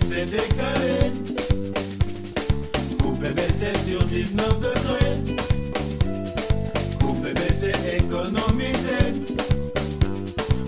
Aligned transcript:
c'est 0.00 0.26
décalé. 0.26 1.12
Coupé, 3.02 3.28
mais 3.34 3.48
c'est 3.52 3.76
sur 3.78 4.04
19 4.04 4.60
degrés. 4.60 5.34
Coupé, 7.00 7.30
mais 7.34 7.52
c'est 7.52 7.98
économisé. 7.98 9.24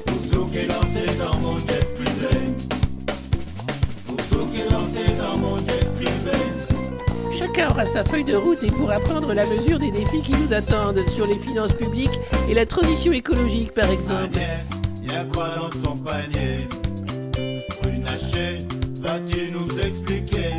Pour 0.07 0.31
tout 0.31 0.47
qui 0.47 0.59
est 0.59 0.67
lancé 0.67 1.07
dans 1.19 1.39
mon 1.39 1.59
jet 1.59 1.87
privé. 1.95 2.55
Pour 4.07 4.17
tout 4.17 4.47
qui 4.53 4.61
est 4.61 4.71
lancé 4.71 5.05
dans 5.19 5.39
mon 5.39 5.59
jet 5.59 5.87
privé. 5.95 6.37
Chacun 7.39 7.71
aura 7.71 7.87
sa 7.87 8.05
feuille 8.05 8.25
de 8.25 8.37
route 8.37 8.63
et 8.63 8.71
pourra 8.71 8.99
prendre 9.01 9.33
la 9.33 9.45
mesure 9.47 9.79
des 9.79 9.93
défis 9.93 10.23
qui 10.23 10.33
nous 10.33 10.53
attendent 10.53 11.09
sur 11.09 11.27
les 11.27 11.39
finances 11.39 11.73
publiques 11.73 12.19
et 12.49 12.55
la 12.55 12.67
transition 12.67 13.13
écologique 13.13 13.73
par 13.73 13.91
exemple. 13.91 14.37
Agnès, 14.37 14.71
y'a 15.09 15.25
quoi 15.25 15.51
dans 15.57 15.71
ton 15.81 15.97
panier? 15.99 16.69
Vas-tu 19.05 19.51
nous 19.53 19.79
expliquer 19.81 20.55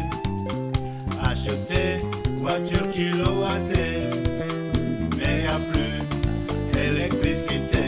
Acheter 1.23 1.99
voiture 2.37 2.87
kilowattée, 2.91 4.09
mais 5.17 5.43
y'a 5.43 5.59
plus 5.71 5.99
électricité. 6.79 7.85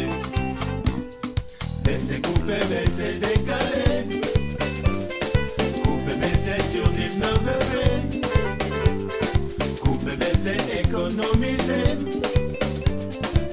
Baisser, 1.84 2.22
couper, 2.22 2.64
baisser, 2.70 3.20
décaler. 3.20 4.22
Couper, 5.84 6.16
baisser 6.20 6.60
sur 6.72 6.90
19 6.90 7.40
degrés. 7.50 8.02
Couper, 9.80 10.16
baisser, 10.18 10.58
économiser. 10.84 11.88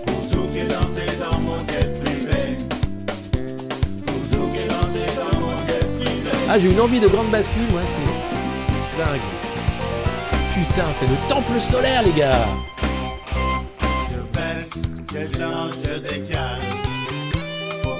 Pour 0.06 0.22
tout 0.30 0.48
qui 0.52 0.62
lancé 0.72 1.04
dans 1.20 1.38
mon 1.40 1.58
jet 1.58 1.93
Ah, 6.56 6.58
j'ai 6.60 6.70
une 6.70 6.80
envie 6.80 7.00
de 7.00 7.08
grande 7.08 7.32
bascule, 7.32 7.66
moi, 7.72 7.80
c'est 7.84 8.96
dingue. 8.96 9.20
Putain, 10.54 10.92
c'est 10.92 11.06
le 11.06 11.16
temple 11.28 11.58
solaire, 11.58 12.04
les 12.04 12.12
gars. 12.12 12.46
Je 14.08 14.20
baisse, 14.38 14.82
je 15.12 15.98
décale. 15.98 16.60
Faut 17.82 17.98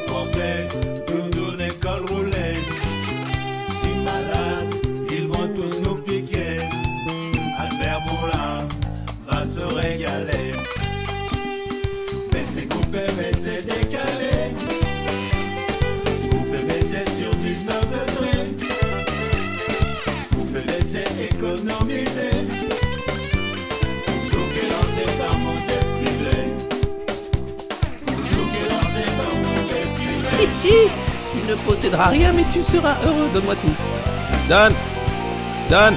Hi. 30.64 30.88
Tu 31.32 31.42
ne 31.47 31.54
posséderas 31.56 32.08
rien 32.08 32.32
mais 32.32 32.44
tu 32.52 32.62
seras 32.62 32.97
heureux, 33.04 33.28
donne-moi 33.32 33.56
tout. 33.56 33.75
Donne 34.48 34.72
Donne 35.69 35.97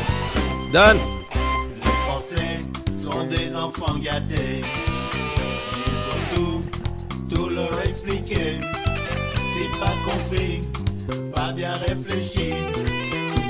Donne 0.73 0.97
Les 1.75 1.91
Français 2.07 2.59
sont 2.91 3.25
des 3.27 3.56
enfants 3.56 3.95
gâtés. 3.97 4.61
Il 4.63 5.97
faut 6.06 6.35
tout, 6.35 6.61
tout 7.35 7.50
leur 7.50 7.79
expliquer. 7.85 8.59
Si 9.35 9.79
pas 9.79 9.95
compris, 10.03 10.61
pas 11.33 11.51
bien 11.51 11.73
réfléchi, 11.88 12.51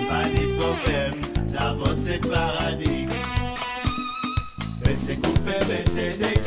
pas 0.09 0.23
de 0.23 0.44
problème, 0.59 1.22
d'abord 1.47 1.95
c'est 1.97 2.19
paradis. 2.29 3.07
Baisser, 4.83 5.16
couper, 5.16 5.66
baisser, 5.67 6.09
décaler. 6.17 6.47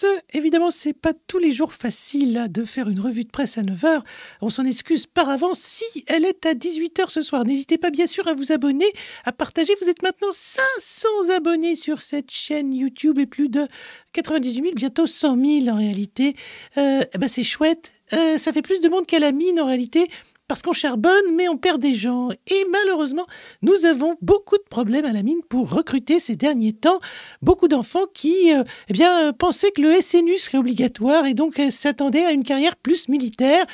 Tous. 0.00 0.06
Évidemment, 0.32 0.70
c'est 0.70 0.92
pas 0.92 1.12
tous 1.26 1.38
les 1.38 1.50
jours 1.50 1.72
facile 1.72 2.32
là, 2.32 2.48
de 2.48 2.64
faire 2.64 2.88
une 2.88 3.00
revue 3.00 3.24
de 3.24 3.30
presse 3.30 3.58
à 3.58 3.62
9h. 3.62 4.02
On 4.40 4.48
s'en 4.48 4.64
excuse 4.64 5.06
par 5.06 5.28
avance 5.28 5.60
si 5.60 5.84
elle 6.06 6.24
est 6.24 6.46
à 6.46 6.54
18h 6.54 7.08
ce 7.08 7.22
soir. 7.22 7.44
N'hésitez 7.44 7.78
pas 7.78 7.90
bien 7.90 8.06
sûr 8.06 8.26
à 8.28 8.34
vous 8.34 8.52
abonner, 8.52 8.86
à 9.24 9.32
partager. 9.32 9.72
Vous 9.80 9.88
êtes 9.88 10.02
maintenant 10.02 10.32
500 10.32 11.08
abonnés 11.36 11.74
sur 11.74 12.00
cette 12.00 12.30
chaîne 12.30 12.72
YouTube 12.72 13.18
et 13.18 13.26
plus 13.26 13.48
de 13.48 13.66
98 14.12 14.62
000, 14.62 14.74
bientôt 14.74 15.06
100 15.06 15.36
000 15.62 15.68
en 15.68 15.78
réalité. 15.78 16.36
Euh, 16.78 17.02
eh 17.12 17.18
ben, 17.18 17.28
c'est 17.28 17.44
chouette. 17.44 17.92
Euh, 18.12 18.38
ça 18.38 18.52
fait 18.52 18.62
plus 18.62 18.80
de 18.80 18.88
monde 18.88 19.06
qu'à 19.06 19.18
la 19.18 19.32
mine 19.32 19.60
en 19.60 19.66
réalité. 19.66 20.08
Parce 20.46 20.60
qu'on 20.60 20.74
charbonne, 20.74 21.34
mais 21.36 21.48
on 21.48 21.56
perd 21.56 21.80
des 21.80 21.94
gens. 21.94 22.28
Et 22.48 22.66
malheureusement, 22.70 23.26
nous 23.62 23.86
avons 23.86 24.18
beaucoup 24.20 24.58
de 24.58 24.64
problèmes 24.68 25.06
à 25.06 25.12
la 25.12 25.22
mine 25.22 25.40
pour 25.48 25.70
recruter 25.70 26.20
ces 26.20 26.36
derniers 26.36 26.74
temps. 26.74 27.00
Beaucoup 27.40 27.66
d'enfants 27.66 28.04
qui 28.12 28.52
euh, 28.52 28.62
eh 28.90 28.92
bien, 28.92 29.28
euh, 29.28 29.32
pensaient 29.32 29.70
que 29.70 29.80
le 29.80 29.98
SNU 30.02 30.36
serait 30.36 30.58
obligatoire 30.58 31.24
et 31.24 31.32
donc 31.32 31.58
euh, 31.58 31.70
s'attendaient 31.70 32.26
à 32.26 32.32
une 32.32 32.44
carrière 32.44 32.76
plus 32.76 33.08
militaire 33.08 33.64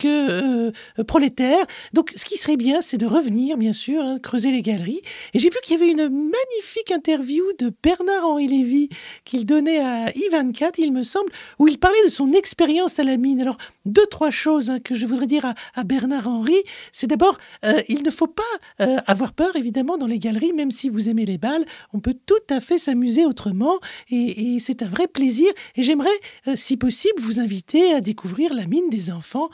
que 0.00 0.72
prolétaire. 1.04 1.64
Donc 1.92 2.12
ce 2.16 2.24
qui 2.24 2.36
serait 2.36 2.56
bien, 2.56 2.82
c'est 2.82 2.98
de 2.98 3.06
revenir, 3.06 3.56
bien 3.56 3.72
sûr, 3.72 4.02
hein, 4.02 4.18
creuser 4.18 4.50
les 4.50 4.62
galeries. 4.62 5.02
Et 5.34 5.38
j'ai 5.38 5.50
vu 5.50 5.58
qu'il 5.62 5.78
y 5.78 5.80
avait 5.80 5.92
une 5.92 6.08
magnifique 6.08 6.90
interview 6.90 7.44
de 7.60 7.72
Bernard-Henri 7.80 8.48
Lévy 8.48 8.88
qu'il 9.24 9.46
donnait 9.46 9.78
à 9.78 10.10
I24, 10.10 10.74
il 10.78 10.92
me 10.92 11.04
semble, 11.04 11.30
où 11.60 11.68
il 11.68 11.78
parlait 11.78 12.02
de 12.04 12.10
son 12.10 12.32
expérience 12.32 12.98
à 12.98 13.04
la 13.04 13.16
mine. 13.16 13.40
Alors, 13.40 13.58
deux, 13.84 14.06
trois 14.06 14.30
choses 14.30 14.68
hein, 14.68 14.80
que 14.80 14.96
je 14.96 15.06
voudrais 15.06 15.26
dire 15.26 15.54
à 15.74 15.84
Bernard 15.84 16.07
Henry. 16.12 16.56
C'est 16.92 17.06
d'abord, 17.06 17.38
euh, 17.64 17.80
il 17.88 18.02
ne 18.02 18.10
faut 18.10 18.26
pas 18.26 18.42
euh, 18.80 18.98
avoir 19.06 19.32
peur, 19.32 19.56
évidemment, 19.56 19.96
dans 19.96 20.06
les 20.06 20.18
galeries, 20.18 20.52
même 20.52 20.70
si 20.70 20.88
vous 20.88 21.08
aimez 21.08 21.24
les 21.24 21.38
balles. 21.38 21.64
On 21.92 22.00
peut 22.00 22.14
tout 22.26 22.34
à 22.50 22.60
fait 22.60 22.78
s'amuser 22.78 23.26
autrement 23.26 23.78
et, 24.10 24.58
c'est 24.60 24.82
un 24.82 24.88
vrai 24.88 25.06
plaisir. 25.06 25.50
Et 25.76 25.82
j'aimerais, 25.82 26.08
euh, 26.46 26.54
si 26.56 26.76
possible, 26.76 27.20
vous 27.20 27.40
inviter 27.40 27.92
à 27.92 28.00
découvrir 28.00 28.54
la 28.54 28.66
mine 28.66 28.90
des 28.90 29.10
enfants, 29.10 29.50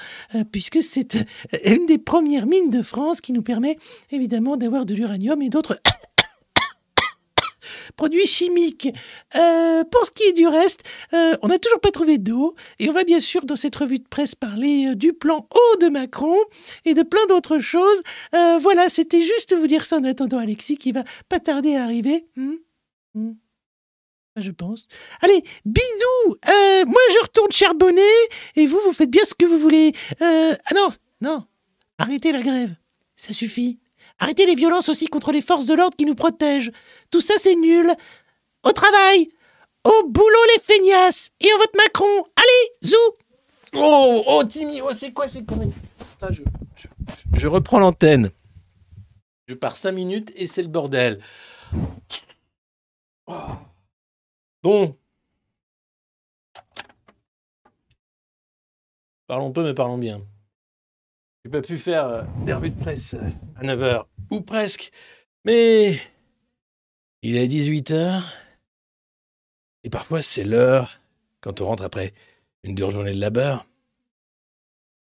puisque 0.52 0.82
c'est 0.82 1.16
une 1.64 1.86
des 1.86 1.98
premières 1.98 2.46
mines 2.46 2.70
de 2.70 2.82
France 2.82 3.20
qui 3.20 3.32
nous 3.32 3.42
permet, 3.42 3.76
évidemment, 4.10 4.56
d'avoir 4.56 4.86
de 4.86 4.94
l'uranium 4.94 5.42
et 5.42 5.48
d'autres 5.48 5.78
produits 7.96 8.26
chimiques. 8.26 8.88
Euh, 9.36 9.84
pour 9.84 10.06
ce 10.06 10.10
qui 10.10 10.24
est 10.24 10.32
du 10.32 10.46
reste, 10.46 10.82
euh, 11.12 11.36
on 11.42 11.48
n'a 11.48 11.58
toujours 11.58 11.80
pas 11.80 11.90
trouvé 11.90 12.18
d'eau. 12.18 12.54
Et 12.78 12.88
on 12.88 12.92
va 12.92 13.04
bien 13.04 13.20
sûr, 13.20 13.44
dans 13.46 13.56
cette 13.56 13.76
revue 13.76 13.98
de 13.98 14.08
presse, 14.08 14.34
parler 14.34 14.88
euh, 14.88 14.94
du 14.94 15.12
plan 15.12 15.46
eau 15.54 15.76
de 15.78 15.88
Macron 15.88 16.38
et 16.84 16.94
de 16.94 17.02
plein 17.02 17.24
d'autres 17.26 17.58
choses. 17.58 18.02
Voilà, 18.32 18.88
c'était 18.88 19.20
juste 19.20 19.54
vous 19.54 19.66
dire 19.66 19.84
ça 19.84 19.96
en 19.96 20.04
attendant 20.04 20.38
Alexis 20.38 20.76
qui 20.76 20.92
va 20.92 21.04
pas 21.28 21.40
tarder 21.40 21.76
à 21.76 21.84
arriver. 21.84 22.26
Hmm 22.36 22.54
Hmm. 23.14 23.34
Je 24.36 24.50
pense. 24.50 24.88
Allez, 25.20 25.44
bidou 25.64 26.36
euh, 26.48 26.84
Moi, 26.84 27.00
je 27.12 27.22
retourne 27.22 27.52
charbonner 27.52 28.02
et 28.56 28.66
vous, 28.66 28.80
vous 28.80 28.92
faites 28.92 29.10
bien 29.10 29.24
ce 29.24 29.34
que 29.34 29.46
vous 29.46 29.58
voulez. 29.58 29.92
Ah 30.20 30.74
non, 30.74 30.88
non. 31.20 31.44
Arrêtez 31.98 32.32
la 32.32 32.42
grève. 32.42 32.74
Ça 33.16 33.32
suffit. 33.32 33.78
Arrêtez 34.18 34.46
les 34.46 34.54
violences 34.54 34.88
aussi 34.88 35.06
contre 35.06 35.32
les 35.32 35.42
forces 35.42 35.66
de 35.66 35.74
l'ordre 35.74 35.96
qui 35.96 36.06
nous 36.06 36.14
protègent. 36.14 36.72
Tout 37.10 37.20
ça, 37.20 37.34
c'est 37.38 37.56
nul. 37.56 37.92
Au 38.62 38.72
travail 38.72 39.28
Au 39.84 40.08
boulot, 40.08 40.44
les 40.54 40.60
feignasses 40.60 41.30
Et 41.40 41.48
on 41.54 41.58
vote 41.58 41.74
Macron 41.76 42.24
Allez, 42.36 42.88
zou 42.88 42.96
Oh, 43.74 44.22
oh, 44.26 44.44
Timmy, 44.44 44.80
oh, 44.80 44.92
c'est 44.92 45.12
quoi 45.12 45.26
ces 45.26 45.44
conneries 45.44 45.72
je, 46.30 46.42
je, 47.36 47.48
reprends 47.48 47.80
l'antenne. 47.80 48.30
Je 49.46 49.54
pars 49.54 49.76
5 49.76 49.92
minutes 49.92 50.32
et 50.36 50.46
c'est 50.46 50.62
le 50.62 50.68
bordel. 50.68 51.20
Oh. 53.26 53.34
Bon. 54.62 54.96
Parlons 59.26 59.52
peu, 59.52 59.64
mais 59.64 59.74
parlons 59.74 59.98
bien. 59.98 60.22
J'ai 61.44 61.50
pas 61.50 61.60
pu 61.60 61.76
faire 61.76 62.06
euh, 62.06 62.22
des 62.46 62.70
de 62.70 62.80
presse 62.80 63.12
euh, 63.12 63.28
à 63.56 63.64
9h, 63.64 64.04
ou 64.30 64.40
presque. 64.40 64.90
Mais 65.44 66.00
il 67.22 67.36
est 67.36 67.46
18h. 67.46 68.22
Et 69.82 69.90
parfois, 69.90 70.22
c'est 70.22 70.44
l'heure, 70.44 71.00
quand 71.42 71.60
on 71.60 71.66
rentre 71.66 71.84
après 71.84 72.14
une 72.62 72.74
dure 72.74 72.90
journée 72.90 73.12
de 73.12 73.20
labeur, 73.20 73.66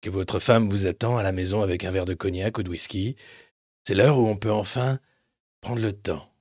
que 0.02 0.08
votre 0.08 0.38
femme 0.38 0.70
vous 0.70 0.86
attend 0.86 1.16
à 1.16 1.24
la 1.24 1.32
maison 1.32 1.62
avec 1.62 1.84
un 1.84 1.90
verre 1.90 2.04
de 2.04 2.14
cognac 2.14 2.58
ou 2.58 2.62
de 2.62 2.70
whisky. 2.70 3.16
C'est 3.84 3.94
l'heure 3.94 4.16
où 4.16 4.28
on 4.28 4.36
peut 4.36 4.52
enfin 4.52 5.00
prendre 5.60 5.82
le 5.82 5.92
temps. 5.92 6.32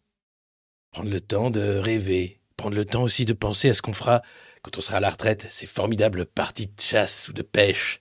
Prendre 0.91 1.09
le 1.09 1.19
temps 1.19 1.49
de 1.49 1.77
rêver. 1.77 2.39
Prendre 2.57 2.75
le 2.75 2.85
temps 2.85 3.01
aussi 3.01 3.25
de 3.25 3.33
penser 3.33 3.69
à 3.69 3.73
ce 3.73 3.81
qu'on 3.81 3.93
fera 3.93 4.21
quand 4.61 4.77
on 4.77 4.81
sera 4.81 4.97
à 4.97 5.01
la 5.01 5.09
retraite. 5.09 5.47
Ces 5.49 5.65
formidables 5.65 6.27
parties 6.27 6.67
de 6.67 6.79
chasse 6.79 7.27
ou 7.27 7.33
de 7.33 7.41
pêche. 7.41 7.99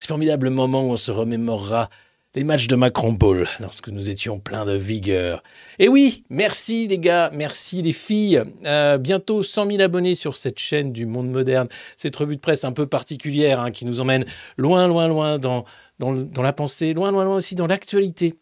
Ces 0.00 0.08
formidables 0.08 0.50
moments 0.50 0.82
où 0.82 0.92
on 0.92 0.96
se 0.96 1.10
remémorera 1.10 1.90
les 2.34 2.44
matchs 2.44 2.68
de 2.68 2.76
Macron 2.76 3.12
Ball 3.12 3.48
lorsque 3.58 3.88
nous 3.88 4.10
étions 4.10 4.38
pleins 4.38 4.64
de 4.64 4.76
vigueur. 4.76 5.42
Et 5.78 5.88
oui, 5.88 6.24
merci 6.30 6.86
les 6.86 6.98
gars, 6.98 7.30
merci 7.32 7.82
les 7.82 7.92
filles. 7.92 8.42
Euh, 8.64 8.98
bientôt 8.98 9.42
100 9.42 9.70
000 9.70 9.80
abonnés 9.80 10.14
sur 10.14 10.36
cette 10.36 10.58
chaîne 10.58 10.92
du 10.92 11.06
monde 11.06 11.30
moderne. 11.30 11.68
Cette 11.96 12.14
revue 12.14 12.36
de 12.36 12.40
presse 12.40 12.64
un 12.64 12.72
peu 12.72 12.86
particulière 12.86 13.60
hein, 13.60 13.70
qui 13.70 13.86
nous 13.86 14.00
emmène 14.00 14.24
loin, 14.56 14.86
loin, 14.86 15.08
loin 15.08 15.38
dans 15.38 15.64
la 15.98 16.52
pensée, 16.52 16.92
loin, 16.92 17.10
loin, 17.10 17.24
loin 17.24 17.36
aussi 17.36 17.54
dans 17.54 17.66
l'actualité. 17.66 18.34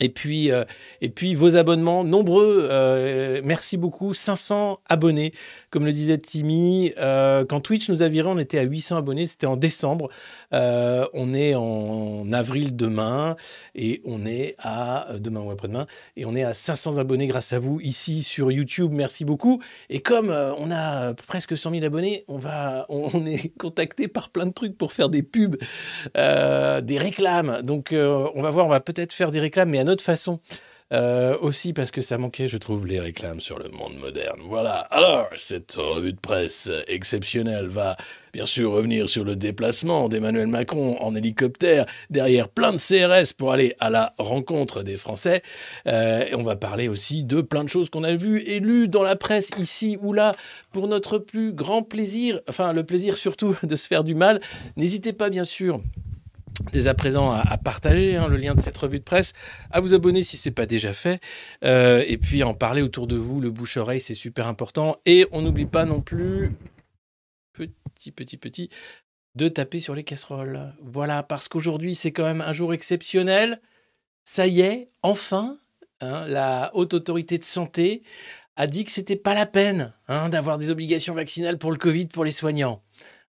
Et 0.00 0.08
puis, 0.08 0.50
euh, 0.50 0.64
et 1.02 1.10
puis 1.10 1.34
vos 1.34 1.56
abonnements, 1.56 2.04
nombreux, 2.04 2.68
euh, 2.70 3.40
merci 3.44 3.76
beaucoup, 3.76 4.14
500 4.14 4.80
abonnés, 4.88 5.32
comme 5.70 5.86
le 5.86 5.92
disait 5.92 6.18
Timmy. 6.18 6.92
Euh, 6.98 7.44
quand 7.44 7.60
Twitch 7.60 7.88
nous 7.88 8.02
a 8.02 8.08
viré, 8.08 8.28
on 8.28 8.38
était 8.38 8.58
à 8.58 8.62
800 8.62 8.96
abonnés, 8.96 9.26
c'était 9.26 9.46
en 9.46 9.56
décembre. 9.56 10.08
Euh, 10.52 11.06
on 11.14 11.32
est 11.32 11.54
en 11.54 12.32
avril 12.32 12.76
demain 12.76 13.36
et 13.74 14.02
on 14.04 14.26
est 14.26 14.54
à 14.58 15.10
euh, 15.10 15.18
demain 15.18 15.40
ou 15.40 15.50
après-demain 15.50 15.86
et 16.16 16.24
on 16.24 16.34
est 16.34 16.42
à 16.42 16.54
500 16.54 16.98
abonnés 16.98 17.26
grâce 17.26 17.52
à 17.52 17.58
vous 17.58 17.80
ici 17.80 18.22
sur 18.22 18.50
YouTube. 18.50 18.92
Merci 18.92 19.24
beaucoup. 19.24 19.62
Et 19.88 20.00
comme 20.00 20.30
on 20.30 20.70
a 20.70 21.14
presque 21.14 21.56
100 21.56 21.70
000 21.70 21.84
abonnés, 21.84 22.24
on 22.28 22.38
va, 22.38 22.86
on, 22.88 23.24
est 23.24 23.48
contacté 23.58 24.08
par 24.08 24.30
plein 24.30 24.46
de 24.46 24.52
trucs 24.52 24.76
pour 24.76 24.92
faire 24.92 25.08
des 25.08 25.22
pubs, 25.22 25.56
des 26.14 26.98
réclames. 26.98 27.62
Donc 27.62 27.90
on 27.92 28.42
va 28.42 28.50
voir, 28.50 28.66
on 28.66 28.70
va 28.70 28.80
peut-être 28.80 29.12
faire 29.12 29.30
des 29.30 29.40
réclames, 29.40 29.70
mais 29.70 29.78
à 29.78 29.84
notre 29.84 30.02
façon. 30.02 30.40
Euh, 30.92 31.38
aussi 31.40 31.72
parce 31.72 31.92
que 31.92 32.00
ça 32.00 32.18
manquait, 32.18 32.48
je 32.48 32.56
trouve, 32.56 32.84
les 32.86 32.98
réclames 32.98 33.40
sur 33.40 33.58
le 33.58 33.68
monde 33.68 33.94
moderne. 34.00 34.40
Voilà. 34.48 34.78
Alors, 34.90 35.28
cette 35.36 35.74
revue 35.74 36.12
de 36.12 36.18
presse 36.18 36.68
exceptionnelle 36.88 37.68
va 37.68 37.96
bien 38.32 38.46
sûr 38.46 38.72
revenir 38.72 39.08
sur 39.08 39.24
le 39.24 39.36
déplacement 39.36 40.08
d'Emmanuel 40.08 40.48
Macron 40.48 40.96
en 41.00 41.14
hélicoptère 41.14 41.86
derrière 42.10 42.48
plein 42.48 42.72
de 42.72 42.76
CRS 42.76 43.32
pour 43.32 43.52
aller 43.52 43.76
à 43.78 43.88
la 43.88 44.14
rencontre 44.18 44.82
des 44.82 44.96
Français. 44.96 45.42
Euh, 45.86 46.26
et 46.26 46.34
on 46.34 46.42
va 46.42 46.56
parler 46.56 46.88
aussi 46.88 47.22
de 47.22 47.40
plein 47.40 47.62
de 47.62 47.68
choses 47.68 47.88
qu'on 47.88 48.04
a 48.04 48.14
vues 48.16 48.40
et 48.40 48.58
lues 48.58 48.88
dans 48.88 49.04
la 49.04 49.14
presse 49.14 49.50
ici 49.58 49.96
ou 50.00 50.12
là 50.12 50.34
pour 50.72 50.88
notre 50.88 51.18
plus 51.18 51.52
grand 51.52 51.82
plaisir, 51.82 52.40
enfin 52.48 52.72
le 52.72 52.84
plaisir 52.84 53.16
surtout 53.16 53.56
de 53.62 53.76
se 53.76 53.86
faire 53.86 54.02
du 54.02 54.14
mal. 54.16 54.40
N'hésitez 54.76 55.12
pas 55.12 55.30
bien 55.30 55.44
sûr 55.44 55.80
dès 56.72 56.88
à 56.88 56.94
présent 56.94 57.32
à, 57.32 57.56
partager 57.58 58.16
hein, 58.16 58.28
le 58.28 58.36
lien 58.36 58.54
de 58.54 58.60
cette 58.60 58.76
revue 58.76 58.98
de 58.98 59.04
presse, 59.04 59.32
à 59.70 59.80
vous 59.80 59.94
abonner 59.94 60.22
si 60.22 60.36
c'est 60.36 60.50
pas 60.50 60.66
déjà 60.66 60.92
fait, 60.92 61.20
euh, 61.64 62.04
et 62.06 62.16
puis 62.18 62.42
en 62.42 62.54
parler 62.54 62.82
autour 62.82 63.06
de 63.06 63.16
vous. 63.16 63.40
Le 63.40 63.50
bouche-oreille, 63.50 64.00
c'est 64.00 64.14
super 64.14 64.46
important. 64.46 64.96
Et 65.06 65.26
on 65.32 65.42
n'oublie 65.42 65.66
pas 65.66 65.84
non 65.84 66.00
plus, 66.00 66.52
petit, 67.52 68.12
petit, 68.12 68.36
petit, 68.36 68.70
de 69.34 69.48
taper 69.48 69.80
sur 69.80 69.94
les 69.94 70.04
casseroles. 70.04 70.72
Voilà, 70.82 71.22
parce 71.22 71.48
qu'aujourd'hui, 71.48 71.94
c'est 71.94 72.12
quand 72.12 72.24
même 72.24 72.40
un 72.40 72.52
jour 72.52 72.74
exceptionnel. 72.74 73.60
Ça 74.24 74.46
y 74.46 74.60
est, 74.60 74.90
enfin, 75.02 75.58
hein, 76.00 76.26
la 76.26 76.70
haute 76.74 76.94
autorité 76.94 77.38
de 77.38 77.44
santé 77.44 78.02
a 78.56 78.66
dit 78.66 78.84
que 78.84 78.90
c'était 78.90 79.16
pas 79.16 79.34
la 79.34 79.46
peine 79.46 79.94
hein, 80.08 80.28
d'avoir 80.28 80.58
des 80.58 80.70
obligations 80.70 81.14
vaccinales 81.14 81.58
pour 81.58 81.72
le 81.72 81.78
Covid 81.78 82.06
pour 82.06 82.24
les 82.24 82.30
soignants. 82.30 82.82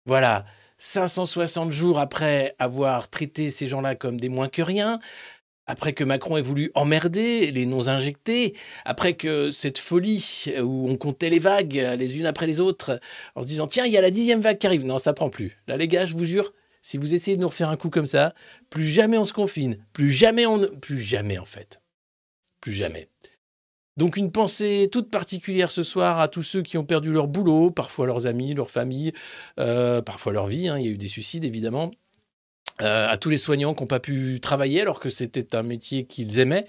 Voilà, 0.06 0.46
560 0.78 1.72
jours 1.72 1.98
après 1.98 2.54
avoir 2.58 3.08
traité 3.08 3.50
ces 3.50 3.66
gens-là 3.66 3.94
comme 3.94 4.18
des 4.18 4.28
moins 4.28 4.48
que 4.48 4.62
rien, 4.62 5.00
après 5.66 5.92
que 5.92 6.02
Macron 6.02 6.36
ait 6.36 6.42
voulu 6.42 6.70
emmerder 6.74 7.50
les 7.50 7.66
non-injectés, 7.66 8.54
après 8.84 9.14
que 9.14 9.50
cette 9.50 9.78
folie 9.78 10.46
où 10.62 10.88
on 10.88 10.96
comptait 10.96 11.30
les 11.30 11.38
vagues 11.38 11.94
les 11.98 12.18
unes 12.18 12.26
après 12.26 12.46
les 12.46 12.60
autres, 12.60 13.00
en 13.34 13.42
se 13.42 13.48
disant 13.48 13.66
tiens, 13.66 13.84
il 13.84 13.92
y 13.92 13.98
a 13.98 14.00
la 14.00 14.10
dixième 14.10 14.40
vague 14.40 14.58
qui 14.58 14.66
arrive. 14.66 14.86
Non, 14.86 14.98
ça 14.98 15.12
prend 15.12 15.28
plus. 15.28 15.58
Là, 15.66 15.76
les 15.76 15.88
gars, 15.88 16.06
je 16.06 16.16
vous 16.16 16.24
jure, 16.24 16.52
si 16.80 16.96
vous 16.96 17.12
essayez 17.12 17.36
de 17.36 17.42
nous 17.42 17.48
refaire 17.48 17.68
un 17.68 17.76
coup 17.76 17.90
comme 17.90 18.06
ça, 18.06 18.34
plus 18.70 18.86
jamais 18.86 19.18
on 19.18 19.24
se 19.24 19.34
confine, 19.34 19.84
plus 19.92 20.10
jamais 20.10 20.46
on... 20.46 20.60
Plus 20.80 21.00
jamais 21.00 21.38
en 21.38 21.44
fait. 21.44 21.82
Plus 22.60 22.72
jamais. 22.72 23.08
Donc 23.98 24.16
une 24.16 24.30
pensée 24.30 24.88
toute 24.92 25.10
particulière 25.10 25.72
ce 25.72 25.82
soir 25.82 26.20
à 26.20 26.28
tous 26.28 26.42
ceux 26.44 26.62
qui 26.62 26.78
ont 26.78 26.84
perdu 26.84 27.12
leur 27.12 27.26
boulot, 27.26 27.72
parfois 27.72 28.06
leurs 28.06 28.28
amis, 28.28 28.54
leurs 28.54 28.70
familles, 28.70 29.12
euh, 29.58 30.00
parfois 30.00 30.32
leur 30.32 30.46
vie. 30.46 30.68
hein. 30.68 30.78
Il 30.78 30.86
y 30.86 30.88
a 30.88 30.92
eu 30.92 30.98
des 30.98 31.08
suicides 31.08 31.44
évidemment. 31.44 31.90
Euh, 32.80 33.08
à 33.08 33.16
tous 33.16 33.28
les 33.28 33.38
soignants 33.38 33.74
qui 33.74 33.82
n'ont 33.82 33.88
pas 33.88 33.98
pu 33.98 34.38
travailler 34.40 34.80
alors 34.80 35.00
que 35.00 35.08
c'était 35.08 35.56
un 35.56 35.64
métier 35.64 36.06
qu'ils 36.06 36.38
aimaient, 36.38 36.64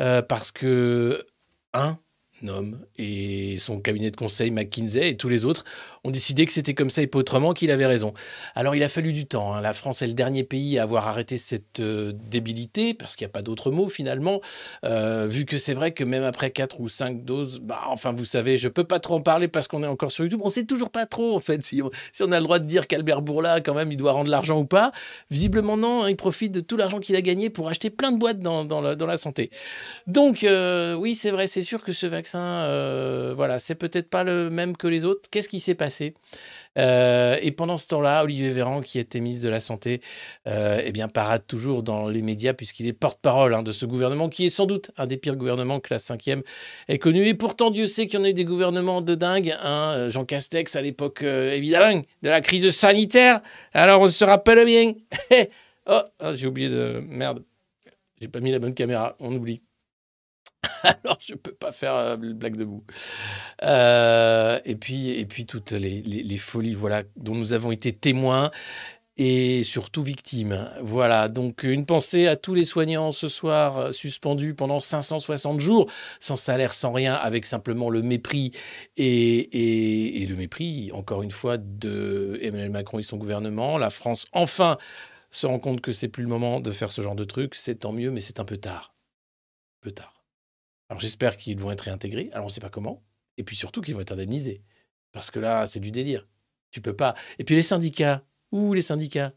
euh, 0.00 0.22
parce 0.22 0.52
que 0.52 1.26
un 1.74 1.98
homme 2.46 2.78
et 2.96 3.56
son 3.58 3.80
cabinet 3.80 4.10
de 4.10 4.16
conseil 4.16 4.50
McKinsey 4.50 5.10
et 5.10 5.16
tous 5.16 5.28
les 5.28 5.44
autres 5.44 5.64
ont 6.04 6.10
décidé 6.10 6.46
que 6.46 6.52
c'était 6.52 6.74
comme 6.74 6.90
ça 6.90 7.02
et 7.02 7.06
pas 7.06 7.18
autrement, 7.18 7.52
qu'il 7.52 7.70
avait 7.70 7.86
raison. 7.86 8.14
Alors 8.54 8.74
il 8.74 8.82
a 8.82 8.88
fallu 8.88 9.12
du 9.12 9.26
temps. 9.26 9.54
hein. 9.54 9.60
La 9.60 9.72
France 9.72 10.02
est 10.02 10.06
le 10.06 10.12
dernier 10.12 10.44
pays 10.44 10.78
à 10.78 10.82
avoir 10.82 11.08
arrêté 11.08 11.36
cette 11.36 11.80
euh, 11.80 12.12
débilité, 12.30 12.94
parce 12.94 13.16
qu'il 13.16 13.26
n'y 13.26 13.30
a 13.30 13.32
pas 13.32 13.42
d'autre 13.42 13.70
mot 13.70 13.88
finalement, 13.88 14.40
euh, 14.84 15.26
vu 15.28 15.44
que 15.44 15.58
c'est 15.58 15.74
vrai 15.74 15.92
que 15.92 16.04
même 16.04 16.22
après 16.22 16.50
4 16.50 16.80
ou 16.80 16.88
5 16.88 17.24
doses, 17.24 17.60
bah, 17.60 17.80
enfin 17.88 18.12
vous 18.12 18.24
savez, 18.24 18.56
je 18.56 18.68
peux 18.68 18.84
pas 18.84 19.00
trop 19.00 19.16
en 19.16 19.20
parler 19.20 19.48
parce 19.48 19.68
qu'on 19.68 19.82
est 19.82 19.88
encore 19.88 20.12
sur 20.12 20.24
YouTube. 20.24 20.40
On 20.44 20.48
sait 20.48 20.64
toujours 20.64 20.90
pas 20.90 21.06
trop 21.06 21.34
en 21.34 21.40
fait 21.40 21.62
si 21.62 21.82
on, 21.82 22.32
a 22.32 22.38
le 22.38 22.44
droit 22.44 22.58
de 22.58 22.66
dire 22.66 22.86
qu'Albert 22.86 23.22
Bourla, 23.22 23.60
quand 23.60 23.74
même, 23.74 23.90
il 23.92 23.96
doit 23.96 24.12
rendre 24.12 24.30
l'argent 24.30 24.58
ou 24.58 24.64
pas. 24.64 24.92
Visiblement 25.30 25.76
non, 25.76 26.04
hein, 26.04 26.10
il 26.10 26.16
profite 26.16 26.52
de 26.52 26.60
tout 26.60 26.76
l'argent 26.76 27.00
qu'il 27.00 27.16
a 27.16 27.22
gagné 27.22 27.50
pour 27.50 27.68
acheter 27.68 27.90
plein 27.90 28.12
de 28.12 28.18
boîtes 28.18 28.40
dans, 28.40 28.64
dans 28.64 28.80
la, 28.80 28.94
dans 28.94 29.06
la 29.06 29.16
santé. 29.16 29.50
Donc 30.06 30.44
euh, 30.44 30.94
oui, 30.94 31.14
c'est 31.14 31.30
vrai, 31.30 31.46
c'est 31.46 31.62
sûr 31.62 31.82
que 31.82 31.92
ce 31.92 32.06
vaccin, 32.06 32.27
euh, 32.36 33.32
voilà, 33.36 33.58
c'est 33.58 33.74
peut-être 33.74 34.10
pas 34.10 34.24
le 34.24 34.50
même 34.50 34.76
que 34.76 34.86
les 34.86 35.04
autres. 35.04 35.28
Qu'est-ce 35.30 35.48
qui 35.48 35.60
s'est 35.60 35.74
passé? 35.74 36.14
Euh, 36.76 37.36
Et 37.42 37.50
pendant 37.52 37.76
ce 37.76 37.88
temps-là, 37.88 38.22
Olivier 38.24 38.50
Véran, 38.50 38.80
qui 38.82 38.98
était 38.98 39.20
ministre 39.20 39.44
de 39.44 39.48
la 39.50 39.60
Santé, 39.60 40.00
euh, 40.46 40.80
eh 40.84 40.92
bien 40.92 41.08
parade 41.08 41.46
toujours 41.46 41.82
dans 41.82 42.08
les 42.08 42.22
médias 42.22 42.52
puisqu'il 42.54 42.86
est 42.86 42.92
porte-parole 42.92 43.54
hein, 43.54 43.62
de 43.62 43.72
ce 43.72 43.86
gouvernement 43.86 44.28
qui 44.28 44.46
est 44.46 44.50
sans 44.50 44.66
doute 44.66 44.90
un 44.96 45.06
des 45.06 45.16
pires 45.16 45.36
gouvernements 45.36 45.80
que 45.80 45.92
la 45.92 45.98
cinquième 45.98 46.42
ait 46.88 46.98
connu. 46.98 47.26
Et 47.26 47.34
pourtant, 47.34 47.70
Dieu 47.70 47.86
sait 47.86 48.06
qu'il 48.06 48.18
y 48.18 48.22
en 48.22 48.24
a 48.24 48.30
eu 48.30 48.34
des 48.34 48.44
gouvernements 48.44 49.00
de 49.02 49.14
dingue. 49.14 49.56
hein. 49.62 50.08
Jean 50.10 50.24
Castex 50.24 50.76
à 50.76 50.82
l'époque, 50.82 51.22
évidemment, 51.22 52.02
de 52.22 52.28
la 52.28 52.40
crise 52.40 52.68
sanitaire. 52.70 53.40
Alors 53.72 54.00
on 54.02 54.08
se 54.08 54.24
rappelle 54.24 54.64
bien. 54.64 54.94
oh, 55.86 56.00
oh, 56.22 56.32
j'ai 56.34 56.46
oublié 56.46 56.68
de 56.68 57.02
merde. 57.06 57.44
J'ai 58.20 58.28
pas 58.28 58.40
mis 58.40 58.50
la 58.50 58.58
bonne 58.58 58.74
caméra. 58.74 59.16
On 59.20 59.34
oublie. 59.34 59.62
Alors, 60.82 61.18
je 61.20 61.34
peux 61.34 61.52
pas 61.52 61.72
faire 61.72 61.94
euh, 61.94 62.16
blague 62.16 62.56
debout. 62.56 62.84
Euh, 63.62 64.60
et 64.64 64.76
puis, 64.76 65.10
et 65.10 65.24
puis 65.26 65.46
toutes 65.46 65.72
les 65.72 66.38
folies, 66.38 66.74
voilà, 66.74 67.04
dont 67.16 67.34
nous 67.34 67.52
avons 67.52 67.72
été 67.72 67.92
témoins. 67.92 68.50
et 69.18 69.62
surtout 69.64 70.02
victimes. 70.02 70.70
Voilà, 70.82 71.28
donc 71.28 71.64
une 71.64 71.86
pensée 71.86 72.26
à 72.28 72.36
tous 72.36 72.54
les 72.54 72.64
soignants 72.64 73.12
ce 73.12 73.28
soir 73.28 73.78
euh, 73.78 73.92
suspendus 73.92 74.54
pendant 74.54 74.80
560 74.80 75.60
jours, 75.60 75.90
sans 76.20 76.36
salaire, 76.36 76.74
sans 76.74 76.92
rien, 76.92 77.14
avec 77.14 77.46
simplement 77.46 77.90
le 77.90 78.02
mépris 78.02 78.52
et, 78.96 79.06
et- 79.06 80.22
et 80.22 80.26
le 80.26 80.36
mépris, 80.36 80.90
encore 80.92 81.22
une 81.22 81.32
fois, 81.32 81.58
de 81.58 82.38
Emmanuel 82.42 82.70
Macron 82.70 82.98
et 83.00 83.02
son 83.04 83.18
gouvernement. 83.18 83.78
La 83.78 83.90
France, 83.90 84.26
enfin, 84.32 84.78
se 85.32 85.46
rend 85.46 85.58
compte 85.60 85.80
que 85.82 85.92
c'est 85.92 86.08
plus 86.08 86.24
le 86.24 86.30
moment 86.30 86.60
de 86.60 86.72
faire 86.72 86.92
ce 86.92 87.02
genre 87.02 87.16
de 87.16 87.24
truc. 87.24 87.54
C'est 87.56 87.76
tant 87.80 87.92
mieux, 87.92 88.10
mais 88.12 88.20
c'est 88.20 88.40
un 88.40 88.44
peu 88.46 88.56
tard. 88.58 88.94
Un 89.82 89.84
peu 89.86 89.92
tard. 89.92 90.17
Alors 90.88 91.00
j'espère 91.00 91.36
qu'ils 91.36 91.58
vont 91.58 91.70
être 91.70 91.82
réintégrés. 91.82 92.30
Alors 92.32 92.44
on 92.44 92.48
ne 92.48 92.52
sait 92.52 92.60
pas 92.60 92.70
comment. 92.70 93.02
Et 93.36 93.44
puis 93.44 93.56
surtout 93.56 93.80
qu'ils 93.80 93.94
vont 93.94 94.00
être 94.00 94.12
indemnisés. 94.12 94.62
Parce 95.12 95.30
que 95.30 95.38
là, 95.38 95.66
c'est 95.66 95.80
du 95.80 95.90
délire. 95.90 96.26
Tu 96.70 96.80
peux 96.80 96.94
pas. 96.94 97.14
Et 97.38 97.44
puis 97.44 97.54
les 97.54 97.62
syndicats. 97.62 98.24
Ouh, 98.52 98.74
les 98.74 98.82
syndicats. 98.82 99.32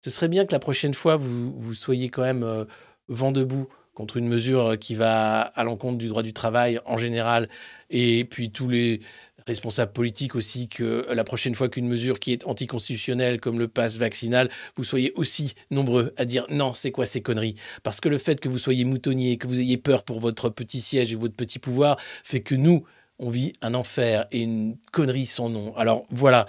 Ce 0.00 0.10
serait 0.10 0.28
bien 0.28 0.44
que 0.44 0.52
la 0.52 0.58
prochaine 0.58 0.94
fois, 0.94 1.16
vous, 1.16 1.74
soyez 1.74 2.10
quand 2.10 2.22
même 2.22 2.42
euh, 2.42 2.64
vent 3.08 3.32
debout 3.32 3.68
contre 3.94 4.16
une 4.16 4.28
mesure 4.28 4.76
qui 4.78 4.94
va 4.94 5.40
à 5.40 5.64
l'encontre 5.64 5.98
du 5.98 6.08
droit 6.08 6.22
du 6.22 6.32
travail 6.32 6.80
en 6.84 6.98
général. 6.98 7.48
Et 7.90 8.24
puis 8.24 8.50
tous 8.50 8.68
les 8.68 9.00
responsables 9.46 9.92
politiques 9.92 10.34
aussi, 10.34 10.68
que 10.68 11.06
la 11.12 11.24
prochaine 11.24 11.54
fois 11.54 11.68
qu'une 11.68 11.88
mesure 11.88 12.18
qui 12.18 12.32
est 12.32 12.46
anticonstitutionnelle 12.46 13.40
comme 13.40 13.58
le 13.58 13.68
pass 13.68 13.98
vaccinal, 13.98 14.48
vous 14.76 14.84
soyez 14.84 15.12
aussi 15.16 15.54
nombreux 15.70 16.14
à 16.16 16.24
dire 16.24 16.46
non, 16.50 16.74
c'est 16.74 16.90
quoi 16.90 17.06
ces 17.06 17.20
conneries? 17.20 17.56
Parce 17.82 18.00
que 18.00 18.08
le 18.08 18.18
fait 18.18 18.40
que 18.40 18.48
vous 18.48 18.58
soyez 18.58 18.84
moutonnier, 18.84 19.36
que 19.36 19.46
vous 19.46 19.60
ayez 19.60 19.76
peur 19.76 20.02
pour 20.04 20.20
votre 20.20 20.48
petit 20.48 20.80
siège 20.80 21.12
et 21.12 21.16
votre 21.16 21.36
petit 21.36 21.58
pouvoir, 21.58 21.98
fait 22.22 22.40
que 22.40 22.54
nous, 22.54 22.84
on 23.18 23.30
vit 23.30 23.52
un 23.60 23.74
enfer 23.74 24.26
et 24.32 24.40
une 24.40 24.76
connerie 24.92 25.26
sans 25.26 25.48
nom. 25.48 25.76
Alors 25.76 26.06
voilà, 26.10 26.46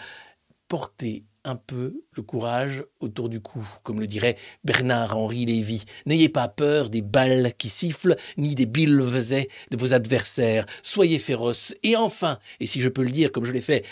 portez 0.68 1.24
un 1.46 1.56
peu 1.56 2.02
le 2.12 2.24
courage 2.24 2.84
autour 3.00 3.30
du 3.30 3.40
cou, 3.40 3.66
comme 3.84 4.00
le 4.00 4.08
dirait 4.08 4.36
Bernard-Henri 4.64 5.46
Lévy. 5.46 5.86
N'ayez 6.06 6.28
pas 6.28 6.48
peur 6.48 6.90
des 6.90 7.02
balles 7.02 7.54
qui 7.58 7.70
sifflent, 7.70 8.16
ni 8.38 8.56
des 8.56 8.66
billevesets 8.66 9.48
de 9.72 9.78
vos 9.78 9.94
adversaires. 9.94 10.66
Soyez 10.82 11.20
féroces. 11.20 11.76
Et 11.84 11.96
enfin, 11.96 12.40
et 12.60 12.66
si 12.66 12.82
je 12.82 12.90
peux 12.90 13.04
le 13.04 13.12
dire 13.12 13.32
comme 13.32 13.46
je 13.46 13.52
l'ai 13.52 13.62
fait 13.62 13.86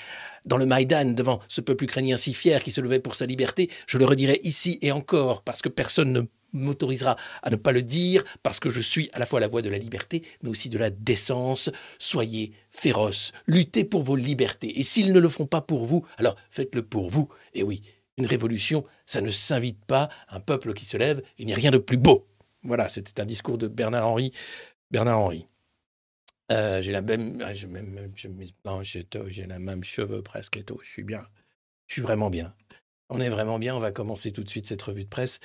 dans 0.46 0.58
le 0.58 0.66
Maïdan 0.66 1.14
devant 1.14 1.40
ce 1.48 1.62
peuple 1.62 1.86
ukrainien 1.86 2.18
si 2.18 2.34
fier 2.34 2.62
qui 2.64 2.72
se 2.72 2.82
levait 2.82 3.00
pour 3.00 3.16
sa 3.16 3.26
liberté, 3.26 3.70
je 3.88 3.98
le 3.98 4.06
redirai 4.06 4.40
ici 4.44 4.80
et 4.82 4.92
encore, 4.92 5.44
parce 5.44 5.62
que 5.62 5.70
personne 5.70 6.12
ne 6.12 6.22
m'autorisera 6.54 7.16
à 7.42 7.50
ne 7.50 7.56
pas 7.56 7.72
le 7.72 7.84
dire, 7.84 8.24
parce 8.44 8.60
que 8.60 8.70
je 8.70 8.82
suis 8.82 9.10
à 9.14 9.20
la 9.20 9.26
fois 9.26 9.40
la 9.40 9.48
voix 9.48 9.62
de 9.62 9.70
la 9.70 9.78
liberté, 9.78 10.24
mais 10.42 10.50
aussi 10.50 10.70
de 10.70 10.78
la 10.78 10.90
décence. 10.90 11.70
Soyez 11.98 12.54
féroces, 12.74 13.32
luttez 13.48 13.86
pour 13.86 14.04
vos 14.04 14.16
libertés. 14.16 14.80
Et 14.80 14.84
s'ils 14.84 15.14
ne 15.14 15.20
le 15.20 15.30
font 15.30 15.46
pas 15.46 15.62
pour 15.62 15.86
vous, 15.86 16.06
alors 16.18 16.36
faites-le 16.50 16.84
pour 16.84 17.10
vous. 17.10 17.30
Et 17.54 17.64
oui, 17.64 17.82
une 18.18 18.26
révolution, 18.26 18.84
ça 19.06 19.22
ne 19.22 19.30
s'invite 19.30 19.86
pas, 19.86 20.10
un 20.30 20.40
peuple 20.40 20.74
qui 20.74 20.86
se 20.86 20.98
lève, 20.98 21.22
il 21.38 21.46
n'y 21.46 21.54
a 21.54 21.56
rien 21.56 21.72
de 21.72 21.78
plus 21.78 21.98
beau. 21.98 22.28
Voilà, 22.64 22.90
c'était 22.90 23.22
un 23.22 23.26
discours 23.26 23.58
de 23.58 23.68
Bernard 23.68 24.08
Henry. 24.08 24.32
Bernard 24.92 25.20
Henry. 25.20 25.48
Euh, 26.52 26.82
j'ai 26.82 26.92
la 26.92 27.02
même, 27.02 27.44
j'ai 27.56 27.68
j'ai 29.28 29.46
la 29.48 29.60
même 29.60 29.84
cheveux 29.84 30.22
presque 30.22 30.58
et 30.58 30.64
tout. 30.64 30.80
Je 30.82 30.90
suis 30.90 31.04
bien. 31.04 31.26
Je 31.88 31.94
suis 31.94 32.02
vraiment 32.02 32.30
bien. 32.30 32.54
On 33.10 33.20
est 33.20 33.30
vraiment 33.30 33.60
bien. 33.60 33.76
On 33.76 33.80
va 33.80 33.92
commencer 33.92 34.32
tout 34.32 34.44
de 34.44 34.50
suite 34.50 34.68
cette 34.68 34.82
revue 34.82 35.04
de 35.04 35.10
presse 35.10 35.40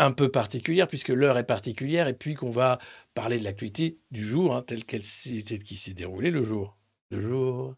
un 0.00 0.12
peu 0.12 0.30
particulière 0.30 0.88
puisque 0.88 1.10
l'heure 1.10 1.38
est 1.38 1.44
particulière 1.44 2.08
et 2.08 2.14
puis 2.14 2.34
qu'on 2.34 2.50
va 2.50 2.78
parler 3.14 3.38
de 3.38 3.44
l'actualité 3.44 3.98
du 4.10 4.22
jour 4.22 4.56
hein, 4.56 4.62
telle 4.66 4.84
qu'elle 4.84 5.02
qui 5.02 5.76
s'est 5.76 5.92
déroulée 5.92 6.30
le 6.30 6.42
jour. 6.42 6.76
Le 7.10 7.20
jour, 7.20 7.76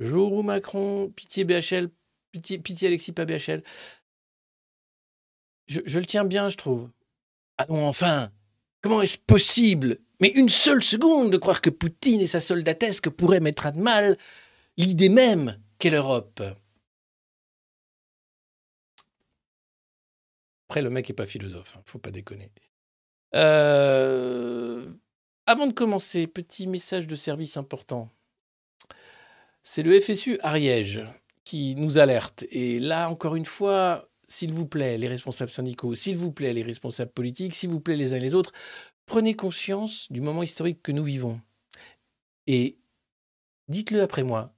jour 0.00 0.32
où 0.32 0.42
Macron, 0.42 1.10
pitié 1.14 1.44
BHL, 1.44 1.88
pitié, 2.32 2.88
Alexis 2.88 3.12
pas 3.12 3.24
BHL. 3.24 3.62
Je, 5.68 5.98
le 5.98 6.04
tiens 6.04 6.24
bien, 6.24 6.48
je 6.48 6.56
trouve. 6.56 6.90
Ah 7.58 7.66
enfin, 7.68 8.30
comment 8.80 9.00
est-ce 9.00 9.18
possible? 9.18 9.98
Mais 10.20 10.28
une 10.28 10.48
seule 10.48 10.82
seconde 10.82 11.30
de 11.30 11.36
croire 11.36 11.60
que 11.60 11.70
Poutine 11.70 12.20
et 12.20 12.26
sa 12.26 12.40
soldatesque 12.40 13.08
pourraient 13.08 13.40
mettre 13.40 13.66
à 13.66 13.72
mal 13.72 14.16
l'idée 14.76 15.08
même 15.08 15.58
qu'est 15.78 15.90
l'Europe. 15.90 16.42
Après, 20.72 20.80
le 20.80 20.88
mec 20.88 21.06
n'est 21.06 21.14
pas 21.14 21.26
philosophe, 21.26 21.74
hein, 21.76 21.82
faut 21.84 21.98
pas 21.98 22.10
déconner. 22.10 22.50
Euh, 23.34 24.90
Avant 25.44 25.66
de 25.66 25.74
commencer, 25.74 26.26
petit 26.26 26.66
message 26.66 27.06
de 27.06 27.14
service 27.14 27.58
important. 27.58 28.08
C'est 29.62 29.82
le 29.82 30.00
FSU 30.00 30.38
Ariège 30.40 31.04
qui 31.44 31.74
nous 31.74 31.98
alerte. 31.98 32.46
Et 32.50 32.80
là, 32.80 33.10
encore 33.10 33.36
une 33.36 33.44
fois, 33.44 34.08
s'il 34.26 34.50
vous 34.50 34.66
plaît, 34.66 34.96
les 34.96 35.08
responsables 35.08 35.50
syndicaux, 35.50 35.94
s'il 35.94 36.16
vous 36.16 36.32
plaît, 36.32 36.54
les 36.54 36.62
responsables 36.62 37.12
politiques, 37.12 37.54
s'il 37.54 37.68
vous 37.68 37.80
plaît, 37.80 37.96
les 37.96 38.14
uns 38.14 38.16
et 38.16 38.20
les 38.20 38.34
autres, 38.34 38.52
prenez 39.04 39.36
conscience 39.36 40.10
du 40.10 40.22
moment 40.22 40.42
historique 40.42 40.80
que 40.82 40.92
nous 40.92 41.04
vivons. 41.04 41.38
Et 42.46 42.78
dites-le 43.68 44.00
après 44.00 44.22
moi, 44.22 44.54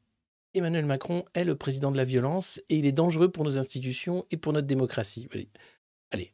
Emmanuel 0.54 0.86
Macron 0.86 1.24
est 1.34 1.42
le 1.42 1.56
président 1.56 1.90
de 1.90 1.96
la 1.96 2.04
violence 2.04 2.60
et 2.68 2.78
il 2.78 2.86
est 2.86 2.92
dangereux 2.92 3.32
pour 3.32 3.42
nos 3.42 3.58
institutions 3.58 4.24
et 4.30 4.36
pour 4.36 4.52
notre 4.52 4.68
démocratie. 4.68 5.28
Allez. 6.14 6.32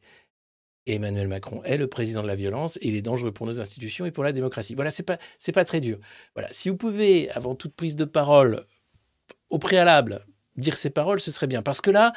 Emmanuel 0.87 1.27
Macron 1.27 1.63
est 1.65 1.79
le 1.79 1.87
président 1.87 2.23
de 2.23 2.27
la 2.27 2.35
violence 2.35 2.77
et 2.83 2.89
il 2.89 2.97
est 2.97 3.03
dangereux 3.03 3.33
pour 3.33 3.47
nos 3.47 3.63
institutions 3.63 4.05
et 4.05 4.11
pour 4.11 4.25
la 4.25 4.33
démocratie. 4.33 4.75
Voilà, 4.75 4.91
c'est 4.91 5.03
pas 5.03 5.19
pas 5.55 5.65
très 5.65 5.81
dur. 5.81 5.99
Voilà, 6.35 6.49
si 6.53 6.69
vous 6.69 6.77
pouvez 6.77 7.31
avant 7.31 7.55
toute 7.55 7.75
prise 7.75 7.97
de 7.97 8.05
parole 8.05 8.67
au 9.49 9.59
préalable 9.59 10.27
dire 10.57 10.77
ces 10.77 10.91
paroles, 10.91 11.21
ce 11.21 11.33
serait 11.33 11.47
bien 11.47 11.63
parce 11.63 11.81
que 11.81 11.91
là 11.91 12.13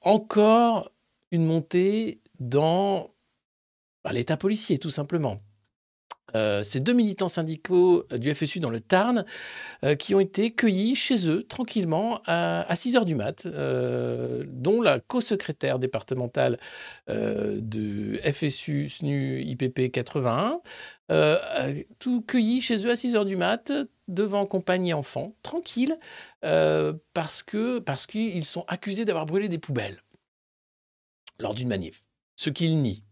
encore 0.00 0.90
une 1.30 1.44
montée 1.44 2.20
dans 2.40 3.14
bah, 4.02 4.12
l'état 4.12 4.36
policier 4.36 4.78
tout 4.78 4.90
simplement. 4.90 5.40
Euh, 6.36 6.62
ces 6.62 6.80
deux 6.80 6.92
militants 6.92 7.28
syndicaux 7.28 8.06
du 8.16 8.34
FSU 8.34 8.60
dans 8.60 8.70
le 8.70 8.80
Tarn 8.80 9.24
euh, 9.84 9.94
qui 9.94 10.14
ont 10.14 10.20
été 10.20 10.50
cueillis 10.52 10.94
chez 10.94 11.28
eux 11.30 11.42
tranquillement 11.42 12.20
à, 12.26 12.62
à 12.70 12.76
6 12.76 12.96
heures 12.96 13.04
du 13.04 13.14
mat, 13.14 13.46
euh, 13.46 14.44
dont 14.48 14.82
la 14.82 15.00
co-secrétaire 15.00 15.78
départementale 15.78 16.58
euh, 17.08 17.58
de 17.60 18.18
FSU 18.32 18.88
SNU 18.88 19.42
IPP 19.42 19.90
81, 19.92 20.60
euh, 21.10 21.38
euh, 21.58 21.82
tout 21.98 22.22
cueillis 22.22 22.60
chez 22.60 22.86
eux 22.86 22.90
à 22.90 22.96
6 22.96 23.16
heures 23.16 23.24
du 23.24 23.36
mat, 23.36 23.72
devant 24.08 24.46
compagnie 24.46 24.92
enfants, 24.92 25.34
tranquille, 25.42 25.98
euh, 26.44 26.92
parce 27.12 27.42
que 27.42 27.78
parce 27.78 28.06
qu'ils 28.06 28.44
sont 28.44 28.64
accusés 28.68 29.04
d'avoir 29.04 29.26
brûlé 29.26 29.48
des 29.48 29.58
poubelles 29.58 30.02
lors 31.38 31.54
d'une 31.54 31.68
manif, 31.68 32.04
ce 32.36 32.50
qu'ils 32.50 32.80
nient. 32.80 33.02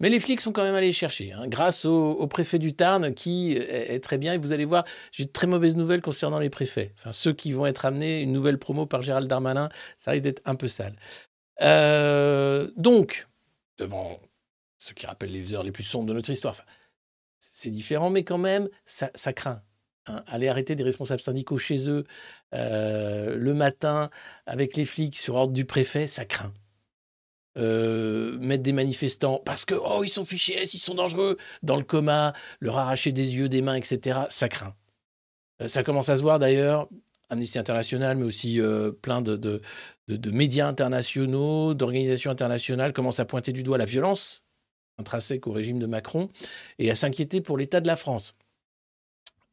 Mais 0.00 0.08
les 0.08 0.20
flics 0.20 0.40
sont 0.40 0.52
quand 0.52 0.62
même 0.62 0.74
allés 0.74 0.92
chercher, 0.92 1.32
hein, 1.32 1.46
grâce 1.46 1.84
au, 1.84 2.26
préfet 2.26 2.58
du 2.58 2.74
Tarn 2.74 3.14
qui 3.14 3.52
est, 3.52 3.94
est 3.94 4.00
très 4.00 4.18
bien. 4.18 4.32
Et 4.34 4.38
vous 4.38 4.52
allez 4.52 4.64
voir, 4.64 4.84
j'ai 5.12 5.24
de 5.24 5.30
très 5.30 5.46
mauvaises 5.46 5.76
nouvelles 5.76 6.02
concernant 6.02 6.38
les 6.38 6.50
préfets. 6.50 6.92
Ceux 7.12 7.32
qui 7.32 7.52
vont 7.52 7.66
être 7.66 7.84
amenés, 7.86 8.20
une 8.20 8.32
nouvelle 8.32 8.58
promo 8.58 8.86
par 8.86 9.02
Gérald 9.02 9.28
Darmanin, 9.28 9.68
ça 9.98 10.10
risque 10.10 10.24
d'être 10.24 10.42
un 10.44 10.54
peu 10.54 10.68
sale. 10.68 10.96
Euh, 11.62 12.70
donc, 12.76 13.28
devant 13.78 14.20
ce 14.78 14.92
qui 14.92 15.06
rappelle 15.06 15.32
les 15.32 15.54
heures 15.54 15.62
les 15.62 15.72
plus 15.72 15.84
sombres 15.84 16.08
de 16.08 16.14
notre 16.14 16.30
histoire, 16.30 16.56
c'est 17.38 17.70
différent, 17.70 18.10
mais 18.10 18.24
quand 18.24 18.38
même, 18.38 18.68
ça, 18.84 19.10
ça 19.14 19.32
craint. 19.32 19.62
hein. 20.06 20.22
aller 20.26 20.48
arrêter 20.48 20.74
des 20.74 20.82
responsables 20.82 21.20
syndicaux 21.20 21.58
chez 21.58 21.88
eux 21.88 22.04
euh, 22.54 23.36
le 23.36 23.54
matin 23.54 24.10
avec 24.46 24.76
les 24.76 24.84
flics 24.84 25.16
sur 25.16 25.36
ordre 25.36 25.52
du 25.52 25.64
préfet, 25.64 26.06
ça 26.06 26.24
craint 26.24 26.52
euh, 27.56 28.36
mettre 28.38 28.62
des 28.62 28.72
manifestants 28.72 29.40
parce 29.44 29.64
que 29.64 29.74
oh 29.74 30.02
ils 30.04 30.08
sont 30.08 30.24
fichés, 30.24 30.60
ils 30.62 30.78
sont 30.78 30.94
dangereux 30.94 31.36
dans 31.62 31.76
le 31.76 31.84
coma, 31.84 32.32
leur 32.60 32.78
arracher 32.78 33.12
des 33.12 33.36
yeux, 33.36 33.48
des 33.48 33.62
mains, 33.62 33.74
etc. 33.76 34.20
Ça 34.28 34.48
craint. 34.48 34.74
Euh, 35.62 35.68
ça 35.68 35.82
commence 35.82 36.08
à 36.08 36.16
se 36.16 36.22
voir 36.22 36.38
d'ailleurs. 36.38 36.88
Amnesty 37.30 37.58
International, 37.58 38.16
mais 38.16 38.24
aussi 38.24 38.60
euh, 38.60 38.92
plein 38.92 39.22
de, 39.22 39.36
de, 39.36 39.60
de- 40.08 40.30
médias 40.30 40.68
internationaux, 40.68 41.72
d'organisations 41.74 42.30
internationales 42.30 42.92
commencent 42.92 43.18
à 43.18 43.24
pointer 43.24 43.52
du 43.52 43.62
doigt 43.62 43.78
la 43.78 43.86
violence 43.86 44.44
intrinsèque 44.98 45.46
au 45.46 45.52
régime 45.52 45.78
de 45.78 45.86
Macron 45.86 46.28
et 46.78 46.90
à 46.90 46.94
s'inquiéter 46.94 47.40
pour 47.40 47.56
l'état 47.58 47.80
de 47.80 47.86
la 47.88 47.96
France. 47.96 48.34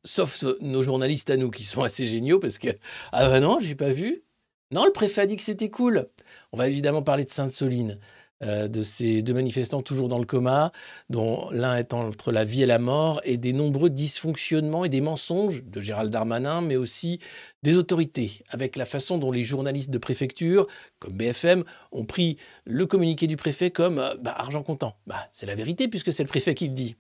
Sauf 0.03 0.43
nos 0.61 0.81
journalistes 0.83 1.29
à 1.29 1.37
nous 1.37 1.49
qui 1.49 1.63
sont 1.63 1.81
assez 1.81 2.05
géniaux 2.05 2.39
parce 2.39 2.57
que 2.57 2.69
ah 3.11 3.29
bah 3.29 3.39
non, 3.39 3.59
j'ai 3.59 3.75
pas 3.75 3.91
vu. 3.91 4.23
Non, 4.71 4.85
le 4.85 4.91
préfet 4.91 5.21
a 5.21 5.25
dit 5.25 5.35
que 5.35 5.43
c'était 5.43 5.69
cool. 5.69 6.07
On 6.53 6.57
va 6.57 6.69
évidemment 6.69 7.01
parler 7.01 7.25
de 7.25 7.29
Sainte-Soline, 7.29 7.99
euh, 8.43 8.69
de 8.69 8.81
ces 8.81 9.21
deux 9.21 9.33
manifestants 9.33 9.81
toujours 9.81 10.07
dans 10.07 10.17
le 10.17 10.25
coma, 10.25 10.71
dont 11.09 11.49
l'un 11.51 11.75
est 11.75 11.93
entre 11.93 12.31
la 12.31 12.45
vie 12.45 12.63
et 12.63 12.65
la 12.65 12.79
mort, 12.79 13.19
et 13.25 13.37
des 13.37 13.51
nombreux 13.51 13.89
dysfonctionnements 13.89 14.85
et 14.85 14.89
des 14.89 15.01
mensonges 15.01 15.65
de 15.65 15.81
Gérald 15.81 16.09
Darmanin, 16.09 16.61
mais 16.61 16.77
aussi 16.77 17.19
des 17.63 17.75
autorités, 17.77 18.43
avec 18.47 18.77
la 18.77 18.85
façon 18.85 19.17
dont 19.17 19.31
les 19.31 19.43
journalistes 19.43 19.89
de 19.89 19.97
préfecture, 19.97 20.67
comme 20.99 21.13
BFM, 21.13 21.65
ont 21.91 22.05
pris 22.05 22.37
le 22.63 22.85
communiqué 22.85 23.27
du 23.27 23.35
préfet 23.35 23.71
comme 23.71 23.99
euh, 23.99 24.15
bah, 24.21 24.33
argent 24.37 24.63
comptant. 24.63 24.95
Bah, 25.05 25.27
c'est 25.33 25.45
la 25.45 25.55
vérité 25.55 25.89
puisque 25.89 26.13
c'est 26.13 26.23
le 26.23 26.29
préfet 26.29 26.55
qui 26.55 26.69
le 26.69 26.73
dit. 26.73 26.95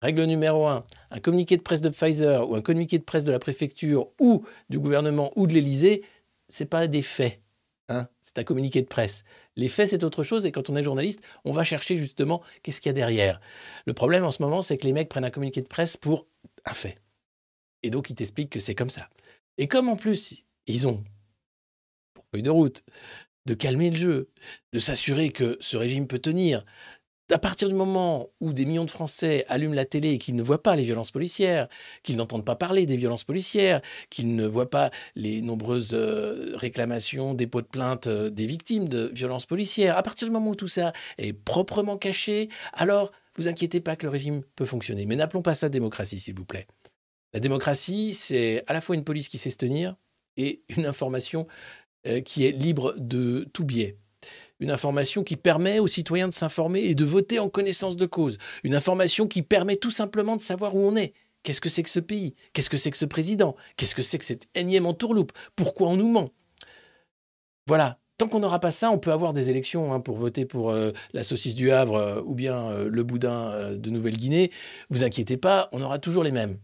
Règle 0.00 0.22
numéro 0.26 0.68
un, 0.68 0.84
un 1.10 1.18
communiqué 1.18 1.56
de 1.56 1.62
presse 1.62 1.80
de 1.80 1.88
Pfizer 1.88 2.48
ou 2.48 2.54
un 2.54 2.60
communiqué 2.60 2.98
de 2.98 3.02
presse 3.02 3.24
de 3.24 3.32
la 3.32 3.40
préfecture 3.40 4.10
ou 4.20 4.44
du 4.70 4.78
gouvernement 4.78 5.32
ou 5.34 5.48
de 5.48 5.54
l'Élysée, 5.54 6.04
c'est 6.48 6.66
pas 6.66 6.86
des 6.86 7.02
faits. 7.02 7.40
Hein 7.88 8.08
c'est 8.22 8.38
un 8.38 8.44
communiqué 8.44 8.82
de 8.82 8.86
presse. 8.86 9.24
Les 9.56 9.68
faits, 9.68 9.88
c'est 9.88 10.04
autre 10.04 10.22
chose. 10.22 10.44
Et 10.44 10.52
quand 10.52 10.68
on 10.68 10.76
est 10.76 10.82
journaliste, 10.82 11.20
on 11.44 11.52
va 11.52 11.64
chercher 11.64 11.96
justement 11.96 12.42
qu'est-ce 12.62 12.80
qu'il 12.80 12.90
y 12.90 12.90
a 12.90 12.94
derrière. 12.94 13.40
Le 13.86 13.94
problème 13.94 14.24
en 14.24 14.30
ce 14.30 14.42
moment, 14.42 14.60
c'est 14.60 14.76
que 14.76 14.84
les 14.84 14.92
mecs 14.92 15.08
prennent 15.08 15.24
un 15.24 15.30
communiqué 15.30 15.62
de 15.62 15.68
presse 15.68 15.96
pour 15.96 16.26
un 16.66 16.74
fait. 16.74 16.96
Et 17.82 17.90
donc, 17.90 18.10
ils 18.10 18.14
t'expliquent 18.14 18.50
que 18.50 18.60
c'est 18.60 18.74
comme 18.74 18.90
ça. 18.90 19.08
Et 19.56 19.68
comme 19.68 19.88
en 19.88 19.96
plus, 19.96 20.44
ils 20.66 20.86
ont, 20.86 21.02
pour 22.12 22.24
feuille 22.32 22.42
de 22.42 22.50
route, 22.50 22.84
de 23.46 23.54
calmer 23.54 23.90
le 23.90 23.96
jeu, 23.96 24.30
de 24.72 24.78
s'assurer 24.78 25.30
que 25.30 25.56
ce 25.60 25.76
régime 25.78 26.06
peut 26.06 26.18
tenir, 26.18 26.64
à 27.30 27.38
partir 27.38 27.68
du 27.68 27.74
moment 27.74 28.30
où 28.40 28.52
des 28.52 28.64
millions 28.64 28.84
de 28.84 28.90
Français 28.90 29.44
allument 29.48 29.74
la 29.74 29.84
télé 29.84 30.12
et 30.12 30.18
qu'ils 30.18 30.36
ne 30.36 30.42
voient 30.42 30.62
pas 30.62 30.76
les 30.76 30.84
violences 30.84 31.10
policières, 31.10 31.68
qu'ils 32.02 32.16
n'entendent 32.16 32.44
pas 32.44 32.56
parler 32.56 32.86
des 32.86 32.96
violences 32.96 33.24
policières, 33.24 33.82
qu'ils 34.10 34.34
ne 34.34 34.46
voient 34.46 34.70
pas 34.70 34.90
les 35.14 35.42
nombreuses 35.42 35.92
euh, 35.92 36.56
réclamations, 36.56 37.34
dépôts 37.34 37.60
de 37.60 37.66
plainte 37.66 38.06
euh, 38.06 38.30
des 38.30 38.46
victimes 38.46 38.88
de 38.88 39.10
violences 39.14 39.46
policières, 39.46 39.96
à 39.96 40.02
partir 40.02 40.26
du 40.28 40.32
moment 40.32 40.50
où 40.50 40.54
tout 40.54 40.68
ça 40.68 40.92
est 41.18 41.32
proprement 41.32 41.98
caché, 41.98 42.48
alors 42.72 43.12
vous 43.36 43.48
inquiétez 43.48 43.80
pas 43.80 43.96
que 43.96 44.06
le 44.06 44.10
régime 44.10 44.42
peut 44.56 44.66
fonctionner. 44.66 45.06
Mais 45.06 45.16
n'appelons 45.16 45.42
pas 45.42 45.54
ça 45.54 45.68
démocratie, 45.68 46.20
s'il 46.20 46.34
vous 46.34 46.44
plaît. 46.44 46.66
La 47.34 47.40
démocratie, 47.40 48.14
c'est 48.14 48.64
à 48.66 48.72
la 48.72 48.80
fois 48.80 48.96
une 48.96 49.04
police 49.04 49.28
qui 49.28 49.38
sait 49.38 49.50
se 49.50 49.58
tenir 49.58 49.96
et 50.36 50.62
une 50.68 50.86
information 50.86 51.46
euh, 52.06 52.20
qui 52.20 52.46
est 52.46 52.52
libre 52.52 52.94
de 52.96 53.46
tout 53.52 53.64
biais 53.64 53.98
une 54.60 54.70
information 54.70 55.24
qui 55.24 55.36
permet 55.36 55.78
aux 55.78 55.86
citoyens 55.86 56.28
de 56.28 56.32
s'informer 56.32 56.80
et 56.80 56.94
de 56.94 57.04
voter 57.04 57.38
en 57.38 57.48
connaissance 57.48 57.96
de 57.96 58.06
cause, 58.06 58.38
une 58.64 58.74
information 58.74 59.26
qui 59.26 59.42
permet 59.42 59.76
tout 59.76 59.90
simplement 59.90 60.36
de 60.36 60.40
savoir 60.40 60.74
où 60.74 60.80
on 60.80 60.96
est. 60.96 61.14
Qu'est-ce 61.42 61.60
que 61.60 61.68
c'est 61.68 61.82
que 61.82 61.88
ce 61.88 62.00
pays? 62.00 62.34
Qu'est-ce 62.52 62.70
que 62.70 62.76
c'est 62.76 62.90
que 62.90 62.96
ce 62.96 63.04
président? 63.04 63.56
Qu'est-ce 63.76 63.94
que 63.94 64.02
c'est 64.02 64.18
que 64.18 64.24
cette 64.24 64.48
énième 64.54 64.86
entourloupe? 64.86 65.32
Pourquoi 65.56 65.88
on 65.88 65.96
nous 65.96 66.08
ment? 66.08 66.30
Voilà. 67.66 67.98
Tant 68.18 68.26
qu'on 68.26 68.40
n'aura 68.40 68.58
pas 68.58 68.72
ça, 68.72 68.90
on 68.90 68.98
peut 68.98 69.12
avoir 69.12 69.32
des 69.32 69.48
élections 69.48 69.94
hein, 69.94 70.00
pour 70.00 70.16
voter 70.16 70.44
pour 70.44 70.70
euh, 70.70 70.90
la 71.12 71.22
saucisse 71.22 71.54
du 71.54 71.70
Havre 71.70 71.94
euh, 71.94 72.20
ou 72.24 72.34
bien 72.34 72.56
euh, 72.56 72.88
le 72.90 73.04
boudin 73.04 73.76
de 73.76 73.90
Nouvelle-Guinée. 73.90 74.50
Vous 74.90 75.04
inquiétez 75.04 75.36
pas, 75.36 75.68
on 75.70 75.80
aura 75.80 76.00
toujours 76.00 76.24
les 76.24 76.32
mêmes. 76.32 76.58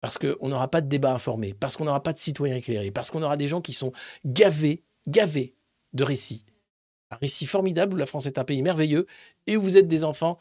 Parce 0.00 0.18
qu'on 0.18 0.48
n'aura 0.48 0.70
pas 0.70 0.80
de 0.80 0.86
débat 0.86 1.12
informé, 1.12 1.52
parce 1.52 1.76
qu'on 1.76 1.86
n'aura 1.86 2.02
pas 2.02 2.12
de 2.12 2.18
citoyens 2.18 2.56
éclairés, 2.56 2.92
parce 2.92 3.10
qu'on 3.10 3.22
aura 3.22 3.36
des 3.36 3.48
gens 3.48 3.60
qui 3.60 3.72
sont 3.72 3.92
gavés, 4.24 4.84
gavés 5.08 5.56
de 5.94 6.04
récits 6.04 6.44
un 7.14 7.18
récit 7.20 7.46
formidable 7.46 7.94
où 7.94 7.96
la 7.96 8.06
France 8.06 8.26
est 8.26 8.38
un 8.38 8.44
pays 8.44 8.62
merveilleux 8.62 9.06
et 9.46 9.56
où 9.56 9.62
vous 9.62 9.76
êtes 9.76 9.88
des 9.88 10.04
enfants 10.04 10.38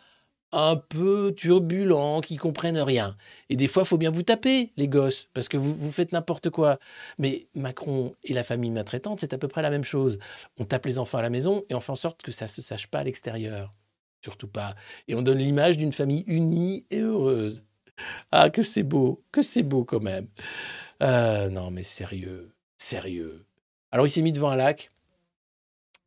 un 0.53 0.75
peu 0.75 1.33
turbulents, 1.35 2.21
qui 2.21 2.37
comprennent 2.37 2.77
rien. 2.77 3.17
Et 3.49 3.55
des 3.55 3.67
fois, 3.67 3.83
il 3.83 3.87
faut 3.87 3.97
bien 3.97 4.11
vous 4.11 4.21
taper, 4.21 4.71
les 4.77 4.87
gosses, 4.87 5.27
parce 5.33 5.49
que 5.49 5.57
vous, 5.57 5.75
vous 5.75 5.91
faites 5.91 6.11
n'importe 6.11 6.51
quoi. 6.51 6.77
Mais 7.17 7.47
Macron 7.55 8.13
et 8.23 8.33
la 8.33 8.43
famille 8.43 8.69
maltraitante, 8.69 9.19
c'est 9.19 9.33
à 9.33 9.39
peu 9.39 9.47
près 9.47 9.63
la 9.63 9.71
même 9.71 9.83
chose. 9.83 10.19
On 10.59 10.63
tape 10.63 10.85
les 10.85 10.99
enfants 10.99 11.17
à 11.17 11.23
la 11.23 11.31
maison 11.31 11.63
et 11.69 11.75
on 11.75 11.79
fait 11.79 11.91
en 11.91 11.95
sorte 11.95 12.21
que 12.21 12.31
ça 12.31 12.45
ne 12.45 12.51
se 12.51 12.61
sache 12.61 12.87
pas 12.87 12.99
à 12.99 13.03
l'extérieur. 13.03 13.71
Surtout 14.23 14.47
pas. 14.47 14.75
Et 15.07 15.15
on 15.15 15.23
donne 15.23 15.39
l'image 15.39 15.75
d'une 15.75 15.91
famille 15.91 16.23
unie 16.27 16.85
et 16.91 16.99
heureuse. 16.99 17.63
Ah, 18.31 18.49
que 18.49 18.61
c'est 18.61 18.83
beau, 18.83 19.23
que 19.31 19.41
c'est 19.41 19.63
beau 19.63 19.83
quand 19.83 20.01
même. 20.01 20.27
Euh, 21.01 21.49
non, 21.49 21.71
mais 21.71 21.83
sérieux, 21.83 22.51
sérieux. 22.77 23.45
Alors 23.91 24.07
il 24.07 24.09
s'est 24.09 24.21
mis 24.21 24.33
devant 24.33 24.49
un 24.49 24.55
lac, 24.55 24.89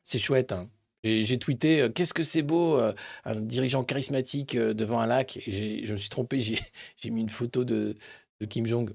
c'est 0.06 0.18
chouette. 0.18 0.52
Hein. 0.52 0.70
J'ai 1.02 1.38
tweeté 1.38 1.82
euh, 1.82 1.88
Qu'est-ce 1.88 2.14
que 2.14 2.22
c'est 2.22 2.42
beau, 2.42 2.78
euh, 2.78 2.94
un 3.24 3.40
dirigeant 3.40 3.84
charismatique 3.84 4.54
euh, 4.54 4.72
devant 4.72 5.00
un 5.00 5.06
lac. 5.06 5.36
Et 5.46 5.84
je 5.84 5.92
me 5.92 5.96
suis 5.96 6.08
trompé, 6.08 6.38
j'ai 6.40 7.10
mis 7.10 7.20
une 7.20 7.28
photo 7.28 7.64
de, 7.64 7.96
Kim 8.48 8.66
Jong, 8.66 8.94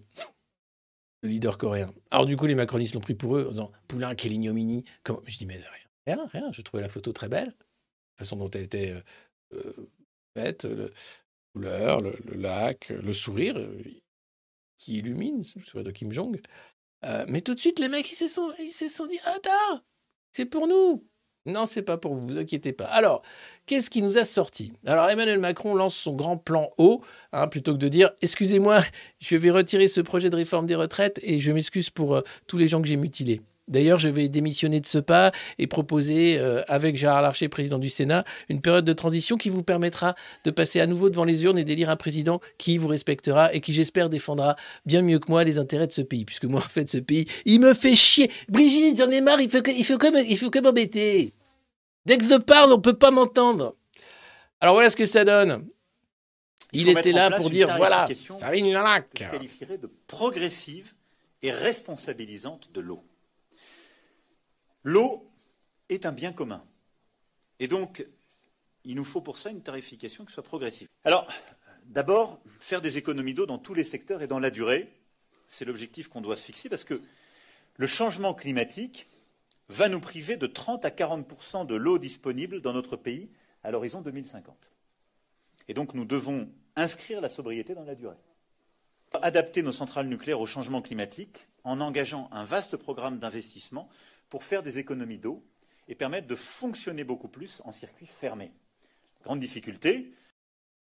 le 1.21 1.29
leader 1.29 1.57
coréen. 1.57 1.93
Alors, 2.11 2.25
du 2.25 2.37
coup, 2.37 2.45
les 2.45 2.55
macronistes 2.55 2.95
l'ont 2.95 3.01
pris 3.01 3.13
pour 3.13 3.37
eux 3.37 3.45
en 3.47 3.51
disant 3.51 3.71
Poulain, 3.87 4.15
quelle 4.15 4.33
ignominie. 4.33 4.85
Je 5.27 5.37
dis 5.37 5.45
Mais 5.45 5.61
rien, 6.07 6.15
rien, 6.15 6.27
rien. 6.27 6.51
Je 6.53 6.61
trouvais 6.61 6.81
la 6.81 6.89
photo 6.89 7.11
très 7.11 7.27
belle. 7.27 7.53
La 8.17 8.25
façon 8.25 8.37
dont 8.37 8.49
elle 8.49 8.63
était 8.63 8.93
faite, 10.37 10.63
la 10.65 10.87
couleur, 11.53 11.99
le, 12.01 12.17
lac, 12.35 12.89
le 12.89 13.11
sourire 13.11 13.57
qui 14.77 14.97
illumine, 14.97 15.43
le 15.55 15.63
sourire 15.63 15.83
de 15.83 15.91
Kim 15.91 16.11
Jong. 16.11 16.39
mais 17.27 17.41
tout 17.41 17.53
de 17.53 17.59
suite, 17.59 17.79
les 17.79 17.89
mecs, 17.89 18.09
ils 18.11 18.15
se 18.15 18.27
sont, 18.27 18.51
ils 18.59 18.71
se 18.71 18.87
sont 18.87 19.07
dit 19.07 19.19
Attends 19.25 19.81
c'est 20.31 20.45
pour 20.45 20.67
nous. 20.67 21.05
Non, 21.47 21.65
c'est 21.65 21.81
pas 21.81 21.97
pour 21.97 22.13
vous, 22.13 22.27
vous 22.27 22.37
inquiétez 22.37 22.71
pas. 22.71 22.85
Alors, 22.85 23.23
qu'est-ce 23.65 23.89
qui 23.89 24.03
nous 24.03 24.19
a 24.19 24.25
sorti 24.25 24.73
Alors, 24.85 25.09
Emmanuel 25.09 25.39
Macron 25.39 25.73
lance 25.73 25.95
son 25.95 26.15
grand 26.15 26.37
plan 26.37 26.69
haut, 26.77 27.01
hein, 27.33 27.47
plutôt 27.47 27.73
que 27.73 27.79
de 27.79 27.87
dire 27.87 28.11
Excusez-moi, 28.21 28.81
je 29.19 29.35
vais 29.37 29.49
retirer 29.49 29.87
ce 29.87 30.01
projet 30.01 30.29
de 30.29 30.35
réforme 30.35 30.67
des 30.67 30.75
retraites 30.75 31.19
et 31.23 31.39
je 31.39 31.51
m'excuse 31.51 31.89
pour 31.89 32.15
euh, 32.15 32.21
tous 32.47 32.57
les 32.57 32.67
gens 32.67 32.81
que 32.81 32.87
j'ai 32.87 32.95
mutilés. 32.95 33.41
D'ailleurs, 33.71 33.97
je 33.97 34.09
vais 34.09 34.29
démissionner 34.29 34.79
de 34.79 34.85
ce 34.85 34.99
pas 34.99 35.31
et 35.57 35.65
proposer, 35.65 36.37
euh, 36.37 36.61
avec 36.67 36.95
Gérard 36.95 37.21
Larcher, 37.21 37.49
président 37.49 37.79
du 37.79 37.89
Sénat, 37.89 38.25
une 38.49 38.61
période 38.61 38.85
de 38.85 38.93
transition 38.93 39.37
qui 39.37 39.49
vous 39.49 39.63
permettra 39.63 40.13
de 40.43 40.51
passer 40.51 40.79
à 40.79 40.87
nouveau 40.87 41.09
devant 41.09 41.23
les 41.23 41.43
urnes 41.45 41.57
et 41.57 41.63
d'élire 41.63 41.89
un 41.89 41.95
président 41.95 42.39
qui 42.57 42.77
vous 42.77 42.87
respectera 42.87 43.53
et 43.53 43.61
qui, 43.61 43.73
j'espère, 43.73 44.09
défendra 44.09 44.55
bien 44.85 45.01
mieux 45.01 45.19
que 45.19 45.31
moi 45.31 45.43
les 45.43 45.57
intérêts 45.57 45.87
de 45.87 45.93
ce 45.93 46.01
pays. 46.01 46.25
Puisque 46.25 46.45
moi, 46.45 46.59
en 46.65 46.69
fait, 46.69 46.89
ce 46.89 46.97
pays, 46.97 47.25
il 47.45 47.59
me 47.61 47.73
fait 47.73 47.95
chier. 47.95 48.29
Brigitte, 48.49 48.97
j'en 48.97 49.09
ai 49.09 49.21
marre, 49.21 49.41
il 49.41 49.49
faut 49.49 49.61
que, 49.61 49.71
il 49.71 49.85
faut 49.85 49.97
que, 49.97 50.29
il 50.29 50.37
faut 50.37 50.49
que 50.49 50.59
m'embêter. 50.59 51.33
Dès 52.05 52.17
que 52.17 52.25
je 52.25 52.37
parle, 52.37 52.71
on 52.73 52.77
ne 52.77 52.81
peut 52.81 52.97
pas 52.97 53.11
m'entendre. 53.11 53.73
Alors 54.59 54.75
voilà 54.75 54.89
ce 54.89 54.95
que 54.95 55.05
ça 55.05 55.23
donne. 55.23 55.67
Il, 56.73 56.87
était 56.87 57.11
là 57.11 57.31
pour 57.31 57.49
dire 57.49 57.75
voilà, 57.75 58.07
ça 58.15 58.55
une 58.55 58.71
lac. 58.71 59.07
Je 59.13 59.25
qualifierais 59.25 59.77
de 59.77 59.91
progressive 60.07 60.93
et 61.41 61.51
responsabilisante 61.51 62.71
de 62.71 62.79
l'eau. 62.79 63.03
L'eau 64.83 65.29
est 65.89 66.05
un 66.05 66.11
bien 66.11 66.33
commun. 66.33 66.63
Et 67.59 67.67
donc, 67.67 68.05
il 68.83 68.95
nous 68.95 69.03
faut 69.03 69.21
pour 69.21 69.37
ça 69.37 69.49
une 69.49 69.61
tarification 69.61 70.25
qui 70.25 70.33
soit 70.33 70.43
progressive. 70.43 70.87
Alors, 71.03 71.27
d'abord, 71.85 72.41
faire 72.59 72.81
des 72.81 72.97
économies 72.97 73.33
d'eau 73.33 73.45
dans 73.45 73.59
tous 73.59 73.73
les 73.73 73.83
secteurs 73.83 74.21
et 74.21 74.27
dans 74.27 74.39
la 74.39 74.49
durée, 74.49 74.91
c'est 75.47 75.65
l'objectif 75.65 76.07
qu'on 76.07 76.21
doit 76.21 76.35
se 76.35 76.43
fixer 76.43 76.69
parce 76.69 76.83
que 76.83 77.01
le 77.77 77.87
changement 77.87 78.33
climatique 78.33 79.07
va 79.69 79.89
nous 79.89 79.99
priver 79.99 80.37
de 80.37 80.47
30 80.47 80.85
à 80.85 80.91
40 80.91 81.67
de 81.67 81.75
l'eau 81.75 81.97
disponible 81.97 82.61
dans 82.61 82.73
notre 82.73 82.95
pays 82.95 83.29
à 83.63 83.71
l'horizon 83.71 84.01
2050. 84.01 84.71
Et 85.67 85.73
donc, 85.73 85.93
nous 85.93 86.05
devons 86.05 86.49
inscrire 86.75 87.21
la 87.21 87.29
sobriété 87.29 87.75
dans 87.75 87.83
la 87.83 87.95
durée. 87.95 88.17
Adapter 89.21 89.61
nos 89.61 89.71
centrales 89.71 90.07
nucléaires 90.07 90.39
au 90.39 90.45
changement 90.45 90.81
climatique 90.81 91.47
en 91.63 91.81
engageant 91.81 92.29
un 92.31 92.45
vaste 92.45 92.77
programme 92.77 93.19
d'investissement 93.19 93.89
pour 94.31 94.43
faire 94.45 94.63
des 94.63 94.79
économies 94.79 95.19
d'eau 95.19 95.43
et 95.87 95.93
permettre 95.93 96.25
de 96.25 96.35
fonctionner 96.35 97.03
beaucoup 97.03 97.27
plus 97.27 97.61
en 97.65 97.71
circuit 97.71 98.07
fermé. 98.07 98.51
Grande 99.23 99.41
difficulté. 99.41 100.13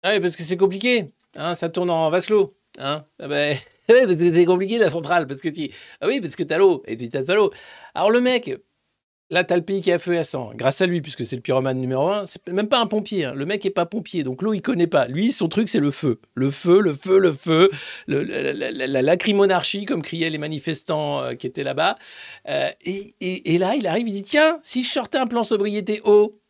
Ah 0.01 0.13
oui, 0.13 0.21
parce 0.21 0.36
que 0.36 0.43
c'est 0.43 0.58
compliqué. 0.58 1.08
Hein, 1.36 1.53
ça 1.53 1.69
tourne 1.69 1.89
en 1.89 2.10
vase 2.10 2.25
clos. 2.25 2.58
Hein 2.79 3.06
ah 3.19 3.27
ben, 3.27 3.58
parce 3.88 4.15
que 4.15 4.34
c'est 4.34 4.45
compliqué 4.45 4.77
la 4.79 4.89
centrale. 4.89 5.27
Parce 5.27 5.41
que 5.41 5.49
tu... 5.49 5.69
Ah 5.99 6.08
oui, 6.08 6.21
parce 6.21 6.38
que 6.38 6.43
t'as 6.43 6.58
l'eau. 6.58 6.84
Et 6.88 6.95
tu 6.95 7.10
t'as 7.10 7.23
pas 7.23 7.36
l'eau. 7.36 7.51
Alors 7.93 8.12
le 8.12 8.21
mec, 8.21 8.49
Là, 9.29 9.43
t'as 9.43 9.55
le 9.55 9.63
pays 9.63 9.81
qui 9.81 9.91
a 9.91 9.97
feu 9.97 10.13
et 10.13 10.17
à 10.19 10.23
sang. 10.23 10.51
Grâce 10.53 10.81
à 10.81 10.86
lui, 10.86 11.01
puisque 11.01 11.25
c'est 11.25 11.36
le 11.36 11.41
pyromane 11.41 11.79
numéro 11.79 12.07
un. 12.09 12.25
C'est 12.25 12.45
même 12.49 12.67
pas 12.67 12.79
un 12.79 12.86
pompier. 12.86 13.25
Hein. 13.25 13.33
Le 13.36 13.45
mec 13.45 13.65
est 13.65 13.71
pas 13.71 13.86
pompier. 13.86 14.23
Donc 14.23 14.41
l'eau, 14.41 14.53
il 14.53 14.62
connaît 14.62 14.88
pas. 14.88 15.07
Lui, 15.07 15.31
son 15.31 15.47
truc, 15.47 15.69
c'est 15.69 15.79
le 15.79 15.91
feu. 15.91 16.19
Le 16.36 16.51
feu, 16.51 16.81
le 16.81 16.93
feu, 16.93 17.17
le 17.17 17.31
feu. 17.31 17.71
la, 18.07 19.01
lacrymonarchie, 19.01 19.86
comme 19.86 20.03
criaient 20.03 20.29
les 20.29 20.38
manifestants 20.38 21.21
euh, 21.21 21.33
qui 21.33 21.47
étaient 21.47 21.63
là-bas. 21.63 21.95
Euh, 22.49 22.69
et, 22.86 23.15
et, 23.21 23.57
là, 23.57 23.75
il 23.75 23.88
arrive, 23.88 24.07
il 24.07 24.13
dit 24.13 24.23
Tiens, 24.23 24.59
si 24.62 24.83
je 24.83 24.89
sortais 24.89 25.17
un 25.17 25.27
plan 25.27 25.43
sobriété 25.43 26.01
eau, 26.03 26.42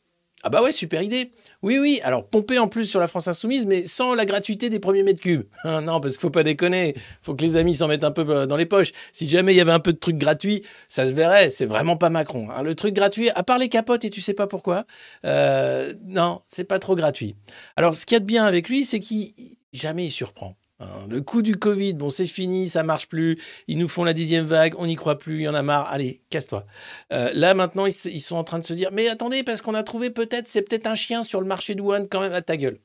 ah 0.45 0.49
bah 0.49 0.62
ouais, 0.62 0.73
super 0.73 1.01
idée. 1.01 1.32
Oui, 1.62 1.79
oui, 1.79 2.01
alors 2.03 2.27
pomper 2.27 2.60
en 2.60 2.67
plus 2.67 2.86
sur 2.86 2.99
la 2.99 3.08
France 3.08 3.29
Insoumise, 3.29 3.65
mais 3.65 3.88
sans 3.88 4.13
la 4.13 4.25
gratuité 4.25 4.69
des 4.69 4.79
premiers 4.79 5.03
mètres 5.03 5.21
cubes. 5.21 5.43
Ah 5.63 5.79
non, 5.79 6.01
parce 6.01 6.15
qu'il 6.15 6.21
faut 6.21 6.29
pas 6.29 6.43
déconner. 6.43 6.95
faut 7.21 7.34
que 7.34 7.41
les 7.41 7.56
amis 7.56 7.75
s'en 7.75 7.88
mettent 7.88 8.03
un 8.03 8.12
peu 8.12 8.29
euh, 8.29 8.45
dans 8.45 8.58
les 8.58 8.65
poches. 8.65 8.91
Si 9.13 9.29
jamais 9.29 9.53
il 9.53 9.58
y 9.58 9.62
avait 9.62 9.71
un 9.71 9.79
peu 9.79 9.93
de 9.93 9.97
trucs 9.97 10.17
gratuits, 10.17 10.63
ça 10.89 11.06
se 11.06 11.13
verrait. 11.13 11.49
C'est 11.49 11.65
vraiment 11.65 11.95
pas 11.95 12.10
Macron. 12.10 12.49
Hein. 12.51 12.62
Le 12.62 12.75
truc 12.75 12.93
gratuit, 12.93 13.29
à 13.29 13.43
part 13.43 13.58
les 13.58 13.69
capotes, 13.69 14.03
et 14.03 14.10
tu 14.10 14.19
sais 14.19 14.34
pas 14.34 14.45
pourquoi, 14.45 14.86
euh, 15.25 15.93
non, 16.03 16.41
c'est 16.47 16.65
pas 16.65 16.79
trop 16.79 16.95
gratuit. 16.95 17.38
Alors, 17.77 17.95
ce 17.95 18.06
qu'il 18.06 18.15
y 18.15 18.17
a 18.17 18.19
de 18.19 18.25
bien 18.25 18.45
avec 18.45 18.67
lui, 18.67 18.84
c'est 18.86 18.99
qu'il 18.99 19.32
jamais 19.71 20.06
il 20.06 20.12
surprend. 20.12 20.56
Hein, 20.84 21.08
le 21.10 21.22
coup 21.22 21.41
du 21.41 21.56
Covid, 21.56 21.93
bon, 21.93 22.10
c'est 22.10 22.26
fini, 22.26 22.67
ça 22.67 22.84
marche 22.84 23.08
plus. 23.08 23.39
Ils 23.67 23.78
nous 23.78 23.88
font 23.88 24.04
la 24.04 24.13
dixième 24.13 24.46
vague, 24.46 24.74
on 24.78 24.86
n'y 24.86 24.96
croit 24.96 25.17
plus, 25.17 25.39
il 25.39 25.41
y 25.43 25.48
en 25.48 25.54
a 25.54 25.62
marre. 25.62 25.88
Allez, 25.89 26.22
casse-toi. 26.30 26.65
Euh, 27.12 27.30
là, 27.34 27.54
maintenant, 27.54 27.86
ils, 27.86 27.93
sont 27.93 28.36
en 28.36 28.43
train 28.43 28.60
de 28.60 28.65
se 28.65 28.74
dire, 28.74 28.89
mais 28.91 29.08
attendez, 29.08 29.43
parce 29.43 29.62
qu'on 29.62 29.74
a 29.74 29.84
trouvé 29.84 30.10
peut-être, 30.10 30.48
c'est 30.48 30.62
peut-être 30.62 30.88
un 30.88 30.96
chien 30.96 31.24
sur 31.24 31.41
le 31.41 31.48
marché 31.48 31.76
de 31.76 31.82
Wuhan, 31.82 32.06
quand 32.10 32.22
même, 32.22 32.34
à 32.34 32.41
ta 32.41 32.58
gueule. 32.58 32.80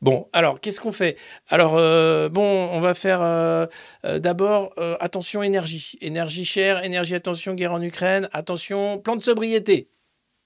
Bon, 0.00 0.28
alors, 0.32 0.60
qu'est-ce 0.60 0.80
qu'on 0.80 0.92
fait? 0.92 1.16
Alors, 1.48 1.76
euh, 1.76 2.28
bon, 2.28 2.68
on 2.72 2.80
va 2.80 2.94
faire 2.94 3.20
euh, 3.22 3.66
d'abord, 4.18 4.74
attention, 5.00 5.42
énergie. 5.42 5.98
Énergie 6.00 6.44
chère, 6.44 6.84
énergie, 6.84 7.14
attention, 7.14 7.54
guerre 7.54 7.72
en 7.72 7.82
Ukraine, 7.82 8.28
attention, 8.32 8.98
plan 8.98 9.16
de 9.16 9.22
sobriété. 9.22 9.91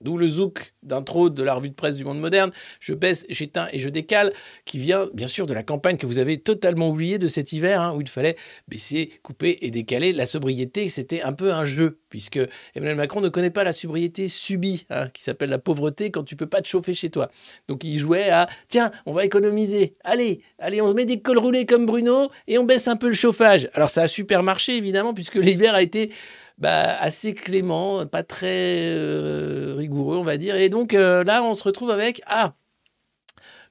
D'où 0.01 0.19
le 0.19 0.29
zouk 0.29 0.75
d'intro 0.83 1.31
de 1.31 1.43
la 1.43 1.55
revue 1.55 1.71
de 1.71 1.75
presse 1.75 1.97
du 1.97 2.05
monde 2.05 2.21
moderne. 2.21 2.53
Je 2.81 2.95
baisse, 2.95 3.27
j'éteins 3.29 3.69
et 3.73 3.79
je 3.79 3.89
décale, 3.89 4.33
qui 4.65 4.79
vient 4.79 5.09
bien 5.15 5.27
sûr 5.27 5.47
de 5.47 5.55
la 5.55 5.63
campagne 5.63 5.97
que 5.97 6.07
vous 6.07 6.19
avez 6.19 6.39
totalement 6.39 6.91
oubliée 6.91 7.19
de 7.19 7.27
cet 7.27 7.53
hiver, 7.53 7.81
hein, 7.81 7.95
où 7.95 8.01
il 8.01 8.09
fallait 8.09 8.37
baisser, 8.69 9.11
couper 9.23 9.59
et 9.63 9.71
décaler. 9.71 10.13
La 10.13 10.27
sobriété, 10.27 10.89
c'était 10.89 11.23
un 11.23 11.33
peu 11.33 11.53
un 11.53 11.65
jeu, 11.65 11.99
puisque 12.09 12.39
Emmanuel 12.75 12.97
Macron 12.97 13.21
ne 13.21 13.29
connaît 13.29 13.51
pas 13.51 13.65
la 13.65 13.73
sobriété 13.73 14.29
subie, 14.29 14.87
hein, 14.91 15.09
qui 15.13 15.23
s'appelle 15.23 15.51
la 15.51 15.59
pauvreté 15.59 16.11
quand 16.11 16.25
tu 16.25 16.37
peux 16.37 16.47
pas 16.47 16.63
te 16.63 16.69
chauffer 16.69 16.95
chez 16.95 17.11
toi. 17.11 17.29
Donc 17.69 17.85
il 17.85 17.99
jouait 17.99 18.31
à 18.31 18.49
tiens, 18.69 18.91
on 19.07 19.13
va 19.13 19.25
économiser. 19.25 19.95
Allez, 20.05 20.41
allez, 20.59 20.81
on 20.81 20.93
met 20.95 21.05
des 21.05 21.21
cols 21.21 21.39
roulés 21.39 21.67
comme 21.67 21.87
Bruno 21.87 22.31
et 22.49 22.59
on 22.59 22.65
baisse 22.65 22.89
un 22.89 22.97
peu 22.97 23.09
le 23.09 23.15
chauffage. 23.15 23.69
Alors 23.73 23.91
ça 23.91 24.03
a 24.03 24.09
super 24.09 24.43
marché 24.43 24.77
évidemment 24.77 25.15
puisque 25.15 25.35
l'hiver 25.47 25.75
a 25.75 25.83
été 25.83 26.11
bah, 26.59 26.97
assez 27.01 27.35
clément, 27.35 28.07
pas 28.07 28.23
très 28.23 28.81
euh, 28.83 29.75
rigoureux, 29.77 30.17
on 30.17 30.25
va 30.25 30.37
dire. 30.37 30.57
Et 30.57 30.69
donc 30.69 30.95
euh, 30.95 31.25
là, 31.25 31.43
on 31.43 31.55
se 31.55 31.65
retrouve 31.65 31.91
avec 31.91 32.23
ah 32.27 32.55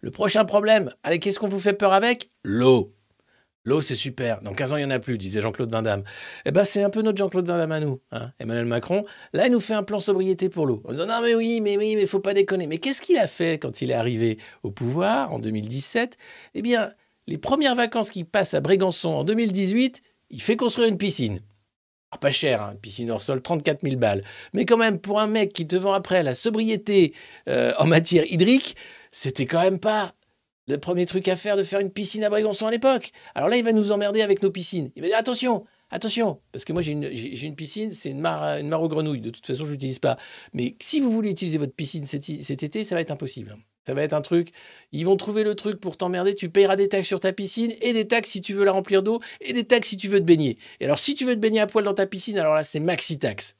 le 0.01 0.11
prochain 0.11 0.45
problème. 0.45 0.91
Allez, 1.03 1.19
qu'est-ce 1.19 1.39
qu'on 1.39 1.47
vous 1.47 1.59
fait 1.59 1.73
peur 1.73 1.93
avec? 1.93 2.29
L'eau. 2.43 2.93
L'eau, 3.63 3.81
c'est 3.81 3.95
super. 3.95 4.41
Dans 4.41 4.53
15 4.53 4.73
ans, 4.73 4.77
il 4.77 4.85
n'y 4.85 4.85
en 4.85 4.95
a 4.95 4.99
plus, 4.99 5.17
disait 5.17 5.41
Jean-Claude 5.41 5.71
Van. 5.71 6.03
Eh 6.45 6.51
ben, 6.51 6.63
c'est 6.63 6.83
un 6.83 6.91
peu 6.91 7.01
notre 7.01 7.17
Jean-Claude 7.17 7.47
Van 7.47 7.57
Damme 7.57 7.71
à 7.71 7.79
nous, 7.79 7.99
hein, 8.11 8.31
Emmanuel 8.39 8.65
Macron. 8.65 9.03
Là, 9.33 9.47
il 9.47 9.51
nous 9.51 9.59
fait 9.59 9.73
un 9.73 9.81
plan 9.81 9.97
sobriété 9.97 10.49
pour 10.49 10.67
l'eau. 10.67 10.83
En 10.85 10.91
disant, 10.91 11.07
non, 11.07 11.19
mais 11.23 11.33
oui, 11.33 11.61
mais 11.61 11.75
oui, 11.75 11.95
mais 11.95 12.05
faut 12.05 12.19
pas 12.19 12.35
déconner. 12.35 12.67
Mais 12.67 12.77
qu'est-ce 12.77 13.01
qu'il 13.01 13.17
a 13.17 13.25
fait 13.25 13.57
quand 13.57 13.81
il 13.81 13.89
est 13.89 13.95
arrivé 13.95 14.37
au 14.61 14.69
pouvoir 14.69 15.33
en 15.33 15.39
2017 15.39 16.15
Eh 16.53 16.61
bien, 16.61 16.93
les 17.25 17.39
premières 17.39 17.73
vacances 17.73 18.11
qu'il 18.11 18.25
passe 18.25 18.53
à 18.53 18.61
Brégançon 18.61 19.09
en 19.09 19.23
2018, 19.23 20.03
il 20.29 20.41
fait 20.43 20.57
construire 20.57 20.87
une 20.87 20.97
piscine. 20.97 21.41
Alors, 22.15 22.19
pas 22.21 22.31
cher, 22.31 22.61
hein, 22.61 22.75
piscine 22.81 23.11
hors 23.11 23.21
sol, 23.21 23.41
34 23.41 23.81
000 23.81 23.97
balles. 23.97 24.23
Mais 24.53 24.63
quand 24.63 24.77
même, 24.77 24.99
pour 24.99 25.19
un 25.19 25.27
mec 25.27 25.51
qui 25.51 25.67
te 25.67 25.75
vend 25.75 25.91
après 25.91 26.23
la 26.23 26.33
sobriété 26.33 27.13
euh, 27.49 27.73
en 27.77 27.87
matière 27.87 28.23
hydrique, 28.31 28.77
c'était 29.11 29.45
quand 29.45 29.61
même 29.61 29.79
pas 29.79 30.13
le 30.69 30.77
premier 30.77 31.05
truc 31.05 31.27
à 31.27 31.35
faire 31.35 31.57
de 31.57 31.63
faire 31.63 31.81
une 31.81 31.89
piscine 31.89 32.23
à 32.23 32.29
Brégançon 32.29 32.67
à 32.67 32.71
l'époque. 32.71 33.11
Alors 33.35 33.49
là, 33.49 33.57
il 33.57 33.65
va 33.65 33.73
nous 33.73 33.91
emmerder 33.91 34.21
avec 34.21 34.41
nos 34.41 34.49
piscines. 34.49 34.91
Il 34.95 35.01
va 35.01 35.09
dire 35.09 35.17
attention, 35.17 35.65
attention, 35.89 36.39
parce 36.53 36.63
que 36.63 36.71
moi 36.71 36.81
j'ai 36.81 36.93
une, 36.93 37.55
piscine, 37.55 37.91
c'est 37.91 38.11
une 38.11 38.21
mare, 38.21 38.59
une 38.59 38.69
mare 38.69 38.81
aux 38.81 38.87
grenouilles. 38.87 39.19
De 39.19 39.29
toute 39.29 39.45
façon, 39.45 39.65
je 39.65 39.71
l'utilise 39.71 39.99
pas. 39.99 40.15
Mais 40.53 40.77
si 40.79 41.01
vous 41.01 41.11
voulez 41.11 41.31
utiliser 41.31 41.57
votre 41.57 41.73
piscine 41.73 42.05
cet, 42.05 42.23
cet 42.23 42.63
été, 42.63 42.85
ça 42.85 42.95
va 42.95 43.01
être 43.01 43.11
impossible. 43.11 43.53
Ça 43.85 43.93
va 43.93 44.01
être 44.01 44.13
un 44.13 44.21
truc. 44.21 44.51
Ils 44.91 45.05
vont 45.05 45.15
trouver 45.15 45.43
le 45.43 45.55
truc 45.55 45.79
pour 45.79 45.95
t'emmerder. 45.95 46.33
Tu 46.33 46.49
payeras 46.49 46.75
des 46.75 46.89
taxes 46.89 47.07
sur 47.07 47.19
ta 47.19 47.33
piscine 47.33 47.73
et 47.81 47.93
des 47.93 48.07
taxes 48.07 48.29
si 48.29 48.41
tu 48.41 48.53
veux 48.53 48.65
la 48.65 48.71
remplir 48.71 49.03
d'eau 49.03 49.21
et 49.41 49.53
des 49.53 49.63
taxes 49.63 49.89
si 49.89 49.97
tu 49.97 50.07
veux 50.07 50.19
te 50.19 50.25
baigner. 50.25 50.57
Et 50.79 50.85
alors, 50.85 50.97
si 50.97 51.13
tu 51.13 51.25
veux 51.25 51.35
te 51.35 51.39
baigner 51.39 51.59
à 51.59 51.67
poil 51.67 51.85
dans 51.85 51.93
ta 51.93 52.07
piscine, 52.07 52.39
alors 52.39 52.55
là, 52.55 52.63
c'est 52.63 52.79
maxi 52.79 53.19
taxe. 53.19 53.55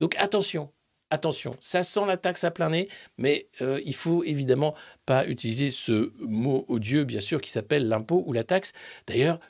Donc 0.00 0.16
attention, 0.16 0.72
attention. 1.10 1.56
Ça 1.60 1.82
sent 1.82 2.06
la 2.06 2.16
taxe 2.16 2.44
à 2.44 2.50
plein 2.50 2.70
nez, 2.70 2.88
mais 3.18 3.48
euh, 3.60 3.80
il 3.84 3.94
faut 3.94 4.24
évidemment 4.24 4.74
pas 5.04 5.26
utiliser 5.26 5.70
ce 5.70 6.10
mot 6.20 6.64
odieux, 6.68 7.04
bien 7.04 7.20
sûr, 7.20 7.40
qui 7.42 7.50
s'appelle 7.50 7.86
l'impôt 7.86 8.22
ou 8.26 8.32
la 8.32 8.44
taxe. 8.44 8.72
D'ailleurs, 9.06 9.40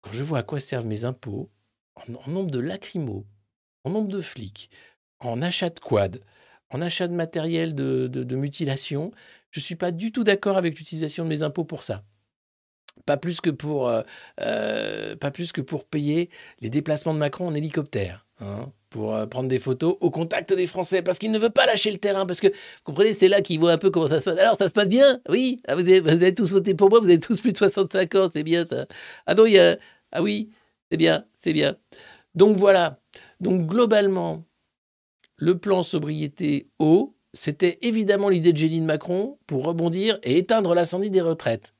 quand 0.00 0.12
je 0.12 0.24
vois 0.24 0.38
à 0.38 0.42
quoi 0.42 0.58
servent 0.58 0.86
mes 0.86 1.04
impôts, 1.04 1.48
en, 1.94 2.30
nombre 2.30 2.50
de 2.50 2.58
lacrymos, 2.58 3.24
en 3.84 3.90
nombre 3.90 4.08
de 4.08 4.20
flics, 4.20 4.68
en 5.20 5.42
achat 5.42 5.70
de 5.70 5.78
quad, 5.78 6.20
en 6.70 6.82
achat 6.82 7.06
de 7.06 7.14
matériel 7.14 7.74
de 7.74 8.36
mutilation, 8.36 9.12
je 9.56 9.62
ne 9.62 9.64
suis 9.64 9.74
pas 9.74 9.90
du 9.90 10.12
tout 10.12 10.22
d'accord 10.22 10.58
avec 10.58 10.78
l'utilisation 10.78 11.24
de 11.24 11.30
mes 11.30 11.42
impôts 11.42 11.64
pour 11.64 11.82
ça. 11.82 12.04
Pas 13.06 13.16
plus 13.16 13.40
que 13.40 13.48
pour, 13.48 13.88
euh, 13.88 14.02
euh, 14.42 15.16
pas 15.16 15.30
plus 15.30 15.50
que 15.50 15.62
pour 15.62 15.86
payer 15.86 16.28
les 16.60 16.68
déplacements 16.68 17.14
de 17.14 17.18
Macron 17.18 17.46
en 17.46 17.54
hélicoptère, 17.54 18.26
hein, 18.40 18.70
pour 18.90 19.14
euh, 19.14 19.24
prendre 19.24 19.48
des 19.48 19.58
photos 19.58 19.96
au 20.02 20.10
contact 20.10 20.52
des 20.52 20.66
Français, 20.66 21.00
parce 21.00 21.18
qu'il 21.18 21.30
ne 21.30 21.38
veut 21.38 21.48
pas 21.48 21.64
lâcher 21.64 21.90
le 21.90 21.96
terrain, 21.96 22.26
parce 22.26 22.40
que, 22.40 22.48
vous 22.48 22.82
comprenez, 22.84 23.14
c'est 23.14 23.28
là 23.28 23.40
qu'il 23.40 23.58
voit 23.58 23.72
un 23.72 23.78
peu 23.78 23.88
comment 23.90 24.08
ça 24.08 24.20
se 24.20 24.28
passe. 24.28 24.38
Alors, 24.38 24.58
ça 24.58 24.68
se 24.68 24.74
passe 24.74 24.88
bien 24.88 25.20
Oui 25.30 25.58
Ah, 25.68 25.74
vous, 25.74 25.80
avez, 25.80 26.00
vous 26.00 26.10
avez 26.10 26.34
tous 26.34 26.50
voté 26.50 26.74
pour 26.74 26.90
moi, 26.90 27.00
vous 27.00 27.08
avez 27.08 27.20
tous 27.20 27.40
plus 27.40 27.52
de 27.52 27.56
65 27.56 28.14
ans, 28.16 28.28
c'est 28.30 28.42
bien 28.42 28.66
ça. 28.66 28.84
Ah 29.24 29.34
non, 29.34 29.46
il 29.46 29.52
y 29.52 29.58
a... 29.58 29.78
Ah 30.12 30.22
oui, 30.22 30.50
c'est 30.90 30.98
bien, 30.98 31.24
c'est 31.38 31.54
bien. 31.54 31.76
Donc 32.34 32.58
voilà. 32.58 33.00
Donc 33.40 33.66
globalement, 33.66 34.44
le 35.38 35.58
plan 35.58 35.82
sobriété 35.82 36.66
eau, 36.78 37.15
c'était 37.36 37.78
évidemment 37.82 38.28
l'idée 38.28 38.52
de 38.52 38.58
génie 38.58 38.80
de 38.80 38.86
Macron 38.86 39.38
pour 39.46 39.64
rebondir 39.64 40.18
et 40.22 40.38
éteindre 40.38 40.74
l'incendie 40.74 41.10
des 41.10 41.20
retraites. 41.20 41.72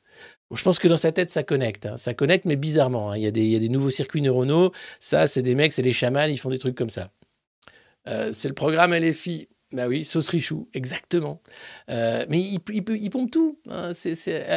Je 0.54 0.62
pense 0.62 0.78
que 0.78 0.86
dans 0.86 0.96
sa 0.96 1.10
tête, 1.10 1.30
ça 1.30 1.42
connecte. 1.42 1.86
hein. 1.86 1.96
Ça 1.96 2.14
connecte, 2.14 2.44
mais 2.44 2.54
bizarrement. 2.54 3.10
hein. 3.10 3.16
Il, 3.16 3.24
y 3.24 3.26
a 3.26 3.32
des, 3.32 3.58
des 3.58 3.68
nouveaux 3.68 3.90
circuits 3.90 4.22
neuronaux. 4.22 4.70
Ça, 5.00 5.26
c'est 5.26 5.42
des 5.42 5.56
mecs, 5.56 5.72
c'est 5.72 5.82
des 5.82 5.92
chamans, 5.92 6.26
ils 6.26 6.38
font 6.38 6.50
des 6.50 6.58
trucs 6.58 6.76
comme 6.76 6.90
ça. 6.90 7.08
Euh, 8.06 8.30
c'est 8.32 8.48
le 8.48 8.54
programme 8.54 8.94
LFI. 8.94 9.48
Bah 9.72 9.88
oui, 9.88 10.04
sauce 10.04 10.28
richou, 10.28 10.68
exactement. 10.74 11.42
Euh, 11.90 12.24
mais 12.28 12.38
il, 12.38 12.60
il, 12.72 13.10
pompe 13.10 13.32
tout. 13.32 13.58
hein. 13.68 13.90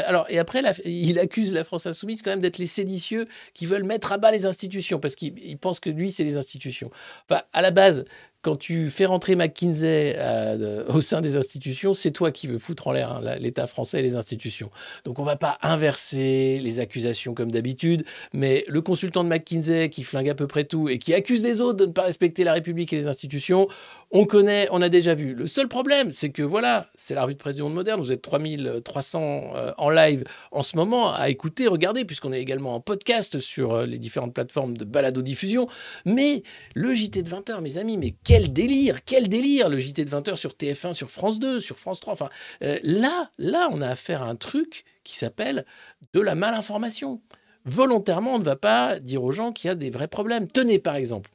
Alors, 0.05 0.27
et 0.29 0.37
après, 0.37 0.61
il 0.85 1.17
accuse 1.17 1.51
la 1.51 1.63
France 1.63 1.87
insoumise 1.87 2.21
quand 2.21 2.29
même 2.29 2.41
d'être 2.41 2.59
les 2.59 2.67
séditieux 2.67 3.25
qui 3.55 3.65
veulent 3.65 3.85
mettre 3.85 4.11
à 4.11 4.19
bas 4.19 4.29
les 4.29 4.45
institutions, 4.45 4.99
parce 4.99 5.15
qu'il 5.15 5.33
il 5.39 5.57
pense 5.57 5.79
que 5.79 5.89
lui, 5.89 6.11
c'est 6.11 6.23
les 6.23 6.37
institutions. 6.37 6.91
Enfin, 7.27 7.41
à 7.53 7.63
la 7.63 7.71
base, 7.71 8.05
quand 8.41 8.55
tu 8.55 8.89
fais 8.89 9.05
rentrer 9.05 9.35
McKinsey 9.35 10.15
euh, 10.17 10.85
au 10.87 11.01
sein 11.01 11.19
des 11.21 11.35
institutions, 11.35 11.93
c'est 11.93 12.11
toi 12.11 12.31
qui 12.31 12.47
veux 12.47 12.59
foutre 12.59 12.87
en 12.87 12.91
l'air 12.91 13.11
hein, 13.11 13.35
l'État 13.39 13.67
français 13.67 13.99
et 13.99 14.01
les 14.01 14.15
institutions. 14.15 14.71
Donc 15.03 15.19
on 15.19 15.23
va 15.23 15.35
pas 15.35 15.57
inverser 15.61 16.57
les 16.61 16.79
accusations 16.79 17.33
comme 17.33 17.51
d'habitude, 17.51 18.05
mais 18.33 18.63
le 18.67 18.81
consultant 18.81 19.23
de 19.23 19.29
McKinsey 19.29 19.89
qui 19.89 20.03
flingue 20.03 20.29
à 20.29 20.35
peu 20.35 20.47
près 20.47 20.63
tout 20.63 20.87
et 20.87 20.99
qui 20.99 21.13
accuse 21.13 21.43
les 21.43 21.59
autres 21.59 21.77
de 21.79 21.85
ne 21.85 21.91
pas 21.91 22.03
respecter 22.03 22.43
la 22.43 22.53
République 22.53 22.93
et 22.93 22.95
les 22.95 23.07
institutions, 23.07 23.67
on 24.11 24.25
connaît, 24.25 24.67
on 24.71 24.81
a 24.81 24.89
déjà 24.89 25.13
vu. 25.13 25.35
Le 25.35 25.45
seul 25.45 25.67
problème, 25.67 26.11
c'est 26.11 26.31
que 26.31 26.41
voilà, 26.41 26.89
c'est 26.95 27.13
la 27.13 27.23
revue 27.23 27.35
de 27.35 27.61
Monde 27.61 27.73
moderne, 27.75 27.99
vous 27.99 28.11
êtes 28.11 28.21
3300 28.23 29.51
euh, 29.55 29.71
en 29.77 29.89
live 29.89 30.23
en 30.51 30.63
ce 30.63 30.75
moment 30.75 31.13
à 31.13 31.29
écouter, 31.29 31.67
regarder, 31.67 32.05
puisqu'on 32.05 32.33
est 32.33 32.41
également 32.41 32.73
en 32.73 32.79
podcast 32.79 33.39
sur 33.39 33.73
euh, 33.73 33.85
les 33.85 33.99
différentes 33.99 34.33
plateformes 34.33 34.75
de 34.75 34.83
balado-diffusion, 34.83 35.67
mais 36.05 36.43
le 36.73 36.93
JT 36.93 37.21
de 37.21 37.29
20h, 37.29 37.61
mes 37.61 37.77
amis, 37.77 37.97
mais 37.97 38.15
quel 38.23 38.51
délire, 38.51 39.03
quel 39.05 39.29
délire, 39.29 39.69
le 39.69 39.77
JT 39.77 40.05
de 40.05 40.09
20h 40.09 40.35
sur 40.37 40.51
TF1, 40.51 40.93
sur 40.93 41.11
France 41.11 41.39
2, 41.39 41.59
sur 41.59 41.77
France 41.77 41.99
3. 41.99 42.13
Enfin, 42.13 42.29
euh, 42.63 42.79
là, 42.83 43.29
là, 43.37 43.69
on 43.71 43.81
a 43.81 43.89
affaire 43.89 44.23
à 44.23 44.29
un 44.29 44.35
truc 44.35 44.85
qui 45.03 45.15
s'appelle 45.15 45.65
de 46.13 46.19
la 46.19 46.33
malinformation. 46.33 47.21
Volontairement, 47.65 48.35
on 48.35 48.39
ne 48.39 48.43
va 48.43 48.55
pas 48.55 48.99
dire 48.99 49.23
aux 49.23 49.31
gens 49.31 49.51
qu'il 49.51 49.67
y 49.67 49.71
a 49.71 49.75
des 49.75 49.91
vrais 49.91 50.07
problèmes. 50.07 50.47
Tenez, 50.47 50.79
par 50.79 50.95
exemple. 50.95 51.29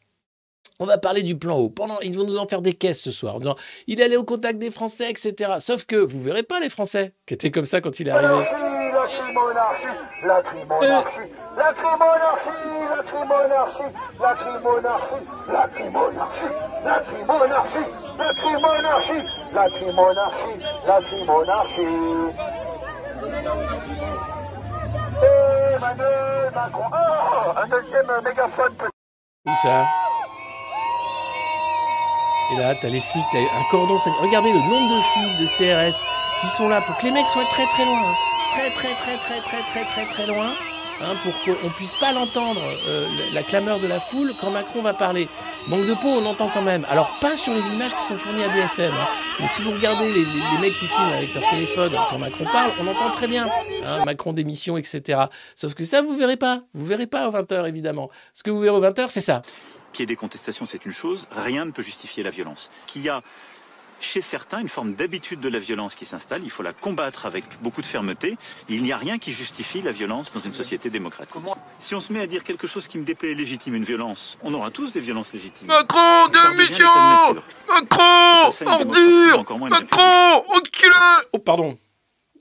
On 0.81 0.87
va 0.87 0.99
parler 0.99 1.23
du 1.23 1.37
plan 1.39 1.57
haut. 1.57 1.71
Pendant, 1.71 2.01
ils 2.01 2.17
vont 2.17 2.25
nous 2.25 2.37
en 2.37 2.49
faire 2.49 2.61
des 2.61 2.73
caisses 2.73 3.01
ce 3.01 3.13
soir 3.13 3.37
en 3.37 3.39
disant 3.39 3.55
il 3.87 4.03
allait 4.03 4.17
au 4.17 4.25
contact 4.25 4.59
des 4.59 4.71
Français, 4.71 5.09
etc. 5.09 5.55
Sauf 5.61 5.85
que 5.85 5.97
vous 5.97 6.21
verrez 6.21 6.43
pas 6.43 6.59
les 6.59 6.69
Français 6.69 7.15
qui 7.27 7.35
étaient 7.35 7.53
comme 7.53 7.65
ça 7.65 7.81
quand 7.81 8.01
il 8.01 8.09
est 8.09 8.11
arrivé. 8.11 8.45
La 8.95 9.07
crimonarchie, 9.07 9.87
la 10.25 10.43
crimonarchie, 10.43 11.31
la 11.57 11.73
crimonarchie, 11.73 12.51
la 12.91 13.03
crimonarchie, 13.03 13.83
la 14.21 14.35
crimonarchie, 14.35 15.15
la 15.53 15.69
crimonarchie, 15.69 16.45
la 16.85 17.01
crimonarchie, 17.03 17.85
la 18.19 18.35
crimonarchie, 18.35 19.23
la 19.55 19.69
crimonarchie, 19.71 20.61
la 20.87 21.01
crimonarchie. 21.01 21.83
Emmanuel 25.77 26.51
Macron, 26.55 26.91
oh, 26.93 27.53
un 27.57 27.67
deuxième 27.67 28.07
mégaphone 28.25 28.73
Où 29.47 29.55
ça 29.63 30.04
Et 32.53 32.57
là, 32.57 32.75
t'as 32.75 32.89
les 32.89 33.01
flics, 33.01 33.25
t'as 33.33 33.39
un 33.39 33.65
cordon. 33.71 33.97
Regardez 34.21 34.51
le 34.53 34.59
nombre 34.59 34.97
de 34.97 35.01
flics 35.03 35.39
de 35.41 35.47
CRS 35.47 35.97
qui 36.41 36.49
sont 36.49 36.69
là 36.69 36.81
pour 36.83 36.97
que 36.99 37.05
les 37.05 37.11
mecs 37.11 37.29
soient 37.29 37.47
très 37.47 37.67
très 37.67 37.85
loin. 37.85 38.01
hein. 38.11 38.15
Très 38.53 38.71
très 38.71 38.95
très 38.95 39.17
très 39.19 39.41
très 39.41 39.63
très 39.63 39.85
très 39.85 40.07
très 40.07 40.27
loin. 40.27 40.47
hein, 41.03 41.15
pour 41.23 41.33
qu'on 41.43 41.71
puisse 41.71 41.95
pas 41.97 42.13
l'entendre, 42.13 42.61
euh, 42.87 43.09
la 43.33 43.43
clameur 43.43 43.79
de 43.81 43.87
la 43.87 43.99
foule, 43.99 44.33
quand 44.41 44.51
Macron 44.51 44.83
va 44.83 44.95
parler. 44.95 45.29
Manque 45.69 45.87
de 45.87 45.95
peau, 45.95 46.09
on 46.09 46.25
entend 46.27 46.49
quand 46.53 46.63
même. 46.63 46.87
Alors, 46.91 47.09
pas 47.21 47.37
sur 47.37 47.55
les 47.55 47.73
images 47.73 47.95
qui 47.97 48.03
sont 48.05 48.17
fournies 48.17 48.45
à 48.45 48.49
BFM. 48.49 48.93
hein. 48.93 49.07
Mais 49.41 49.47
si 49.47 49.63
vous 49.63 49.71
regardez 49.73 50.07
les, 50.13 50.59
mecs 50.61 50.75
qui 50.79 50.87
filment 50.87 51.13
avec 51.17 51.35
leur 51.35 51.49
téléphone 51.51 51.93
quand 52.11 52.19
Macron 52.19 52.45
parle, 52.53 52.71
on 52.81 52.87
entend 52.87 53.11
très 53.15 53.27
bien. 53.27 53.49
Macron 54.05 54.33
démission, 54.35 54.77
etc. 54.77 55.23
Sauf 55.57 55.75
que 55.75 55.85
ça, 55.85 56.03
vous 56.03 56.15
verrez 56.17 56.37
pas. 56.37 56.61
Vous 56.75 56.85
verrez 56.85 57.07
pas 57.07 57.27
aux 57.29 57.33
20h, 57.33 57.67
évidemment. 57.67 58.11
Ce 58.35 58.43
que 58.43 58.51
vous 58.51 58.61
verrez 58.61 58.77
aux 58.77 58.83
20h, 58.83 59.07
c'est 59.09 59.21
ça. 59.23 59.41
Qu'il 59.95 60.03
y 60.03 60.05
ait 60.05 60.07
des 60.07 60.17
contestations, 60.17 60.67
c'est 60.67 60.85
une 60.85 60.93
chose. 60.93 61.29
Rien 61.31 61.65
ne 61.65 61.71
peut 61.71 61.83
justifier 61.83 62.25
la 62.25 62.31
violence. 62.31 62.71
Qu'il 62.89 63.03
y 63.03 63.09
a 63.09 63.23
chez 64.01 64.21
certains 64.21 64.59
une 64.59 64.69
forme 64.69 64.95
d'habitude 64.95 65.41
de 65.41 65.49
la 65.49 65.59
violence 65.59 65.95
qui 65.95 66.05
s'installe. 66.05 66.43
Il 66.45 66.51
faut 66.51 66.65
la 66.65 66.73
combattre 66.73 67.27
avec 67.27 67.45
beaucoup 67.63 67.81
de 67.81 67.87
fermeté. 67.87 68.37
Il 68.69 68.83
n'y 68.83 68.93
a 68.93 68.97
rien 68.97 69.19
qui 69.19 69.33
justifie 69.33 69.83
la 69.83 69.93
violence 69.93 70.33
dans 70.33 70.41
une 70.41 70.53
société 70.53 70.91
démocratique. 70.91 71.41
Si 71.79 71.95
on 71.95 72.01
se 72.01 72.13
met 72.13 72.21
à 72.21 72.27
dire 72.27 72.43
quelque 72.45 72.67
chose 72.67 72.89
qui 72.89 72.99
me 72.99 73.05
déplaît 73.05 73.31
est 73.31 73.35
légitime, 73.35 73.77
une 73.77 73.85
violence, 73.85 74.37
on 74.43 74.53
aura 74.53 74.71
tous 74.71 74.93
des 74.93 75.01
violences 75.01 75.33
légitimes. 75.33 75.69
Macron, 75.69 76.29
démission. 76.29 76.87
Macron, 77.69 78.53
ordure 78.67 79.45
Macron, 79.69 80.45
enculé 80.57 80.95
Oh, 81.33 81.39
pardon. 81.39 81.79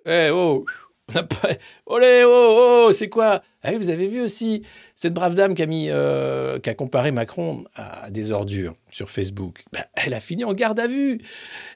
Eh, 0.05 0.31
oh, 0.31 0.65
on 1.09 1.13
n'a 1.13 1.23
pas... 1.23 1.49
Olé, 1.85 2.23
oh, 2.25 2.87
oh, 2.87 2.91
c'est 2.91 3.09
quoi? 3.09 3.41
Ah 3.61 3.69
oui, 3.71 3.77
vous 3.77 3.89
avez 3.89 4.07
vu 4.07 4.21
aussi 4.21 4.63
Cette 5.03 5.13
brave 5.13 5.35
dame 5.35 5.53
qui 5.53 5.61
a, 5.61 5.65
mis, 5.65 5.87
euh, 5.89 6.59
qui 6.59 6.73
comparé 6.75 7.11
Macron 7.11 7.65
à, 7.75 8.09
des 8.09 8.31
ordures 8.31 8.73
sur 8.89 9.09
Facebook, 9.09 9.65
ben, 9.73 9.83
elle 9.95 10.13
a 10.13 10.21
fini 10.21 10.45
en 10.45 10.53
garde 10.53 10.79
à 10.79 10.87
vue. 10.87 11.19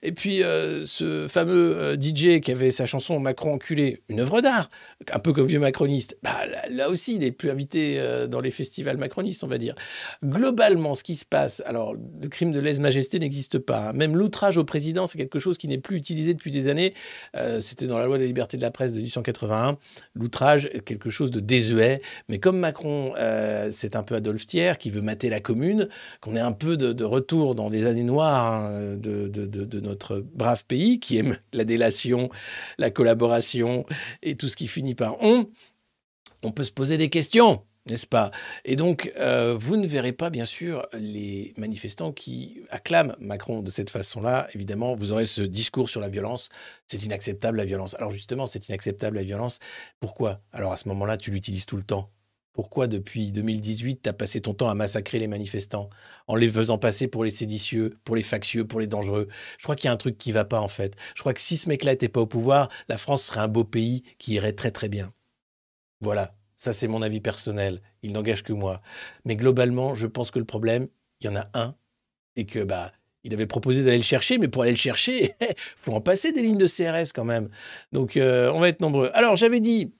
Et 0.01 0.13
puis, 0.13 0.43
euh, 0.43 0.85
ce 0.85 1.27
fameux 1.27 1.75
euh, 1.77 1.97
DJ 1.99 2.39
qui 2.39 2.51
avait 2.53 2.71
sa 2.71 2.85
chanson 2.85 3.19
Macron 3.19 3.55
enculé, 3.55 4.01
une 4.07 4.21
œuvre 4.21 4.39
d'art, 4.39 4.69
un 5.11 5.19
peu 5.19 5.33
comme 5.33 5.47
vieux 5.47 5.59
macroniste, 5.59 6.17
bah, 6.23 6.37
là, 6.69 6.89
aussi, 6.89 7.15
il 7.15 7.19
n'est 7.19 7.31
plus 7.31 7.49
invité 7.49 7.95
euh, 7.97 8.27
dans 8.27 8.39
les 8.39 8.51
festivals 8.51 8.95
macronistes, 8.95 9.43
on 9.43 9.47
va 9.47 9.57
dire. 9.57 9.75
Globalement, 10.23 10.95
ce 10.95 11.03
qui 11.03 11.17
se 11.17 11.25
passe, 11.25 11.61
alors, 11.65 11.95
le 11.95 12.29
crime 12.29 12.53
de 12.53 12.61
lèse-majesté 12.61 13.19
n'existe 13.19 13.57
pas. 13.57 13.89
hein. 13.89 13.93
Même 13.93 14.15
l'outrage 14.15 14.57
au 14.57 14.63
président, 14.63 15.05
c'est 15.05 15.17
quelque 15.17 15.39
chose 15.39 15.57
qui 15.57 15.67
n'est 15.67 15.79
plus 15.79 15.97
utilisé 15.97 16.33
depuis 16.33 16.51
des 16.51 16.69
années. 16.69 16.93
C'était 17.59 17.87
dans 17.87 17.97
la 17.97 18.05
loi 18.05 18.17
de 18.17 18.21
la 18.21 18.27
liberté 18.27 18.55
de 18.55 18.61
la 18.61 18.71
presse 18.71 18.93
de 18.93 18.99
1881. 18.99 19.77
L'outrage 20.15 20.69
est 20.71 20.81
quelque 20.81 21.09
chose 21.09 21.31
de 21.31 21.39
désuet. 21.39 22.01
Mais 22.29 22.39
comme 22.39 22.57
Macron, 22.59 23.13
euh, 23.17 23.69
c'est 23.71 23.95
un 23.95 24.03
peu 24.03 24.15
Adolphe 24.15 24.45
Thiers 24.45 24.73
qui 24.79 24.89
veut 24.89 25.01
mater 25.01 25.29
la 25.29 25.39
commune, 25.39 25.89
qu'on 26.21 26.35
est 26.35 26.41
un 26.41 26.51
peu 26.51 26.77
de, 26.77 27.03
retour 27.03 27.55
dans 27.55 27.69
les 27.69 27.85
années 27.85 28.03
noires 28.03 28.53
hein, 28.53 28.95
de 28.97 29.79
notre 29.79 30.19
brave 30.19 30.65
pays, 30.65 30.99
qui 30.99 31.17
aime 31.17 31.37
la 31.53 31.63
délation, 31.63 32.29
la 32.77 32.89
collaboration 32.89 33.85
et 34.23 34.35
tout 34.35 34.49
ce 34.49 34.57
qui 34.57 34.67
finit 34.67 34.95
par 34.95 35.21
on, 35.23 35.47
on 36.43 36.51
peut 36.51 36.63
se 36.63 36.71
poser 36.71 36.97
des 36.97 37.09
questions. 37.09 37.61
N'est-ce 37.89 38.07
pas? 38.07 38.31
Et 38.65 38.75
donc, 38.75 39.13
euh, 39.17 39.55
vous 39.57 39.77
ne 39.77 39.87
verrez 39.87 40.11
pas, 40.11 40.29
bien 40.29 40.45
sûr, 40.45 40.85
les 40.93 41.53
manifestants 41.57 42.11
qui 42.11 42.61
acclament 42.69 43.15
Macron 43.19 43.61
de 43.61 43.69
cette 43.69 43.89
façon-là. 43.89 44.47
Évidemment, 44.53 44.93
vous 44.93 45.11
aurez 45.13 45.25
ce 45.25 45.41
discours 45.41 45.89
sur 45.89 46.01
la 46.01 46.09
violence. 46.09 46.49
C'est 46.85 47.03
inacceptable, 47.03 47.57
la 47.57 47.65
violence. 47.65 47.95
Alors, 47.95 48.11
justement, 48.11 48.45
c'est 48.45 48.67
inacceptable, 48.67 49.15
la 49.15 49.23
violence. 49.23 49.59
Pourquoi? 49.99 50.41
Alors, 50.51 50.73
à 50.73 50.77
ce 50.77 50.89
moment-là, 50.89 51.17
tu 51.17 51.31
l'utilises 51.31 51.65
tout 51.65 51.77
le 51.77 51.83
temps. 51.83 52.11
Pourquoi, 52.57 52.87
depuis 52.87 53.31
2018, 53.31 54.01
tu 54.01 54.09
as 54.09 54.13
passé 54.13 54.41
ton 54.41 54.55
temps 54.55 54.67
à 54.67 54.73
massacrer 54.73 55.19
les 55.19 55.27
manifestants 55.27 55.91
en 56.25 56.35
les 56.35 56.47
faisant 56.47 56.79
passer 56.79 57.07
pour 57.07 57.23
les 57.23 57.29
séditieux, 57.29 57.99
pour 58.03 58.15
les 58.15 58.23
factieux, 58.23 58.65
pour 58.65 58.79
les 58.79 58.87
dangereux? 58.87 59.27
Je 59.59 59.63
crois 59.63 59.75
qu'il 59.75 59.87
y 59.87 59.89
a 59.89 59.93
un 59.93 59.97
truc 59.97 60.17
qui 60.17 60.31
va 60.31 60.43
pas, 60.43 60.59
en 60.59 60.67
fait. 60.67 60.95
Je 61.13 61.19
crois 61.19 61.35
que 61.35 61.39
si 61.39 61.55
ce 61.55 61.69
mec-là 61.69 61.91
n'était 61.91 62.09
pas 62.09 62.21
au 62.21 62.25
pouvoir, 62.25 62.69
la 62.89 62.97
France 62.97 63.25
serait 63.25 63.41
un 63.41 63.47
beau 63.47 63.63
pays 63.63 64.01
qui 64.17 64.33
irait 64.33 64.53
très, 64.53 64.71
très 64.71 64.89
bien. 64.89 65.13
Voilà. 66.01 66.33
Ça, 66.55 66.73
c'est 66.73 66.87
mon 66.87 67.03
avis 67.03 67.21
personnel. 67.21 67.79
Il 68.01 68.11
n'engage 68.11 68.41
que 68.41 68.53
moi. 68.53 68.81
Mais 69.23 69.35
globalement, 69.35 69.93
je 69.93 70.07
pense 70.07 70.31
que 70.31 70.39
le 70.39 70.45
problème, 70.45 70.87
il 71.21 71.27
y 71.27 71.29
en 71.29 71.35
a 71.35 71.51
un. 71.53 71.75
Et 72.37 72.47
que, 72.47 72.63
bah, 72.63 72.91
il 73.23 73.35
avait 73.35 73.45
proposé 73.45 73.83
d'aller 73.83 73.97
le 73.97 74.03
chercher, 74.03 74.39
mais 74.39 74.47
pour 74.47 74.63
aller 74.63 74.71
le 74.71 74.77
chercher, 74.77 75.35
faut 75.75 75.91
en 75.91 76.01
passer 76.01 76.31
des 76.31 76.41
lignes 76.41 76.57
de 76.57 76.65
CRS 76.65 77.11
quand 77.13 77.23
même. 77.23 77.49
Donc, 77.91 78.17
euh, 78.17 78.51
on 78.51 78.59
va 78.59 78.69
être 78.69 78.81
nombreux. 78.81 79.11
Alors, 79.13 79.35
j'avais 79.35 79.59
dit, 79.59 79.93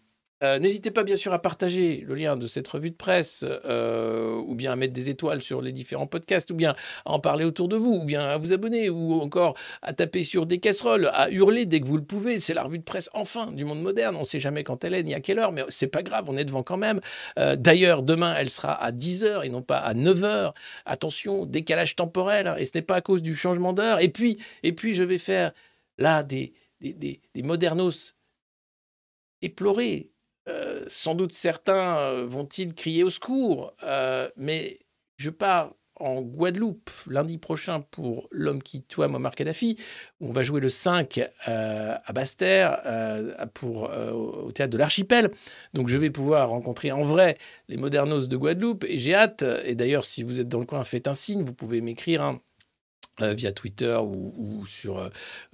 euh, 0.44 0.60
n'hésitez 0.60 0.92
pas 0.92 1.04
bien 1.04 1.16
sûr 1.16 1.34
à 1.34 1.42
partager 1.42 2.04
le 2.06 2.16
lien 2.16 2.38
de 2.38 2.48
cette 2.48 2.68
revue 2.68 2.92
de 2.92 2.96
presse, 2.96 3.46
euh, 3.66 4.36
ou 4.36 4.56
bien 4.56 4.72
à 4.72 4.76
mettre 4.76 4.94
des 4.94 5.10
étoiles 5.10 5.42
sur 5.42 5.62
les 5.62 5.72
différents 5.72 6.08
podcasts, 6.08 6.52
ou 6.52 6.56
bien 6.56 6.76
à 7.06 7.12
en 7.12 7.20
parler 7.20 7.46
autour 7.46 7.68
de 7.68 7.76
vous, 7.76 7.94
ou 7.94 8.04
bien 8.04 8.22
à 8.22 8.38
vous 8.38 8.54
abonner, 8.54 8.90
ou 8.90 9.22
encore 9.22 9.56
à 9.82 9.94
taper 9.94 10.24
sur 10.24 10.46
des 10.46 10.60
casseroles, 10.60 11.10
à 11.14 11.30
hurler 11.30 11.66
dès 11.66 11.80
que 11.80 11.86
vous 11.86 11.98
le 11.98 12.04
pouvez. 12.04 12.40
C'est 12.40 12.54
la 12.54 12.64
revue 12.64 12.80
de 12.80 12.84
presse 12.84 13.10
enfin 13.14 13.52
du 13.52 13.66
monde 13.66 13.82
moderne. 13.82 14.16
On 14.16 14.22
ne 14.22 14.26
sait 14.26 14.40
jamais 14.40 14.64
quand 14.64 14.84
elle 14.84 14.94
est 14.94 15.04
ni 15.04 15.14
à 15.14 15.20
quelle 15.20 15.40
heure, 15.40 15.52
mais 15.52 15.64
c'est 15.70 15.88
pas 15.88 16.04
grave, 16.04 16.26
on 16.28 16.38
est 16.38 16.46
devant 16.46 16.64
quand 16.64 16.78
même. 16.78 17.02
Euh, 17.40 17.56
D'ailleurs, 17.56 18.04
demain, 18.04 18.36
elle 18.38 18.50
sera 18.50 18.74
à 18.74 18.92
10h 18.92 19.46
et 19.46 19.50
non 19.50 19.62
pas 19.62 19.78
à 19.78 19.94
9h. 19.94 20.54
Attention, 20.86 21.46
décalage 21.46 21.96
temporel, 21.96 22.48
hein, 22.48 22.56
et 22.58 22.66
ce 22.66 22.72
n'est 22.76 22.82
pas 22.82 22.96
à 22.96 23.02
cause 23.02 23.22
du 23.22 23.36
changement 23.36 23.74
d'heure. 23.74 24.00
Et 24.00 24.10
puis, 24.10 24.38
et 24.64 24.74
puis, 24.74 24.94
je 24.94 25.04
vais 25.04 25.18
faire 25.18 25.52
là 25.98 26.24
des, 26.24 26.54
modernos 27.36 28.16
éplorés. 29.42 30.12
Euh, 30.48 30.86
sans 30.88 31.16
doute 31.16 31.34
certains 31.34 31.98
euh, 31.98 32.26
vont-ils 32.28 32.74
crier 32.74 33.04
au 33.04 33.10
secours, 33.10 33.74
euh, 33.84 34.30
mais 34.38 34.80
je 35.18 35.30
pars 35.30 35.74
en 36.00 36.22
Guadeloupe 36.22 36.92
lundi 37.10 37.38
prochain 37.40 37.82
pour 37.82 38.28
L'homme 38.32 38.62
qui 38.62 38.84
toit 38.84 39.08
Muammar 39.08 39.34
Kadhafi, 39.34 39.78
où 40.22 40.30
on 40.30 40.32
va 40.32 40.44
jouer 40.44 40.62
le 40.62 40.70
5 40.70 41.20
euh, 41.48 41.96
à 42.04 42.14
Basse-Terre 42.14 42.80
euh, 42.86 43.34
pour, 43.56 43.90
au 44.14 44.52
théâtre 44.52 44.72
de 44.72 44.78
l'Archipel. 44.78 45.32
Donc 45.74 45.88
je 45.90 45.98
vais 45.98 46.12
pouvoir 46.12 46.50
rencontrer 46.50 46.92
en 46.92 47.02
vrai 47.02 47.38
les 47.68 47.78
modernos 47.78 48.28
de 48.30 48.38
Guadeloupe 48.38 48.84
et 48.88 48.98
j'ai 49.00 49.16
hâte. 49.16 49.44
Et 49.66 49.74
d'ailleurs, 49.74 50.06
si 50.06 50.22
vous 50.22 50.40
êtes 50.40 50.48
dans 50.48 50.60
le 50.60 50.66
coin, 50.68 50.84
faites 50.84 51.08
un 51.08 51.16
signe, 51.16 51.42
vous 51.44 51.54
pouvez 51.54 51.82
m'écrire. 51.82 52.22
hein, 52.22 52.40
euh, 53.22 53.34
via 53.34 53.52
Twitter 53.52 53.98
ou, 54.00 54.64
sur 54.68 55.00
euh, 55.00 55.10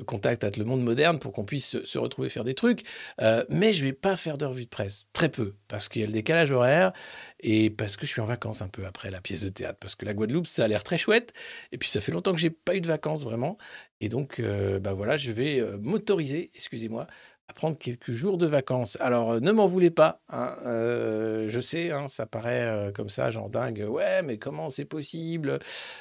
contact 0.06 0.44
at 0.44 0.52
le 0.58 0.66
monde 0.66 0.84
moderne 0.84 1.18
pour 1.18 1.32
qu'on 1.32 1.46
puisse 1.46 1.82
se, 1.84 1.98
retrouver 1.98 2.28
faire 2.28 2.44
des 2.44 2.56
trucs. 2.56 2.82
Euh, 3.22 3.46
mais 3.48 3.72
je 3.72 3.86
vais 3.86 3.94
pas 3.94 4.18
faire 4.18 4.38
de 4.38 4.46
revue 4.46 4.66
de 4.66 4.70
presse, 4.70 5.08
très 5.14 5.30
peu, 5.30 5.56
parce 5.70 5.88
qu'il 5.88 6.02
y 6.02 6.04
a 6.04 6.08
le 6.08 6.14
décalage 6.14 6.52
horaire 6.52 6.92
et 7.40 7.70
parce 7.70 7.96
que 7.96 8.06
je 8.06 8.12
suis 8.12 8.22
en 8.22 8.26
vacances 8.26 8.62
un 8.62 8.68
peu 8.68 8.86
après 8.86 9.12
la 9.12 9.22
pièce 9.22 9.44
de 9.44 9.50
théâtre, 9.50 9.78
parce 9.80 9.96
que 9.96 10.04
la 10.04 10.14
Guadeloupe, 10.14 10.48
ça 10.48 10.66
a 10.66 10.68
l'air 10.68 10.84
très 10.84 10.98
chouette, 10.98 11.32
et 11.72 11.78
puis 11.78 11.88
ça 11.88 12.02
fait 12.02 12.12
longtemps 12.12 12.34
que 12.34 12.40
j'ai 12.40 12.50
pas 12.50 12.76
eu 12.76 12.82
de 12.82 12.88
vacances 12.88 13.24
vraiment, 13.24 13.58
et 14.00 14.08
donc 14.08 14.42
bah 14.82 14.94
voilà, 14.94 15.18
je 15.18 15.34
vais 15.34 15.62
m'autoriser, 15.82 16.52
excusez-moi, 16.56 17.06
à 17.48 17.54
prendre 17.54 17.78
quelques 17.78 18.12
jours 18.12 18.38
de 18.38 18.48
vacances. 18.48 18.98
Alors, 19.02 19.34
euh, 19.34 19.40
ne 19.40 19.52
m'en 19.52 19.68
voulez 19.68 19.92
pas. 19.92 20.22
hein, 20.30 20.56
euh, 20.66 21.48
je 21.50 21.60
sais, 21.60 21.92
hein, 21.92 22.08
ça 22.08 22.26
paraît 22.26 22.64
euh, 22.64 22.92
comme 22.92 23.10
ça, 23.10 23.30
genre 23.32 23.50
dingue. 23.50 23.86
Ouais, 23.90 24.22
mais 24.24 24.38
comment 24.38 24.70
c'est 24.70 24.86
possible? 24.86 25.60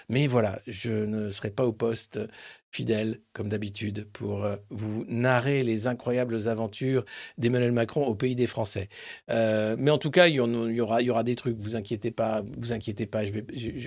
Mais 0.09 0.27
voilà, 0.27 0.61
je 0.67 0.93
ne 0.93 1.31
serai 1.31 1.51
pas 1.51 1.65
au 1.65 1.73
poste 1.73 2.21
fidèle, 2.73 3.21
comme 3.35 3.49
d'habitude, 3.49 4.09
pour 4.13 4.45
euh, 4.45 4.57
vous 4.71 5.05
narrer 5.07 5.63
les 5.63 5.87
incroyables 5.87 6.49
aventures 6.49 7.05
d'Emmanuel 7.37 7.73
Macron 7.73 8.07
au 8.07 8.15
pays 8.15 8.35
des 8.35 8.47
Français. 8.47 8.89
Euh, 9.31 9.77
mais 9.79 9.91
en 9.91 9.99
tout 9.99 10.11
cas, 10.11 10.27
il 10.27 10.35
y, 10.35 10.41
aura, 10.81 11.23
des 11.23 11.37
trucs. 11.37 11.59
Vous 11.59 11.77
inquiétez 11.77 12.11
pas, 12.11 12.43
vous 12.59 12.73
inquiétez 12.73 13.07
pas. 13.07 13.27
Je 13.27 13.33
vais, 13.33 13.45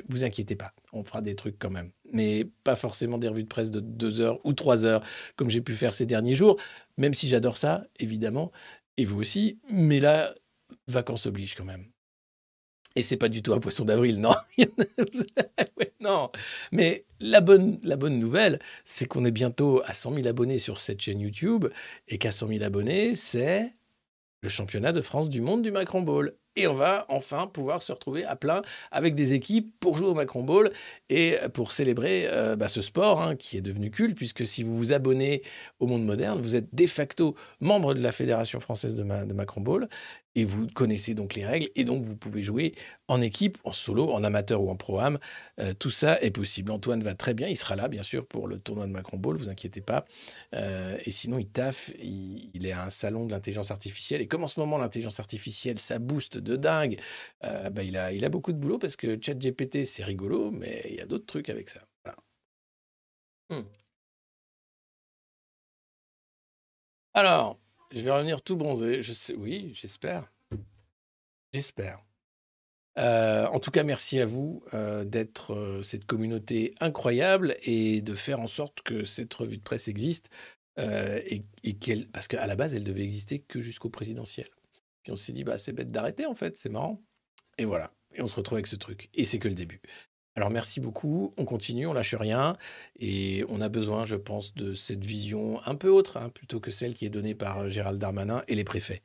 vous 0.08 0.24
inquiétez 0.24 0.56
pas. 0.56 0.72
On 0.94 1.04
fera 1.04 1.22
des 1.22 1.36
trucs 1.36 1.58
quand 1.58 1.72
même, 1.72 1.92
mais 2.14 2.48
pas 2.64 2.76
forcément 2.76 3.18
des 3.18 3.28
revues 3.28 3.44
de 3.44 3.50
presse 3.50 3.72
de 3.72 3.80
deux 3.80 4.22
heures 4.22 4.40
ou 4.46 4.54
trois 4.54 4.86
heures 4.86 5.04
comme 5.36 5.50
j'ai 5.50 5.62
pu 5.62 5.74
faire 5.74 5.96
ces 5.96 6.06
derniers 6.06 6.36
jours. 6.36 6.58
Même 6.98 7.16
si 7.16 7.28
j'adore 7.28 7.58
ça, 7.58 7.86
évidemment, 8.00 8.52
et 8.98 9.06
vous 9.06 9.20
aussi. 9.20 9.60
Mais 9.70 10.00
là, 10.00 10.36
vacances 10.88 11.26
obligent 11.26 11.56
quand 11.56 11.66
même. 11.66 11.88
Et 12.96 13.02
c'est 13.02 13.18
pas 13.18 13.30
du 13.30 13.42
tout 13.42 13.54
un 13.54 13.60
poisson 13.60 13.86
d'avril, 13.86 14.20
non. 14.20 14.34
Non. 16.00 16.30
Mais 16.72 17.06
la 17.20 17.42
bonne, 17.42 17.80
la 17.84 17.96
bonne 17.96 18.20
nouvelle, 18.20 18.60
c'est 18.84 19.08
qu'on 19.08 19.26
est 19.26 19.32
bientôt 19.32 19.82
à 19.86 19.94
100 19.94 20.16
000 20.16 20.28
abonnés 20.28 20.60
sur 20.60 20.80
cette 20.80 21.02
chaîne 21.02 21.20
YouTube 21.20 21.66
et 22.08 22.20
qu'à 22.20 22.32
100 22.32 22.48
000 22.48 22.64
abonnés, 22.64 23.16
c'est 23.16 23.74
le 24.42 24.50
championnat 24.50 24.92
de 24.92 25.02
France 25.02 25.30
du 25.30 25.42
monde 25.42 25.64
du 25.64 25.72
Macron 25.72 26.02
Ball. 26.02 26.34
Et 26.58 26.68
on 26.68 26.74
va 26.74 27.06
enfin 27.10 27.48
pouvoir 27.48 27.82
se 27.82 27.92
retrouver 27.92 28.24
à 28.24 28.38
plein 28.38 28.62
avec 28.92 29.14
des 29.14 29.34
équipes 29.34 29.74
pour 29.80 29.98
jouer 29.98 30.08
au 30.08 30.14
Macron 30.14 30.44
Ball 30.44 30.72
et 31.10 31.38
pour 31.54 31.74
célébrer 31.74 32.28
euh, 32.28 32.56
bah, 32.56 32.70
ce 32.70 32.82
sport 32.82 33.22
hein, 33.22 33.36
qui 33.36 33.58
est 33.58 33.62
devenu 33.62 33.92
culte, 33.92 34.16
puisque 34.16 34.46
si 34.46 34.64
vous 34.64 34.78
vous 34.78 34.94
abonnez 34.94 35.42
au 35.80 35.88
monde 35.88 36.06
moderne, 36.06 36.40
vous 36.42 36.56
êtes 36.56 36.74
de 36.74 36.86
facto 36.86 37.36
membre 37.60 37.94
de 37.94 38.00
la 38.00 38.14
Fédération 38.14 38.62
française 38.62 38.96
de, 38.96 39.04
de 39.04 39.34
Macron 39.34 39.62
Ball 39.62 39.90
et 40.36 40.44
vous 40.44 40.68
connaissez 40.68 41.14
donc 41.14 41.34
les 41.36 41.46
règles 41.46 41.70
et 41.76 41.84
donc 41.84 42.04
vous 42.04 42.16
pouvez 42.16 42.44
jouer 42.44 42.76
en 43.08 43.22
équipe, 43.22 43.58
en 43.64 43.72
solo, 43.72 44.12
en 44.12 44.24
amateur 44.24 44.62
ou 44.62 44.70
en 44.70 44.76
pro-am. 44.76 45.18
Euh, 45.60 45.74
tout 45.74 45.90
ça 45.90 46.22
est 46.22 46.32
possible. 46.32 46.72
Antoine 46.72 47.02
va 47.02 47.16
très 47.16 47.34
bien, 47.34 47.48
il 47.48 47.56
sera 47.56 47.76
là 47.76 47.88
bien 47.88 48.04
sûr 48.04 48.26
pour 48.26 48.48
le 48.48 48.60
tournoi 48.60 48.88
de 48.88 48.92
Macron 48.92 49.18
Ball, 49.18 49.38
vous 49.38 49.50
inquiétez 49.50 49.82
pas. 49.82 50.06
Euh, 50.54 50.98
et 51.06 51.12
sinon, 51.12 51.40
il 51.40 51.48
taffe, 51.48 51.92
il, 52.00 52.66
est 52.66 52.72
à 52.72 52.86
un 52.86 52.90
salon 52.90 53.26
de 53.26 53.32
l'intelligence 53.32 53.72
artificielle. 53.72 54.22
Et 54.22 54.28
comme 54.28 54.44
en 54.44 54.48
ce 54.48 54.60
moment, 54.60 54.78
l'intelligence 54.78 55.20
artificielle, 55.20 55.80
ça 55.80 56.00
booste 56.00 56.38
de 56.38 56.56
dingue, 56.56 57.00
euh, 57.44 57.70
bah, 57.70 57.84
il, 57.84 57.98
a, 57.98 58.12
il 58.12 58.26
a 58.26 58.30
beaucoup 58.30 58.52
de 58.54 58.58
boulot 58.58 58.78
parce 58.78 58.96
que 58.96 59.18
ChatGPT, 59.22 59.86
c'est 59.86 60.04
rigolo, 60.04 60.52
mais 60.52 60.84
il 60.90 60.96
y 60.96 61.02
a 61.02 61.06
d'autres 61.06 61.26
trucs 61.26 61.50
avec 61.50 61.70
ça. 61.70 61.82
Hmm. 63.50 63.66
Alors, 67.14 67.60
je 67.92 68.02
vais 68.02 68.12
revenir 68.12 68.42
tout 68.42 68.56
bronzé. 68.56 69.02
Je 69.02 69.14
sais, 69.14 69.34
oui, 69.36 69.72
j'espère. 69.74 70.32
J'espère. 71.54 72.04
Euh, 72.98 73.46
en 73.48 73.60
tout 73.60 73.72
cas, 73.72 73.84
merci 73.84 74.20
à 74.20 74.26
vous 74.26 74.64
euh, 74.74 75.04
d'être 75.04 75.54
euh, 75.54 75.84
cette 75.84 76.06
communauté 76.06 76.74
incroyable 76.80 77.56
et 77.64 78.02
de 78.02 78.16
faire 78.16 78.40
en 78.40 78.48
sorte 78.48 78.82
que 78.82 79.04
cette 79.04 79.34
revue 79.34 79.58
de 79.58 79.64
presse 79.64 79.88
existe. 79.88 80.30
et, 80.78 81.44
parce 82.12 82.28
qu'à 82.28 82.46
la 82.46 82.56
base, 82.56 82.76
elle 82.76 82.84
devait 82.84 83.04
exister 83.04 83.40
que 83.40 83.60
jusqu'au 83.60 83.90
présidentiel. 83.90 84.48
Puis 85.04 85.12
on 85.12 85.16
s'est 85.16 85.34
dit, 85.34 85.44
bah, 85.44 85.58
c'est 85.58 85.74
bête 85.74 85.92
d'arrêter 85.92 86.26
en 86.26 86.36
fait, 86.36 86.56
c'est 86.56 86.70
marrant. 86.70 87.02
Et 87.58 87.66
voilà. 87.66 87.92
Et 88.14 88.22
on 88.22 88.28
se 88.28 88.36
retrouve 88.36 88.58
avec 88.58 88.68
ce 88.68 88.76
truc. 88.76 89.10
Et 89.14 89.24
c'est 89.24 89.40
que 89.40 89.48
le 89.48 89.56
début. 89.56 89.82
Alors 90.36 90.50
merci 90.50 90.82
beaucoup, 90.82 91.34
on 91.38 91.46
continue, 91.46 91.88
on 91.88 91.94
lâche 91.94 92.14
rien, 92.14 92.58
et 93.00 93.46
on 93.48 93.62
a 93.62 93.70
besoin, 93.70 94.06
je 94.06 94.18
pense, 94.18 94.54
de 94.54 94.74
cette 94.74 95.06
vision 95.06 95.62
un 95.66 95.76
peu 95.76 95.88
autre, 95.88 96.18
hein, 96.18 96.30
plutôt 96.30 96.60
que 96.60 96.72
celle 96.72 96.94
qui 96.94 97.06
est 97.06 97.10
donnée 97.10 97.36
par 97.36 97.60
euh, 97.60 97.70
Gérald 97.70 97.98
Darmanin 98.00 98.44
et 98.50 98.56
les 98.56 98.66
préfets. 98.66 99.02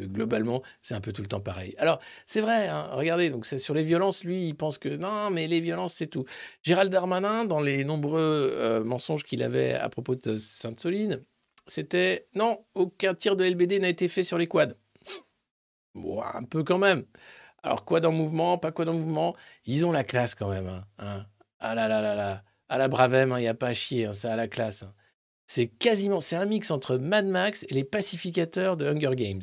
Euh, 0.00 0.06
Globalement, 0.06 0.60
c'est 0.80 0.94
un 0.94 1.00
peu 1.00 1.12
tout 1.12 1.22
le 1.22 1.28
temps 1.28 1.40
pareil. 1.40 1.76
Alors, 1.78 2.00
c'est 2.26 2.40
vrai, 2.40 2.66
hein, 2.66 2.88
regardez, 2.94 3.30
donc 3.30 3.46
c'est 3.46 3.58
sur 3.58 3.74
les 3.74 3.84
violences, 3.84 4.24
lui, 4.24 4.48
il 4.48 4.54
pense 4.56 4.78
que 4.78 4.88
non, 4.88 5.30
mais 5.30 5.46
les 5.46 5.60
violences, 5.60 5.94
c'est 5.94 6.08
tout. 6.08 6.24
Gérald 6.64 6.90
Darmanin, 6.90 7.44
dans 7.44 7.60
les 7.60 7.84
nombreux 7.84 8.52
euh, 8.52 8.82
mensonges 8.82 9.22
qu'il 9.22 9.44
avait 9.44 9.74
à 9.74 9.88
propos 9.88 10.16
de 10.16 10.36
Sainte-Soline, 10.36 11.22
c'était 11.68 12.26
non, 12.34 12.64
aucun 12.74 13.14
tir 13.14 13.36
de 13.36 13.44
LBD 13.44 13.78
n'a 13.78 13.88
été 13.88 14.08
fait 14.08 14.24
sur 14.24 14.36
les 14.36 14.48
quads. 14.48 14.74
Bon, 15.94 16.20
un 16.22 16.42
peu 16.42 16.64
quand 16.64 16.78
même. 16.78 17.04
Alors, 17.62 17.84
quoi 17.84 18.00
dans 18.00 18.12
mouvement, 18.12 18.58
pas 18.58 18.72
quoi 18.72 18.84
dans 18.84 18.94
mouvement 18.94 19.36
Ils 19.66 19.84
ont 19.86 19.92
la 19.92 20.04
classe 20.04 20.34
quand 20.34 20.50
même. 20.50 20.66
hein, 20.66 20.84
hein. 20.98 21.26
Ah 21.60 21.74
là 21.74 21.86
là 21.88 22.00
là 22.00 22.14
là. 22.14 22.42
À 22.68 22.78
la 22.78 22.88
Bravem, 22.88 23.34
il 23.38 23.42
n'y 23.42 23.48
a 23.48 23.54
pas 23.54 23.68
à 23.68 23.74
chier, 23.74 24.06
hein, 24.06 24.12
ça 24.14 24.32
a 24.32 24.36
la 24.36 24.48
classe. 24.48 24.82
hein. 24.82 24.94
C'est 25.46 25.66
quasiment, 25.68 26.20
c'est 26.20 26.36
un 26.36 26.46
mix 26.46 26.70
entre 26.70 26.96
Mad 26.96 27.26
Max 27.26 27.64
et 27.68 27.74
les 27.74 27.84
pacificateurs 27.84 28.76
de 28.76 28.86
Hunger 28.86 29.14
Games. 29.14 29.42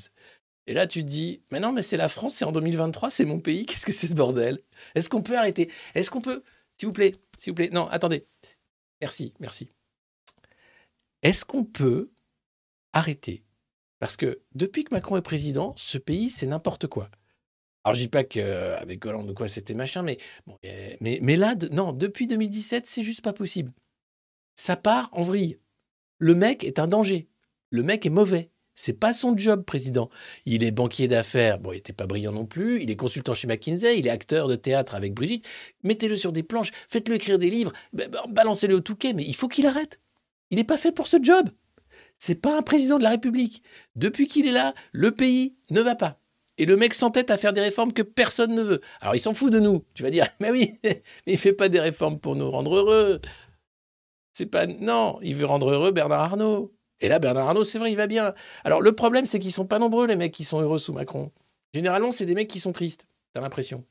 Et 0.67 0.73
là, 0.73 0.88
tu 0.88 1.03
te 1.03 1.08
dis, 1.08 1.41
mais 1.51 1.60
non, 1.60 1.71
mais 1.71 1.82
c'est 1.82 1.97
la 1.97 2.10
France, 2.10 2.36
c'est 2.36 2.45
en 2.45 2.51
2023, 2.51 3.10
c'est 3.10 3.25
mon 3.25 3.39
pays, 3.39 3.65
qu'est-ce 3.67 3.86
que 3.86 3.91
c'est 3.91 4.08
ce 4.08 4.15
bordel? 4.15 4.60
Est-ce 4.95 5.10
qu'on 5.10 5.21
peut 5.21 5.38
arrêter? 5.38 5.71
Est-ce 5.95 6.12
qu'on 6.12 6.21
peut, 6.21 6.43
s'il 6.77 6.88
vous 6.88 6.93
plaît, 6.93 7.13
s'il 7.38 7.51
vous 7.51 7.55
plaît, 7.55 7.69
non, 7.71 7.88
attendez. 7.88 8.27
Merci, 9.01 9.34
merci. 9.39 9.69
Est-ce 11.21 11.45
qu'on 11.45 11.63
peut 11.63 12.12
arrêter? 12.93 13.43
Parce 13.99 14.17
que 14.17 14.41
depuis 14.55 14.84
que 14.84 14.93
Macron 14.93 15.17
est 15.17 15.21
président, 15.21 15.73
ce 15.77 15.97
pays, 15.97 16.29
c'est 16.29 16.47
n'importe 16.47 16.88
quoi. 16.88 17.10
Alors, 17.89 17.95
je 17.95 18.02
dis 18.02 18.08
pas 18.08 18.23
qu'avec 18.23 19.04
Hollande 19.04 19.32
ou 19.32 19.34
quoi, 19.34 19.47
c'était 19.47 19.73
machin, 19.73 20.04
mais, 20.04 20.17
euh, 20.63 20.89
mais, 21.02 21.36
là, 21.36 21.56
non, 21.71 21.91
depuis 21.91 22.28
2017, 22.28 22.86
c'est 22.86 23.02
juste 23.02 23.21
pas 23.21 23.34
possible. 23.34 23.71
Ça 24.56 24.75
part 24.75 25.10
en 25.12 25.23
vrille. 25.23 25.58
Le 26.19 26.36
mec 26.36 26.63
est 26.63 26.78
un 26.78 26.86
danger. 26.88 27.30
Le 27.71 27.82
mec 27.82 28.06
est 28.06 28.12
mauvais. 28.12 28.52
C'est 28.75 28.93
pas 28.93 29.12
son 29.12 29.36
job, 29.36 29.63
président. 29.65 30.10
Il 30.45 30.63
est 30.63 30.69
banquier 30.71 31.08
d'affaires. 31.08 31.58
Bon, 31.60 31.71
il 31.71 31.78
n'était 31.78 31.91
pas 31.93 32.06
brillant 32.06 32.32
non 32.32 32.45
plus. 32.45 32.82
Il 32.84 32.91
est 32.91 32.95
consultant 32.95 33.34
chez 33.34 33.47
McKinsey. 33.47 33.97
Il 33.97 34.06
est 34.06 34.12
acteur 34.12 34.47
de 34.47 34.56
théâtre 34.56 34.93
avec 34.93 35.13
Brigitte. 35.15 35.47
Mettez-le 35.84 36.15
sur 36.15 36.32
des 36.32 36.43
planches. 36.43 36.69
Faites-le 36.89 37.15
écrire 37.15 37.39
des 37.39 37.49
livres. 37.49 37.73
ba- 37.91 38.08
ba- 38.08 38.25
Balancez-le 38.30 38.75
au 38.75 38.80
touquet. 38.82 39.13
Mais 39.13 39.25
il 39.25 39.36
faut 39.36 39.47
qu'il 39.47 39.65
arrête. 39.65 39.99
Il 40.52 40.58
n'est 40.58 40.63
pas 40.63 40.78
fait 40.78 40.91
pour 40.91 41.08
ce 41.08 41.17
job. 41.21 41.49
C'est 42.19 42.36
pas 42.36 42.56
un 42.58 42.62
président 42.62 42.99
de 42.99 43.04
la 43.04 43.10
République. 43.10 43.63
Depuis 43.95 44.28
qu'il 44.28 44.47
est 44.47 44.52
là, 44.52 44.75
le 44.91 45.12
pays 45.12 45.56
ne 45.71 45.82
va 45.82 45.95
pas. 45.95 46.19
Et 46.60 46.65
le 46.65 46.76
mec 46.78 46.93
s'entête 46.93 47.32
à 47.32 47.38
faire 47.38 47.54
des 47.54 47.62
réformes 47.62 47.93
que 47.93 48.04
personne 48.04 48.54
ne 48.54 48.62
veut. 48.62 48.82
Alors 49.02 49.15
il 49.15 49.19
s'en 49.19 49.34
fout 49.34 49.52
de 49.52 49.60
nous. 49.60 49.84
Tu 49.95 50.04
vas 50.04 50.12
dire, 50.12 50.28
mais 50.39 50.52
oui, 50.52 50.78
mais 50.84 51.02
il 51.26 51.38
fait 51.38 51.54
pas 51.54 51.69
des 51.69 51.80
réformes 51.80 52.19
pour 52.19 52.36
nous 52.36 52.52
rendre 52.52 52.76
heureux. 52.76 53.22
C'est 54.34 54.45
pas 54.45 54.67
non, 54.67 55.19
il 55.22 55.36
veut 55.36 55.45
rendre 55.45 55.72
heureux 55.72 55.91
Bernard 55.91 56.22
Arnault. 56.22 56.74
Et 57.02 57.08
là, 57.08 57.19
Bernard 57.19 57.48
Arnault, 57.48 57.63
c'est 57.63 57.80
vrai, 57.80 57.91
il 57.91 57.95
va 57.95 58.08
bien. 58.08 58.34
Alors 58.63 58.82
le 58.82 58.93
problème, 58.93 59.26
c'est 59.26 59.39
qu'ils 59.39 59.54
sont 59.54 59.65
pas 59.65 59.80
nombreux 59.80 60.06
les 60.06 60.15
mecs 60.17 60.34
qui 60.34 60.43
sont 60.43 60.62
heureux 60.62 60.78
sous 60.78 60.93
Macron. 60.93 61.32
Généralement, 61.74 62.12
c'est 62.12 62.26
des 62.26 62.36
mecs 62.36 62.50
qui 62.50 62.60
sont 62.60 62.74
tristes. 62.74 63.08
T'as 63.34 63.41
l'impression. 63.41 63.86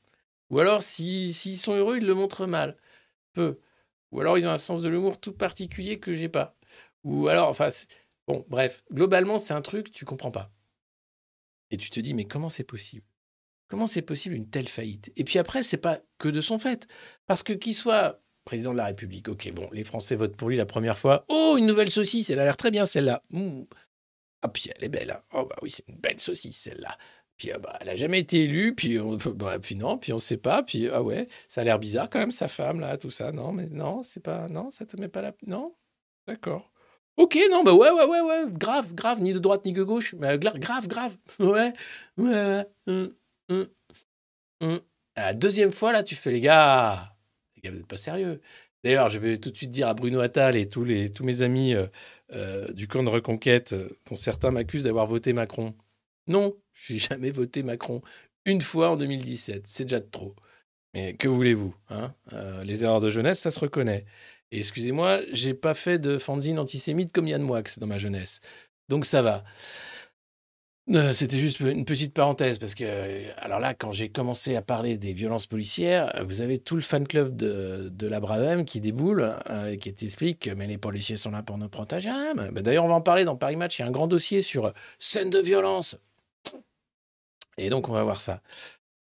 Ou 0.50 0.58
alors, 0.60 0.82
si- 0.82 1.32
s'ils 1.32 1.56
sont 1.58 1.74
heureux, 1.74 1.98
ils 1.98 2.06
le 2.06 2.14
montrent 2.14 2.46
mal, 2.46 2.76
peu. 3.34 3.58
Ou 4.12 4.20
alors, 4.20 4.38
ils 4.38 4.46
ont 4.46 4.50
un 4.50 4.56
sens 4.58 4.82
de 4.82 4.88
l'humour 4.88 5.20
tout 5.20 5.32
particulier 5.32 5.98
que 6.00 6.14
j'ai 6.14 6.28
pas. 6.28 6.56
Ou 7.04 7.28
alors, 7.28 7.48
enfin, 7.48 7.68
bon, 8.26 8.44
bref, 8.48 8.82
globalement, 8.92 9.38
c'est 9.38 9.54
un 9.54 9.62
truc 9.62 9.92
tu 9.92 10.04
comprends 10.04 10.30
pas. 10.30 10.50
Et 11.70 11.76
tu 11.76 11.90
te 11.90 12.00
dis, 12.00 12.14
mais 12.14 12.24
comment 12.24 12.48
c'est 12.48 12.64
possible? 12.64 13.04
Comment 13.68 13.86
c'est 13.86 14.02
possible 14.02 14.34
une 14.34 14.48
telle 14.48 14.68
faillite? 14.68 15.12
Et 15.16 15.24
puis 15.24 15.38
après, 15.38 15.62
c'est 15.62 15.76
pas 15.76 16.00
que 16.18 16.28
de 16.28 16.40
son 16.40 16.58
fait. 16.58 16.86
Parce 17.26 17.42
que 17.42 17.52
qu'il 17.52 17.74
soit 17.74 18.22
président 18.44 18.72
de 18.72 18.78
la 18.78 18.86
République, 18.86 19.28
ok, 19.28 19.52
bon, 19.52 19.68
les 19.72 19.84
Français 19.84 20.16
votent 20.16 20.36
pour 20.36 20.48
lui 20.48 20.56
la 20.56 20.64
première 20.64 20.96
fois. 20.96 21.26
Oh, 21.28 21.56
une 21.58 21.66
nouvelle 21.66 21.90
saucisse, 21.90 22.30
elle 22.30 22.40
a 22.40 22.44
l'air 22.44 22.56
très 22.56 22.70
bien 22.70 22.86
celle-là. 22.86 23.22
Ah, 24.40 24.48
puis 24.48 24.70
elle 24.74 24.84
est 24.84 24.88
belle. 24.88 25.10
hein. 25.10 25.22
Oh, 25.34 25.44
bah 25.44 25.56
oui, 25.60 25.70
c'est 25.70 25.86
une 25.88 25.96
belle 25.98 26.18
saucisse 26.18 26.58
celle-là. 26.58 26.96
Puis 27.36 27.52
ah, 27.52 27.58
bah, 27.58 27.76
elle 27.82 27.90
a 27.90 27.96
jamais 27.96 28.20
été 28.20 28.44
élue, 28.44 28.74
puis, 28.74 28.98
on, 28.98 29.16
bah, 29.16 29.58
puis 29.58 29.76
non, 29.76 29.98
puis 29.98 30.12
on 30.14 30.18
sait 30.18 30.38
pas, 30.38 30.62
puis 30.62 30.88
ah 30.88 31.02
ouais, 31.02 31.28
ça 31.48 31.60
a 31.60 31.64
l'air 31.64 31.78
bizarre 31.78 32.08
quand 32.08 32.18
même, 32.18 32.32
sa 32.32 32.48
femme, 32.48 32.80
là, 32.80 32.96
tout 32.96 33.10
ça. 33.10 33.30
Non, 33.32 33.52
mais 33.52 33.66
non, 33.66 34.02
c'est 34.02 34.20
pas. 34.20 34.48
Non, 34.48 34.70
ça 34.70 34.86
te 34.86 34.96
met 34.96 35.08
pas 35.08 35.20
la. 35.20 35.34
Non? 35.46 35.76
D'accord. 36.26 36.72
Ok, 37.18 37.36
non, 37.50 37.64
bah 37.64 37.74
ouais, 37.74 37.90
ouais, 37.90 38.04
ouais, 38.04 38.20
ouais, 38.20 38.44
grave, 38.52 38.94
grave, 38.94 39.20
ni 39.20 39.32
de 39.32 39.40
droite 39.40 39.64
ni 39.64 39.72
de 39.72 39.82
gauche, 39.82 40.14
mais 40.20 40.38
grave, 40.38 40.86
grave, 40.86 41.16
ouais, 41.40 41.46
ouais, 42.16 42.28
ouais, 42.28 42.66
hum, 42.86 43.12
hum, 43.48 43.68
hum. 44.60 44.80
La 45.16 45.34
deuxième 45.34 45.72
fois, 45.72 45.90
là, 45.90 46.04
tu 46.04 46.14
fais, 46.14 46.30
les 46.30 46.40
gars, 46.40 47.16
les 47.56 47.62
gars, 47.62 47.70
vous 47.72 47.78
n'êtes 47.78 47.88
pas 47.88 47.96
sérieux. 47.96 48.40
D'ailleurs, 48.84 49.08
je 49.08 49.18
vais 49.18 49.38
tout 49.38 49.50
de 49.50 49.56
suite 49.56 49.72
dire 49.72 49.88
à 49.88 49.94
Bruno 49.94 50.20
Attal 50.20 50.54
et 50.54 50.68
tous, 50.68 50.84
les, 50.84 51.10
tous 51.10 51.24
mes 51.24 51.42
amis 51.42 51.74
euh, 51.74 51.88
euh, 52.34 52.72
du 52.72 52.86
camp 52.86 53.02
de 53.02 53.08
reconquête, 53.08 53.72
euh, 53.72 53.88
dont 54.08 54.14
certains 54.14 54.52
m'accusent 54.52 54.84
d'avoir 54.84 55.06
voté 55.06 55.32
Macron. 55.32 55.74
Non, 56.28 56.56
j'ai 56.72 56.98
jamais 56.98 57.32
voté 57.32 57.64
Macron. 57.64 58.00
Une 58.44 58.60
fois 58.60 58.90
en 58.90 58.96
2017, 58.96 59.66
c'est 59.66 59.84
déjà 59.84 59.98
de 59.98 60.08
trop. 60.08 60.36
Mais 60.94 61.14
que 61.14 61.26
voulez-vous 61.26 61.74
hein 61.90 62.14
Les 62.64 62.84
erreurs 62.84 63.00
de 63.00 63.10
jeunesse, 63.10 63.40
ça 63.40 63.50
se 63.50 63.60
reconnaît. 63.60 64.06
Excusez-moi, 64.50 65.20
j'ai 65.30 65.54
pas 65.54 65.74
fait 65.74 65.98
de 65.98 66.18
fanzine 66.18 66.58
antisémite 66.58 67.12
comme 67.12 67.28
Yann 67.28 67.42
Moix 67.42 67.62
dans 67.78 67.86
ma 67.86 67.98
jeunesse. 67.98 68.40
Donc 68.88 69.04
ça 69.04 69.20
va. 69.22 69.44
Euh, 70.90 71.12
C'était 71.12 71.36
juste 71.36 71.60
une 71.60 71.84
petite 71.84 72.14
parenthèse 72.14 72.58
parce 72.58 72.74
que, 72.74 72.84
euh, 72.86 73.30
alors 73.36 73.58
là, 73.60 73.74
quand 73.74 73.92
j'ai 73.92 74.08
commencé 74.08 74.56
à 74.56 74.62
parler 74.62 74.96
des 74.96 75.12
violences 75.12 75.46
policières, 75.46 76.10
vous 76.24 76.40
avez 76.40 76.56
tout 76.58 76.76
le 76.76 76.80
fan 76.80 77.06
club 77.06 77.36
de, 77.36 78.06
la 78.06 78.20
Bravem 78.20 78.64
qui 78.64 78.80
déboule 78.80 79.34
euh, 79.50 79.72
et 79.72 79.78
qui 79.78 79.92
t'explique 79.92 80.40
que 80.40 80.50
mais 80.50 80.66
les 80.66 80.78
policiers 80.78 81.18
sont 81.18 81.30
là 81.30 81.42
pour 81.42 81.58
nous 81.58 81.68
protéger. 81.68 82.08
Ah, 82.10 82.32
mais- 82.34 82.50
mais 82.52 82.62
D'ailleurs, 82.62 82.84
on 82.86 82.88
va 82.88 82.94
en 82.94 83.02
parler 83.02 83.24
dans 83.24 83.36
Paris 83.36 83.56
Match. 83.56 83.78
Il 83.78 83.82
y 83.82 83.84
a 83.84 83.88
un 83.88 83.90
grand 83.90 84.06
dossier 84.06 84.40
sur 84.40 84.72
scène 84.98 85.28
de 85.28 85.40
violence. 85.40 85.98
Et 87.58 87.68
donc, 87.68 87.88
on 87.88 87.92
va 87.92 88.02
voir 88.04 88.20
ça. 88.20 88.40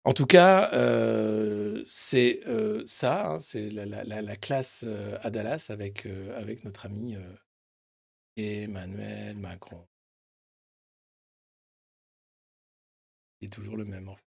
En 0.05 0.13
tout 0.13 0.27
cas, 0.27 0.71
euh, 0.75 1.83
c'est 1.87 2.41
euh, 2.47 2.83
ça, 2.87 3.27
hein, 3.33 3.39
c'est 3.39 3.71
la, 3.71 3.87
la- 3.87 4.05
la- 4.05 4.23
la 4.23 4.37
classe 4.37 4.85
euh, 4.87 5.17
à 5.23 5.31
Dallas 5.31 5.67
avec, 5.71 6.07
notre 6.65 6.87
ami 6.87 7.17
Emmanuel 8.37 9.37
Macron. 9.37 9.89
Il 13.41 13.47
est 13.47 13.51
toujours 13.51 13.77
le 13.77 13.85
même, 13.85 14.09
en 14.09 14.17
fait. 14.17 14.25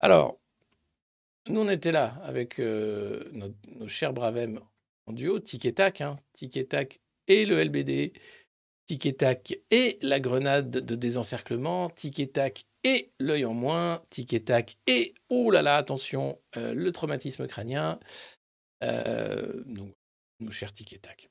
Alors, 0.00 0.38
nous, 1.48 1.60
on 1.60 1.68
était 1.68 1.92
là 1.92 2.14
avec 2.22 2.58
nos, 3.32 3.52
nos 3.78 3.88
chers 3.88 4.12
Bravem 4.12 4.60
en 5.06 5.12
duo, 5.12 5.40
Tic 5.40 5.64
et 5.66 5.74
Tac, 5.74 6.00
hein, 6.00 6.16
Tic 6.34 6.56
et 6.56 6.66
Tac 6.66 7.00
et 7.28 7.44
le 7.46 7.58
LBD, 7.58 8.12
Tic 8.86 9.06
et 9.06 9.16
Tac 9.16 9.58
et 9.70 9.98
la 10.02 10.20
grenade 10.20 10.70
de 10.70 10.96
désencerclement, 10.96 11.90
Tic 11.90 12.18
et 12.20 12.30
Tac 12.30 12.66
et 12.84 13.12
l'œil 13.20 13.44
en 13.44 13.54
moins, 13.54 14.02
Tic 14.10 14.32
et 14.34 14.44
Tac 14.44 14.76
et, 14.86 15.14
oh 15.28 15.50
là 15.50 15.62
là, 15.62 15.76
attention, 15.76 16.40
euh, 16.56 16.74
le 16.74 16.92
traumatisme 16.92 17.46
crânien. 17.46 18.00
Euh, 18.82 19.62
donc, 19.66 19.94
nos 20.40 20.50
chers 20.50 20.72
Tic 20.72 20.92
et 20.92 20.98
Tac. 20.98 21.30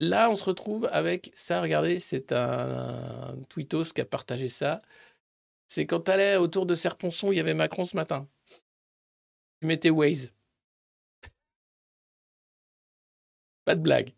Là, 0.00 0.30
on 0.30 0.34
se 0.34 0.44
retrouve 0.44 0.88
avec 0.92 1.30
ça, 1.34 1.60
regardez, 1.60 1.98
c'est 1.98 2.32
un, 2.32 3.30
un 3.30 3.42
tweetos 3.48 3.92
qui 3.94 4.00
a 4.00 4.04
partagé 4.04 4.48
ça. 4.48 4.78
C'est 5.68 5.86
quand 5.86 6.00
tu 6.00 6.10
allais 6.10 6.36
autour 6.36 6.66
de 6.66 6.74
Serponçon, 6.74 7.32
il 7.32 7.36
y 7.36 7.40
avait 7.40 7.54
Macron 7.54 7.84
ce 7.84 7.96
matin. 7.96 8.28
Tu 9.60 9.66
mettais 9.66 9.90
Waze. 9.90 10.32
Pas 13.64 13.74
de 13.74 13.82
blague. 13.82 14.17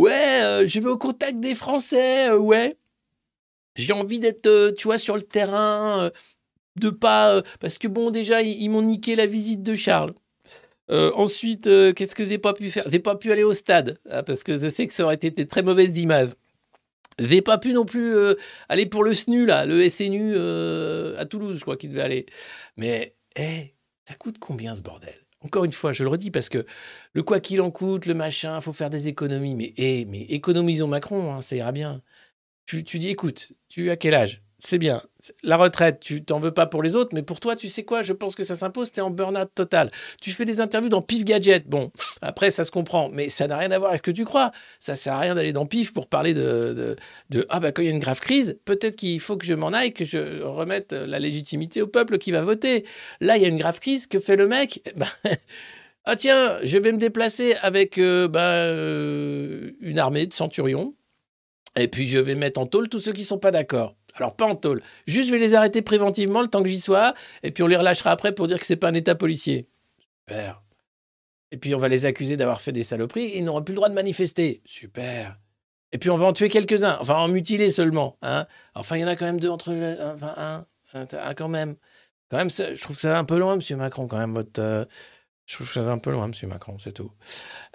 Ouais, 0.00 0.42
euh, 0.42 0.66
je 0.66 0.80
vais 0.80 0.88
au 0.88 0.96
contact 0.96 1.40
des 1.40 1.54
Français, 1.54 2.30
euh, 2.30 2.38
ouais. 2.38 2.78
J'ai 3.76 3.92
envie 3.92 4.18
d'être, 4.18 4.46
euh, 4.46 4.72
tu 4.72 4.84
vois, 4.84 4.96
sur 4.96 5.14
le 5.14 5.20
terrain, 5.20 6.10
de 6.80 6.88
pas... 6.88 7.42
parce 7.60 7.76
que 7.76 7.86
bon, 7.86 8.10
déjà, 8.10 8.40
ils, 8.40 8.70
m'ont 8.70 8.80
niqué 8.80 9.14
la 9.14 9.26
visite 9.26 9.62
de 9.62 9.74
Charles. 9.74 10.14
Ensuite, 10.88 11.64
qu'est-ce 11.94 12.16
que 12.16 12.26
j'ai 12.26 12.38
pas 12.38 12.54
pu 12.54 12.70
faire? 12.70 12.84
J'ai 12.88 12.98
pas 12.98 13.14
pu 13.14 13.30
aller 13.30 13.44
au 13.44 13.52
stade, 13.52 13.98
hein, 14.10 14.22
parce 14.24 14.42
que 14.42 14.58
je 14.58 14.68
sais 14.70 14.86
que 14.86 14.94
ça 14.94 15.04
aurait 15.04 15.14
été 15.16 15.46
très 15.46 15.62
mauvaises 15.62 15.98
images. 15.98 16.30
J'ai 17.18 17.42
pas 17.42 17.58
pu 17.58 17.74
non 17.74 17.84
plus 17.84 18.16
aller 18.68 18.86
pour 18.86 19.04
le 19.04 19.12
SNU, 19.14 19.46
là, 19.46 19.66
le 19.66 19.88
SNU 19.88 20.36
à 21.18 21.26
Toulouse, 21.26 21.58
je 21.58 21.62
crois 21.62 21.76
qu'il 21.76 21.90
devait 21.90 22.02
aller. 22.02 22.26
Mais, 22.76 23.14
hé, 23.36 23.74
ça 24.08 24.14
coûte 24.14 24.38
combien 24.40 24.74
ce 24.74 24.82
bordel? 24.82 25.14
Encore 25.42 25.64
une 25.64 25.72
fois, 25.72 25.92
je 25.92 26.04
le 26.04 26.10
redis, 26.10 26.30
parce 26.30 26.48
que 26.50 26.66
le 27.14 27.22
quoi 27.22 27.40
qu'il 27.40 27.60
en 27.62 27.70
coûte, 27.70 28.06
le 28.06 28.14
machin, 28.14 28.60
faut 28.60 28.72
faire 28.74 28.90
des 28.90 29.08
économies. 29.08 29.54
Mais, 29.54 29.72
hé, 29.76 30.04
mais 30.06 30.22
économisons 30.22 30.86
Macron, 30.88 31.32
hein, 31.34 31.40
ça 31.40 31.56
ira 31.56 31.72
bien. 31.72 32.02
Tu, 32.66 32.84
tu 32.84 32.98
dis, 32.98 33.08
écoute, 33.10 33.52
tu 33.68 33.90
as 33.90 33.96
quel 33.96 34.14
âge? 34.14 34.42
C'est 34.62 34.78
bien. 34.78 35.02
La 35.42 35.56
retraite, 35.56 36.00
tu 36.00 36.22
t'en 36.22 36.38
veux 36.38 36.52
pas 36.52 36.66
pour 36.66 36.82
les 36.82 36.94
autres, 36.94 37.10
mais 37.14 37.22
pour 37.22 37.40
toi, 37.40 37.56
tu 37.56 37.68
sais 37.68 37.82
quoi? 37.82 38.02
Je 38.02 38.12
pense 38.12 38.34
que 38.34 38.42
ça 38.42 38.54
s'impose, 38.54 38.92
t'es 38.92 39.00
en 39.00 39.10
burn-out 39.10 39.50
total. 39.54 39.90
Tu 40.20 40.32
fais 40.32 40.44
des 40.44 40.60
interviews 40.60 40.90
dans 40.90 41.00
Pif 41.00 41.24
Gadget. 41.24 41.66
Bon, 41.66 41.90
après, 42.20 42.50
ça 42.50 42.64
se 42.64 42.70
comprend, 42.70 43.08
mais 43.08 43.30
ça 43.30 43.46
n'a 43.46 43.56
rien 43.56 43.70
à 43.70 43.78
voir 43.78 43.90
avec 43.90 43.98
ce 43.98 44.02
que 44.02 44.10
tu 44.10 44.24
crois. 44.24 44.52
Ça 44.78 44.94
sert 44.94 45.14
à 45.14 45.20
rien 45.20 45.34
d'aller 45.34 45.52
dans 45.52 45.64
Pif 45.66 45.94
pour 45.94 46.06
parler 46.08 46.34
de, 46.34 46.96
ah 47.48 47.58
bah 47.60 47.72
quand 47.72 47.80
il 47.82 47.86
y 47.86 47.88
a 47.88 47.92
une 47.92 48.00
grave 48.00 48.20
crise, 48.20 48.58
peut-être 48.66 48.96
qu'il 48.96 49.18
faut 49.18 49.38
que 49.38 49.46
je 49.46 49.54
m'en 49.54 49.72
aille, 49.72 49.94
que 49.94 50.04
je 50.04 50.42
remette 50.42 50.92
la 50.92 51.18
légitimité 51.18 51.80
au 51.80 51.86
peuple 51.86 52.18
qui 52.18 52.30
va 52.30 52.42
voter. 52.42 52.84
Là, 53.20 53.38
il 53.38 53.42
y 53.42 53.46
a 53.46 53.48
une 53.48 53.58
grave 53.58 53.80
crise, 53.80 54.06
que 54.06 54.20
fait 54.20 54.36
le 54.36 54.46
mec? 54.46 54.82
Eh 54.84 54.92
ben, 54.92 55.06
Ah 56.04 56.16
tiens, 56.16 56.58
je 56.62 56.78
vais 56.78 56.92
me 56.92 56.98
déplacer 56.98 57.54
avec 57.60 57.98
euh, 57.98 58.26
bah, 58.26 58.40
euh, 58.40 59.72
une 59.80 59.98
armée 59.98 60.26
de 60.26 60.32
centurions, 60.32 60.94
et 61.76 61.88
puis 61.88 62.06
je 62.06 62.18
vais 62.18 62.34
mettre 62.34 62.58
en 62.60 62.66
tôle 62.66 62.88
tous 62.88 63.00
ceux 63.00 63.12
qui 63.12 63.24
sont 63.24 63.38
pas 63.38 63.50
d'accord. 63.50 63.96
Alors 64.16 64.34
pas 64.34 64.46
en 64.46 64.56
tôle, 64.56 64.82
juste 65.06 65.28
je 65.28 65.32
vais 65.32 65.38
les 65.38 65.54
arrêter 65.54 65.82
préventivement 65.82 66.42
le 66.42 66.48
temps 66.48 66.62
que 66.62 66.68
j'y 66.68 66.80
sois, 66.80 67.14
et 67.42 67.50
puis 67.50 67.62
on 67.62 67.66
les 67.66 67.76
relâchera 67.76 68.10
après 68.10 68.32
pour 68.32 68.46
dire 68.46 68.58
que 68.58 68.66
c'est 68.66 68.76
pas 68.76 68.88
un 68.88 68.94
état 68.94 69.14
policier. 69.14 69.68
Super. 70.28 70.62
Et 71.52 71.56
puis 71.56 71.74
on 71.74 71.78
va 71.78 71.88
les 71.88 72.06
accuser 72.06 72.36
d'avoir 72.36 72.60
fait 72.60 72.72
des 72.72 72.82
saloperies 72.82 73.26
et 73.26 73.38
ils 73.38 73.44
n'auront 73.44 73.62
plus 73.62 73.72
le 73.72 73.76
droit 73.76 73.88
de 73.88 73.94
manifester. 73.94 74.62
Super. 74.64 75.38
Et 75.92 75.98
puis 75.98 76.10
on 76.10 76.16
va 76.16 76.26
en 76.26 76.32
tuer 76.32 76.48
quelques-uns, 76.48 76.96
enfin 77.00 77.14
en 77.14 77.28
mutiler 77.28 77.70
seulement. 77.70 78.16
Hein. 78.22 78.46
Enfin, 78.74 78.96
il 78.96 79.00
y 79.00 79.04
en 79.04 79.08
a 79.08 79.16
quand 79.16 79.24
même 79.24 79.40
deux 79.40 79.48
entre 79.48 79.72
eux, 79.72 79.96
enfin 80.14 80.34
un, 80.36 80.66
un, 80.94 81.34
quand 81.34 81.48
même. 81.48 81.76
Quand 82.30 82.36
même, 82.36 82.50
je 82.50 82.80
trouve 82.80 82.94
que 82.94 83.02
ça 83.02 83.10
va 83.10 83.18
un 83.18 83.24
peu 83.24 83.38
loin, 83.38 83.56
Monsieur 83.56 83.76
Macron, 83.76 84.06
quand 84.06 84.18
même. 84.18 84.34
Votre, 84.34 84.60
euh, 84.60 84.84
je 85.46 85.56
trouve 85.56 85.68
ça 85.70 85.80
un 85.90 85.98
peu 85.98 86.12
loin, 86.12 86.28
Monsieur 86.28 86.46
Macron, 86.46 86.78
c'est 86.78 86.92
tout. 86.92 87.10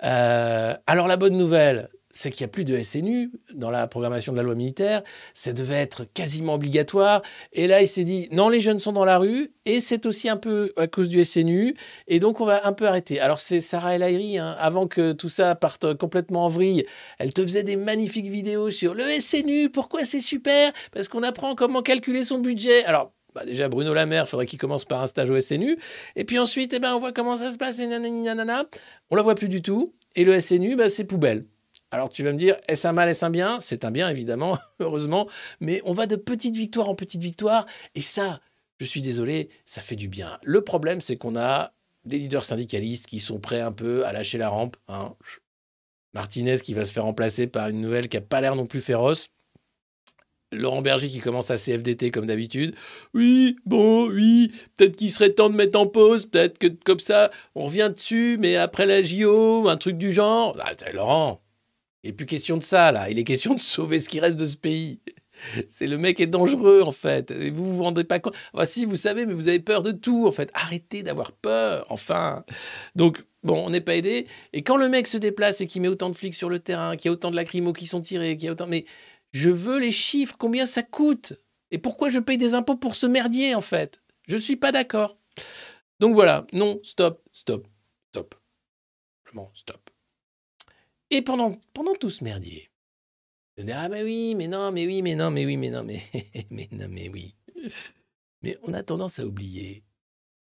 Euh, 0.04 0.74
alors 0.88 1.08
la 1.08 1.18
bonne 1.18 1.36
nouvelle, 1.36 1.90
c'est 2.16 2.32
qu'il 2.32 2.46
n'y 2.46 2.50
a 2.50 2.54
plus 2.54 2.64
de 2.64 2.82
SNU 2.82 3.30
dans 3.54 3.70
la 3.70 3.88
programmation 3.88 4.32
de 4.32 4.38
la 4.38 4.44
loi 4.44 4.56
militaire. 4.56 5.04
Ça 5.34 5.52
devait 5.52 5.76
être 5.76 6.06
quasiment 6.14 6.54
obligatoire. 6.54 7.22
Et 7.52 7.68
là, 7.68 7.82
il 7.82 7.88
s'est 7.88 8.06
dit, 8.06 8.30
non, 8.32 8.48
les 8.48 8.62
jeunes 8.62 8.80
sont 8.80 8.94
dans 8.94 9.04
la 9.04 9.18
rue, 9.18 9.52
et 9.66 9.82
c'est 9.82 10.06
aussi 10.06 10.30
un 10.30 10.38
peu 10.38 10.72
à 10.78 10.88
cause 10.88 11.10
du 11.10 11.24
SNU, 11.26 11.76
et 12.08 12.20
donc 12.20 12.40
on 12.40 12.46
va 12.46 12.66
un 12.66 12.72
peu 12.72 12.88
arrêter. 12.88 13.20
Alors 13.20 13.42
c'est 13.42 13.60
Sarah 13.60 13.96
El 13.96 14.04
hein, 14.38 14.56
avant 14.58 14.88
que 14.88 15.12
tout 15.12 15.28
ça 15.28 15.56
parte 15.56 15.94
complètement 15.96 16.46
en 16.46 16.48
vrille, 16.48 16.86
elle 17.20 17.34
te 17.34 17.42
faisait 17.42 17.64
des 17.64 17.76
magnifiques 17.76 18.28
vidéos 18.28 18.70
sur 18.70 18.94
le 18.94 19.04
SNU, 19.20 19.70
pourquoi 19.70 20.06
c'est 20.06 20.22
super? 20.22 20.72
Parce 20.94 21.10
qu'on 21.10 21.24
apprend 21.24 21.54
comment 21.54 21.82
calculer 21.82 22.24
son 22.24 22.40
budget. 22.40 22.86
Alors, 22.86 23.12
bah 23.34 23.44
déjà, 23.46 23.68
Bruno 23.68 23.94
Lamère, 23.94 24.30
faudrait 24.30 24.46
qu'il 24.46 24.60
commence 24.60 24.86
par 24.86 25.02
un 25.02 25.08
stage 25.08 25.30
au 25.30 25.38
SNU. 25.38 25.78
Et 26.16 26.24
puis 26.24 26.40
ensuite, 26.40 26.74
eh 26.74 26.80
ben, 26.80 26.96
on 26.96 27.00
voit 27.00 27.12
comment 27.12 27.36
ça 27.36 27.52
se 27.52 27.58
passe, 27.58 27.80
et 27.80 27.88
nanani 27.88 28.22
nanana. 28.22 28.64
On 29.10 29.18
la 29.18 29.22
voit 29.22 29.36
plus 29.36 29.50
du 29.50 29.62
tout. 29.62 29.94
Et 30.16 30.24
le 30.24 30.40
SNU, 30.40 30.78
bah, 30.78 30.88
c'est 30.88 31.04
poubelle. 31.04 31.46
Alors 31.92 32.10
tu 32.10 32.24
vas 32.24 32.34
me 32.34 32.38
dire, 32.38 32.58
est-ce 32.68 32.88
un 32.88 32.92
mal, 32.94 33.10
est-ce 33.10 33.26
un 33.26 33.30
bien? 33.30 33.60
C'est 33.60 33.86
un 33.86 33.92
bien, 33.92 34.10
évidemment, 34.10 34.58
heureusement. 34.80 35.30
Mais 35.60 35.82
on 35.86 35.94
va 35.94 36.08
de 36.08 36.16
petite 36.16 36.56
victoire 36.56 36.90
en 36.90 36.96
petite 36.96 37.22
victoire. 37.22 37.66
Et 37.96 38.02
ça, 38.02 38.42
je 38.80 38.86
suis 38.86 39.02
désolé, 39.02 39.50
ça 39.66 39.82
fait 39.82 39.96
du 39.96 40.08
bien. 40.08 40.38
Le 40.44 40.62
problème, 40.62 41.02
c'est 41.02 41.18
qu'on 41.18 41.36
a 41.36 41.74
des 42.04 42.20
leaders 42.20 42.46
syndicalistes 42.46 43.08
qui 43.08 43.20
sont 43.20 43.40
prêts 43.40 43.62
un 43.62 43.72
peu 43.72 44.06
à 44.06 44.14
lâcher 44.14 44.38
la 44.38 44.50
rampe. 44.50 44.76
hein. 44.88 45.16
Martinez 46.14 46.60
qui 46.60 46.74
va 46.74 46.86
se 46.86 46.94
faire 46.94 47.04
remplacer 47.04 47.48
par 47.48 47.68
une 47.68 47.82
nouvelle 47.82 48.08
qui 48.08 48.18
n'a 48.18 48.22
pas 48.22 48.42
l'air 48.42 48.56
non 48.56 48.66
plus 48.66 48.82
féroce. 48.82 49.30
Laurent 50.52 50.82
Berger 50.82 51.10
qui 51.10 51.20
commence 51.20 51.52
à 51.52 51.58
CFDT 51.58 52.12
comme 52.12 52.28
d'habitude. 52.28 52.76
Oui, 53.14 53.58
bon, 53.66 54.08
oui, 54.10 54.52
peut-être 54.78 54.96
qu'il 54.96 55.12
serait 55.12 55.32
temps 55.32 55.50
de 55.50 55.56
mettre 55.56 55.78
en 55.78 55.88
pause, 55.88 56.28
peut-être 56.28 56.58
que 56.58 56.68
comme 56.68 57.00
ça, 57.00 57.32
on 57.56 57.66
revient 57.66 57.92
dessus, 57.94 58.38
mais 58.40 58.56
après 58.56 58.86
la 58.86 59.02
JO, 59.02 59.68
un 59.68 59.78
truc 59.78 59.98
du 59.98 60.12
genre. 60.12 60.56
Ah, 60.64 60.92
Laurent, 60.94 61.42
n'est 62.06 62.14
plus 62.14 62.26
question 62.26 62.58
de 62.58 62.64
ça, 62.64 62.92
là. 62.92 63.10
Il 63.10 63.20
est 63.20 63.24
question 63.24 63.54
de 63.54 63.60
sauver 63.62 64.00
ce 64.00 64.10
qui 64.10 64.20
reste 64.20 64.38
de 64.38 64.46
ce 64.46 64.58
pays. 64.58 65.00
C'est 65.68 65.88
le 65.88 65.98
mec 65.98 66.20
est 66.20 66.28
dangereux, 66.28 66.82
en 66.82 66.92
fait. 66.92 67.32
Et 67.32 67.50
vous 67.50 67.76
vous 67.76 67.84
rendez 67.84 68.04
pas 68.04 68.20
compte. 68.20 68.36
Enfin, 68.54 68.66
si, 68.66 68.86
vous 68.86 68.96
savez, 68.96 69.26
mais 69.26 69.34
vous 69.34 69.48
avez 69.48 69.60
peur 69.60 69.84
de 69.84 69.92
tout, 69.92 70.28
en 70.28 70.32
fait. 70.32 70.50
Arrêtez 70.54 71.04
d'avoir 71.04 71.32
peur, 71.34 71.86
enfin. 71.90 72.46
Donc, 72.96 73.24
bon, 73.44 73.66
on 73.66 73.70
n'est 73.70 73.82
pas 73.82 73.96
aidé. 73.96 74.28
Et 74.54 74.64
quand 74.64 74.78
le 74.78 74.88
mec 74.88 75.08
se 75.08 75.18
déplace 75.18 75.62
et 75.62 75.68
qu'il 75.68 75.82
met 75.82 75.88
autant 75.88 76.10
de 76.10 76.16
flics 76.16 76.36
sur 76.36 76.50
le 76.50 76.60
terrain, 76.60 76.96
qu'il 76.96 77.10
y 77.10 77.10
a 77.10 77.12
autant 77.12 77.32
de 77.32 77.36
lacrymos 77.36 77.74
qui 77.74 77.86
sont 77.86 78.02
tirés, 78.02 78.38
qu'il 78.38 78.46
y 78.46 78.50
a 78.50 78.54
autant. 78.54 78.68
Mais 78.68 78.86
je 79.32 79.50
veux 79.50 79.80
les 79.80 79.92
chiffres, 79.92 80.36
combien 80.38 80.66
ça 80.66 80.84
coûte 80.84 81.34
Et 81.72 81.78
pourquoi 81.78 82.10
je 82.10 82.20
paye 82.20 82.38
des 82.38 82.56
impôts 82.56 82.78
pour 82.78 82.96
ce 82.96 83.06
merdier, 83.06 83.56
en 83.56 83.62
fait? 83.62 84.02
Je 84.28 84.38
suis 84.38 84.56
pas 84.56 84.72
d'accord. 84.72 85.18
Donc 86.00 86.14
voilà, 86.14 86.46
non, 86.54 86.80
stop, 86.84 87.22
stop, 87.32 87.68
stop. 88.12 88.36
Vraiment, 89.26 89.52
stop. 89.54 89.85
Et 91.12 91.22
pendant, 91.22 91.58
pendant 91.74 91.96
tout 91.96 92.10
ce 92.10 92.24
merdier, 92.24 92.70
je 93.58 93.64
dis, 93.64 93.72
ah 93.72 93.88
mais 93.90 94.04
oui, 94.04 94.36
mais 94.36 94.48
non, 94.48 94.72
mais 94.72 94.86
oui, 94.86 95.02
mais 95.02 95.16
non, 95.16 95.32
mais 95.32 95.46
oui, 95.46 95.58
mais 95.58 95.70
non, 95.70 95.84
mais, 95.84 96.02
non, 96.72 96.88
mais 96.90 97.10
oui. 97.10 97.36
Mais 98.42 98.58
on 98.64 98.74
a 98.74 98.84
tendance 98.84 99.20
à 99.20 99.26
oublier 99.26 99.84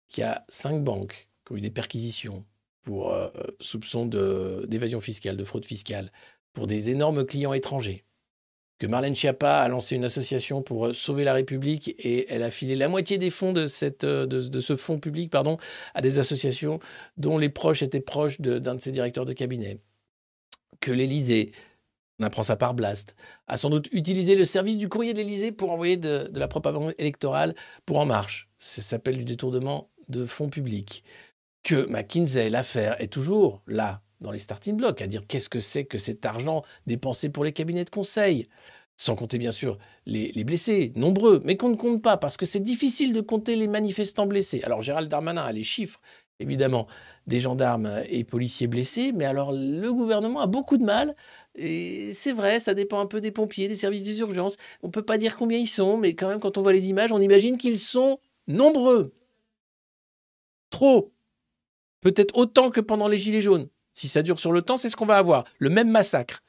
qu'il 0.08 0.22
y 0.22 0.26
a 0.26 0.44
cinq 0.48 0.82
banques 0.82 1.28
qui 1.44 1.52
ont 1.52 1.56
eu 1.56 1.60
des 1.60 1.70
perquisitions 1.70 2.44
pour 2.82 3.12
euh, 3.12 3.28
soupçons 3.60 4.06
de- 4.06 4.64
d'évasion 4.68 5.00
fiscale, 5.00 5.36
de 5.36 5.44
fraude 5.44 5.64
fiscale, 5.64 6.10
pour 6.52 6.66
des 6.66 6.90
énormes 6.90 7.24
clients 7.24 7.52
étrangers. 7.52 8.04
Que 8.78 8.86
Marlène 8.86 9.14
Schiappa 9.16 9.58
a 9.58 9.68
lancé 9.68 9.96
une 9.96 10.04
association 10.04 10.62
pour 10.62 10.86
euh, 10.86 10.92
sauver 10.92 11.24
la 11.24 11.34
République 11.34 11.94
et 11.98 12.32
elle 12.32 12.42
a 12.42 12.50
filé 12.50 12.76
la 12.76 12.88
moitié 12.88 13.18
des 13.18 13.30
fonds 13.30 13.52
de, 13.52 13.66
cette, 13.66 14.04
euh, 14.04 14.26
de, 14.26 14.60
ce 14.60 14.76
fonds 14.76 14.98
public 15.00 15.30
pardon, 15.30 15.56
à 15.94 16.00
des 16.00 16.18
associations 16.18 16.78
dont 17.16 17.38
les 17.38 17.48
proches 17.48 17.82
étaient 17.82 18.00
proches 18.00 18.40
d'un 18.40 18.74
de, 18.76 18.80
ses 18.80 18.92
directeurs 18.92 19.24
de 19.24 19.32
cabinet. 19.32 19.78
Que 20.80 20.92
l'Élysée, 20.92 21.52
on 22.20 22.24
apprend 22.24 22.42
ça 22.42 22.56
par 22.56 22.74
Blast, 22.74 23.14
a 23.46 23.56
sans 23.56 23.70
doute 23.70 23.88
utilisé 23.92 24.34
le 24.34 24.44
service 24.44 24.76
du 24.76 24.88
courrier 24.88 25.12
de 25.12 25.18
l'Élysée 25.18 25.52
pour 25.52 25.70
envoyer 25.70 25.96
de, 25.96 26.30
la 26.34 26.48
propagande 26.48 26.94
électorale 26.98 27.54
pour 27.86 27.98
En 27.98 28.06
Marche. 28.06 28.48
Ça 28.58 28.82
s'appelle 28.82 29.16
du 29.16 29.24
détournement 29.24 29.90
de 30.08 30.26
fonds 30.26 30.48
publics. 30.48 31.04
Que 31.62 31.86
McKinsey, 31.86 32.50
l'affaire, 32.50 33.00
est 33.00 33.12
toujours 33.12 33.62
là, 33.66 34.02
dans 34.20 34.32
les 34.32 34.38
starting 34.38 34.76
blocks, 34.76 35.00
à 35.00 35.06
dire 35.06 35.26
qu'est-ce 35.28 35.48
que 35.48 35.60
c'est 35.60 35.84
que 35.84 35.98
cet 35.98 36.26
argent 36.26 36.62
dépensé 36.86 37.28
pour 37.28 37.44
les 37.44 37.52
cabinets 37.52 37.84
de 37.84 37.90
conseil. 37.90 38.46
Sans 38.96 39.14
compter 39.14 39.38
bien 39.38 39.52
sûr 39.52 39.78
les, 40.06 40.32
les 40.32 40.42
blessés, 40.42 40.92
nombreux, 40.96 41.40
mais 41.44 41.56
qu'on 41.56 41.68
ne 41.68 41.76
compte 41.76 42.02
pas, 42.02 42.16
parce 42.16 42.36
que 42.36 42.46
c'est 42.46 42.58
difficile 42.58 43.12
de 43.12 43.20
compter 43.20 43.54
les 43.54 43.68
manifestants 43.68 44.26
blessés. 44.26 44.60
Alors 44.64 44.82
Gérald 44.82 45.08
Darmanin 45.08 45.42
a 45.42 45.52
les 45.52 45.62
chiffres, 45.62 46.00
évidemment, 46.40 46.86
des 47.26 47.40
gendarmes 47.40 48.02
et 48.08 48.24
policiers 48.24 48.66
blessés, 48.66 49.12
mais 49.12 49.24
alors 49.24 49.52
le 49.52 49.92
gouvernement 49.92 50.40
a 50.40 50.46
beaucoup 50.46 50.76
de 50.76 50.84
mal. 50.84 51.14
Et 51.54 52.12
c'est 52.12 52.32
vrai, 52.32 52.60
ça 52.60 52.74
dépend 52.74 53.00
un 53.00 53.06
peu 53.06 53.20
des 53.20 53.32
pompiers, 53.32 53.68
des 53.68 53.74
services 53.74 54.04
des. 54.04 54.22
On 54.82 54.86
ne 54.86 54.92
peut 54.92 55.02
pas 55.02 55.18
dire 55.18 55.36
combien 55.36 55.58
ils 55.58 55.66
sont, 55.66 55.96
mais 55.96 56.14
quand 56.14 56.28
même, 56.28 56.40
quand 56.40 56.58
on 56.58 56.62
voit 56.62 56.72
les 56.72 56.88
images, 56.90 57.12
on 57.12 57.20
imagine 57.20 57.58
qu'ils 57.58 57.78
sont 57.78 58.18
nombreux. 58.46 59.12
Trop. 60.70 61.12
Peut-être 62.00 62.36
autant 62.36 62.70
que 62.70 62.80
pendant 62.80 63.08
les 63.08 63.16
Gilets 63.16 63.40
jaunes. 63.40 63.68
Si 63.92 64.06
ça 64.06 64.22
dure 64.22 64.38
sur 64.38 64.52
le 64.52 64.62
temps, 64.62 64.76
c'est 64.76 64.88
ce 64.88 64.96
qu'on 64.96 65.06
va 65.06 65.16
avoir. 65.16 65.44
Le 65.58 65.70
même 65.70 65.90
massacre. 65.90 66.42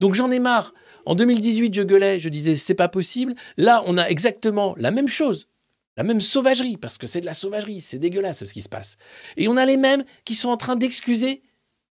Donc 0.00 0.14
j'en 0.14 0.30
ai 0.30 0.38
marre. 0.38 0.74
En 1.06 1.14
2018, 1.14 1.74
je 1.74 1.82
gueulais, 1.82 2.20
je 2.20 2.28
disais 2.28 2.54
c'est 2.54 2.74
pas 2.74 2.88
possible. 2.88 3.34
Là, 3.56 3.82
on 3.86 3.98
a 3.98 4.04
exactement 4.04 4.74
la 4.78 4.90
même 4.90 5.08
chose. 5.08 5.48
La 5.96 6.02
même 6.02 6.20
sauvagerie, 6.20 6.76
parce 6.76 6.98
que 6.98 7.06
c'est 7.06 7.20
de 7.20 7.26
la 7.26 7.34
sauvagerie, 7.34 7.80
c'est 7.80 7.98
dégueulasse 7.98 8.44
ce 8.44 8.52
qui 8.52 8.62
se 8.62 8.68
passe. 8.68 8.96
Et 9.36 9.46
on 9.46 9.56
a 9.56 9.64
les 9.64 9.76
mêmes 9.76 10.04
qui 10.24 10.34
sont 10.34 10.48
en 10.48 10.56
train 10.56 10.76
d'excuser 10.76 11.42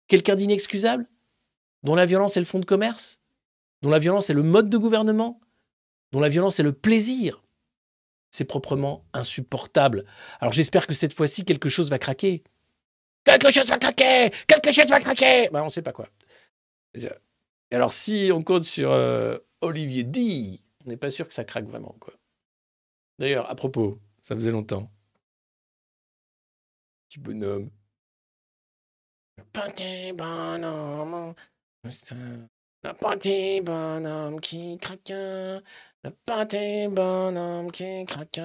quelqu'un 0.08 0.36
d'inexcusable, 0.36 1.08
dont 1.84 1.96
la 1.96 2.06
violence 2.06 2.38
est 2.38 2.42
le 2.42 2.46
fond 2.46 2.60
de 2.60 2.66
commerce, 2.66 3.20
dont 3.82 3.90
la 3.90 4.00
violence 4.00 4.30
est 4.30 4.34
le 4.34 4.44
mode 4.44 4.70
de 4.70 4.78
gouvernement, 4.78 5.40
dont 6.12 6.20
la 6.20 6.30
violence 6.30 6.60
est 6.60 6.64
le 6.64 6.74
plaisir. 6.74 7.42
C'est 8.32 8.46
proprement 8.46 9.06
insupportable. 9.14 10.06
Alors 10.40 10.54
j'espère 10.54 10.86
que 10.86 10.94
cette 10.94 11.14
fois-ci, 11.14 11.44
quelque 11.44 11.70
chose 11.70 11.90
va 11.90 11.98
craquer. 11.98 12.44
Quelque 13.24 13.52
chose 13.52 13.68
va 13.68 13.78
craquer 13.78 14.32
Quelque 14.48 14.72
chose 14.72 14.90
va 14.90 15.00
craquer 15.00 15.50
ben, 15.52 15.64
On 15.64 15.70
sait 15.70 15.82
pas 15.82 15.92
quoi. 15.92 16.08
Et 16.94 17.76
alors 17.76 17.94
si 17.94 18.30
on 18.34 18.44
compte 18.44 18.64
sur 18.64 18.92
euh, 18.92 19.38
Olivier 19.62 20.04
D, 20.04 20.62
on 20.86 20.90
n'est 20.90 20.98
pas 20.98 21.10
sûr 21.10 21.28
que 21.28 21.34
ça 21.34 21.44
craque 21.44 21.66
vraiment. 21.66 21.96
quoi. 22.00 22.14
D'ailleurs, 23.20 23.50
à 23.50 23.56
propos, 23.56 24.00
ça 24.22 24.36
faisait 24.36 24.52
longtemps. 24.52 24.92
Petit 27.08 27.20
bonhomme. 27.20 27.70
Petit 29.54 30.14
bonhomme. 30.14 31.34
Le 31.84 32.94
petit 32.94 33.62
bonhomme 33.62 34.40
qui 34.40 34.78
craque. 34.78 35.10
Le 35.10 36.10
petit 36.26 36.88
bonhomme 36.94 37.72
qui 37.72 38.06
craque. 38.06 38.40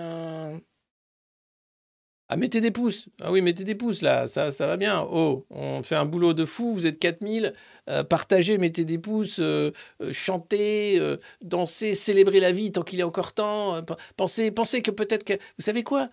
Ah, 2.33 2.37
mettez 2.39 2.63
des 2.63 2.71
pouces. 2.71 3.11
Ah 3.21 3.31
oui, 3.31 3.43
mettez 3.43 3.63
des 3.63 3.75
pouces 3.75 4.01
là, 4.01 4.27
ça, 4.27 4.53
ça 4.53 4.67
va 4.67 4.79
bien. 4.79 5.03
Oh, 5.03 5.45
on 5.51 5.83
fait 5.83 5.97
un 5.97 6.07
boulot 6.07 6.33
de 6.33 6.47
fou, 6.47 6.73
vous 6.73 6.87
êtes 6.87 6.99
4000. 6.99 7.53
Euh, 7.91 8.05
partagez, 8.05 8.57
mettez 8.57 8.87
des 8.87 8.97
pouces, 8.99 9.39
euh, 9.39 9.71
euh, 10.01 10.15
chantez, 10.15 10.99
dansez, 11.43 11.93
célébrez 11.93 12.41
la 12.41 12.51
vie 12.51 12.73
tant 12.73 12.81
qu'il 12.81 13.01
est 13.01 13.03
encore 13.03 13.35
temps. 13.35 13.83
Pe- 13.83 13.97
pensez, 14.17 14.51
pensez 14.51 14.81
que 14.81 14.91
peut-être 14.91 15.25
que. 15.25 15.35
Vous 15.35 15.63
savez 15.63 15.83
quoi? 15.83 16.09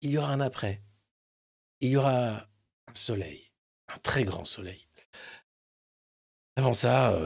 Il 0.00 0.12
y 0.12 0.18
aura 0.18 0.32
un 0.32 0.40
après. 0.40 0.80
Il 1.80 1.90
y 1.90 1.96
aura 1.96 2.34
un 2.36 2.94
soleil, 2.94 3.50
un 3.92 3.98
très 3.98 4.22
grand 4.22 4.44
soleil. 4.44 4.86
Avant 6.54 6.72
ça, 6.74 7.18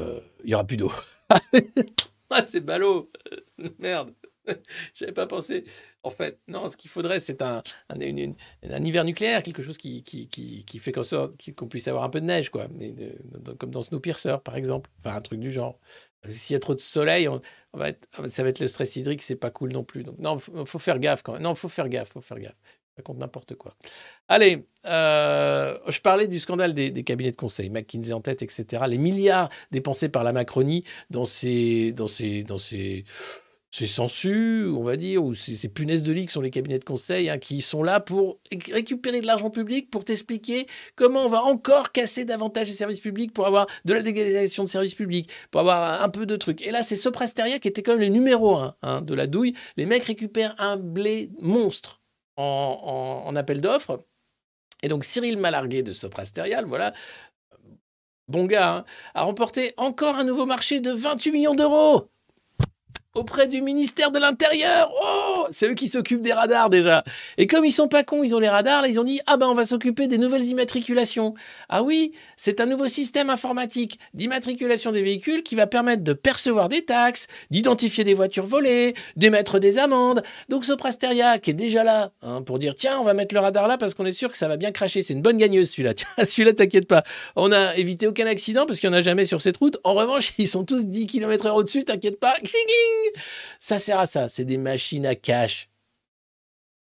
il 0.42 0.48
y 0.48 0.54
aura 0.54 0.66
plus 0.66 0.78
d'eau. 0.78 0.92
ah, 2.30 2.42
c'est 2.42 2.60
ballot 2.60 3.12
Merde 3.78 4.14
J'avais 4.94 5.12
pas 5.12 5.26
pensé. 5.26 5.64
En 6.02 6.10
fait, 6.10 6.38
non, 6.48 6.68
ce 6.68 6.76
qu'il 6.76 6.90
faudrait, 6.90 7.20
c'est 7.20 7.42
un, 7.42 7.62
un, 7.88 8.00
hiver 8.00 9.04
nucléaire, 9.04 9.42
quelque 9.42 9.62
chose 9.62 9.78
qui, 9.78 10.02
qui, 10.02 10.28
qui, 10.28 10.64
qui 10.64 10.78
fait 10.78 10.92
qu'on 10.92 11.68
puisse 11.68 11.88
avoir 11.88 12.04
un 12.04 12.08
peu 12.10 12.20
de 12.20 12.26
neige, 12.26 12.50
quoi. 12.50 12.66
Comme 13.58 13.70
dans 13.70 13.82
Snowpiercer, 13.82 14.36
par 14.44 14.56
exemple. 14.56 14.90
Enfin, 14.98 15.16
un 15.16 15.20
truc 15.20 15.40
du 15.40 15.50
genre. 15.50 15.78
S'il 16.28 16.54
y 16.54 16.56
a 16.56 16.60
trop 16.60 16.74
de 16.74 16.80
soleil, 16.80 17.28
être- 17.80 18.28
ça 18.28 18.42
va 18.44 18.48
être 18.48 18.60
le 18.60 18.68
stress 18.68 18.94
hydrique, 18.96 19.22
c'est 19.22 19.36
pas 19.36 19.50
cool 19.50 19.72
non 19.72 19.82
plus. 19.82 20.04
Donc, 20.04 20.18
non, 20.18 20.38
faut, 20.38 20.64
faut 20.66 20.78
faire 20.78 20.98
gaffe 21.00 21.22
quand 21.22 21.32
même. 21.32 21.42
Non, 21.42 21.54
faut 21.54 21.68
faire 21.68 21.88
gaffe, 21.88 22.12
faut 22.12 22.20
faire 22.20 22.38
gaffe. 22.38 22.56
Je 22.94 23.00
raconte 23.00 23.18
n'importe 23.18 23.54
quoi. 23.54 23.72
Allez, 24.28 24.66
euh, 24.84 25.78
je 25.88 25.98
parlais 26.00 26.28
du 26.28 26.38
scandale 26.38 26.74
des, 26.74 26.90
des 26.90 27.04
cabinets 27.04 27.30
de 27.30 27.36
conseil, 27.36 27.70
McKinsey 27.70 28.12
en 28.12 28.20
tête, 28.20 28.42
etc. 28.42 28.84
Les 28.86 28.98
milliards 28.98 29.48
dépensés 29.70 30.10
par 30.10 30.24
la 30.24 30.32
Macronie 30.32 30.84
dans 31.08 31.24
ces, 31.24 31.92
dans 31.92 32.06
ces, 32.06 32.44
dans 32.44 32.58
ces, 32.58 33.04
ces 33.72 33.86
sensus, 33.86 34.66
on 34.66 34.84
va 34.84 34.96
dire, 34.96 35.24
ou 35.24 35.32
ces, 35.32 35.68
punaises 35.68 36.02
de 36.02 36.12
lit 36.12 36.26
qui 36.26 36.32
sont 36.32 36.42
les 36.42 36.50
cabinets 36.50 36.78
de 36.78 36.84
conseil, 36.84 37.30
hein, 37.30 37.38
qui 37.38 37.62
sont 37.62 37.82
là 37.82 38.00
pour 38.00 38.38
récupérer 38.70 39.22
de 39.22 39.26
l'argent 39.26 39.48
public, 39.48 39.90
pour 39.90 40.04
t'expliquer 40.04 40.66
comment 40.94 41.24
on 41.24 41.28
va 41.28 41.42
encore 41.42 41.90
casser 41.90 42.26
davantage 42.26 42.68
les 42.68 42.74
services 42.74 43.00
publics 43.00 43.32
pour 43.32 43.46
avoir 43.46 43.66
de 43.86 43.94
la 43.94 44.02
dégalisation 44.02 44.64
de 44.64 44.68
services 44.68 44.94
publics, 44.94 45.30
pour 45.50 45.62
avoir 45.62 46.02
un 46.02 46.08
peu 46.10 46.26
de 46.26 46.36
trucs. 46.36 46.60
Et 46.60 46.70
là, 46.70 46.82
c'est 46.82 46.96
Soprasteria 46.96 47.58
qui 47.58 47.66
était 47.66 47.82
quand 47.82 47.92
même 47.92 48.02
le 48.02 48.08
numéro 48.08 48.56
un 48.56 48.76
hein, 48.82 49.00
de 49.00 49.14
la 49.14 49.26
douille. 49.26 49.54
Les 49.78 49.86
mecs 49.86 50.04
récupèrent 50.04 50.54
un 50.58 50.76
blé 50.76 51.30
monstre 51.40 52.02
en, 52.36 53.32
appel 53.36 53.62
d'offres. 53.62 54.04
Et 54.82 54.88
donc 54.88 55.04
Cyril 55.04 55.38
Malarguet 55.38 55.82
de 55.82 55.92
Soprasterial, 55.92 56.66
voilà, 56.66 56.92
bon 58.28 58.44
gars, 58.44 58.76
hein, 58.76 58.84
a 59.14 59.22
remporté 59.22 59.72
encore 59.78 60.16
un 60.16 60.24
nouveau 60.24 60.44
marché 60.44 60.80
de 60.80 60.90
28 60.90 61.30
millions 61.32 61.54
d'euros 61.54 62.10
auprès 63.14 63.46
du 63.46 63.60
ministère 63.60 64.10
de 64.10 64.18
l'Intérieur. 64.18 64.90
Oh, 65.04 65.46
c'est 65.50 65.68
eux 65.68 65.74
qui 65.74 65.88
s'occupent 65.88 66.22
des 66.22 66.32
radars 66.32 66.70
déjà. 66.70 67.04
Et 67.36 67.46
comme 67.46 67.64
ils 67.64 67.72
sont 67.72 67.88
pas 67.88 68.04
cons, 68.04 68.22
ils 68.22 68.34
ont 68.34 68.38
les 68.38 68.48
radars, 68.48 68.86
ils 68.86 68.98
ont 68.98 69.04
dit 69.04 69.20
ah 69.26 69.36
ben 69.36 69.48
on 69.48 69.54
va 69.54 69.64
s'occuper 69.64 70.06
des 70.08 70.16
nouvelles 70.16 70.44
immatriculations. 70.44 71.34
Ah 71.68 71.82
oui, 71.82 72.12
c'est 72.36 72.60
un 72.60 72.66
nouveau 72.66 72.88
système 72.88 73.28
informatique 73.28 73.98
d'immatriculation 74.14 74.92
des 74.92 75.02
véhicules 75.02 75.42
qui 75.42 75.54
va 75.56 75.66
permettre 75.66 76.02
de 76.02 76.14
percevoir 76.14 76.70
des 76.70 76.84
taxes, 76.84 77.26
d'identifier 77.50 78.02
des 78.02 78.14
voitures 78.14 78.46
volées, 78.46 78.94
d'émettre 79.16 79.58
des 79.58 79.78
amendes. 79.78 80.22
Donc 80.48 80.64
Soprasteria 80.64 81.38
qui 81.38 81.50
est 81.50 81.54
déjà 81.54 81.84
là 81.84 82.12
hein, 82.22 82.40
pour 82.40 82.58
dire 82.58 82.74
tiens 82.74 82.98
on 82.98 83.04
va 83.04 83.12
mettre 83.12 83.34
le 83.34 83.40
radar 83.40 83.68
là 83.68 83.76
parce 83.76 83.92
qu'on 83.92 84.06
est 84.06 84.12
sûr 84.12 84.30
que 84.30 84.38
ça 84.38 84.48
va 84.48 84.56
bien 84.56 84.72
cracher. 84.72 85.02
C'est 85.02 85.12
une 85.12 85.22
bonne 85.22 85.36
gagneuse 85.36 85.70
celui-là. 85.70 85.92
Tiens 86.02 86.24
celui-là 86.24 86.54
t'inquiète 86.54 86.88
pas. 86.88 87.04
On 87.36 87.52
a 87.52 87.76
évité 87.76 88.06
aucun 88.06 88.26
accident 88.26 88.64
parce 88.64 88.80
qu'il 88.80 88.88
n'y 88.88 88.96
en 88.96 88.98
a 88.98 89.02
jamais 89.02 89.26
sur 89.26 89.42
cette 89.42 89.58
route. 89.58 89.76
En 89.84 89.92
revanche 89.92 90.32
ils 90.38 90.48
sont 90.48 90.64
tous 90.64 90.86
10 90.86 91.06
km 91.06 91.46
heure 91.46 91.56
au-dessus. 91.56 91.84
T'inquiète 91.84 92.18
pas. 92.18 92.34
Ça 93.60 93.78
sert 93.78 93.98
à 93.98 94.06
ça. 94.06 94.28
C'est 94.28 94.44
des 94.44 94.58
machines 94.58 95.06
à 95.06 95.14
cash. 95.14 95.68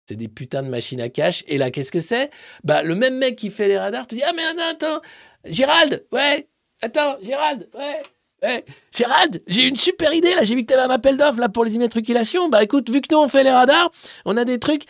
C'est 0.07 0.15
des 0.15 0.27
putains 0.27 0.63
de 0.63 0.67
machines 0.69 1.01
à 1.01 1.09
cash. 1.09 1.43
Et 1.47 1.57
là, 1.57 1.71
qu'est-ce 1.71 1.91
que 1.91 2.01
c'est? 2.01 2.29
Bah, 2.63 2.83
le 2.83 2.95
même 2.95 3.17
mec 3.17 3.37
qui 3.37 3.49
fait 3.49 3.67
les 3.67 3.77
radars 3.77 4.05
te 4.07 4.15
dit 4.15 4.23
Ah, 4.25 4.31
mais 4.35 4.43
attends, 4.43 4.69
attends, 4.71 5.01
Gérald, 5.45 6.05
ouais, 6.11 6.47
attends, 6.81 7.15
Gérald, 7.21 7.69
ouais, 7.73 8.03
ouais, 8.43 8.65
Gérald, 8.93 9.41
j'ai 9.47 9.63
une 9.63 9.77
super 9.77 10.13
idée 10.13 10.35
là. 10.35 10.43
J'ai 10.43 10.55
vu 10.55 10.63
que 10.63 10.67
tu 10.67 10.73
avais 10.73 10.83
un 10.83 10.89
appel 10.93 11.15
d'offres 11.15 11.47
pour 11.53 11.63
les 11.63 11.75
immatriculations. 11.75 12.49
Bah, 12.49 12.63
écoute, 12.63 12.89
vu 12.89 12.99
que 12.99 13.07
nous 13.13 13.19
on 13.21 13.29
fait 13.29 13.43
les 13.43 13.51
radars, 13.51 13.91
on 14.25 14.35
a 14.35 14.43
des 14.43 14.59
trucs, 14.59 14.83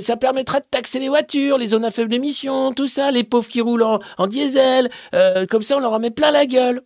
ça 0.00 0.16
permettra 0.16 0.60
de 0.60 0.66
taxer 0.70 0.98
les 0.98 1.08
voitures, 1.10 1.58
les 1.58 1.68
zones 1.68 1.84
à 1.84 1.90
faible 1.90 2.14
émission, 2.14 2.72
tout 2.72 2.88
ça, 2.88 3.10
les 3.10 3.24
pauvres 3.24 3.48
qui 3.48 3.60
roulent 3.60 3.82
en, 3.82 3.98
en 4.16 4.26
diesel. 4.26 4.90
euh, 5.14 5.44
comme 5.44 5.62
ça, 5.62 5.76
on 5.76 5.80
leur 5.80 5.92
en 5.92 5.98
met 6.00 6.10
plein 6.10 6.30
la 6.30 6.46
gueule. 6.46 6.82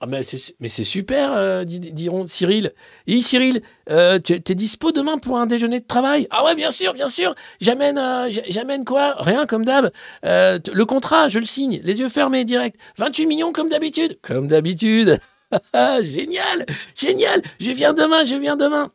Ah 0.00 0.06
mais 0.06 0.22
c'est 0.22 0.84
super, 0.84 1.32
euh, 1.32 1.64
di- 1.64 1.78
diront 1.92 2.26
Cyril. 2.26 2.72
Et 3.06 3.20
Cyril, 3.22 3.62
euh, 3.88 4.18
tu 4.18 4.34
es 4.34 4.54
dispo 4.54 4.92
demain 4.92 5.18
pour 5.18 5.38
un 5.38 5.46
déjeuner 5.46 5.80
de 5.80 5.86
travail? 5.86 6.26
Ah 6.30 6.44
ouais, 6.44 6.54
bien 6.54 6.70
sûr, 6.70 6.92
bien 6.92 7.08
sûr. 7.08 7.34
J'amène, 7.60 7.96
euh, 7.96 8.28
j'amène 8.48 8.84
quoi? 8.84 9.14
Rien 9.22 9.46
comme 9.46 9.64
d'hab. 9.64 9.90
Le 10.22 10.82
contrat, 10.84 11.28
je 11.28 11.38
le 11.38 11.46
signe, 11.46 11.80
les 11.84 12.00
yeux 12.00 12.08
fermés, 12.10 12.44
direct. 12.44 12.76
28 12.98 13.26
millions 13.26 13.52
comme 13.52 13.68
d'habitude. 13.70 14.18
Comme 14.20 14.46
d'habitude. 14.48 15.18
génial, 16.02 16.66
génial. 16.94 17.40
Je 17.60 17.70
viens 17.70 17.94
demain, 17.94 18.24
je 18.24 18.34
viens 18.34 18.56
demain. 18.56 18.92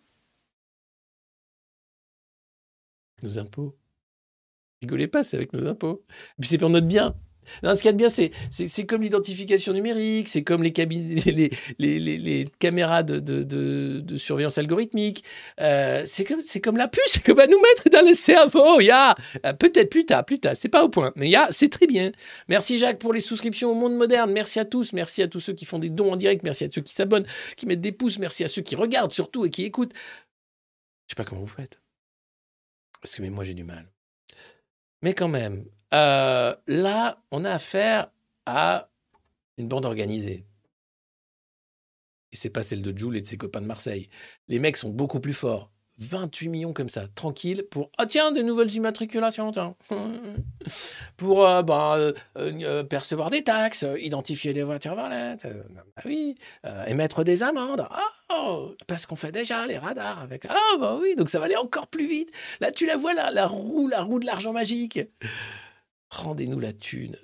Nos 3.23 3.37
impôts. 3.39 3.75
Rigolez 4.81 5.07
pas, 5.07 5.23
c'est 5.23 5.37
avec 5.37 5.53
nos 5.53 5.65
impôts. 5.67 6.03
Et 6.09 6.41
puis 6.41 6.49
c'est 6.49 6.57
pour 6.57 6.69
notre 6.69 6.87
bien. 6.87 7.15
Non, 7.63 7.73
ce 7.75 7.81
qu'il 7.81 7.87
y 7.87 7.89
a 7.89 7.93
de 7.93 7.97
bien, 7.97 8.09
c'est, 8.09 8.85
comme 8.85 9.01
l'identification 9.01 9.73
numérique, 9.73 10.27
c'est 10.27 10.43
comme 10.43 10.63
les, 10.63 10.71
les, 10.71 11.49
les, 11.79 12.17
les, 12.17 12.45
caméras 12.59 13.03
de, 13.03 13.19
de, 13.19 13.43
de, 13.43 14.17
surveillance 14.17 14.57
algorithmique. 14.57 15.23
Euh, 15.59 16.03
c'est, 16.05 16.25
comme, 16.25 16.41
comme 16.63 16.77
la 16.77 16.87
puce 16.87 17.19
que 17.19 17.31
va 17.31 17.47
nous 17.47 17.59
mettre 17.59 17.89
dans 17.89 18.05
le 18.05 18.13
cerveau. 18.13 18.79
Il 18.79 18.85
y 18.85 18.91
a, 18.91 19.15
euh, 19.45 19.53
peut-être 19.53 19.89
plus 19.89 20.05
tard, 20.05 20.25
plus 20.25 20.39
tard, 20.39 20.53
c'est 20.55 20.69
pas 20.69 20.83
au 20.83 20.89
point, 20.89 21.11
mais 21.15 21.27
il 21.27 21.31
y 21.31 21.35
a, 21.35 21.47
c'est 21.51 21.69
très 21.69 21.87
bien. 21.87 22.11
Merci 22.47 22.77
Jacques 22.77 22.99
pour 22.99 23.13
les 23.13 23.19
souscriptions 23.19 23.71
au 23.71 23.75
monde 23.75 23.95
moderne. 23.95 24.31
Merci 24.31 24.59
à 24.59 24.65
tous. 24.65 24.93
Merci 24.93 25.21
à 25.21 25.27
tous 25.27 25.39
ceux 25.39 25.53
qui 25.53 25.65
font 25.65 25.79
des 25.79 25.89
dons 25.89 26.13
en 26.13 26.15
direct. 26.15 26.43
Merci 26.43 26.65
à 26.65 26.69
ceux 26.71 26.81
qui 26.81 26.93
s'abonnent, 26.93 27.25
qui 27.57 27.65
mettent 27.65 27.81
des 27.81 27.91
pouces. 27.91 28.19
Merci 28.19 28.43
à 28.43 28.47
ceux 28.47 28.61
qui 28.61 28.75
regardent 28.75 29.13
surtout 29.13 29.45
et 29.45 29.49
qui 29.49 29.63
écoutent. 29.63 29.93
Je 31.07 31.13
sais 31.13 31.15
pas 31.15 31.25
comment 31.25 31.41
vous 31.41 31.47
faites. 31.47 31.79
Parce 33.01 33.15
que 33.15 33.21
mais 33.21 33.29
moi 33.29 33.43
j'ai 33.43 33.53
du 33.53 33.63
mal. 33.63 33.85
Mais 35.01 35.13
quand 35.13 35.29
même, 35.29 35.65
euh, 35.93 36.55
là, 36.67 37.21
on 37.31 37.45
a 37.45 37.51
affaire 37.51 38.11
à 38.45 38.89
une 39.57 39.67
bande 39.67 39.85
organisée. 39.85 40.45
Et 42.31 42.35
c'est 42.35 42.49
pas 42.49 42.63
celle 42.63 42.81
de 42.81 42.95
Jules 42.95 43.17
et 43.17 43.21
de 43.21 43.27
ses 43.27 43.37
copains 43.37 43.61
de 43.61 43.65
Marseille. 43.65 44.09
Les 44.47 44.59
mecs 44.59 44.77
sont 44.77 44.89
beaucoup 44.89 45.19
plus 45.19 45.33
forts. 45.33 45.71
28 45.99 46.47
millions 46.47 46.73
comme 46.73 46.87
ça, 46.87 47.07
tranquille, 47.13 47.65
pour 47.69 47.91
ah 47.97 48.05
tiens, 48.05 48.31
de 48.31 48.41
nouvelles 48.41 48.73
immatriculations, 48.73 49.51
tiens. 49.51 49.75
pour 51.17 51.45
euh, 51.45 51.61
bah, 51.61 51.97
euh, 52.37 52.83
percevoir 52.83 53.29
des 53.29 53.43
taxes, 53.43 53.85
identifier 53.97 54.53
des 54.53 54.63
voitures 54.63 54.95
euh, 54.97 55.35
bah 55.43 56.01
oui, 56.05 56.35
émettre 56.87 57.23
des 57.23 57.43
amendes. 57.43 57.85
Oh, 58.33 58.75
parce 58.87 59.05
qu'on 59.05 59.17
fait 59.17 59.31
déjà 59.31 59.67
les 59.67 59.77
radars 59.77 60.21
avec. 60.21 60.45
Ah 60.47 60.77
bah 60.79 60.97
oui, 60.99 61.15
donc 61.15 61.29
ça 61.29 61.39
va 61.39 61.45
aller 61.45 61.57
encore 61.57 61.87
plus 61.87 62.07
vite. 62.07 62.31
Là, 62.61 62.71
tu 62.71 62.85
la 62.85 62.95
vois, 62.95 63.13
la 63.13 63.47
roue, 63.47 63.87
la 63.87 64.01
roue 64.01 64.19
de 64.19 64.25
l'argent 64.25 64.53
magique. 64.53 65.01
Rendez-nous 66.09 66.59
la 66.59 66.73
thune. 66.73 67.15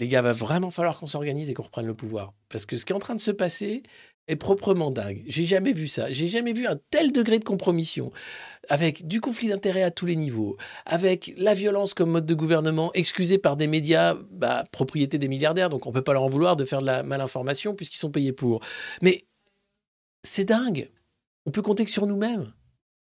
Les 0.00 0.08
gars, 0.08 0.22
va 0.22 0.32
vraiment 0.32 0.70
falloir 0.70 0.98
qu'on 0.98 1.06
s'organise 1.06 1.50
et 1.50 1.54
qu'on 1.54 1.62
reprenne 1.62 1.86
le 1.86 1.94
pouvoir. 1.94 2.32
Parce 2.48 2.64
que 2.64 2.78
ce 2.78 2.86
qui 2.86 2.92
est 2.92 2.96
en 2.96 3.00
train 3.00 3.14
de 3.14 3.20
se 3.20 3.30
passer 3.30 3.82
est 4.28 4.36
proprement 4.36 4.90
dingue. 4.90 5.22
J'ai 5.26 5.44
jamais 5.44 5.72
vu 5.72 5.88
ça. 5.88 6.10
J'ai 6.10 6.26
jamais 6.26 6.54
vu 6.54 6.66
un 6.66 6.76
tel 6.90 7.12
degré 7.12 7.38
de 7.38 7.44
compromission. 7.44 8.10
Avec 8.68 9.06
du 9.06 9.20
conflit 9.20 9.48
d'intérêts 9.48 9.82
à 9.82 9.90
tous 9.90 10.06
les 10.06 10.16
niveaux, 10.16 10.56
avec 10.86 11.34
la 11.36 11.52
violence 11.52 11.92
comme 11.92 12.10
mode 12.10 12.26
de 12.26 12.34
gouvernement, 12.34 12.92
excusé 12.94 13.36
par 13.36 13.56
des 13.56 13.66
médias, 13.66 14.14
bah, 14.30 14.64
propriété 14.70 15.18
des 15.18 15.28
milliardaires, 15.28 15.68
donc 15.68 15.86
on 15.86 15.92
peut 15.92 16.02
pas 16.02 16.12
leur 16.12 16.22
en 16.22 16.28
vouloir 16.28 16.56
de 16.56 16.64
faire 16.64 16.80
de 16.80 16.86
la 16.86 17.02
malinformation 17.02 17.74
puisqu'ils 17.74 17.98
sont 17.98 18.10
payés 18.10 18.32
pour. 18.32 18.60
Mais 19.02 19.24
c'est 20.22 20.44
dingue. 20.44 20.90
On 21.44 21.50
peut 21.50 21.62
compter 21.62 21.84
que 21.84 21.90
sur 21.90 22.06
nous-mêmes. 22.06 22.52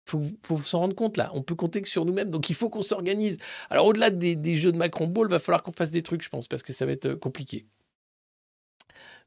Faut, 0.07 0.23
faut 0.45 0.57
s'en 0.59 0.81
rendre 0.81 0.95
compte 0.95 1.17
là. 1.17 1.31
On 1.35 1.43
peut 1.43 1.57
compter 1.57 1.83
que 1.83 1.89
sur 1.89 2.05
nous-mêmes. 2.05 2.31
Donc 2.31 2.49
il 2.49 2.55
faut 2.55 2.71
qu'on 2.71 2.83
s'organise. 2.83 3.39
Alors 3.71 3.87
au-delà 3.87 4.11
des, 4.11 4.55
jeux 4.55 4.71
de 4.73 4.79
Macron 4.79 5.09
Ball, 5.09 5.29
va 5.29 5.41
falloir 5.41 5.63
qu'on 5.63 5.73
fasse 5.73 5.91
des 5.91 6.03
trucs, 6.03 6.23
je 6.23 6.29
pense, 6.29 6.47
parce 6.47 6.63
que 6.63 6.73
ça 6.73 6.87
va 6.87 6.93
être 6.93 7.07
euh, 7.07 7.17
compliqué. 7.17 7.67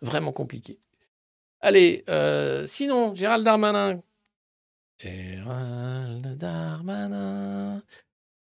Vraiment 0.02 0.32
compliqué. 0.32 0.80
Allez, 1.60 2.06
euh, 2.10 2.66
sinon, 2.66 3.14
Gérald 3.14 3.44
Darmanin. 3.44 4.02
Gérald 4.98 6.38
Darmanin. 6.38 7.84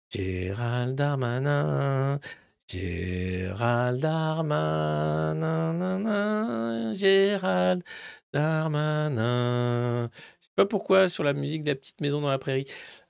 Gérald 0.09 0.95
Darmanin. 0.95 2.19
Gérald 2.67 4.01
Darmanin. 4.01 4.93
Gérald 6.95 7.83
Darmanin. 8.33 10.09
Sais 10.53 10.65
pas 10.65 10.67
pourquoi 10.67 11.09
sur 11.09 11.25
la 11.25 11.33
musique 11.33 11.65
de 11.65 11.71
la 11.71 11.77
petite 11.77 12.03
maison 12.03 12.21
dans 12.21 12.31
la 12.31 12.37
prairie, 12.39 12.67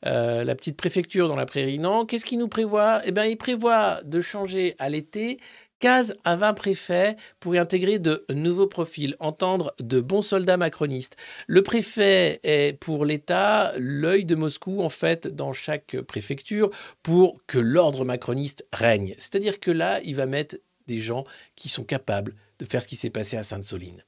euh, 0.06 0.44
la 0.44 0.54
petite 0.54 0.76
préfecture 0.76 1.26
dans 1.26 1.34
la 1.34 1.44
prairie. 1.44 1.80
Non, 1.80 2.06
qu'est-ce 2.06 2.24
qu'il 2.24 2.38
nous 2.38 2.46
prévoit? 2.46 3.00
Eh 3.04 3.10
bien, 3.10 3.24
il 3.24 3.36
prévoit 3.36 4.00
de 4.04 4.20
changer 4.20 4.76
à 4.78 4.88
l'été 4.88 5.40
15 5.80 6.14
à 6.22 6.36
20 6.36 6.54
préfets 6.54 7.16
pour 7.40 7.56
y 7.56 7.58
intégrer 7.58 7.98
de 7.98 8.24
nouveaux 8.32 8.68
profils, 8.68 9.16
entendre 9.18 9.74
de 9.80 10.00
bons 10.00 10.22
soldats 10.22 10.56
macronistes. 10.56 11.16
Le 11.48 11.64
préfet 11.64 12.38
est 12.44 12.78
pour 12.78 13.04
l'État 13.04 13.72
l'œil 13.76 14.24
de 14.24 14.36
Moscou, 14.36 14.80
en 14.80 14.88
fait, 14.88 15.26
dans 15.26 15.52
chaque 15.52 16.00
préfecture, 16.02 16.70
pour 17.02 17.40
que 17.48 17.58
l'ordre 17.58 18.04
macroniste 18.04 18.64
règne. 18.72 19.16
C'est-à-dire 19.18 19.58
que 19.58 19.72
là, 19.72 20.00
il 20.04 20.14
va 20.14 20.26
mettre 20.26 20.58
des 20.86 21.00
gens 21.00 21.24
qui 21.56 21.68
sont 21.68 21.82
capables 21.82 22.36
de 22.60 22.64
faire 22.64 22.84
ce 22.84 22.86
qui 22.86 22.94
s'est 22.94 23.10
passé 23.10 23.36
à 23.36 23.42
Sainte-Soline. 23.42 24.04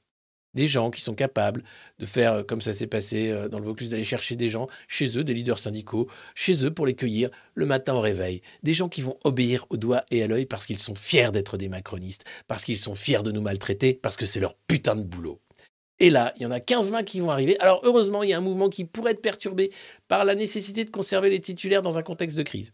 Des 0.55 0.67
gens 0.67 0.89
qui 0.89 1.01
sont 1.01 1.13
capables 1.13 1.63
de 1.99 2.05
faire 2.05 2.33
euh, 2.33 2.43
comme 2.43 2.61
ça 2.61 2.73
s'est 2.73 2.87
passé 2.87 3.29
euh, 3.29 3.47
dans 3.47 3.59
le 3.59 3.65
Vaucluse, 3.65 3.91
d'aller 3.91 4.03
chercher 4.03 4.35
des 4.35 4.49
gens 4.49 4.67
chez 4.87 5.17
eux, 5.17 5.23
des 5.23 5.33
leaders 5.33 5.59
syndicaux, 5.59 6.07
chez 6.33 6.65
eux 6.65 6.73
pour 6.73 6.87
les 6.87 6.95
cueillir 6.95 7.29
le 7.53 7.65
matin 7.65 7.93
au 7.93 8.01
réveil. 8.01 8.41
Des 8.63 8.73
gens 8.73 8.89
qui 8.89 9.01
vont 9.01 9.17
obéir 9.23 9.65
au 9.69 9.77
doigt 9.77 10.03
et 10.09 10.23
à 10.23 10.27
l'œil 10.27 10.45
parce 10.45 10.65
qu'ils 10.65 10.79
sont 10.79 10.95
fiers 10.95 11.31
d'être 11.31 11.57
des 11.57 11.69
macronistes, 11.69 12.23
parce 12.47 12.63
qu'ils 12.63 12.77
sont 12.77 12.95
fiers 12.95 13.21
de 13.21 13.31
nous 13.31 13.41
maltraiter, 13.41 13.93
parce 13.93 14.17
que 14.17 14.25
c'est 14.25 14.39
leur 14.39 14.55
putain 14.67 14.95
de 14.95 15.05
boulot. 15.05 15.41
Et 15.99 16.09
là, 16.09 16.33
il 16.37 16.43
y 16.43 16.45
en 16.45 16.51
a 16.51 16.59
15-20 16.59 17.05
qui 17.05 17.19
vont 17.19 17.31
arriver. 17.31 17.57
Alors 17.59 17.81
heureusement, 17.83 18.23
il 18.23 18.29
y 18.29 18.33
a 18.33 18.37
un 18.37 18.41
mouvement 18.41 18.69
qui 18.69 18.85
pourrait 18.85 19.11
être 19.11 19.21
perturbé 19.21 19.71
par 20.07 20.25
la 20.25 20.35
nécessité 20.35 20.83
de 20.83 20.89
conserver 20.89 21.29
les 21.29 21.39
titulaires 21.39 21.81
dans 21.81 21.97
un 21.97 22.03
contexte 22.03 22.37
de 22.37 22.43
crise. 22.43 22.73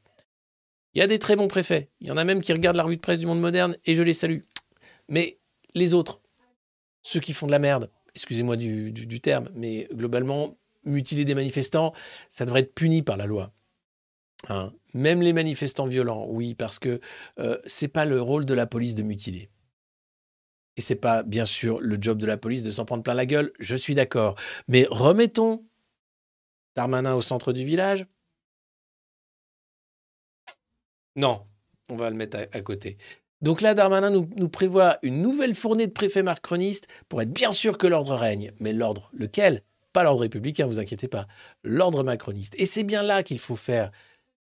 Il 0.93 0.99
y 0.99 1.01
a 1.01 1.07
des 1.07 1.19
très 1.19 1.35
bons 1.35 1.47
préfets. 1.47 1.89
Il 2.01 2.07
y 2.07 2.11
en 2.11 2.17
a 2.17 2.23
même 2.23 2.41
qui 2.41 2.51
regardent 2.51 2.77
la 2.77 2.83
revue 2.83 2.97
de 2.97 3.01
presse 3.01 3.19
du 3.19 3.27
monde 3.27 3.39
moderne 3.39 3.77
et 3.85 3.95
je 3.95 4.03
les 4.03 4.13
salue. 4.13 4.39
Mais 5.07 5.39
les 5.73 5.93
autres, 5.93 6.21
ceux 7.01 7.19
qui 7.19 7.33
font 7.33 7.47
de 7.47 7.51
la 7.51 7.59
merde, 7.59 7.89
excusez-moi 8.15 8.55
du, 8.57 9.21
terme, 9.21 9.49
mais 9.53 9.87
globalement, 9.93 10.57
mutiler 10.83 11.25
des 11.25 11.35
manifestants, 11.35 11.93
ça 12.29 12.45
devrait 12.45 12.61
être 12.61 12.73
puni 12.73 13.01
par 13.01 13.17
la 13.17 13.25
loi. 13.25 13.53
Hein. 14.49 14.73
Même 14.93 15.21
les 15.21 15.33
manifestants 15.33 15.87
violents, 15.87 16.25
oui, 16.27 16.55
parce 16.55 16.79
que 16.79 16.99
euh, 17.39 17.57
c'est 17.65 17.87
pas 17.87 18.05
le 18.05 18.21
rôle 18.21 18.45
de 18.45 18.53
la 18.53 18.65
police 18.65 18.95
de 18.95 19.03
mutiler. 19.03 19.49
Et 20.77 20.81
c'est 20.81 20.95
pas, 20.95 21.23
bien 21.23 21.45
sûr, 21.45 21.79
le 21.79 21.97
job 21.99 22.17
de 22.17 22.25
la 22.25 22.37
police 22.37 22.63
de 22.63 22.71
s'en 22.71 22.85
prendre 22.85 23.03
plein 23.03 23.13
la 23.13 23.25
gueule, 23.25 23.51
je 23.59 23.75
suis 23.75 23.93
d'accord. 23.93 24.35
Mais 24.67 24.87
remettons 24.89 25.65
Darmanin 26.75 27.13
au 27.15 27.21
centre 27.21 27.51
du 27.53 27.65
village 27.65 28.05
Non, 31.15 31.45
on 31.89 31.97
va 31.97 32.09
le 32.09 32.15
mettre 32.15 32.37
à 32.37 32.61
côté. 32.61 32.97
Donc 33.41 33.61
là, 33.61 33.73
Darmanin 33.73 34.11
nous, 34.11 34.49
prévoit 34.49 34.99
une 35.01 35.21
nouvelle 35.21 35.55
fournée 35.55 35.87
de 35.87 35.91
préfets 35.91 36.23
macronistes 36.23 36.87
pour 37.09 37.21
être 37.21 37.31
bien 37.31 37.51
sûr 37.51 37.77
que 37.77 37.87
l'ordre 37.87 38.15
règne. 38.15 38.51
Mais 38.59 38.73
l'ordre, 38.73 39.09
lequel? 39.13 39.63
Pas 39.93 40.03
l'ordre 40.03 40.21
républicain, 40.21 40.67
vous 40.67 40.79
inquiétez 40.79 41.07
pas. 41.07 41.27
L'ordre 41.63 42.03
macroniste. 42.03 42.53
Et 42.57 42.65
c'est 42.65 42.83
bien 42.83 43.03
là 43.03 43.23
qu'il 43.23 43.39
faut 43.39 43.55
faire 43.55 43.91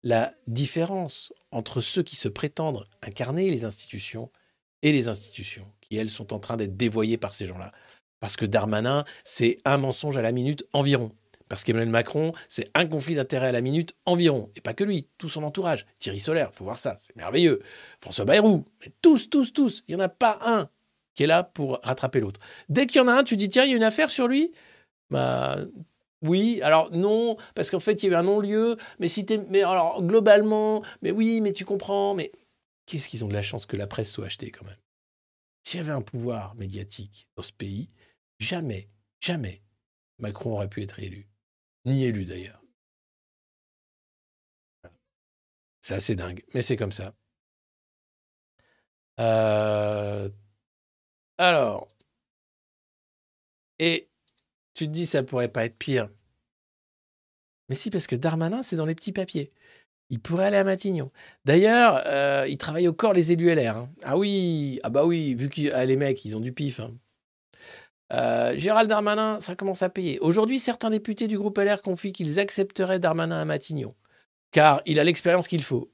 la 0.03 0.33
différence 0.47 1.33
entre 1.51 1.81
ceux 1.81 2.01
qui 2.01 2.15
se 2.15 2.29
prétendent 2.29 2.87
incarner 3.01 3.49
les 3.49 3.65
institutions 3.65 4.31
et 4.81 4.91
les 4.91 5.07
institutions, 5.07 5.65
qui 5.81 5.97
elles 5.97 6.09
sont 6.09 6.33
en 6.33 6.39
train 6.39 6.55
d'être 6.55 6.77
dévoyées 6.77 7.17
par 7.17 7.33
ces 7.33 7.45
gens-là. 7.45 7.71
Parce 8.19 8.35
que 8.35 8.45
Darmanin, 8.45 9.05
c'est 9.23 9.57
un 9.65 9.77
mensonge 9.77 10.17
à 10.17 10.21
la 10.21 10.31
minute 10.31 10.65
environ. 10.73 11.11
Parce 11.49 11.63
qu'Emmanuel 11.63 11.89
Macron, 11.89 12.33
c'est 12.49 12.69
un 12.73 12.85
conflit 12.85 13.15
d'intérêts 13.15 13.47
à 13.47 13.51
la 13.51 13.61
minute 13.61 13.95
environ. 14.05 14.51
Et 14.55 14.61
pas 14.61 14.73
que 14.73 14.83
lui, 14.83 15.07
tout 15.17 15.29
son 15.29 15.43
entourage. 15.43 15.85
Thierry 15.99 16.19
Solaire, 16.19 16.53
faut 16.53 16.63
voir 16.63 16.77
ça, 16.77 16.95
c'est 16.97 17.15
merveilleux. 17.15 17.61
François 18.01 18.25
Bayrou, 18.25 18.65
mais 18.81 18.91
tous, 19.01 19.29
tous, 19.29 19.53
tous. 19.53 19.83
Il 19.87 19.95
n'y 19.95 20.01
en 20.01 20.05
a 20.05 20.09
pas 20.09 20.39
un 20.41 20.69
qui 21.15 21.23
est 21.23 21.27
là 21.27 21.43
pour 21.43 21.79
rattraper 21.83 22.19
l'autre. 22.19 22.39
Dès 22.69 22.85
qu'il 22.85 23.01
y 23.01 23.03
en 23.03 23.07
a 23.07 23.13
un, 23.13 23.23
tu 23.23 23.37
dis, 23.37 23.49
tiens, 23.49 23.63
il 23.63 23.71
y 23.71 23.73
a 23.73 23.77
une 23.77 23.83
affaire 23.83 24.11
sur 24.11 24.27
lui? 24.27 24.51
Bah, 25.09 25.57
oui, 26.21 26.61
alors 26.61 26.91
non, 26.91 27.37
parce 27.55 27.71
qu'en 27.71 27.79
fait, 27.79 28.03
il 28.03 28.07
y 28.07 28.09
a 28.09 28.11
eu 28.13 28.15
un 28.15 28.23
non-lieu, 28.23 28.77
mais 28.99 29.07
si 29.07 29.25
t'es. 29.25 29.37
Mais 29.37 29.61
alors, 29.61 30.03
globalement, 30.03 30.83
mais 31.01 31.11
oui, 31.11 31.41
mais 31.41 31.53
tu 31.53 31.65
comprends, 31.65 32.13
mais. 32.13 32.31
Qu'est-ce 32.85 33.09
qu'ils 33.09 33.25
ont 33.25 33.27
de 33.27 33.33
la 33.33 33.41
chance 33.41 33.65
que 33.65 33.75
la 33.75 33.85
presse 33.85 34.11
soit 34.11 34.25
achetée 34.25 34.49
quand 34.49 34.65
même? 34.65 34.77
S'il 35.63 35.79
y 35.79 35.83
avait 35.83 35.91
un 35.91 36.01
pouvoir 36.01 36.55
médiatique 36.55 37.27
dans 37.35 37.43
ce 37.43 37.51
pays, 37.51 37.89
jamais, 38.39 38.87
jamais 39.19 39.61
Macron 40.19 40.53
aurait 40.53 40.69
pu 40.69 40.81
être 40.81 40.99
élu. 40.99 41.27
Ni 41.87 42.03
élu 42.05 42.25
d'ailleurs. 42.25 42.61
C'est 45.81 45.95
assez 45.95 46.15
dingue, 46.15 46.43
mais 46.53 46.61
c'est 46.61 46.75
comme 46.77 46.91
ça. 46.91 47.13
Euh, 49.19 50.29
Alors. 51.37 51.87
Et 53.79 54.09
tu 54.73 54.85
te 54.87 54.91
dis, 54.91 55.05
ça 55.07 55.23
pourrait 55.23 55.47
pas 55.51 55.65
être 55.65 55.77
pire. 55.77 56.09
Mais 57.69 57.75
si, 57.75 57.89
parce 57.89 58.07
que 58.07 58.15
Darmanin, 58.15 58.63
c'est 58.63 58.75
dans 58.75 58.85
les 58.85 58.95
petits 58.95 59.11
papiers. 59.11 59.51
Il 60.09 60.21
pourrait 60.21 60.45
aller 60.45 60.57
à 60.57 60.63
Matignon. 60.63 61.11
D'ailleurs, 61.45 62.03
euh, 62.07 62.45
il 62.49 62.57
travaille 62.57 62.87
au 62.87 62.93
corps 62.93 63.13
les 63.13 63.31
élus 63.33 63.49
LR. 63.49 63.77
hein. 63.77 63.89
Ah 64.03 64.17
oui, 64.17 64.79
ah 64.83 64.89
bah 64.89 65.05
oui, 65.05 65.35
vu 65.35 65.49
que 65.49 65.61
les 65.85 65.95
mecs, 65.97 66.23
ils 66.25 66.35
ont 66.37 66.39
du 66.41 66.53
pif. 66.53 66.79
hein. 66.79 66.97
Euh, 68.13 68.57
Gérald 68.57 68.89
Darmanin, 68.89 69.39
ça 69.39 69.55
commence 69.55 69.83
à 69.83 69.89
payer. 69.89 70.19
Aujourd'hui, 70.19 70.59
certains 70.59 70.89
députés 70.89 71.27
du 71.27 71.37
groupe 71.37 71.57
LR 71.57 71.81
confient 71.81 72.13
qu'ils 72.13 72.39
accepteraient 72.39 72.99
Darmanin 72.99 73.39
à 73.41 73.45
Matignon, 73.45 73.93
car 74.51 74.81
il 74.85 74.99
a 74.99 75.03
l'expérience 75.03 75.47
qu'il 75.47 75.63
faut. 75.63 75.91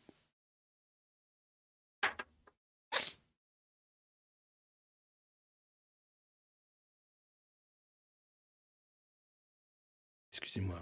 Excusez-moi. 10.31 10.79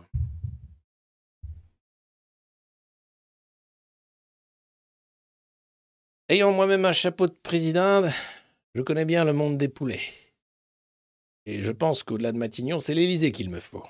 Ayant 6.29 6.51
moi-même 6.53 6.86
un 6.86 6.93
chapeau 6.93 7.27
de 7.27 7.34
président, 7.43 8.03
je 8.73 8.82
connais 8.82 9.05
bien 9.05 9.25
le 9.25 9.34
monde 9.34 9.57
des 9.57 9.67
poulets. 9.67 10.20
Et 11.46 11.62
je 11.62 11.72
pense 11.72 12.04
qu'au-delà 12.04 12.32
de 12.32 12.38
Matignon, 12.38 12.80
c'est 12.80 12.94
l'Élysée 12.94 13.32
qu'il 13.32 13.50
me 13.50 13.60
faut. 13.60 13.84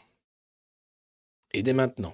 Et 1.54 1.64
dès 1.64 1.74
maintenant. 1.74 2.14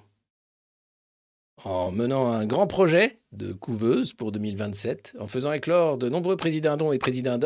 En 1.63 1.91
menant 1.91 2.27
un 2.27 2.45
grand 2.45 2.67
projet 2.67 3.19
de 3.31 3.51
couveuse 3.51 4.13
pour 4.13 4.31
2027, 4.31 5.15
en 5.19 5.27
faisant 5.27 5.51
éclore 5.51 5.97
de 5.97 6.07
nombreux 6.07 6.37
présidents 6.37 6.91
et 6.91 6.99
présidents 6.99 7.39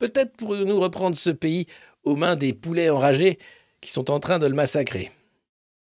peut-être 0.00 0.36
pourrions-nous 0.36 0.80
reprendre 0.80 1.16
ce 1.16 1.30
pays 1.30 1.66
aux 2.02 2.16
mains 2.16 2.34
des 2.34 2.52
poulets 2.52 2.90
enragés 2.90 3.38
qui 3.80 3.90
sont 3.92 4.10
en 4.10 4.18
train 4.18 4.40
de 4.40 4.46
le 4.46 4.54
massacrer. 4.54 5.12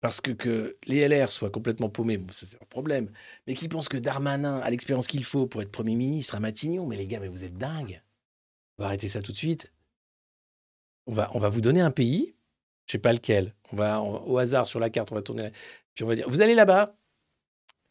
Parce 0.01 0.23
que, 0.23 0.31
que 0.31 0.79
les 0.87 1.07
LR 1.07 1.31
soient 1.31 1.51
complètement 1.51 1.91
paumés, 1.91 2.17
bon, 2.17 2.29
c'est 2.33 2.57
un 2.57 2.67
problème, 2.71 3.11
mais 3.47 3.55
qu'ils 3.55 3.69
pensent 3.69 3.91
que 3.91 3.99
Darmanin 3.99 4.59
a 4.61 4.71
l'expérience 4.71 5.07
qu'il 5.07 5.25
faut 5.25 5.47
pour 5.47 5.61
être 5.61 5.71
Premier 5.71 5.95
ministre 5.95 6.35
à 6.35 6.41
Matignon, 6.41 6.87
mais 6.87 6.97
les 6.97 7.07
gars, 7.07 7.21
mais 7.21 7.29
vous 7.29 7.45
êtes 7.45 7.59
dingues. 7.59 8.01
On 8.79 8.83
va 8.83 8.87
arrêter 8.87 9.09
ça 9.09 9.21
tout 9.21 9.33
de 9.33 9.37
suite. 9.37 9.71
On 11.07 11.13
va, 11.13 11.49
vous 11.49 11.61
donner 11.61 11.81
un 11.81 11.91
pays, 11.91 12.35
je 12.87 12.93
sais 12.93 12.99
pas 12.99 13.13
lequel, 13.13 13.55
on 13.73 13.77
va 13.77 14.01
au 14.01 14.39
hasard 14.39 14.69
sur 14.69 14.79
la 14.79 14.91
carte, 14.91 15.11
on 15.13 15.17
va 15.17 15.23
tourner, 15.23 15.43
la- 15.45 15.51
puis 15.95 16.05
on 16.05 16.07
va 16.07 16.15
dire, 16.15 16.29
vous 16.29 16.41
allez 16.41 16.55
là-bas, 16.55 16.95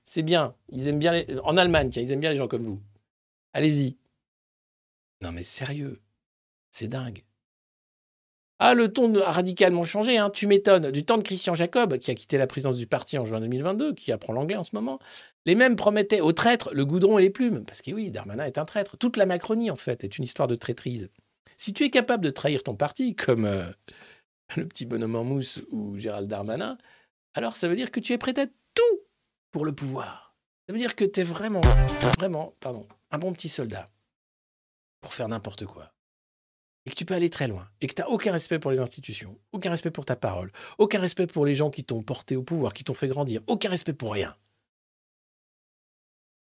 c'est 0.03 0.24
bien, 0.24 0.55
ils 0.72 0.88
aiment 0.88 0.99
bien, 0.99 1.24
en 1.43 1.57
Allemagne, 1.57 1.89
tiens, 1.89 2.01
ils 2.01 2.12
aiment 2.12 2.22
bien 2.22 2.32
les 2.32 2.38
gens 2.38 2.47
comme 2.47 2.64
vous. 2.64 2.80
Allez-y. 3.53 3.97
Non 5.22 5.32
mais 5.32 5.43
sérieux, 5.43 5.99
c'est 6.72 6.88
dingue. 6.88 7.24
Ah, 8.62 8.74
le 8.74 8.91
ton 8.91 9.16
a 9.22 9.32
radicalement 9.32 9.86
changé, 9.86 10.18
hein, 10.18 10.30
tu 10.30 10.45
m'étonnes. 10.45 10.91
Du 10.91 11.05
temps 11.05 11.18
de 11.18 11.24
Christian 11.24 11.55
Jacob, 11.55 11.97
qui 11.97 12.12
a 12.12 12.16
quitté 12.16 12.38
la 12.38 12.45
présidence 12.45 12.76
du 12.76 12.88
parti 12.88 13.18
en 13.18 13.24
juin 13.24 13.39
2022, 13.39 13.93
qui 13.93 14.12
apprend 14.12 14.34
l'anglais 14.34 14.57
en 14.57 14.66
ce 14.66 14.76
moment, 14.76 14.99
les 15.45 15.55
mêmes 15.55 15.78
promettaient 15.78 16.20
aux 16.20 16.34
traîtres 16.34 16.70
le 16.74 16.86
goudron 16.86 17.18
et 17.20 17.22
les 17.22 17.30
plumes. 17.30 17.64
Parce 17.66 17.82
que 17.82 17.91
oui, 17.91 18.12
Darmanin 18.12 18.45
est 18.45 18.57
un 18.57 18.66
traître. 18.66 18.97
Toute 18.97 19.16
la 19.16 19.26
Macronie, 19.26 19.72
en 19.72 19.78
fait, 19.78 20.03
est 20.03 20.18
une 20.18 20.26
histoire 20.26 20.49
de 20.49 20.55
traîtrise. 20.55 21.10
Si 21.60 21.74
tu 21.74 21.84
es 21.84 21.89
capable 21.89 22.24
de 22.24 22.30
trahir 22.30 22.64
ton 22.64 22.78
parti, 22.78 23.18
comme 23.18 23.43
euh, 23.43 23.70
le 24.55 24.66
petit 24.66 24.86
bonhomme 24.86 25.18
en 25.18 25.26
mousse 25.26 25.62
ou 25.72 25.97
Gérald 25.97 26.30
Darmanin, 26.30 26.78
alors 27.34 27.57
ça 27.57 27.68
veut 27.68 27.76
dire 27.76 27.91
que 27.91 27.99
tu 27.99 28.14
es 28.14 28.18
prêt 28.18 28.39
à 28.39 28.47
tout 28.47 28.99
pour 29.51 29.66
le 29.66 29.76
pouvoir. 29.76 30.38
Ça 30.66 30.74
veut 30.74 30.80
dire 30.80 30.95
que 30.95 31.03
tu 31.03 31.20
es 31.20 31.24
vraiment, 31.24 31.60
vraiment, 32.18 32.55
pardon, 32.62 32.88
un 33.12 33.20
bon 33.20 33.34
petit 33.34 33.49
soldat 33.49 33.89
pour 35.01 35.14
faire 35.14 35.28
n'importe 35.28 35.66
quoi 35.66 35.91
et 36.86 36.91
que 36.91 36.95
tu 36.95 37.03
peux 37.03 37.14
aller 37.14 37.30
très 37.30 37.49
loin, 37.49 37.68
et 37.82 37.88
que 37.88 37.93
tu 37.93 38.01
n'as 38.01 38.07
aucun 38.07 38.32
respect 38.32 38.57
pour 38.57 38.72
les 38.72 38.80
institutions, 38.80 39.38
aucun 39.51 39.70
respect 39.70 39.91
pour 39.91 40.05
ta 40.05 40.16
parole, 40.16 40.53
aucun 40.78 40.99
respect 40.99 41.28
pour 41.28 41.45
les 41.45 41.53
gens 41.53 41.70
qui 41.70 41.84
t'ont 41.84 42.03
porté 42.03 42.38
au 42.38 42.41
pouvoir, 42.41 42.74
qui 42.74 42.86
t'ont 42.86 42.93
fait 42.93 43.10
grandir, 43.10 43.41
aucun 43.47 43.70
respect 43.70 43.91
pour 43.91 44.14
rien. 44.14 44.34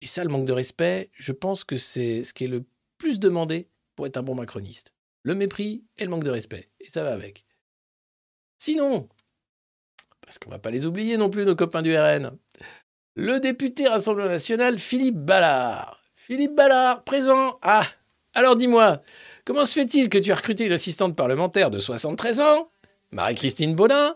Et 0.02 0.08
ça, 0.08 0.24
le 0.24 0.30
manque 0.30 0.48
de 0.48 0.52
respect, 0.52 1.12
je 1.14 1.32
pense 1.32 1.64
que 1.64 1.78
c'est 1.78 2.24
ce 2.24 2.34
qui 2.34 2.46
est 2.46 2.48
le 2.48 2.66
plus 2.98 3.20
demandé 3.20 3.70
pour 3.96 4.08
être 4.08 4.18
un 4.18 4.24
bon 4.24 4.34
macroniste. 4.34 4.95
Le 5.26 5.36
mépris 5.36 5.84
et 5.98 6.06
le 6.06 6.10
manque 6.10 6.24
de 6.24 6.30
respect. 6.30 6.70
Et 6.80 6.90
ça 6.90 7.04
va 7.04 7.12
avec. 7.12 7.46
Sinon, 8.58 9.10
parce 10.22 10.40
qu'on 10.40 10.50
va 10.50 10.60
pas 10.60 10.72
les 10.72 10.86
oublier 10.86 11.18
non 11.18 11.30
plus, 11.30 11.44
nos 11.44 11.56
copains 11.56 11.82
du 11.82 11.96
RN, 11.98 12.38
le 13.16 13.40
député 13.40 13.88
Rassemblement 13.88 14.30
National, 14.30 14.80
Philippe 14.80 15.18
Ballard. 15.18 16.02
Philippe 16.16 16.56
Ballard, 16.56 17.04
présent. 17.04 17.60
Ah, 17.62 17.86
alors 18.34 18.56
dis-moi, 18.56 19.02
Comment 19.46 19.66
se 19.66 19.74
fait-il 19.74 20.10
que 20.10 20.18
tu 20.18 20.32
as 20.32 20.36
recruté 20.36 20.66
une 20.66 20.72
assistante 20.72 21.16
parlementaire 21.16 21.70
de 21.70 21.78
73 21.78 22.40
ans, 22.40 22.72
Marie-Christine 23.12 23.76
Baudin? 23.76 24.16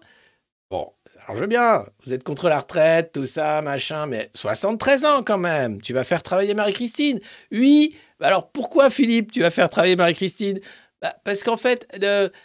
Bon, 0.72 0.92
alors 1.24 1.36
je 1.36 1.42
veux 1.42 1.48
bien, 1.48 1.86
vous 2.04 2.14
êtes 2.14 2.24
contre 2.24 2.50
la 2.50 2.60
retraite, 2.60 3.12
tout 3.14 3.28
ça, 3.28 3.62
machin, 3.62 4.08
mais 4.08 4.32
73 4.34 5.06
ans 5.06 5.22
quand 5.24 5.38
même, 5.38 5.80
tu 5.82 5.94
vas 5.94 6.04
faire 6.04 6.24
travailler 6.24 6.56
Marie-Christine 6.56 7.20
Oui, 7.52 7.96
alors 8.20 8.50
pourquoi 8.50 8.90
Philippe, 8.90 9.32
tu 9.32 9.42
vas 9.42 9.52
faire 9.52 9.70
travailler 9.70 9.96
Marie-Christine? 9.96 10.60
Bah, 11.02 11.16
Parce 11.24 11.44
qu'en 11.44 11.58
fait, 11.58 11.88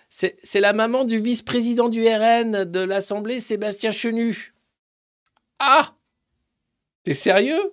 c'est 0.09 0.61
la 0.61 0.73
maman 0.73 1.05
du 1.05 1.21
vice-président 1.21 1.89
du 1.89 2.07
RN 2.07 2.65
de 2.65 2.81
l'Assemblée, 2.81 3.41
Sébastien 3.41 3.91
Chenu. 3.91 4.55
Ah 5.59 5.95
T'es 7.05 7.15
sérieux? 7.15 7.73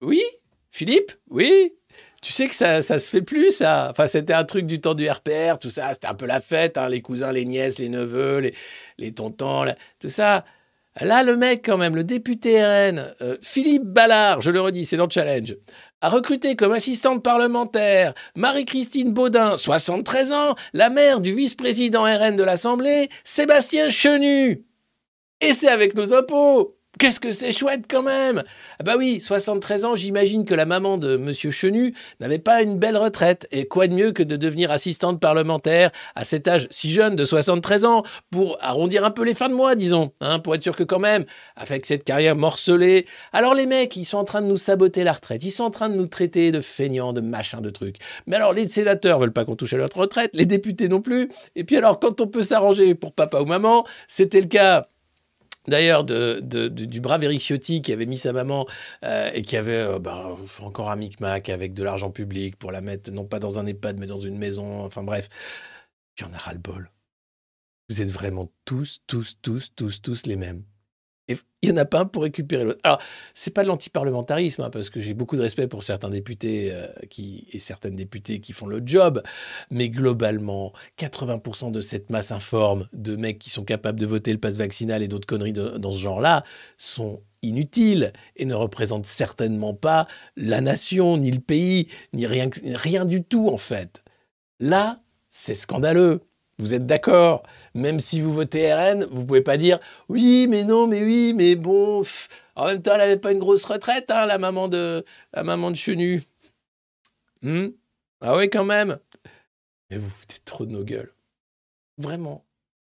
Oui 0.00 0.22
Philippe? 0.70 1.12
Oui 1.30 1.72
tu 2.26 2.32
sais 2.32 2.48
que 2.48 2.56
ça, 2.56 2.82
ça 2.82 2.98
se 2.98 3.08
fait 3.08 3.22
plus, 3.22 3.52
ça. 3.52 3.86
Enfin, 3.88 4.08
c'était 4.08 4.32
un 4.32 4.42
truc 4.42 4.66
du 4.66 4.80
temps 4.80 4.94
du 4.94 5.08
RPR, 5.08 5.60
tout 5.60 5.70
ça. 5.70 5.94
C'était 5.94 6.08
un 6.08 6.14
peu 6.14 6.26
la 6.26 6.40
fête, 6.40 6.76
hein, 6.76 6.88
les 6.88 7.00
cousins, 7.00 7.30
les 7.30 7.44
nièces, 7.44 7.78
les 7.78 7.88
neveux, 7.88 8.38
les, 8.38 8.54
les 8.98 9.12
tontons, 9.12 9.64
tout 10.00 10.08
ça. 10.08 10.44
Là, 11.00 11.22
le 11.22 11.36
mec, 11.36 11.62
quand 11.64 11.76
même, 11.76 11.94
le 11.94 12.02
député 12.02 12.64
RN, 12.64 13.14
euh, 13.20 13.36
Philippe 13.42 13.84
Ballard, 13.84 14.40
je 14.40 14.50
le 14.50 14.60
redis, 14.60 14.86
c'est 14.86 14.96
dans 14.96 15.04
le 15.04 15.10
challenge, 15.10 15.54
a 16.00 16.08
recruté 16.08 16.56
comme 16.56 16.72
assistante 16.72 17.22
parlementaire 17.22 18.14
Marie-Christine 18.36 19.12
Baudin, 19.12 19.56
73 19.56 20.32
ans, 20.32 20.54
la 20.72 20.90
mère 20.90 21.20
du 21.20 21.34
vice-président 21.34 22.04
RN 22.04 22.36
de 22.36 22.42
l'Assemblée, 22.42 23.08
Sébastien 23.24 23.90
Chenu. 23.90 24.64
Et 25.40 25.52
c'est 25.52 25.68
avec 25.68 25.94
nos 25.94 26.14
impôts. 26.14 26.75
Qu'est-ce 26.98 27.20
que 27.20 27.30
c'est 27.30 27.52
chouette 27.52 27.84
quand 27.90 28.02
même 28.02 28.42
Ah 28.78 28.82
bah 28.82 28.94
oui, 28.96 29.20
73 29.20 29.84
ans, 29.84 29.94
j'imagine 29.94 30.46
que 30.46 30.54
la 30.54 30.64
maman 30.64 30.96
de 30.96 31.18
Monsieur 31.18 31.50
Chenu 31.50 31.94
n'avait 32.20 32.38
pas 32.38 32.62
une 32.62 32.78
belle 32.78 32.96
retraite. 32.96 33.46
Et 33.52 33.68
quoi 33.68 33.86
de 33.86 33.94
mieux 33.94 34.12
que 34.12 34.22
de 34.22 34.36
devenir 34.36 34.70
assistante 34.70 35.20
parlementaire 35.20 35.90
à 36.14 36.24
cet 36.24 36.48
âge 36.48 36.68
si 36.70 36.90
jeune 36.90 37.14
de 37.14 37.26
73 37.26 37.84
ans 37.84 38.02
pour 38.30 38.56
arrondir 38.62 39.04
un 39.04 39.10
peu 39.10 39.24
les 39.24 39.34
fins 39.34 39.50
de 39.50 39.54
mois, 39.54 39.74
disons, 39.74 40.12
hein, 40.22 40.38
pour 40.38 40.54
être 40.54 40.62
sûr 40.62 40.74
que 40.74 40.84
quand 40.84 40.98
même, 40.98 41.26
avec 41.54 41.84
cette 41.84 42.02
carrière 42.02 42.34
morcelée. 42.34 43.04
Alors 43.34 43.52
les 43.52 43.66
mecs, 43.66 43.94
ils 43.96 44.06
sont 44.06 44.16
en 44.16 44.24
train 44.24 44.40
de 44.40 44.46
nous 44.46 44.56
saboter 44.56 45.04
la 45.04 45.12
retraite, 45.12 45.44
ils 45.44 45.50
sont 45.50 45.64
en 45.64 45.70
train 45.70 45.90
de 45.90 45.96
nous 45.96 46.06
traiter 46.06 46.50
de 46.50 46.62
feignants, 46.62 47.12
de 47.12 47.20
machins, 47.20 47.60
de 47.60 47.70
trucs. 47.70 47.96
Mais 48.26 48.36
alors 48.36 48.54
les 48.54 48.68
sénateurs 48.68 49.18
veulent 49.18 49.34
pas 49.34 49.44
qu'on 49.44 49.56
touche 49.56 49.74
à 49.74 49.76
notre 49.76 49.98
retraite, 49.98 50.30
les 50.32 50.46
députés 50.46 50.88
non 50.88 51.02
plus. 51.02 51.28
Et 51.56 51.64
puis 51.64 51.76
alors 51.76 52.00
quand 52.00 52.22
on 52.22 52.26
peut 52.26 52.40
s'arranger 52.40 52.94
pour 52.94 53.12
papa 53.12 53.38
ou 53.40 53.44
maman, 53.44 53.84
c'était 54.08 54.40
le 54.40 54.48
cas 54.48 54.88
D'ailleurs, 55.68 56.04
du 56.04 57.00
brave 57.00 57.24
Eric 57.24 57.40
Ciotti 57.40 57.82
qui 57.82 57.92
avait 57.92 58.06
mis 58.06 58.16
sa 58.16 58.32
maman 58.32 58.66
euh, 59.04 59.30
et 59.34 59.42
qui 59.42 59.56
avait 59.56 59.72
euh, 59.72 59.98
bah, 59.98 60.36
encore 60.60 60.90
un 60.90 60.96
micmac 60.96 61.48
avec 61.48 61.74
de 61.74 61.82
l'argent 61.82 62.10
public 62.10 62.56
pour 62.56 62.70
la 62.72 62.80
mettre 62.80 63.10
non 63.10 63.24
pas 63.24 63.38
dans 63.38 63.58
un 63.58 63.66
EHPAD 63.66 63.98
mais 63.98 64.06
dans 64.06 64.20
une 64.20 64.38
maison. 64.38 64.84
Enfin 64.84 65.02
bref, 65.02 65.28
il 66.18 66.22
y 66.22 66.24
en 66.24 66.32
a 66.32 66.38
ras 66.38 66.52
le 66.52 66.58
bol. 66.58 66.90
Vous 67.88 68.02
êtes 68.02 68.10
vraiment 68.10 68.50
tous, 68.64 69.00
tous, 69.06 69.38
tous, 69.42 69.74
tous, 69.74 70.02
tous 70.02 70.26
les 70.26 70.36
mêmes. 70.36 70.64
Et 71.28 71.36
il 71.62 71.70
n'y 71.70 71.74
en 71.74 71.82
a 71.82 71.84
pas 71.84 72.00
un 72.00 72.04
pour 72.04 72.22
récupérer 72.22 72.64
l'autre. 72.64 72.80
Alors, 72.84 73.00
c'est 73.34 73.50
pas 73.50 73.62
de 73.62 73.68
l'antiparlementarisme, 73.68 74.62
hein, 74.62 74.70
parce 74.70 74.90
que 74.90 75.00
j'ai 75.00 75.14
beaucoup 75.14 75.36
de 75.36 75.42
respect 75.42 75.66
pour 75.66 75.82
certains 75.82 76.10
députés 76.10 76.70
euh, 76.72 76.86
qui, 77.10 77.48
et 77.52 77.58
certaines 77.58 77.96
députées 77.96 78.40
qui 78.40 78.52
font 78.52 78.66
le 78.66 78.80
job, 78.84 79.22
mais 79.70 79.88
globalement, 79.88 80.72
80% 80.98 81.72
de 81.72 81.80
cette 81.80 82.10
masse 82.10 82.30
informe 82.30 82.88
de 82.92 83.16
mecs 83.16 83.38
qui 83.38 83.50
sont 83.50 83.64
capables 83.64 83.98
de 83.98 84.06
voter 84.06 84.32
le 84.32 84.38
passe 84.38 84.56
vaccinal 84.56 85.02
et 85.02 85.08
d'autres 85.08 85.26
conneries 85.26 85.52
dans 85.52 85.92
ce 85.92 85.98
genre-là 85.98 86.44
sont 86.76 87.22
inutiles 87.42 88.12
et 88.36 88.44
ne 88.44 88.54
représentent 88.54 89.06
certainement 89.06 89.74
pas 89.74 90.06
la 90.36 90.60
nation, 90.60 91.16
ni 91.16 91.30
le 91.30 91.40
pays, 91.40 91.88
ni 92.12 92.26
rien, 92.26 92.50
rien 92.64 93.04
du 93.04 93.22
tout, 93.24 93.48
en 93.48 93.56
fait. 93.56 94.04
Là, 94.60 95.00
c'est 95.30 95.54
scandaleux. 95.54 96.22
Vous 96.58 96.74
êtes 96.74 96.86
d'accord? 96.86 97.42
Même 97.74 98.00
si 98.00 98.20
vous 98.20 98.32
votez 98.32 98.72
RN, 98.72 99.04
vous 99.10 99.26
pouvez 99.26 99.42
pas 99.42 99.56
dire 99.58 99.78
oui, 100.08 100.46
mais 100.48 100.64
non, 100.64 100.86
mais 100.86 101.02
oui, 101.04 101.32
mais 101.34 101.54
bon. 101.54 102.02
en 102.54 102.66
même 102.66 102.80
temps, 102.82 102.92
elle 102.92 102.98
n'avait 103.00 103.18
pas 103.18 103.32
une 103.32 103.38
grosse 103.38 103.64
retraite, 103.64 104.10
hein, 104.10 104.24
la 104.26 104.38
maman 104.38 104.68
de 104.68 105.04
la 105.34 105.42
maman 105.44 105.70
de 105.70 105.76
Chenu. 105.76 106.22
Hmm? 107.42 107.68
Ah 108.22 108.36
oui, 108.36 108.48
quand 108.48 108.64
même. 108.64 108.98
Mais 109.90 109.98
vous 109.98 110.08
vous 110.08 110.14
foutez 110.14 110.38
trop 110.44 110.64
de 110.64 110.72
nos 110.72 110.82
gueules. 110.84 111.12
Vraiment. 111.98 112.44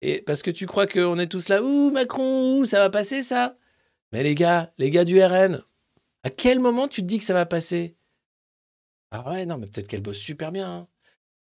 Et 0.01 0.21
parce 0.21 0.43
que 0.43 0.51
tu 0.51 0.67
crois 0.67 0.85
qu'on 0.85 1.17
est 1.17 1.27
tous 1.27 1.49
là, 1.49 1.63
ouh, 1.63 1.89
Macron, 1.91 2.59
ouh, 2.59 2.65
ça 2.65 2.79
va 2.79 2.89
passer 2.91 3.23
ça? 3.23 3.57
Mais 4.13 4.21
les 4.23 4.35
gars, 4.35 4.71
les 4.77 4.91
gars 4.91 5.03
du 5.03 5.21
RN, 5.21 5.63
à 6.23 6.29
quel 6.29 6.59
moment 6.59 6.87
tu 6.87 7.01
te 7.01 7.07
dis 7.07 7.17
que 7.17 7.23
ça 7.25 7.33
va 7.33 7.45
passer? 7.47 7.95
Ah 9.11 9.29
ouais, 9.31 9.45
non, 9.45 9.57
mais 9.57 9.65
peut-être 9.65 9.87
qu'elle 9.87 10.01
bosse 10.01 10.17
super 10.17 10.51
bien. 10.51 10.69
hein. 10.71 10.87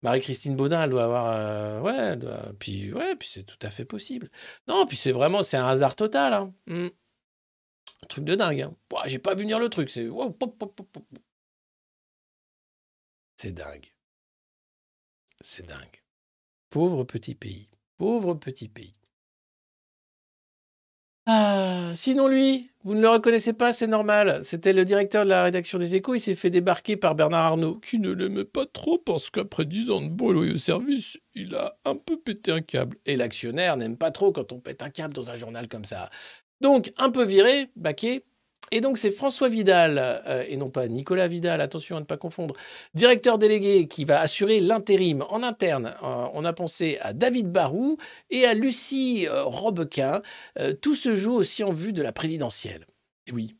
Marie-Christine 0.06 0.54
Baudin, 0.54 0.84
elle 0.84 0.90
doit 0.90 1.02
avoir. 1.02 1.26
euh, 1.36 1.80
ouais, 1.80 2.16
puis, 2.60 2.92
ouais, 2.92 3.16
puis 3.16 3.28
c'est 3.28 3.42
tout 3.42 3.58
à 3.60 3.70
fait 3.70 3.84
possible. 3.84 4.30
Non, 4.68 4.86
puis 4.86 4.96
c'est 4.96 5.10
vraiment, 5.10 5.42
c'est 5.42 5.56
un 5.56 5.66
hasard 5.66 5.96
total. 5.96 6.32
hein. 6.32 6.54
Hmm. 6.68 6.90
Un 8.04 8.06
truc 8.08 8.24
de 8.24 8.36
dingue. 8.36 8.60
Hein. 8.60 8.72
J'ai 9.06 9.18
pas 9.18 9.34
vu 9.34 9.42
venir 9.42 9.58
le 9.58 9.68
truc. 9.68 9.90
C'est 9.90 10.06
dingue. 13.52 13.92
C'est 15.40 15.66
dingue. 15.66 16.04
Pauvre 16.70 17.02
petit 17.02 17.34
pays. 17.34 17.68
Pauvre 17.96 18.34
petit 18.34 18.68
pays. 18.68 18.94
Ah, 21.28 21.90
sinon 21.96 22.28
lui, 22.28 22.70
vous 22.84 22.94
ne 22.94 23.00
le 23.00 23.08
reconnaissez 23.08 23.52
pas, 23.52 23.72
c'est 23.72 23.88
normal. 23.88 24.44
C'était 24.44 24.72
le 24.72 24.84
directeur 24.84 25.24
de 25.24 25.28
la 25.28 25.42
rédaction 25.42 25.76
des 25.76 25.96
Échos. 25.96 26.14
Il 26.14 26.20
s'est 26.20 26.36
fait 26.36 26.50
débarquer 26.50 26.96
par 26.96 27.16
Bernard 27.16 27.46
Arnault, 27.46 27.80
qui 27.80 27.98
ne 27.98 28.12
l'aimait 28.12 28.44
pas 28.44 28.64
trop 28.64 28.96
parce 28.98 29.30
qu'après 29.30 29.64
dix 29.64 29.90
ans 29.90 30.02
de 30.02 30.08
beau 30.08 30.32
loyaux 30.32 30.56
service, 30.56 31.18
il 31.34 31.56
a 31.56 31.76
un 31.84 31.96
peu 31.96 32.16
pété 32.16 32.52
un 32.52 32.60
câble. 32.60 32.96
Et 33.06 33.16
l'actionnaire 33.16 33.76
n'aime 33.76 33.96
pas 33.96 34.12
trop 34.12 34.30
quand 34.30 34.52
on 34.52 34.60
pète 34.60 34.82
un 34.82 34.90
câble 34.90 35.14
dans 35.14 35.28
un 35.30 35.34
journal 35.34 35.66
comme 35.66 35.84
ça. 35.84 36.10
Donc, 36.60 36.92
un 36.96 37.10
peu 37.10 37.24
viré, 37.24 37.70
baqué. 37.74 38.24
Et 38.72 38.80
donc, 38.80 38.98
c'est 38.98 39.10
François 39.10 39.48
Vidal, 39.48 39.98
euh, 39.98 40.44
et 40.48 40.56
non 40.56 40.68
pas 40.68 40.88
Nicolas 40.88 41.28
Vidal, 41.28 41.60
attention 41.60 41.96
à 41.96 42.00
ne 42.00 42.04
pas 42.04 42.16
confondre, 42.16 42.54
directeur 42.94 43.38
délégué 43.38 43.86
qui 43.86 44.04
va 44.04 44.20
assurer 44.20 44.60
l'intérim 44.60 45.24
en 45.30 45.42
interne. 45.42 45.94
Euh, 46.02 46.26
on 46.32 46.44
a 46.44 46.52
pensé 46.52 46.98
à 47.00 47.12
David 47.12 47.52
Barou 47.52 47.96
et 48.30 48.44
à 48.44 48.54
Lucie 48.54 49.28
euh, 49.28 49.44
Robequin. 49.44 50.20
Tout 50.82 50.94
se 50.94 51.14
joue 51.14 51.34
aussi 51.34 51.62
en 51.62 51.72
vue 51.72 51.92
de 51.92 52.02
la 52.02 52.12
présidentielle. 52.12 52.86
Oui, 53.32 53.54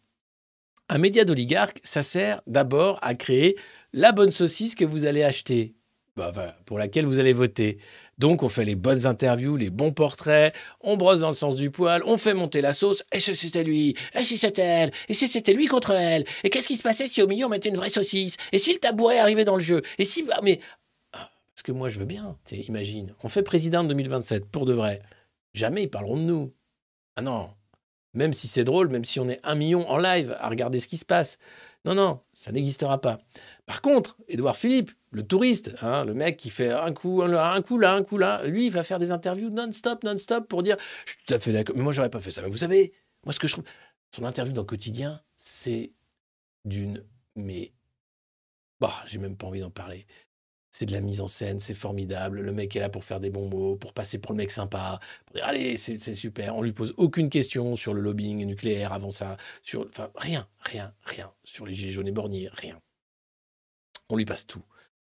un 0.88 0.98
média 0.98 1.24
d'oligarque, 1.24 1.80
ça 1.82 2.02
sert 2.02 2.42
d'abord 2.46 2.98
à 3.02 3.14
créer 3.14 3.56
la 3.92 4.12
bonne 4.12 4.30
saucisse 4.30 4.74
que 4.74 4.84
vous 4.84 5.04
allez 5.04 5.22
acheter, 5.22 5.74
bah, 6.16 6.32
pour 6.64 6.78
laquelle 6.78 7.06
vous 7.06 7.18
allez 7.18 7.32
voter. 7.32 7.78
Donc, 8.18 8.42
on 8.42 8.48
fait 8.48 8.64
les 8.64 8.76
bonnes 8.76 9.06
interviews, 9.06 9.56
les 9.56 9.68
bons 9.68 9.92
portraits, 9.92 10.54
on 10.80 10.96
brosse 10.96 11.20
dans 11.20 11.28
le 11.28 11.34
sens 11.34 11.54
du 11.54 11.70
poil, 11.70 12.02
on 12.06 12.16
fait 12.16 12.32
monter 12.32 12.62
la 12.62 12.72
sauce. 12.72 13.02
Et 13.12 13.20
si 13.20 13.34
c'était 13.34 13.62
lui 13.64 13.94
Et 14.18 14.24
si 14.24 14.38
c'était 14.38 14.62
elle 14.62 14.92
Et 15.08 15.14
si 15.14 15.28
c'était 15.28 15.52
lui 15.52 15.66
contre 15.66 15.90
elle 15.90 16.24
Et 16.42 16.48
qu'est-ce 16.50 16.68
qui 16.68 16.76
se 16.76 16.82
passait 16.82 17.08
si 17.08 17.20
au 17.22 17.26
milieu 17.26 17.44
on 17.46 17.50
mettait 17.50 17.68
une 17.68 17.76
vraie 17.76 17.90
saucisse? 17.90 18.36
Et 18.52 18.58
si 18.58 18.72
le 18.72 18.78
tabouret 18.78 19.18
arrivait 19.18 19.44
dans 19.44 19.56
le 19.56 19.62
jeu? 19.62 19.82
Et 19.98 20.04
si. 20.06 20.26
ah, 20.32 20.40
Mais. 20.42 20.60
ah, 21.12 21.30
Parce 21.54 21.62
que 21.62 21.72
moi, 21.72 21.88
je 21.90 21.98
veux 21.98 22.06
bien. 22.06 22.36
Imagine, 22.50 23.12
on 23.22 23.28
fait 23.28 23.42
président 23.42 23.80
en 23.80 23.84
2027, 23.84 24.46
pour 24.46 24.64
de 24.64 24.72
vrai. 24.72 25.02
Jamais 25.52 25.82
ils 25.82 25.90
parleront 25.90 26.16
de 26.16 26.22
nous. 26.22 26.52
Ah 27.16 27.22
non. 27.22 27.50
Même 28.14 28.32
si 28.32 28.48
c'est 28.48 28.64
drôle, 28.64 28.88
même 28.88 29.04
si 29.04 29.20
on 29.20 29.28
est 29.28 29.40
un 29.42 29.54
million 29.54 29.86
en 29.90 29.98
live 29.98 30.34
à 30.40 30.48
regarder 30.48 30.80
ce 30.80 30.88
qui 30.88 30.96
se 30.96 31.04
passe. 31.04 31.36
Non, 31.84 31.94
non, 31.94 32.20
ça 32.32 32.50
n'existera 32.50 33.00
pas. 33.00 33.20
Par 33.66 33.82
contre, 33.82 34.16
Édouard 34.26 34.56
Philippe, 34.56 34.90
le 35.16 35.22
touriste, 35.22 35.74
hein, 35.80 36.04
le 36.04 36.12
mec 36.12 36.36
qui 36.36 36.50
fait 36.50 36.70
un 36.70 36.92
coup 36.92 37.22
là, 37.22 37.54
un 37.54 37.62
coup 37.62 37.78
là, 37.78 37.94
un 37.94 38.04
coup 38.04 38.18
là, 38.18 38.46
lui, 38.46 38.66
il 38.66 38.70
va 38.70 38.82
faire 38.82 38.98
des 38.98 39.12
interviews 39.12 39.48
non-stop, 39.48 40.04
non-stop 40.04 40.46
pour 40.46 40.62
dire 40.62 40.76
Je 41.06 41.12
suis 41.12 41.20
tout 41.26 41.32
à 41.32 41.38
fait 41.38 41.54
d'accord, 41.54 41.74
mais 41.74 41.82
moi, 41.82 41.90
j'aurais 41.90 42.10
pas 42.10 42.20
fait 42.20 42.30
ça. 42.30 42.42
Mais 42.42 42.50
vous 42.50 42.58
savez, 42.58 42.92
moi, 43.24 43.32
ce 43.32 43.40
que 43.40 43.46
je 43.46 43.52
trouve. 43.54 43.64
Son 44.14 44.24
interview 44.24 44.52
dans 44.52 44.66
Quotidien, 44.66 45.22
c'est 45.34 45.92
d'une. 46.66 47.02
Mais. 47.34 47.72
Bah, 48.78 48.92
j'ai 49.06 49.16
même 49.16 49.38
pas 49.38 49.46
envie 49.46 49.60
d'en 49.60 49.70
parler. 49.70 50.06
C'est 50.70 50.84
de 50.84 50.92
la 50.92 51.00
mise 51.00 51.22
en 51.22 51.28
scène, 51.28 51.60
c'est 51.60 51.72
formidable. 51.72 52.42
Le 52.42 52.52
mec 52.52 52.76
est 52.76 52.80
là 52.80 52.90
pour 52.90 53.02
faire 53.02 53.18
des 53.18 53.30
bons 53.30 53.48
mots, 53.48 53.76
pour 53.76 53.94
passer 53.94 54.18
pour 54.18 54.32
le 54.32 54.36
mec 54.36 54.50
sympa, 54.50 55.00
pour 55.24 55.36
dire 55.36 55.46
allez, 55.46 55.78
c'est 55.78 55.96
c'est 55.96 56.14
super. 56.14 56.56
On 56.56 56.62
lui 56.62 56.72
pose 56.72 56.92
aucune 56.98 57.30
question 57.30 57.74
sur 57.74 57.94
le 57.94 58.02
lobbying 58.02 58.44
nucléaire 58.44 58.92
avant 58.92 59.10
ça, 59.10 59.38
sur, 59.62 59.86
enfin 59.88 60.10
rien, 60.14 60.46
rien, 60.60 60.92
rien 61.04 61.32
sur 61.42 61.64
les 61.64 61.72
gilets 61.72 61.92
jaunes 61.92 62.08
et 62.08 62.12
borniers, 62.12 62.50
rien. 62.52 62.78
On 64.10 64.16
lui 64.16 64.26
passe 64.26 64.46
tout. 64.46 64.62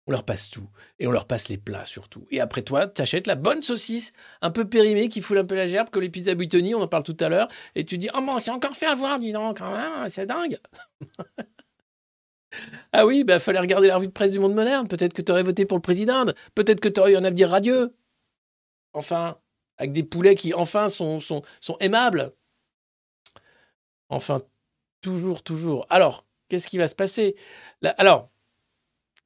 On 0.06 0.12
leur 0.12 0.24
passe 0.24 0.50
tout. 0.50 0.68
Et 0.98 1.06
on 1.06 1.10
leur 1.10 1.26
passe 1.26 1.48
les 1.48 1.58
plats 1.58 1.84
surtout. 1.84 2.26
Et 2.30 2.40
après 2.40 2.62
toi, 2.62 2.86
t'achètes 2.86 3.26
la 3.26 3.36
bonne 3.36 3.62
saucisse, 3.62 4.12
un 4.42 4.50
peu 4.50 4.68
périmée, 4.68 5.08
qui 5.08 5.20
fout 5.20 5.36
un 5.38 5.44
peu 5.44 5.54
la 5.54 5.66
gerbe, 5.66 5.90
comme 5.90 6.02
les 6.02 6.08
pizzas 6.08 6.34
Buitoni, 6.34 6.74
on 6.74 6.82
en 6.82 6.88
parle 6.88 7.02
tout 7.02 7.16
à 7.20 7.28
l'heure. 7.28 7.48
Et 7.74 7.84
tu 7.84 7.98
dis, 7.98 8.08
oh 8.14 8.20
mon, 8.20 8.38
c'est 8.38 8.50
encore 8.50 8.74
fait 8.74 8.86
avoir, 8.86 9.18
dis 9.18 9.32
donc, 9.32 9.58
quand 9.58 9.70
même, 9.70 10.08
c'est 10.08 10.26
dingue. 10.26 10.58
ah 12.92 13.06
oui, 13.06 13.24
bah 13.24 13.38
fallait 13.38 13.60
regarder 13.60 13.88
la 13.88 13.96
revue 13.96 14.08
de 14.08 14.12
presse 14.12 14.32
du 14.32 14.40
monde 14.40 14.54
moderne. 14.54 14.88
Peut-être 14.88 15.12
que 15.12 15.22
t'aurais 15.22 15.42
voté 15.42 15.66
pour 15.66 15.76
le 15.76 15.82
président. 15.82 16.24
Peut-être 16.54 16.80
que 16.80 16.88
t'aurais 16.88 17.12
eu 17.12 17.16
un 17.16 17.24
avenir 17.24 17.50
radieux. 17.50 17.94
Enfin, 18.92 19.38
avec 19.78 19.92
des 19.92 20.02
poulets 20.02 20.34
qui, 20.34 20.52
enfin, 20.54 20.88
sont, 20.88 21.20
sont, 21.20 21.42
sont 21.60 21.76
aimables. 21.78 22.32
Enfin, 24.08 24.40
toujours, 25.00 25.42
toujours. 25.42 25.86
Alors, 25.88 26.26
qu'est-ce 26.48 26.68
qui 26.68 26.78
va 26.78 26.88
se 26.88 26.96
passer? 26.96 27.36
Alors, 27.96 28.30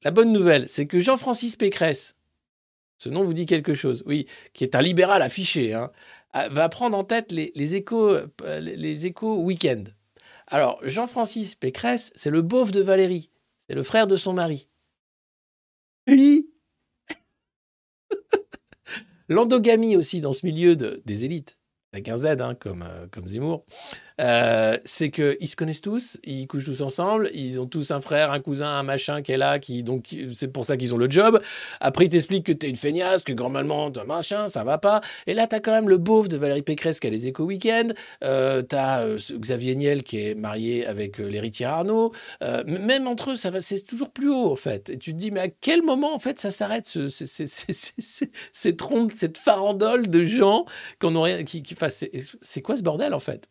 la 0.04 0.10
bonne 0.10 0.32
nouvelle, 0.32 0.68
c'est 0.68 0.86
que 0.86 0.98
Jean-Francis 1.00 1.56
Pécresse, 1.56 2.16
ce 2.98 3.08
nom 3.08 3.24
vous 3.24 3.34
dit 3.34 3.46
quelque 3.46 3.74
chose, 3.74 4.02
oui, 4.06 4.26
qui 4.52 4.62
est 4.62 4.74
un 4.74 4.82
libéral 4.82 5.22
affiché, 5.22 5.72
hein, 5.72 5.90
va 6.50 6.68
prendre 6.68 6.96
en 6.96 7.02
tête 7.02 7.32
les, 7.32 7.74
échos, 7.74 8.10
euh, 8.42 8.60
les, 8.60 9.06
échos 9.06 9.42
week-end. 9.42 9.84
Alors, 10.46 10.78
Jean-Francis 10.82 11.54
Pécresse, 11.54 12.12
c'est 12.14 12.30
le 12.30 12.42
beauf 12.42 12.70
de 12.70 12.82
Valérie, 12.82 13.30
c'est 13.58 13.74
le 13.74 13.82
frère 13.82 14.06
de 14.06 14.16
son 14.16 14.34
mari. 14.34 14.68
Oui. 16.06 16.50
L'endogamie 19.28 19.96
aussi 19.96 20.20
dans 20.20 20.32
ce 20.32 20.44
milieu 20.44 20.76
de- 20.76 21.02
des 21.06 21.24
élites, 21.24 21.56
avec 21.94 22.10
un 22.10 22.18
Z, 22.18 22.26
hein, 22.40 22.54
comme, 22.54 22.82
euh, 22.82 23.06
comme 23.10 23.26
Zemmour, 23.26 23.64
euh, 24.20 24.76
c'est 24.84 25.10
qu'ils 25.10 25.48
se 25.48 25.56
connaissent 25.56 25.80
tous, 25.80 26.18
ils 26.24 26.46
couchent 26.46 26.66
tous 26.66 26.82
ensemble, 26.82 27.30
ils 27.34 27.60
ont 27.60 27.66
tous 27.66 27.90
un 27.90 28.00
frère, 28.00 28.30
un 28.30 28.40
cousin, 28.40 28.68
un 28.68 28.82
machin 28.82 29.22
qui 29.22 29.32
est 29.32 29.36
là, 29.36 29.58
qui, 29.58 29.82
donc 29.82 30.14
c'est 30.32 30.48
pour 30.48 30.64
ça 30.64 30.76
qu'ils 30.76 30.94
ont 30.94 30.98
le 30.98 31.10
job. 31.10 31.40
Après, 31.80 32.06
ils 32.06 32.08
t'expliquent 32.08 32.46
que 32.46 32.52
t'es 32.52 32.68
une 32.68 32.76
feignasse, 32.76 33.22
que 33.22 33.32
normalement, 33.32 33.90
un 33.96 34.04
machin, 34.04 34.48
ça 34.48 34.64
va 34.64 34.78
pas. 34.78 35.00
Et 35.26 35.34
là, 35.34 35.46
t'as 35.46 35.60
quand 35.60 35.72
même 35.72 35.88
le 35.88 35.98
beauf 35.98 36.28
de 36.28 36.36
Valérie 36.36 36.62
Pécresse 36.62 37.00
qui 37.00 37.06
a 37.06 37.10
les 37.10 37.26
échos 37.26 37.44
week-end, 37.44 37.88
euh, 38.22 38.62
t'as 38.62 39.02
euh, 39.04 39.18
Xavier 39.32 39.74
Niel 39.76 40.02
qui 40.02 40.18
est 40.18 40.34
marié 40.34 40.86
avec 40.86 41.20
euh, 41.20 41.26
l'héritière 41.28 41.70
Arnaud. 41.70 42.12
Même 42.66 43.06
entre 43.06 43.32
eux, 43.32 43.36
c'est 43.36 43.86
toujours 43.86 44.10
plus 44.10 44.30
haut, 44.30 44.50
en 44.52 44.56
fait. 44.56 44.90
Et 44.90 44.98
tu 44.98 45.12
te 45.12 45.18
dis, 45.18 45.30
mais 45.30 45.40
à 45.40 45.48
quel 45.48 45.82
moment, 45.82 46.14
en 46.14 46.18
fait, 46.18 46.38
ça 46.38 46.50
s'arrête, 46.50 46.86
ce, 46.86 47.08
c'est- 47.08 47.26
c'est- 47.26 48.72
cette 49.14 49.38
farandole 49.38 50.08
de 50.08 50.24
gens 50.24 50.64
qu'on 51.00 51.20
rien, 51.20 51.44
qui, 51.44 51.62
qui, 51.62 51.74
enfin, 51.74 51.88
c'est 51.88 52.62
quoi 52.62 52.76
ce 52.76 52.82
bordel, 52.82 53.14
en 53.14 53.20
fait? 53.20 53.48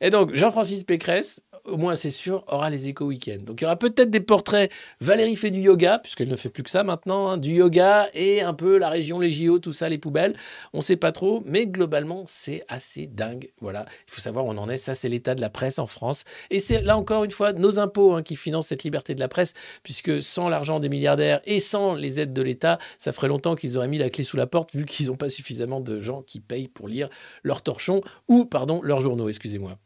Et 0.00 0.10
donc, 0.10 0.34
Jean-Francis 0.34 0.84
Pécresse, 0.84 1.40
au 1.64 1.76
moins 1.76 1.94
c'est 1.94 2.10
sûr, 2.10 2.44
aura 2.48 2.70
les 2.70 2.88
échos 2.88 3.06
week-end. 3.06 3.38
Donc 3.40 3.60
il 3.60 3.64
y 3.64 3.66
aura 3.66 3.76
peut-être 3.76 4.10
des 4.10 4.20
portraits. 4.20 4.70
Valérie 5.00 5.36
fait 5.36 5.50
du 5.50 5.60
yoga, 5.60 5.98
puisqu'elle 5.98 6.28
ne 6.28 6.36
fait 6.36 6.48
plus 6.48 6.62
que 6.62 6.70
ça 6.70 6.84
maintenant, 6.84 7.28
hein, 7.28 7.38
du 7.38 7.54
yoga 7.54 8.08
et 8.14 8.42
un 8.42 8.54
peu 8.54 8.78
la 8.78 8.88
région, 8.88 9.18
les 9.20 9.30
JO, 9.30 9.58
tout 9.58 9.72
ça, 9.72 9.88
les 9.88 9.98
poubelles. 9.98 10.34
On 10.72 10.78
ne 10.78 10.82
sait 10.82 10.96
pas 10.96 11.12
trop, 11.12 11.42
mais 11.44 11.66
globalement, 11.66 12.24
c'est 12.26 12.62
assez 12.68 13.06
dingue. 13.06 13.50
Voilà, 13.60 13.86
il 14.06 14.12
faut 14.12 14.20
savoir 14.20 14.46
où 14.46 14.50
on 14.50 14.58
en 14.58 14.68
est. 14.68 14.76
Ça, 14.76 14.94
c'est 14.94 15.08
l'état 15.08 15.34
de 15.34 15.40
la 15.40 15.50
presse 15.50 15.78
en 15.78 15.86
France. 15.86 16.24
Et 16.50 16.58
c'est 16.58 16.82
là 16.82 16.96
encore 16.96 17.24
une 17.24 17.30
fois 17.30 17.52
nos 17.52 17.78
impôts 17.78 18.14
hein, 18.14 18.22
qui 18.22 18.36
financent 18.36 18.68
cette 18.68 18.84
liberté 18.84 19.14
de 19.14 19.20
la 19.20 19.28
presse, 19.28 19.54
puisque 19.82 20.22
sans 20.22 20.48
l'argent 20.48 20.78
des 20.78 20.88
milliardaires 20.88 21.40
et 21.44 21.60
sans 21.60 21.94
les 21.94 22.20
aides 22.20 22.32
de 22.32 22.42
l'État, 22.42 22.78
ça 22.98 23.12
ferait 23.12 23.28
longtemps 23.28 23.54
qu'ils 23.54 23.78
auraient 23.78 23.88
mis 23.88 23.98
la 23.98 24.10
clé 24.10 24.24
sous 24.24 24.36
la 24.36 24.46
porte, 24.46 24.74
vu 24.74 24.84
qu'ils 24.84 25.06
n'ont 25.06 25.16
pas 25.16 25.28
suffisamment 25.28 25.80
de 25.80 26.00
gens 26.00 26.22
qui 26.22 26.40
payent 26.40 26.68
pour 26.68 26.88
lire 26.88 27.08
leurs 27.42 27.62
torchons 27.62 28.02
ou, 28.28 28.44
pardon, 28.44 28.80
leurs 28.82 29.00
journaux, 29.00 29.28
excusez-moi. 29.28 29.78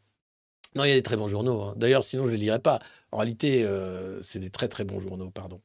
Non, 0.75 0.83
il 0.85 0.89
y 0.89 0.91
a 0.91 0.95
des 0.95 1.03
très 1.03 1.17
bons 1.17 1.27
journaux. 1.27 1.61
hein. 1.61 1.73
D'ailleurs, 1.77 2.03
sinon, 2.03 2.23
je 2.25 2.29
ne 2.29 2.35
les 2.35 2.41
lirais 2.45 2.59
pas. 2.59 2.79
En 3.11 3.17
réalité, 3.17 3.63
euh, 3.63 4.21
c'est 4.21 4.39
des 4.39 4.49
très 4.49 4.67
très 4.67 4.83
bons 4.85 4.99
journaux, 4.99 5.29
pardon. 5.29 5.59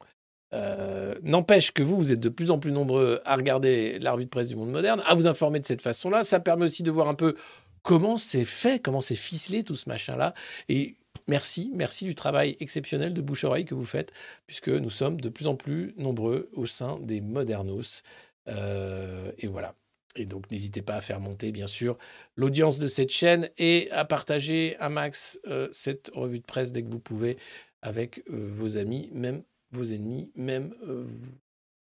Euh, 0.53 1.15
N'empêche 1.23 1.71
que 1.71 1.83
vous, 1.83 1.97
vous 1.97 2.11
êtes 2.13 2.19
de 2.19 2.29
plus 2.29 2.51
en 2.51 2.59
plus 2.59 2.71
nombreux 2.71 3.21
à 3.25 3.35
regarder 3.35 3.99
la 3.99 4.11
revue 4.13 4.25
de 4.25 4.29
presse 4.29 4.49
du 4.49 4.55
monde 4.55 4.71
moderne, 4.71 5.01
à 5.05 5.15
vous 5.15 5.27
informer 5.27 5.59
de 5.59 5.65
cette 5.65 5.81
façon-là. 5.81 6.23
Ça 6.23 6.39
permet 6.39 6.65
aussi 6.65 6.83
de 6.83 6.91
voir 6.91 7.07
un 7.07 7.15
peu 7.15 7.35
comment 7.83 8.17
c'est 8.17 8.43
fait, 8.43 8.79
comment 8.81 9.01
c'est 9.01 9.15
ficelé 9.15 9.63
tout 9.63 9.75
ce 9.75 9.89
machin-là. 9.89 10.33
Et 10.69 10.97
merci, 11.27 11.71
merci 11.73 12.05
du 12.05 12.15
travail 12.15 12.57
exceptionnel 12.59 13.13
de 13.13 13.21
bouche-oreille 13.21 13.65
que 13.65 13.75
vous 13.75 13.85
faites, 13.85 14.11
puisque 14.45 14.69
nous 14.69 14.89
sommes 14.89 15.19
de 15.21 15.29
plus 15.29 15.47
en 15.47 15.55
plus 15.55 15.93
nombreux 15.97 16.49
au 16.53 16.65
sein 16.65 16.99
des 16.99 17.21
modernos. 17.21 18.03
Euh, 18.49 19.31
et 19.37 19.47
voilà. 19.47 19.73
Et 20.17 20.25
donc, 20.25 20.49
n'hésitez 20.49 20.81
pas 20.81 20.95
à 20.95 21.01
faire 21.01 21.19
monter, 21.19 21.51
bien 21.51 21.67
sûr, 21.67 21.97
l'audience 22.35 22.79
de 22.79 22.87
cette 22.87 23.11
chaîne 23.11 23.49
et 23.57 23.89
à 23.91 24.03
partager 24.03 24.75
un 24.79 24.89
max 24.89 25.39
euh, 25.47 25.69
cette 25.71 26.09
revue 26.13 26.39
de 26.39 26.45
presse 26.45 26.71
dès 26.71 26.81
que 26.83 26.89
vous 26.89 26.99
pouvez 26.99 27.37
avec 27.83 28.23
euh, 28.29 28.51
vos 28.51 28.77
amis, 28.77 29.09
même 29.13 29.43
vos 29.71 29.83
ennemis, 29.83 30.31
même 30.35 30.73
euh, 30.83 31.05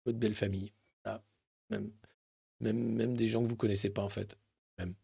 votre 0.05 0.19
belle 0.19 0.35
famille. 0.35 0.71
Même, 1.71 1.91
même, 2.61 2.95
même 2.95 3.15
des 3.15 3.27
gens 3.27 3.43
que 3.43 3.47
vous 3.47 3.55
connaissez 3.55 3.91
pas, 3.91 4.01
en 4.01 4.09
fait. 4.09 4.35
Même, 4.79 4.95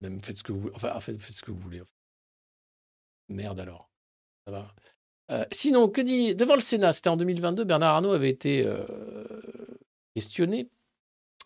même 0.00 0.22
faites 0.22 0.38
ce 0.38 0.42
que 0.42 0.52
vous 0.52 0.70
Enfin, 0.74 0.92
en 0.94 1.00
fait, 1.00 1.12
faites 1.18 1.36
ce 1.36 1.42
que 1.42 1.50
vous 1.50 1.60
voulez. 1.60 1.82
Merde 3.28 3.60
alors. 3.60 3.90
Ça 4.46 4.52
va. 4.52 5.46
Sinon, 5.52 5.88
que 5.88 6.00
dit 6.00 6.34
devant 6.34 6.54
le 6.54 6.62
Sénat, 6.62 6.92
c'était 6.92 7.10
en 7.10 7.18
2022, 7.18 7.64
Bernard 7.64 7.96
Arnault 7.96 8.12
avait 8.12 8.30
été 8.30 8.66
questionné 10.14 10.70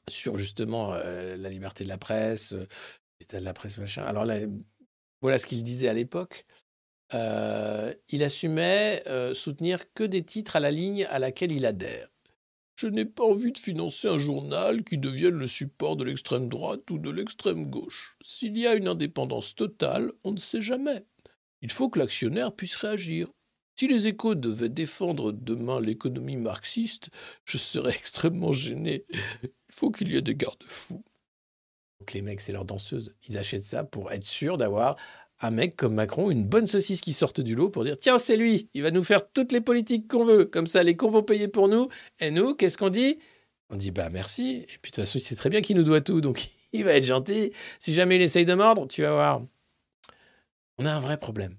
sur 0.08 0.36
justement 0.36 0.92
euh, 0.92 1.36
la 1.36 1.48
liberté 1.48 1.84
de 1.84 1.88
la 1.88 1.98
presse, 1.98 2.52
euh, 2.52 2.66
l'état 3.20 3.40
de 3.40 3.44
la 3.44 3.54
presse, 3.54 3.78
machin. 3.78 4.02
Alors 4.02 4.24
là, 4.24 4.38
voilà 5.20 5.38
ce 5.38 5.46
qu'il 5.46 5.62
disait 5.64 5.88
à 5.88 5.94
l'époque. 5.94 6.46
Euh, 7.14 7.94
il 8.10 8.22
assumait 8.22 9.02
euh, 9.06 9.32
soutenir 9.32 9.92
que 9.94 10.04
des 10.04 10.24
titres 10.24 10.56
à 10.56 10.60
la 10.60 10.70
ligne 10.70 11.04
à 11.04 11.18
laquelle 11.18 11.52
il 11.52 11.64
adhère. 11.64 12.08
Je 12.74 12.88
n'ai 12.88 13.04
pas 13.04 13.24
envie 13.24 13.52
de 13.52 13.58
financer 13.58 14.08
un 14.08 14.18
journal 14.18 14.84
qui 14.84 14.98
devienne 14.98 15.34
le 15.34 15.46
support 15.46 15.96
de 15.96 16.04
l'extrême 16.04 16.48
droite 16.48 16.90
ou 16.90 16.98
de 16.98 17.10
l'extrême 17.10 17.70
gauche. 17.70 18.18
S'il 18.22 18.58
y 18.58 18.66
a 18.66 18.74
une 18.74 18.88
indépendance 18.88 19.54
totale, 19.54 20.12
on 20.24 20.32
ne 20.32 20.38
sait 20.38 20.60
jamais. 20.60 21.06
Il 21.62 21.70
faut 21.70 21.88
que 21.88 21.98
l'actionnaire 21.98 22.54
puisse 22.54 22.76
réagir. 22.76 23.28
Si 23.78 23.88
les 23.88 24.08
échos 24.08 24.34
devaient 24.34 24.68
défendre 24.68 25.32
demain 25.32 25.80
l'économie 25.80 26.36
marxiste, 26.36 27.10
je 27.44 27.56
serais 27.56 27.90
extrêmement 27.96 28.52
gêné. 28.52 29.06
Faut 29.76 29.90
qu'il 29.90 30.10
y 30.10 30.16
ait 30.16 30.22
des 30.22 30.34
garde-fous. 30.34 31.04
Les 32.14 32.22
mecs, 32.22 32.40
c'est 32.40 32.52
leur 32.52 32.64
danseuse. 32.64 33.14
Ils 33.28 33.36
achètent 33.36 33.64
ça 33.64 33.84
pour 33.84 34.10
être 34.10 34.24
sûrs 34.24 34.56
d'avoir 34.56 34.96
un 35.40 35.50
mec 35.50 35.76
comme 35.76 35.94
Macron, 35.94 36.30
une 36.30 36.46
bonne 36.46 36.66
saucisse 36.66 37.02
qui 37.02 37.12
sorte 37.12 37.42
du 37.42 37.54
lot 37.54 37.68
pour 37.68 37.84
dire 37.84 37.98
tiens, 37.98 38.16
c'est 38.16 38.38
lui, 38.38 38.70
il 38.72 38.82
va 38.82 38.90
nous 38.90 39.04
faire 39.04 39.30
toutes 39.30 39.52
les 39.52 39.60
politiques 39.60 40.08
qu'on 40.08 40.24
veut. 40.24 40.46
Comme 40.46 40.66
ça, 40.66 40.82
les 40.82 40.96
cons 40.96 41.10
vont 41.10 41.22
payer 41.22 41.46
pour 41.46 41.68
nous. 41.68 41.88
Et 42.20 42.30
nous, 42.30 42.54
qu'est-ce 42.54 42.78
qu'on 42.78 42.88
dit? 42.88 43.18
On 43.68 43.76
dit 43.76 43.90
bah 43.90 44.08
merci. 44.08 44.64
Et 44.68 44.78
puis 44.80 44.90
de 44.92 44.96
toute 44.96 45.04
façon, 45.04 45.18
sait 45.18 45.36
très 45.36 45.50
bien 45.50 45.60
qu'il 45.60 45.76
nous 45.76 45.82
doit 45.82 46.00
tout, 46.00 46.22
donc 46.22 46.48
il 46.72 46.84
va 46.84 46.92
être 46.92 47.04
gentil. 47.04 47.52
Si 47.78 47.92
jamais 47.92 48.16
il 48.16 48.22
essaye 48.22 48.46
de 48.46 48.54
mordre, 48.54 48.88
tu 48.88 49.02
vas 49.02 49.12
voir. 49.12 49.42
On 50.78 50.86
a 50.86 50.92
un 50.94 51.00
vrai 51.00 51.18
problème. 51.18 51.52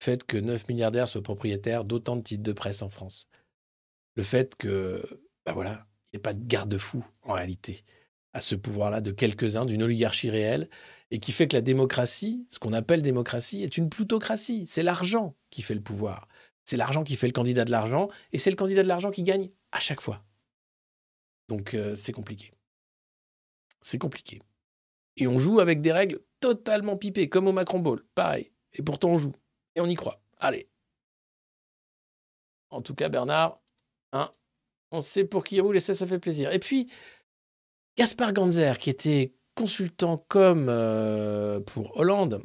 Le 0.00 0.04
fait 0.04 0.22
que 0.24 0.36
9 0.36 0.68
milliardaires 0.68 1.08
soient 1.08 1.22
propriétaires 1.22 1.84
d'autant 1.84 2.14
de 2.14 2.22
titres 2.22 2.44
de 2.44 2.52
presse 2.52 2.82
en 2.82 2.88
France. 2.88 3.26
Le 4.14 4.22
fait 4.22 4.54
que, 4.54 5.02
bah 5.44 5.54
voilà, 5.54 5.86
il 5.86 5.91
n'y 6.12 6.20
pas 6.20 6.34
de 6.34 6.44
garde-fou 6.44 7.04
en 7.22 7.32
réalité 7.32 7.84
à 8.34 8.40
ce 8.40 8.54
pouvoir-là 8.54 9.00
de 9.00 9.10
quelques-uns, 9.10 9.64
d'une 9.64 9.82
oligarchie 9.82 10.30
réelle, 10.30 10.68
et 11.10 11.18
qui 11.18 11.32
fait 11.32 11.46
que 11.46 11.56
la 11.56 11.60
démocratie, 11.60 12.46
ce 12.48 12.58
qu'on 12.58 12.72
appelle 12.72 13.02
démocratie, 13.02 13.62
est 13.62 13.76
une 13.76 13.90
plutocratie. 13.90 14.64
C'est 14.66 14.82
l'argent 14.82 15.36
qui 15.50 15.60
fait 15.62 15.74
le 15.74 15.82
pouvoir. 15.82 16.28
C'est 16.64 16.76
l'argent 16.76 17.04
qui 17.04 17.16
fait 17.16 17.26
le 17.26 17.32
candidat 17.32 17.64
de 17.64 17.70
l'argent, 17.70 18.08
et 18.32 18.38
c'est 18.38 18.50
le 18.50 18.56
candidat 18.56 18.82
de 18.82 18.88
l'argent 18.88 19.10
qui 19.10 19.22
gagne 19.22 19.50
à 19.72 19.80
chaque 19.80 20.00
fois. 20.00 20.24
Donc 21.48 21.74
euh, 21.74 21.94
c'est 21.94 22.12
compliqué. 22.12 22.50
C'est 23.82 23.98
compliqué. 23.98 24.40
Et 25.16 25.26
on 25.26 25.36
joue 25.36 25.60
avec 25.60 25.82
des 25.82 25.92
règles 25.92 26.20
totalement 26.40 26.96
pipées, 26.96 27.28
comme 27.28 27.48
au 27.48 27.52
Macron 27.52 27.80
Ball. 27.80 28.02
Pareil. 28.14 28.50
Et 28.72 28.82
pourtant 28.82 29.10
on 29.10 29.16
joue. 29.16 29.34
Et 29.74 29.80
on 29.80 29.86
y 29.86 29.94
croit. 29.94 30.22
Allez. 30.38 30.68
En 32.70 32.80
tout 32.80 32.94
cas, 32.94 33.10
Bernard, 33.10 33.60
hein, 34.12 34.30
on 34.92 35.00
sait 35.00 35.24
pour 35.24 35.44
qui 35.44 35.56
il 35.56 35.60
roule 35.62 35.76
et 35.76 35.80
ça, 35.80 35.94
ça 35.94 36.06
fait 36.06 36.18
plaisir. 36.18 36.52
Et 36.52 36.58
puis, 36.58 36.88
Gaspard 37.96 38.32
Ganzer, 38.32 38.78
qui 38.78 38.90
était 38.90 39.32
consultant 39.54 40.24
com 40.28 40.66
euh, 40.68 41.60
pour 41.60 41.96
Hollande, 41.98 42.42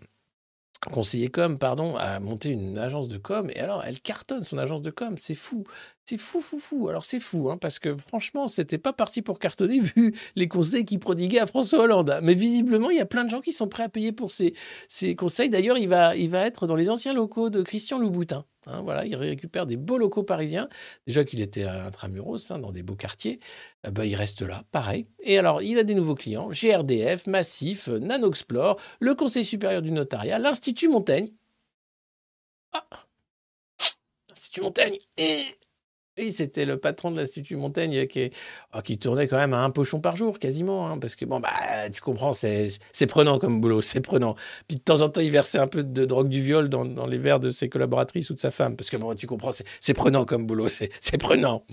conseiller 0.92 1.30
com, 1.30 1.58
pardon, 1.58 1.96
a 1.96 2.20
monté 2.20 2.50
une 2.50 2.78
agence 2.78 3.08
de 3.08 3.18
com. 3.18 3.50
Et 3.54 3.60
alors, 3.60 3.84
elle 3.86 4.00
cartonne 4.00 4.44
son 4.44 4.58
agence 4.58 4.82
de 4.82 4.92
com. 4.92 5.18
C'est 5.18 5.36
fou. 5.36 5.64
C'est 6.06 6.18
fou, 6.18 6.42
fou, 6.42 6.60
fou. 6.60 6.90
Alors, 6.90 7.06
c'est 7.06 7.20
fou, 7.20 7.50
hein, 7.50 7.58
parce 7.58 7.80
que 7.80 7.96
franchement, 7.96 8.48
c'était 8.48 8.78
pas 8.78 8.94
parti 8.94 9.22
pour 9.22 9.40
cartonner 9.40 9.80
vu 9.96 10.14
les 10.36 10.48
conseils 10.48 10.86
qu'il 10.86 11.00
prodiguait 11.00 11.40
à 11.40 11.48
François 11.48 11.80
Hollande. 11.80 12.20
Mais 12.24 12.34
visiblement, 12.34 12.90
il 12.90 12.98
y 12.98 13.02
a 13.02 13.06
plein 13.06 13.26
de 13.26 13.30
gens 13.30 13.42
qui 13.42 13.54
sont 13.54 13.68
prêts 13.68 13.84
à 13.84 13.90
payer 13.90 14.12
pour 14.12 14.32
ces, 14.32 14.54
ces 14.88 15.16
conseils. 15.16 15.50
D'ailleurs, 15.50 15.78
il 15.78 15.90
va, 15.90 16.16
il 16.16 16.30
va 16.30 16.46
être 16.46 16.68
dans 16.68 16.76
les 16.76 16.90
anciens 16.90 17.14
locaux 17.14 17.50
de 17.50 17.62
Christian 17.62 18.00
Louboutin. 18.00 18.46
Hein, 18.68 18.82
voilà, 18.82 19.06
il 19.06 19.16
récupère 19.16 19.66
des 19.66 19.78
beaux 19.78 19.98
locaux 19.98 20.24
parisiens. 20.24 20.68
Déjà 21.06 21.24
qu'il 21.24 21.42
était 21.42 21.64
Intramuros, 21.64 22.52
hein, 22.52 22.60
dans 22.60 22.72
des 22.72 22.84
beaux 22.84 22.96
quartiers. 22.96 23.40
Eh 23.86 23.92
ben, 23.92 24.04
il 24.04 24.16
reste 24.16 24.42
là, 24.42 24.64
pareil. 24.72 25.08
Et 25.22 25.38
alors, 25.38 25.62
il 25.62 25.78
a 25.78 25.84
des 25.84 25.96
nouveaux 25.96 26.16
clients 26.16 26.50
GRDF, 26.50 27.28
Massif, 27.28 27.88
Nanoxplore, 27.88 28.80
le 29.00 29.16
Conseil 29.16 29.46
supérieur 29.46 29.82
du 29.82 29.92
notariat, 29.92 30.40
l'Institut 30.40 30.90
Montaigne. 30.90 31.30
Ah 32.74 32.86
L'Institut 34.30 34.62
Montaigne 34.62 34.98
Et 35.18 35.46
oui, 36.18 36.32
c'était 36.32 36.66
le 36.66 36.78
patron 36.78 37.12
de 37.12 37.18
l'Institut 37.18 37.56
Montaigne 37.56 38.08
ah, 38.72 38.82
qui 38.82 38.98
tournait 38.98 39.28
quand 39.28 39.38
même 39.38 39.54
à 39.54 39.64
un 39.64 39.70
pochon 39.70 40.00
par 40.00 40.16
jour, 40.16 40.40
quasiment. 40.40 40.88
hein, 40.88 40.98
parce 40.98 41.16
que, 41.16 41.26
bon, 41.26 41.40
bah, 41.40 41.90
tu 41.92 42.02
comprends, 42.02 42.34
c'est 42.34 42.80
prenant 43.08 43.40
comme 43.40 43.62
boulot, 43.62 43.82
c'est 43.82 44.02
prenant. 44.02 44.36
Puis 44.68 44.78
de 44.78 44.82
temps 44.82 45.02
en 45.02 45.10
temps, 45.10 45.22
il 45.22 45.32
versait 45.32 45.60
un 45.60 45.68
peu 45.68 45.84
de 45.84 46.06
drogue 46.06 46.30
du 46.30 46.42
viol 46.42 46.70
dans, 46.70 47.06
les 47.06 47.18
verres 47.18 47.40
de 47.40 47.50
ses 47.50 47.70
collaboratrices 47.70 48.30
ou 48.30 48.34
de 48.34 48.40
sa 48.40 48.52
femme. 48.52 48.76
Parce 48.76 48.90
que, 48.90 48.98
bon, 48.98 49.14
tu 49.16 49.28
comprends, 49.28 49.52
c'est 49.52 49.94
prenant 49.94 50.26
comme 50.26 50.48
boulot, 50.48 50.68
c'est 50.68 51.18
prenant. 51.20 51.64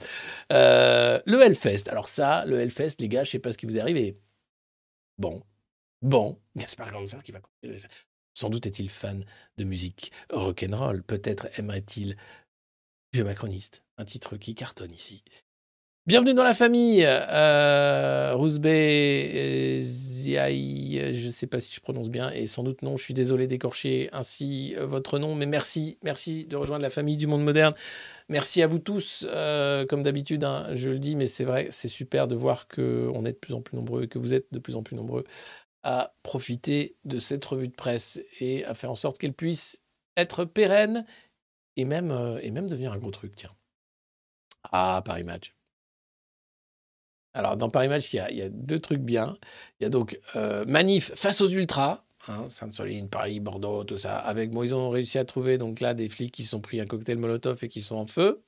Euh, 0.52 1.20
le 1.26 1.40
Hellfest. 1.42 1.88
Alors, 1.88 2.08
ça, 2.08 2.44
le 2.46 2.60
Hellfest, 2.60 2.96
les 3.00 3.08
gars, 3.08 3.24
je 3.24 3.30
sais 3.30 3.38
pas 3.38 3.52
ce 3.52 3.58
qui 3.58 3.66
vous 3.66 3.76
est 3.76 3.80
arrivé. 3.80 4.18
Bon, 5.18 5.42
bon, 6.02 6.38
Gaspard 6.56 6.92
Ganzer 6.92 7.22
qui 7.22 7.32
va. 7.32 7.40
Sans 8.34 8.50
doute 8.50 8.66
est-il 8.66 8.90
fan 8.90 9.24
de 9.56 9.64
musique 9.64 10.10
rock'n'roll. 10.30 11.02
Peut-être 11.04 11.48
aimerait-il 11.58 12.16
Vieux 13.12 13.22
macroniste, 13.22 13.83
un 13.98 14.04
titre 14.04 14.36
qui 14.36 14.54
cartonne 14.54 14.92
ici. 14.92 15.22
Bienvenue 16.06 16.34
dans 16.34 16.42
la 16.42 16.52
famille, 16.52 17.02
euh, 17.06 18.36
Ziaï, 19.80 21.14
je 21.14 21.26
ne 21.26 21.32
sais 21.32 21.46
pas 21.46 21.60
si 21.60 21.72
je 21.72 21.80
prononce 21.80 22.10
bien, 22.10 22.30
et 22.30 22.44
sans 22.44 22.62
doute 22.62 22.82
non, 22.82 22.98
je 22.98 23.04
suis 23.04 23.14
désolé 23.14 23.46
d'écorcher 23.46 24.10
ainsi 24.12 24.74
euh, 24.76 24.84
votre 24.84 25.18
nom, 25.18 25.34
mais 25.34 25.46
merci, 25.46 25.96
merci 26.02 26.44
de 26.44 26.56
rejoindre 26.56 26.82
la 26.82 26.90
famille 26.90 27.16
du 27.16 27.26
monde 27.26 27.42
moderne. 27.42 27.72
Merci 28.28 28.62
à 28.62 28.66
vous 28.66 28.80
tous, 28.80 29.26
euh, 29.30 29.86
comme 29.86 30.02
d'habitude, 30.02 30.44
hein, 30.44 30.68
je 30.74 30.90
le 30.90 30.98
dis, 30.98 31.16
mais 31.16 31.24
c'est 31.26 31.44
vrai, 31.44 31.68
c'est 31.70 31.88
super 31.88 32.28
de 32.28 32.34
voir 32.34 32.68
qu'on 32.68 33.24
est 33.24 33.32
de 33.32 33.38
plus 33.38 33.54
en 33.54 33.62
plus 33.62 33.78
nombreux 33.78 34.02
et 34.02 34.08
que 34.08 34.18
vous 34.18 34.34
êtes 34.34 34.52
de 34.52 34.58
plus 34.58 34.76
en 34.76 34.82
plus 34.82 34.96
nombreux 34.96 35.24
à 35.84 36.14
profiter 36.22 36.96
de 37.04 37.18
cette 37.18 37.44
revue 37.44 37.68
de 37.68 37.74
presse 37.74 38.20
et 38.40 38.64
à 38.66 38.74
faire 38.74 38.90
en 38.90 38.94
sorte 38.94 39.18
qu'elle 39.18 39.34
puisse 39.34 39.80
être 40.16 40.44
pérenne 40.44 41.06
et 41.76 41.84
même, 41.84 42.10
euh, 42.10 42.38
et 42.42 42.50
même 42.50 42.68
devenir 42.68 42.92
un 42.92 42.98
gros 42.98 43.10
truc, 43.10 43.34
tiens. 43.36 43.50
Ah, 44.72 45.02
Paris 45.04 45.24
Match. 45.24 45.54
Alors, 47.34 47.56
dans 47.56 47.68
Paris 47.68 47.88
Match, 47.88 48.12
il 48.12 48.16
y 48.36 48.42
a, 48.42 48.48
deux 48.48 48.78
trucs 48.78 49.00
bien. 49.00 49.36
Il 49.80 49.84
y 49.84 49.86
a 49.86 49.90
donc 49.90 50.20
euh, 50.36 50.64
Manif 50.66 51.12
face 51.14 51.40
aux 51.40 51.48
Ultras, 51.48 52.04
hein, 52.28 52.44
Sainte-Soline, 52.48 53.08
Paris, 53.08 53.40
Bordeaux, 53.40 53.82
tout 53.84 53.98
ça. 53.98 54.18
Avec, 54.18 54.52
bon, 54.52 54.62
ils 54.62 54.74
ont 54.76 54.88
réussi 54.88 55.18
à 55.18 55.24
trouver 55.24 55.58
donc 55.58 55.80
là 55.80 55.94
des 55.94 56.08
flics 56.08 56.32
qui 56.32 56.44
sont 56.44 56.60
pris 56.60 56.80
un 56.80 56.86
cocktail 56.86 57.18
Molotov 57.18 57.64
et 57.64 57.68
qui 57.68 57.80
sont 57.80 57.96
en 57.96 58.06
feu. 58.06 58.42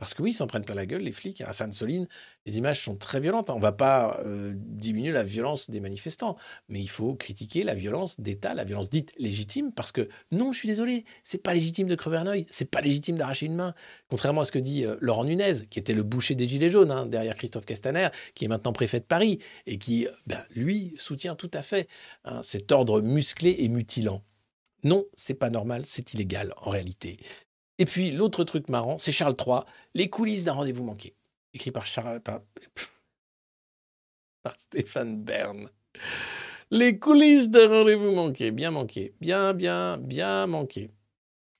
Parce 0.00 0.14
que 0.14 0.22
oui, 0.22 0.30
ils 0.30 0.34
s'en 0.34 0.46
prennent 0.46 0.64
plein 0.64 0.74
la 0.74 0.86
gueule, 0.86 1.02
les 1.02 1.12
flics. 1.12 1.42
À 1.42 1.52
Sainte-Soline, 1.52 2.08
les 2.46 2.56
images 2.56 2.82
sont 2.82 2.96
très 2.96 3.20
violentes. 3.20 3.50
On 3.50 3.56
ne 3.56 3.60
va 3.60 3.72
pas 3.72 4.18
euh, 4.24 4.54
diminuer 4.56 5.12
la 5.12 5.22
violence 5.22 5.68
des 5.68 5.78
manifestants, 5.78 6.36
mais 6.70 6.80
il 6.80 6.88
faut 6.88 7.14
critiquer 7.14 7.62
la 7.64 7.74
violence 7.74 8.18
d'État, 8.18 8.54
la 8.54 8.64
violence 8.64 8.88
dite 8.88 9.12
légitime, 9.18 9.72
parce 9.72 9.92
que 9.92 10.08
non, 10.32 10.52
je 10.52 10.58
suis 10.58 10.68
désolé, 10.68 11.04
c'est 11.22 11.42
pas 11.42 11.52
légitime 11.52 11.86
de 11.86 11.94
crever 11.94 12.16
un 12.16 12.26
œil, 12.26 12.46
c'est 12.48 12.70
pas 12.70 12.80
légitime 12.80 13.16
d'arracher 13.16 13.44
une 13.44 13.56
main. 13.56 13.74
Contrairement 14.08 14.40
à 14.40 14.44
ce 14.44 14.52
que 14.52 14.58
dit 14.58 14.86
euh, 14.86 14.96
Laurent 15.00 15.24
Nunez, 15.24 15.66
qui 15.68 15.78
était 15.78 15.92
le 15.92 16.02
boucher 16.02 16.34
des 16.34 16.46
Gilets 16.46 16.70
jaunes, 16.70 16.90
hein, 16.90 17.04
derrière 17.04 17.36
Christophe 17.36 17.66
Castaner, 17.66 18.08
qui 18.34 18.46
est 18.46 18.48
maintenant 18.48 18.72
préfet 18.72 19.00
de 19.00 19.04
Paris, 19.04 19.38
et 19.66 19.76
qui, 19.76 20.06
euh, 20.06 20.10
ben, 20.26 20.42
lui, 20.54 20.94
soutient 20.96 21.34
tout 21.34 21.50
à 21.52 21.60
fait 21.60 21.88
hein, 22.24 22.40
cet 22.42 22.72
ordre 22.72 23.02
musclé 23.02 23.54
et 23.58 23.68
mutilant. 23.68 24.22
Non, 24.82 25.04
c'est 25.12 25.34
pas 25.34 25.50
normal, 25.50 25.82
c'est 25.84 26.14
illégal 26.14 26.54
en 26.62 26.70
réalité. 26.70 27.18
Et 27.80 27.86
puis 27.86 28.10
l'autre 28.10 28.44
truc 28.44 28.68
marrant, 28.68 28.98
c'est 28.98 29.10
Charles 29.10 29.34
III, 29.44 29.60
Les 29.94 30.10
coulisses 30.10 30.44
d'un 30.44 30.52
rendez-vous 30.52 30.84
manqué, 30.84 31.14
écrit 31.54 31.70
par 31.70 31.86
Charles 31.86 32.20
Stéphane 34.58 35.22
Bern. 35.22 35.70
Les 36.70 36.98
coulisses 36.98 37.48
d'un 37.48 37.68
rendez-vous 37.68 38.14
manqué, 38.14 38.50
bien 38.50 38.70
manqué, 38.70 39.14
bien 39.22 39.54
bien 39.54 39.96
bien 39.96 40.46
manqué. 40.46 40.90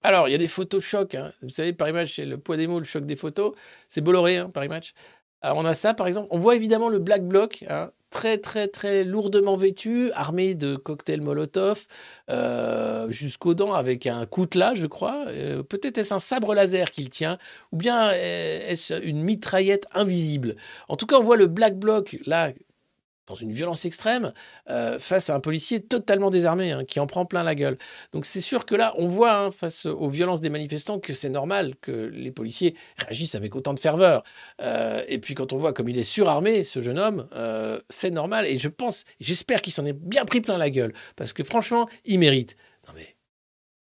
Alors 0.02 0.28
il 0.28 0.32
y 0.32 0.34
a 0.34 0.38
des 0.38 0.46
photos 0.46 0.84
choc, 0.84 1.14
hein. 1.14 1.32
vous 1.40 1.48
savez 1.48 1.72
par 1.72 1.88
image 1.88 2.14
c'est 2.14 2.26
le 2.26 2.36
poids 2.36 2.58
des 2.58 2.66
mots, 2.66 2.80
le 2.80 2.84
choc 2.84 3.06
des 3.06 3.16
photos, 3.16 3.54
c'est 3.88 4.02
Bolloré 4.02 4.36
hein, 4.36 4.50
par 4.50 4.62
image. 4.62 4.92
Alors 5.40 5.56
on 5.56 5.64
a 5.64 5.72
ça 5.72 5.94
par 5.94 6.06
exemple, 6.06 6.28
on 6.30 6.38
voit 6.38 6.54
évidemment 6.54 6.90
le 6.90 6.98
Black 6.98 7.26
Bloc, 7.26 7.64
hein, 7.66 7.92
très 8.10 8.38
très 8.38 8.68
très 8.68 9.04
lourdement 9.04 9.56
vêtu, 9.56 10.10
armé 10.12 10.54
de 10.54 10.76
cocktails 10.76 11.20
Molotov 11.20 11.86
euh, 12.28 13.08
jusqu'aux 13.10 13.54
dents 13.54 13.72
avec 13.72 14.06
un 14.06 14.26
coutelas, 14.26 14.74
je 14.74 14.86
crois. 14.86 15.24
Euh, 15.28 15.62
Peut-être 15.62 15.98
est-ce 15.98 16.14
un 16.14 16.18
sabre 16.18 16.54
laser 16.54 16.90
qu'il 16.90 17.10
tient, 17.10 17.38
ou 17.72 17.76
bien 17.76 18.10
euh, 18.10 18.60
est-ce 18.68 19.00
une 19.02 19.22
mitraillette 19.22 19.86
invisible? 19.94 20.56
En 20.88 20.96
tout 20.96 21.06
cas, 21.06 21.16
on 21.16 21.22
voit 21.22 21.36
le 21.36 21.46
Black 21.46 21.78
Bloc 21.78 22.18
là 22.26 22.52
dans 23.30 23.36
une 23.36 23.52
violence 23.52 23.84
extrême 23.84 24.32
euh, 24.68 24.98
face 24.98 25.30
à 25.30 25.34
un 25.34 25.40
policier 25.40 25.80
totalement 25.80 26.30
désarmé 26.30 26.72
hein, 26.72 26.84
qui 26.84 27.00
en 27.00 27.06
prend 27.06 27.24
plein 27.24 27.42
la 27.42 27.54
gueule. 27.54 27.78
Donc 28.12 28.26
c'est 28.26 28.40
sûr 28.40 28.66
que 28.66 28.74
là, 28.74 28.92
on 28.96 29.06
voit 29.06 29.34
hein, 29.34 29.50
face 29.50 29.86
aux 29.86 30.08
violences 30.08 30.40
des 30.40 30.48
manifestants 30.48 30.98
que 30.98 31.12
c'est 31.12 31.28
normal 31.28 31.74
que 31.80 31.92
les 32.12 32.32
policiers 32.32 32.74
réagissent 32.98 33.36
avec 33.36 33.54
autant 33.54 33.72
de 33.72 33.78
ferveur. 33.78 34.24
Euh, 34.60 35.02
et 35.08 35.18
puis 35.18 35.34
quand 35.34 35.52
on 35.52 35.58
voit 35.58 35.72
comme 35.72 35.88
il 35.88 35.98
est 35.98 36.02
surarmé, 36.02 36.64
ce 36.64 36.80
jeune 36.80 36.98
homme, 36.98 37.28
euh, 37.34 37.80
c'est 37.88 38.10
normal. 38.10 38.46
Et 38.46 38.58
je 38.58 38.68
pense, 38.68 39.04
j'espère 39.20 39.62
qu'il 39.62 39.72
s'en 39.72 39.86
est 39.86 39.92
bien 39.92 40.24
pris 40.24 40.40
plein 40.40 40.58
la 40.58 40.70
gueule 40.70 40.92
parce 41.16 41.32
que 41.32 41.44
franchement, 41.44 41.88
il 42.04 42.18
mérite. 42.18 42.56
Non 42.88 42.94
mais 42.96 43.16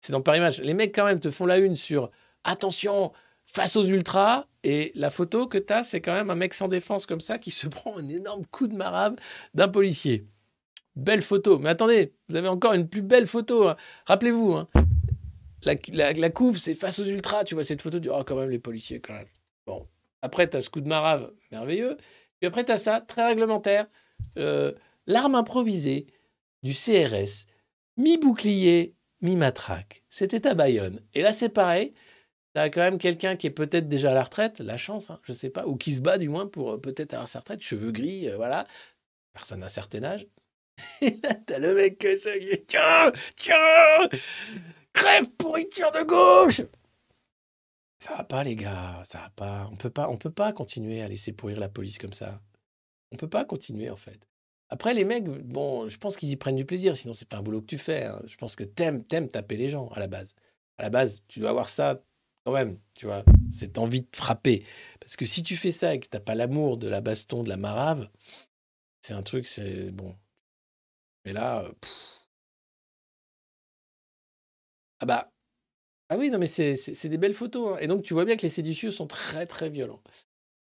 c'est 0.00 0.12
dans 0.12 0.20
Paris 0.20 0.40
Match. 0.40 0.60
Les 0.60 0.74
mecs 0.74 0.94
quand 0.94 1.06
même 1.06 1.20
te 1.20 1.30
font 1.30 1.46
la 1.46 1.58
une 1.58 1.76
sur 1.76 2.10
attention 2.44 3.12
face 3.52 3.76
aux 3.76 3.84
ultras. 3.84 4.46
Et 4.62 4.92
la 4.94 5.10
photo 5.10 5.46
que 5.46 5.58
tu 5.58 5.72
as, 5.72 5.84
c'est 5.84 6.00
quand 6.00 6.12
même 6.12 6.30
un 6.30 6.34
mec 6.34 6.52
sans 6.54 6.68
défense 6.68 7.06
comme 7.06 7.20
ça 7.20 7.38
qui 7.38 7.50
se 7.50 7.66
prend 7.68 7.96
un 7.98 8.08
énorme 8.08 8.44
coup 8.46 8.66
de 8.68 8.76
marave 8.76 9.16
d'un 9.54 9.68
policier. 9.68 10.26
Belle 10.96 11.22
photo. 11.22 11.58
Mais 11.58 11.70
attendez, 11.70 12.12
vous 12.28 12.36
avez 12.36 12.48
encore 12.48 12.74
une 12.74 12.88
plus 12.88 13.02
belle 13.02 13.26
photo. 13.26 13.68
hein. 13.68 13.76
Rappelez-vous, 14.06 14.52
hein. 14.54 14.66
la, 15.62 15.74
la, 16.12 16.30
couve, 16.30 16.58
c'est 16.58 16.74
face 16.74 16.98
aux 16.98 17.04
ultras. 17.04 17.44
Tu 17.44 17.54
vois 17.54 17.64
cette 17.64 17.80
photo, 17.82 18.00
tu 18.00 18.10
oh, 18.10 18.22
quand 18.24 18.36
même, 18.36 18.50
les 18.50 18.58
policiers, 18.58 19.00
quand 19.00 19.14
même. 19.14 19.28
Bon. 19.66 19.86
Après, 20.22 20.48
tu 20.50 20.56
as 20.56 20.60
ce 20.60 20.68
coup 20.68 20.80
de 20.82 20.88
marave 20.88 21.32
merveilleux. 21.50 21.96
Puis 22.40 22.46
après, 22.48 22.64
tu 22.64 22.72
as 22.72 22.76
ça, 22.76 23.00
très 23.00 23.26
réglementaire. 23.26 23.86
euh, 24.36 24.72
L'arme 25.06 25.34
improvisée 25.34 26.06
du 26.62 26.72
CRS, 26.74 27.46
mi-bouclier, 27.96 28.94
mi-matraque. 29.22 30.02
C'était 30.10 30.46
à 30.46 30.54
Bayonne. 30.54 31.00
Et 31.14 31.22
là, 31.22 31.32
c'est 31.32 31.48
pareil. 31.48 31.94
T'as 32.52 32.68
quand 32.68 32.80
même 32.80 32.98
quelqu'un 32.98 33.36
qui 33.36 33.46
est 33.46 33.50
peut-être 33.50 33.88
déjà 33.88 34.10
à 34.10 34.14
la 34.14 34.24
retraite, 34.24 34.58
la 34.58 34.76
chance, 34.76 35.08
hein, 35.10 35.20
je 35.22 35.32
sais 35.32 35.50
pas, 35.50 35.66
ou 35.66 35.76
qui 35.76 35.92
se 35.94 36.00
bat 36.00 36.18
du 36.18 36.28
moins 36.28 36.48
pour 36.48 36.72
euh, 36.72 36.78
peut-être 36.78 37.14
avoir 37.14 37.28
sa 37.28 37.38
retraite, 37.40 37.60
cheveux 37.62 37.92
gris, 37.92 38.28
euh, 38.28 38.36
voilà. 38.36 38.66
Personne 39.32 39.60
d'un 39.60 39.68
certain 39.68 40.02
âge. 40.02 40.26
Et 41.00 41.10
là, 41.22 41.34
t'as 41.34 41.58
le 41.58 41.74
mec 41.74 41.98
que 41.98 42.16
ça, 42.16 42.36
est, 42.36 42.66
tiens, 42.66 43.12
tiens, 43.36 43.56
crève 44.92 45.30
pourriture 45.38 45.90
de 45.92 46.02
gauche. 46.02 46.62
Ça 48.02 48.16
va 48.16 48.24
pas, 48.24 48.42
les 48.44 48.56
gars, 48.56 49.02
ça 49.04 49.18
va 49.20 49.30
pas. 49.30 49.68
On 49.70 49.76
peut 49.76 49.90
pas, 49.90 50.08
on 50.08 50.16
peut 50.16 50.30
pas 50.32 50.52
continuer 50.52 51.02
à 51.02 51.08
laisser 51.08 51.32
pourrir 51.32 51.60
la 51.60 51.68
police 51.68 51.98
comme 51.98 52.14
ça. 52.14 52.40
On 53.12 53.16
peut 53.16 53.28
pas 53.28 53.44
continuer 53.44 53.90
en 53.90 53.96
fait. 53.96 54.26
Après, 54.70 54.94
les 54.94 55.04
mecs, 55.04 55.24
bon, 55.24 55.88
je 55.88 55.98
pense 55.98 56.16
qu'ils 56.16 56.30
y 56.30 56.36
prennent 56.36 56.56
du 56.56 56.64
plaisir, 56.64 56.96
sinon 56.96 57.12
c'est 57.12 57.28
pas 57.28 57.38
un 57.38 57.42
boulot 57.42 57.60
que 57.60 57.66
tu 57.66 57.78
fais. 57.78 58.04
hein. 58.04 58.22
Je 58.26 58.36
pense 58.36 58.56
que 58.56 58.64
t'aimes, 58.64 59.04
t'aimes 59.04 59.28
taper 59.28 59.56
les 59.56 59.68
gens 59.68 59.88
à 59.88 60.00
la 60.00 60.06
base. 60.06 60.34
À 60.78 60.84
la 60.84 60.90
base, 60.90 61.22
tu 61.28 61.40
dois 61.40 61.50
avoir 61.50 61.68
ça 61.68 62.00
quand 62.44 62.52
même, 62.52 62.78
tu 62.94 63.06
vois, 63.06 63.24
cette 63.50 63.78
envie 63.78 64.02
de 64.02 64.08
frapper. 64.16 64.64
Parce 65.00 65.16
que 65.16 65.26
si 65.26 65.42
tu 65.42 65.56
fais 65.56 65.70
ça 65.70 65.94
et 65.94 66.00
que 66.00 66.08
t'as 66.08 66.20
pas 66.20 66.34
l'amour 66.34 66.78
de 66.78 66.88
la 66.88 67.00
baston, 67.00 67.42
de 67.42 67.48
la 67.48 67.56
marave, 67.56 68.08
c'est 69.02 69.14
un 69.14 69.22
truc, 69.22 69.46
c'est 69.46 69.90
bon. 69.90 70.16
Mais 71.24 71.32
là, 71.32 71.60
euh, 71.64 71.72
ah 75.00 75.06
bah, 75.06 75.32
ah 76.10 76.18
oui, 76.18 76.30
non 76.30 76.38
mais 76.38 76.46
c'est 76.46 77.08
des 77.08 77.18
belles 77.18 77.34
photos. 77.34 77.76
hein. 77.76 77.78
Et 77.82 77.86
donc 77.88 78.02
tu 78.04 78.14
vois 78.14 78.24
bien 78.24 78.36
que 78.36 78.42
les 78.42 78.48
séditieux 78.48 78.90
sont 78.90 79.06
très 79.06 79.46
très 79.46 79.70
violents. 79.70 80.02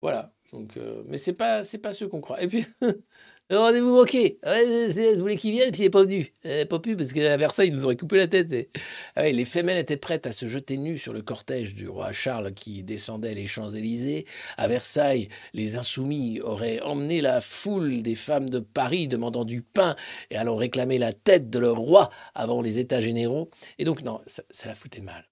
Voilà. 0.01 0.33
Donc, 0.51 0.77
euh, 0.77 1.03
mais 1.07 1.17
c'est 1.17 1.33
pas 1.33 1.63
c'est 1.63 1.79
pas 1.79 1.93
ce 1.93 2.05
qu'on 2.05 2.21
croit. 2.21 2.41
Et 2.43 2.47
puis 2.47 2.65
rendez-vous 3.51 3.95
manqué. 3.95 4.39
Ouais, 4.43 5.13
vous 5.13 5.19
voulez 5.19 5.37
qu'il 5.37 5.51
vienne 5.51 5.71
puis 5.71 5.81
il 5.81 5.85
est 5.85 5.89
pas 5.89 6.03
venu. 6.03 6.31
Euh, 6.45 6.65
pas 6.65 6.79
pu 6.79 6.95
parce 6.95 7.13
qu'à 7.13 7.37
Versailles 7.37 7.67
ils 7.67 7.75
nous 7.75 7.85
auraient 7.85 7.95
coupé 7.95 8.17
la 8.17 8.27
tête. 8.27 8.51
Et- 8.53 8.69
ah 9.15 9.29
les 9.29 9.45
femelles 9.45 9.77
étaient 9.77 9.97
prêtes 9.97 10.25
à 10.25 10.31
se 10.31 10.45
jeter 10.47 10.77
nues 10.77 10.97
sur 10.97 11.13
le 11.13 11.21
cortège 11.21 11.75
du 11.75 11.87
roi 11.87 12.11
Charles 12.11 12.53
qui 12.53 12.83
descendait 12.83 13.35
les 13.35 13.47
Champs-Élysées. 13.47 14.25
À 14.57 14.67
Versailles, 14.67 15.29
les 15.53 15.77
insoumis 15.77 16.41
auraient 16.41 16.79
emmené 16.81 17.21
la 17.21 17.39
foule 17.41 18.01
des 18.01 18.15
femmes 18.15 18.49
de 18.49 18.59
Paris 18.59 19.07
demandant 19.07 19.45
du 19.45 19.61
pain 19.61 19.95
et 20.31 20.37
allant 20.37 20.55
réclamer 20.55 20.97
la 20.97 21.13
tête 21.13 21.49
de 21.49 21.59
leur 21.59 21.77
roi 21.77 22.09
avant 22.33 22.61
les 22.61 22.79
États 22.79 23.01
généraux. 23.01 23.49
Et 23.77 23.83
donc 23.85 24.01
non, 24.01 24.21
ça, 24.27 24.43
ça 24.49 24.67
la 24.67 24.75
foutait 24.75 25.01
mal. 25.01 25.29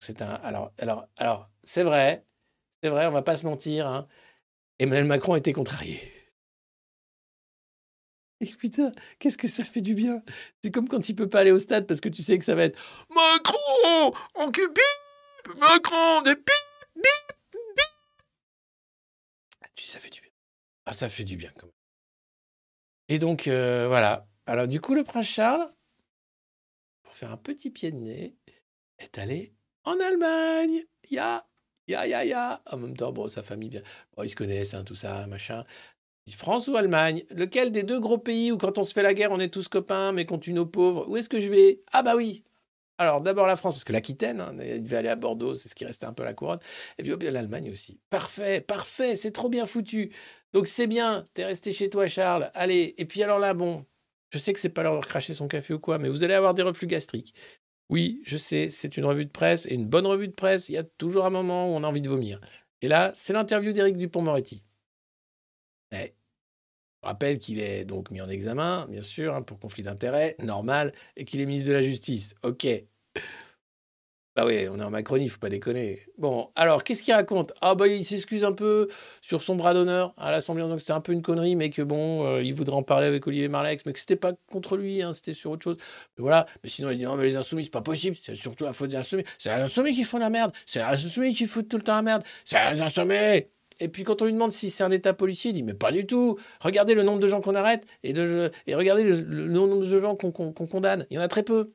C'est 0.00 0.22
un 0.22 0.28
alors 0.42 0.72
alors 0.78 1.06
alors 1.16 1.50
c'est 1.64 1.82
vrai, 1.84 2.24
c'est 2.82 2.90
vrai, 2.90 3.06
on 3.06 3.12
va 3.12 3.22
pas 3.22 3.36
se 3.36 3.46
mentir. 3.46 3.86
Hein. 3.86 4.06
Emmanuel 4.78 5.04
Macron 5.06 5.36
était 5.36 5.52
contrarié. 5.52 6.19
Et 8.40 8.46
putain, 8.46 8.92
qu'est-ce 9.18 9.36
que 9.36 9.48
ça 9.48 9.64
fait 9.64 9.82
du 9.82 9.94
bien 9.94 10.22
C'est 10.62 10.70
comme 10.70 10.88
quand 10.88 11.08
il 11.08 11.14
peut 11.14 11.28
pas 11.28 11.40
aller 11.40 11.50
au 11.50 11.58
stade 11.58 11.86
parce 11.86 12.00
que 12.00 12.08
tu 12.08 12.22
sais 12.22 12.38
que 12.38 12.44
ça 12.44 12.54
va 12.54 12.64
être 12.64 12.78
Macron, 13.10 14.14
on 14.34 14.46
Macron, 15.58 16.22
des 16.22 16.34
bip, 16.34 16.46
bip, 16.96 17.04
bip. 17.52 17.86
Ah, 19.62 19.66
Tu 19.74 19.84
dis, 19.84 19.90
ça 19.90 19.98
fait 19.98 20.10
du 20.10 20.20
bien. 20.20 20.30
Ah, 20.86 20.92
ça 20.92 21.08
fait 21.08 21.24
du 21.24 21.36
bien 21.36 21.50
quand 21.54 21.66
même. 21.66 21.74
Et 23.08 23.18
donc, 23.18 23.46
euh, 23.48 23.88
voilà. 23.88 24.26
Alors, 24.46 24.68
du 24.68 24.80
coup, 24.80 24.94
le 24.94 25.04
prince 25.04 25.26
Charles, 25.26 25.70
pour 27.02 27.14
faire 27.14 27.32
un 27.32 27.36
petit 27.36 27.70
pied 27.70 27.90
de 27.90 27.96
nez, 27.96 28.36
est 28.98 29.18
allé 29.18 29.52
en 29.84 29.98
Allemagne. 30.00 30.84
Ya, 31.10 31.46
ya, 31.88 32.06
ya, 32.06 32.24
ya. 32.24 32.62
En 32.70 32.78
même 32.78 32.96
temps, 32.96 33.12
bon, 33.12 33.28
sa 33.28 33.42
famille, 33.42 33.68
bien. 33.68 33.82
Bon, 34.16 34.22
ils 34.22 34.30
se 34.30 34.36
connaissent, 34.36 34.74
hein, 34.74 34.84
tout 34.84 34.94
ça, 34.94 35.26
machin. 35.26 35.64
France 36.36 36.68
ou 36.68 36.76
Allemagne? 36.76 37.24
Lequel 37.30 37.72
des 37.72 37.82
deux 37.82 38.00
gros 38.00 38.18
pays 38.18 38.52
où 38.52 38.58
quand 38.58 38.78
on 38.78 38.84
se 38.84 38.92
fait 38.92 39.02
la 39.02 39.14
guerre, 39.14 39.32
on 39.32 39.40
est 39.40 39.52
tous 39.52 39.68
copains, 39.68 40.12
mais 40.12 40.26
qu'on 40.26 40.38
tue 40.38 40.52
nos 40.52 40.66
pauvres? 40.66 41.08
Où 41.08 41.16
est-ce 41.16 41.28
que 41.28 41.40
je 41.40 41.50
vais? 41.50 41.82
Ah 41.92 42.02
bah 42.02 42.16
oui 42.16 42.44
Alors 42.98 43.20
d'abord 43.20 43.46
la 43.46 43.56
France, 43.56 43.74
parce 43.74 43.84
que 43.84 43.92
l'Aquitaine, 43.92 44.40
hein, 44.40 44.54
il 44.58 44.82
devait 44.82 44.98
aller 44.98 45.08
à 45.08 45.16
Bordeaux, 45.16 45.54
c'est 45.54 45.68
ce 45.68 45.74
qui 45.74 45.84
restait 45.84 46.06
un 46.06 46.12
peu 46.12 46.24
la 46.24 46.34
couronne. 46.34 46.60
Et 46.98 47.02
puis 47.02 47.30
l'Allemagne 47.30 47.70
aussi. 47.70 48.00
Parfait, 48.10 48.60
parfait, 48.60 49.16
c'est 49.16 49.32
trop 49.32 49.48
bien 49.48 49.66
foutu. 49.66 50.10
Donc 50.52 50.66
c'est 50.66 50.86
bien, 50.86 51.24
t'es 51.32 51.44
resté 51.44 51.72
chez 51.72 51.90
toi 51.90 52.06
Charles. 52.06 52.50
Allez, 52.54 52.94
et 52.98 53.04
puis 53.04 53.22
alors 53.22 53.38
là, 53.38 53.54
bon, 53.54 53.86
je 54.32 54.38
sais 54.38 54.52
que 54.52 54.60
c'est 54.60 54.68
pas 54.68 54.82
l'heure 54.82 55.00
de 55.00 55.06
cracher 55.06 55.34
son 55.34 55.48
café 55.48 55.74
ou 55.74 55.78
quoi, 55.78 55.98
mais 55.98 56.08
vous 56.08 56.24
allez 56.24 56.34
avoir 56.34 56.54
des 56.54 56.62
reflux 56.62 56.86
gastriques. 56.86 57.34
Oui, 57.88 58.22
je 58.24 58.36
sais, 58.36 58.70
c'est 58.70 58.96
une 58.96 59.04
revue 59.04 59.24
de 59.26 59.30
presse, 59.30 59.66
et 59.66 59.74
une 59.74 59.86
bonne 59.86 60.06
revue 60.06 60.28
de 60.28 60.32
presse, 60.32 60.68
il 60.68 60.74
y 60.74 60.78
a 60.78 60.84
toujours 60.84 61.24
un 61.24 61.30
moment 61.30 61.66
où 61.66 61.76
on 61.76 61.82
a 61.82 61.88
envie 61.88 62.00
de 62.00 62.08
vomir. 62.08 62.40
Et 62.82 62.88
là, 62.88 63.10
c'est 63.14 63.32
l'interview 63.32 63.72
d'Éric 63.72 63.96
Dupont-Moretti. 63.96 64.62
Rappelle 67.02 67.38
qu'il 67.38 67.60
est 67.60 67.84
donc 67.84 68.10
mis 68.10 68.20
en 68.20 68.28
examen, 68.28 68.86
bien 68.88 69.02
sûr, 69.02 69.34
hein, 69.34 69.42
pour 69.42 69.58
conflit 69.58 69.82
d'intérêts, 69.82 70.36
normal, 70.38 70.92
et 71.16 71.24
qu'il 71.24 71.40
est 71.40 71.46
ministre 71.46 71.68
de 71.68 71.74
la 71.74 71.80
Justice. 71.80 72.34
Ok. 72.42 72.66
Bah 74.36 74.46
oui, 74.46 74.68
on 74.70 74.78
est 74.78 74.84
en 74.84 74.90
Macronie, 74.90 75.28
faut 75.28 75.40
pas 75.40 75.48
déconner. 75.48 76.06
Bon, 76.16 76.50
alors, 76.54 76.84
qu'est-ce 76.84 77.02
qu'il 77.02 77.12
raconte? 77.12 77.52
Ah 77.60 77.74
bah 77.74 77.88
il 77.88 78.04
s'excuse 78.04 78.44
un 78.44 78.52
peu 78.52 78.86
sur 79.20 79.42
son 79.42 79.56
bras 79.56 79.74
d'honneur 79.74 80.14
à 80.16 80.30
l'Assemblée, 80.30 80.62
donc 80.62 80.78
c'était 80.78 80.92
un 80.92 81.00
peu 81.00 81.12
une 81.12 81.20
connerie, 81.20 81.56
mais 81.56 81.70
que 81.70 81.82
bon, 81.82 82.24
euh, 82.26 82.42
il 82.42 82.54
voudrait 82.54 82.76
en 82.76 82.84
parler 82.84 83.08
avec 83.08 83.26
Olivier 83.26 83.48
Marlex, 83.48 83.84
mais 83.86 83.92
que 83.92 83.98
c'était 83.98 84.14
pas 84.14 84.32
contre 84.52 84.76
lui, 84.76 85.02
hein, 85.02 85.12
c'était 85.12 85.32
sur 85.32 85.50
autre 85.50 85.64
chose. 85.64 85.76
Mais 86.16 86.22
voilà, 86.22 86.46
mais 86.62 86.70
sinon 86.70 86.90
il 86.90 86.98
dit 86.98 87.04
non, 87.04 87.16
mais 87.16 87.24
les 87.24 87.36
insoumis, 87.36 87.64
c'est 87.64 87.70
pas 87.70 87.82
possible, 87.82 88.16
c'est 88.22 88.36
surtout 88.36 88.64
la 88.64 88.72
faute 88.72 88.90
des 88.90 88.96
insoumis. 88.96 89.24
C'est 89.36 89.54
les 89.54 89.62
insoumis 89.62 89.94
qui 89.94 90.04
font 90.04 90.18
la 90.18 90.30
merde, 90.30 90.52
c'est 90.64 90.78
les 90.78 91.04
insoumis 91.04 91.34
qui 91.34 91.46
foutent 91.46 91.68
tout 91.68 91.78
le 91.78 91.82
temps 91.82 91.96
la 91.96 92.02
merde, 92.02 92.22
c'est 92.44 92.72
les 92.72 92.80
insoumis 92.80 93.46
et 93.80 93.88
puis 93.88 94.04
quand 94.04 94.22
on 94.22 94.26
lui 94.26 94.32
demande 94.32 94.52
si 94.52 94.70
c'est 94.70 94.84
un 94.84 94.90
état 94.90 95.12
policier, 95.14 95.50
il 95.50 95.54
dit 95.54 95.62
mais 95.62 95.74
pas 95.74 95.90
du 95.90 96.06
tout. 96.06 96.38
Regardez 96.60 96.94
le 96.94 97.02
nombre 97.02 97.18
de 97.18 97.26
gens 97.26 97.40
qu'on 97.40 97.54
arrête 97.54 97.86
et, 98.02 98.12
de, 98.12 98.50
et 98.66 98.74
regardez 98.74 99.04
le, 99.04 99.48
nombre 99.48 99.78
de 99.78 99.98
gens 99.98 100.14
qu'on 100.14 100.52
condamne. 100.52 101.06
Il 101.10 101.16
y 101.16 101.18
en 101.18 101.22
a 101.22 101.28
très 101.28 101.42
peu. 101.42 101.72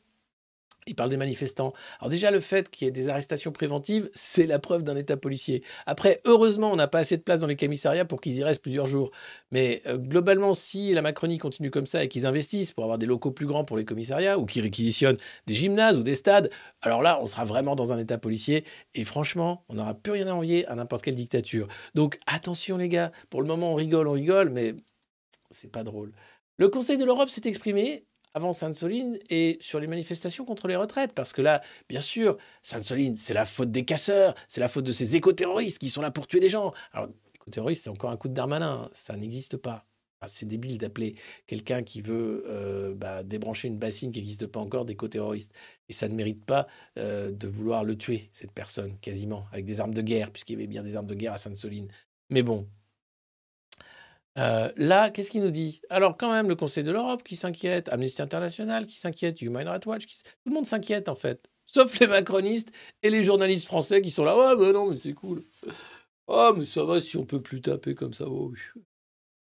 Il 0.88 0.96
parle 0.96 1.10
des 1.10 1.18
manifestants. 1.18 1.74
Alors 2.00 2.10
déjà, 2.10 2.30
le 2.30 2.40
fait 2.40 2.70
qu'il 2.70 2.86
y 2.86 2.88
ait 2.88 2.92
des 2.92 3.10
arrestations 3.10 3.52
préventives, 3.52 4.10
c'est 4.14 4.46
la 4.46 4.60
preuve 4.60 4.84
d'un 4.84 4.96
état 4.96 5.18
policier. 5.18 5.64
Après, 5.86 6.22
heureusement, 6.26 6.72
on 6.72 6.76
n'a 6.76 6.88
pas 6.88 7.00
assez 7.00 7.18
de 7.18 7.24
place 7.24 7.42
dans 7.42 7.48
les 7.48 7.56
commissariats 7.56 8.06
pour 8.06 8.22
qu'ils 8.22 8.36
y 8.36 8.44
restent 8.44 8.62
plusieurs 8.62 8.86
jours. 8.86 9.10
Mais 9.52 9.82
euh, 9.88 9.98
globalement, 9.98 10.54
si 10.54 10.94
la 10.94 11.02
Macronie 11.02 11.40
continue 11.40 11.72
comme 11.72 11.88
ça 11.88 12.04
et 12.04 12.08
qu'ils 12.08 12.28
investissent 12.28 12.72
pour 12.72 12.84
avoir 12.84 13.00
des 13.00 13.08
locaux 13.08 13.32
plus 13.32 13.48
grands 13.48 13.66
pour 13.66 13.78
les 13.78 13.86
commissariats 13.86 14.38
ou 14.38 14.46
qu'ils 14.46 14.62
réquisitionnent 14.62 15.18
des 15.48 15.56
gymnases 15.56 15.98
ou 15.98 16.04
des 16.04 16.16
stades, 16.16 16.52
alors 16.82 17.02
là, 17.02 17.20
on 17.22 17.26
sera 17.26 17.46
vraiment 17.46 17.76
dans 17.76 17.92
un 17.92 17.98
état 17.98 18.18
policier. 18.18 18.64
Et 18.94 19.06
franchement, 19.06 19.66
on 19.70 19.76
n'aura 19.76 19.96
plus 19.96 20.12
rien 20.12 20.28
à 20.28 20.34
envier 20.34 20.68
à 20.68 20.76
n'importe 20.76 21.04
quelle 21.04 21.16
dictature. 21.16 21.68
Donc 21.96 22.20
attention 22.28 22.78
les 22.78 22.90
gars, 22.90 23.12
pour 23.30 23.42
le 23.42 23.48
moment, 23.48 23.72
on 23.72 23.76
rigole, 23.76 24.08
on 24.08 24.14
rigole, 24.14 24.50
mais 24.50 24.76
c'est 25.50 25.72
pas 25.72 25.84
drôle. 25.84 26.14
Le 26.58 26.70
Conseil 26.70 26.98
de 26.98 27.06
l'Europe 27.06 27.30
s'est 27.30 27.42
exprimé 27.46 28.06
avant 28.36 28.52
Sainte-Soline 28.52 29.18
et 29.30 29.58
sur 29.62 29.80
les 29.80 29.88
manifestations 29.88 30.46
contre 30.46 30.68
les 30.68 30.76
retraites. 30.76 31.14
Parce 31.14 31.34
que 31.34 31.42
là, 31.42 31.62
bien 31.90 32.02
sûr, 32.02 32.38
Sainte-Soline, 32.62 33.16
c'est 33.16 33.34
la 33.34 33.46
faute 33.46 33.72
des 33.72 33.86
casseurs, 33.86 34.36
c'est 34.50 34.60
la 34.60 34.68
faute 34.68 34.86
de 34.86 34.92
ces 34.92 35.16
éco-terroristes 35.16 35.80
qui 35.80 35.90
sont 35.90 36.02
là 36.02 36.12
pour 36.12 36.28
tuer 36.28 36.42
des 36.42 36.50
gens. 36.50 36.74
Alors, 36.92 37.08
éco-terroriste, 37.34 37.86
c'est 37.86 37.90
encore 37.90 38.12
un 38.12 38.18
coup 38.18 38.28
de 38.28 38.34
Darmanin, 38.34 38.84
hein. 38.84 38.90
ça 38.92 39.16
n'existe 39.16 39.56
pas. 39.56 39.86
Enfin, 40.20 40.32
c'est 40.34 40.46
débile 40.46 40.78
d'appeler 40.78 41.16
quelqu'un 41.48 41.82
qui 41.82 42.02
veut 42.02 42.44
euh, 42.48 42.94
bah, 42.94 43.24
débrancher 43.24 43.70
une 43.70 43.78
bassine 43.78 44.12
qui 44.12 44.20
n'existe 44.20 44.48
pas 44.48 44.60
encore 44.60 44.84
d'éco-terroriste. 44.84 45.54
Et 45.88 45.94
ça 45.94 46.10
ne 46.10 46.16
mérite 46.16 46.44
pas 46.46 46.68
euh, 47.00 47.32
de 47.32 47.48
vouloir 47.48 47.86
le 47.86 47.98
tuer, 47.98 48.30
cette 48.34 48.52
personne, 48.52 48.98
quasiment, 49.00 49.46
avec 49.54 49.64
des 49.64 49.80
armes 49.80 49.94
de 49.94 50.02
guerre, 50.02 50.32
puisqu'il 50.32 50.54
y 50.54 50.56
avait 50.58 50.68
bien 50.68 50.84
des 50.84 50.98
armes 50.98 51.08
de 51.08 51.16
guerre 51.16 51.34
à 51.34 51.38
Sainte-Soline. 51.38 51.88
Mais 52.30 52.44
bon, 52.44 52.68
euh, 54.38 54.72
là, 54.76 55.10
qu'est-ce 55.10 55.32
qu'il 55.32 55.42
nous 55.42 55.52
dit? 55.52 55.82
Alors, 55.90 56.18
quand 56.18 56.32
même, 56.32 56.50
le 56.50 56.56
Conseil 56.56 56.84
de 56.84 56.92
l'Europe 56.92 57.24
qui 57.24 57.36
s'inquiète, 57.36 57.90
Amnesty 57.90 58.22
International 58.22 58.86
qui 58.86 58.98
s'inquiète, 58.98 59.42
Human 59.42 59.68
Rights 59.68 59.86
Watch, 59.86 60.06
qui... 60.06 60.22
tout 60.24 60.30
le 60.46 60.54
monde 60.54 60.66
s'inquiète 60.66 61.10
en 61.10 61.16
fait. 61.16 61.50
Sauf 61.66 62.00
les 62.00 62.08
macronistes 62.08 62.72
et 63.02 63.10
les 63.10 63.24
journalistes 63.24 63.66
français 63.66 64.02
qui 64.02 64.12
sont 64.12 64.24
là. 64.24 64.38
Ouais, 64.38 64.56
ben 64.56 64.72
non, 64.72 64.90
mais 64.90 64.98
c'est 64.98 65.14
cool. 65.14 65.44
Oh, 66.28 66.54
mais 66.56 66.66
ça 66.66 66.84
va 66.84 67.00
si 67.00 67.18
on 67.18 67.26
peut 67.26 67.42
plus 67.42 67.62
taper 67.62 67.96
comme 67.96 68.14
ça. 68.14 68.26
Oh. 68.28 68.52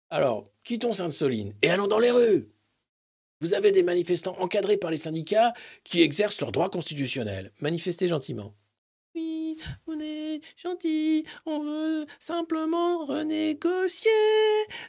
Alors, 0.09 0.45
quittons 0.64 0.93
Sainte-Soline 0.93 1.55
et 1.62 1.70
allons 1.70 1.87
dans 1.87 1.99
les 1.99 2.11
rues. 2.11 2.51
Vous 3.41 3.55
avez 3.55 3.70
des 3.70 3.83
manifestants 3.83 4.37
encadrés 4.39 4.76
par 4.76 4.91
les 4.91 4.99
syndicats 4.99 5.55
qui 5.85 6.03
exercent 6.03 6.41
leurs 6.41 6.53
droits 6.53 6.68
constitutionnels. 6.68 7.53
Manifestez 7.61 8.09
gentiment. 8.09 8.55
Oui, 9.15 9.59
on 9.89 9.99
est 9.99 10.41
gentil, 10.57 11.27
on 11.45 11.59
veut 11.61 12.07
simplement 12.21 13.05
renégocier, 13.05 14.11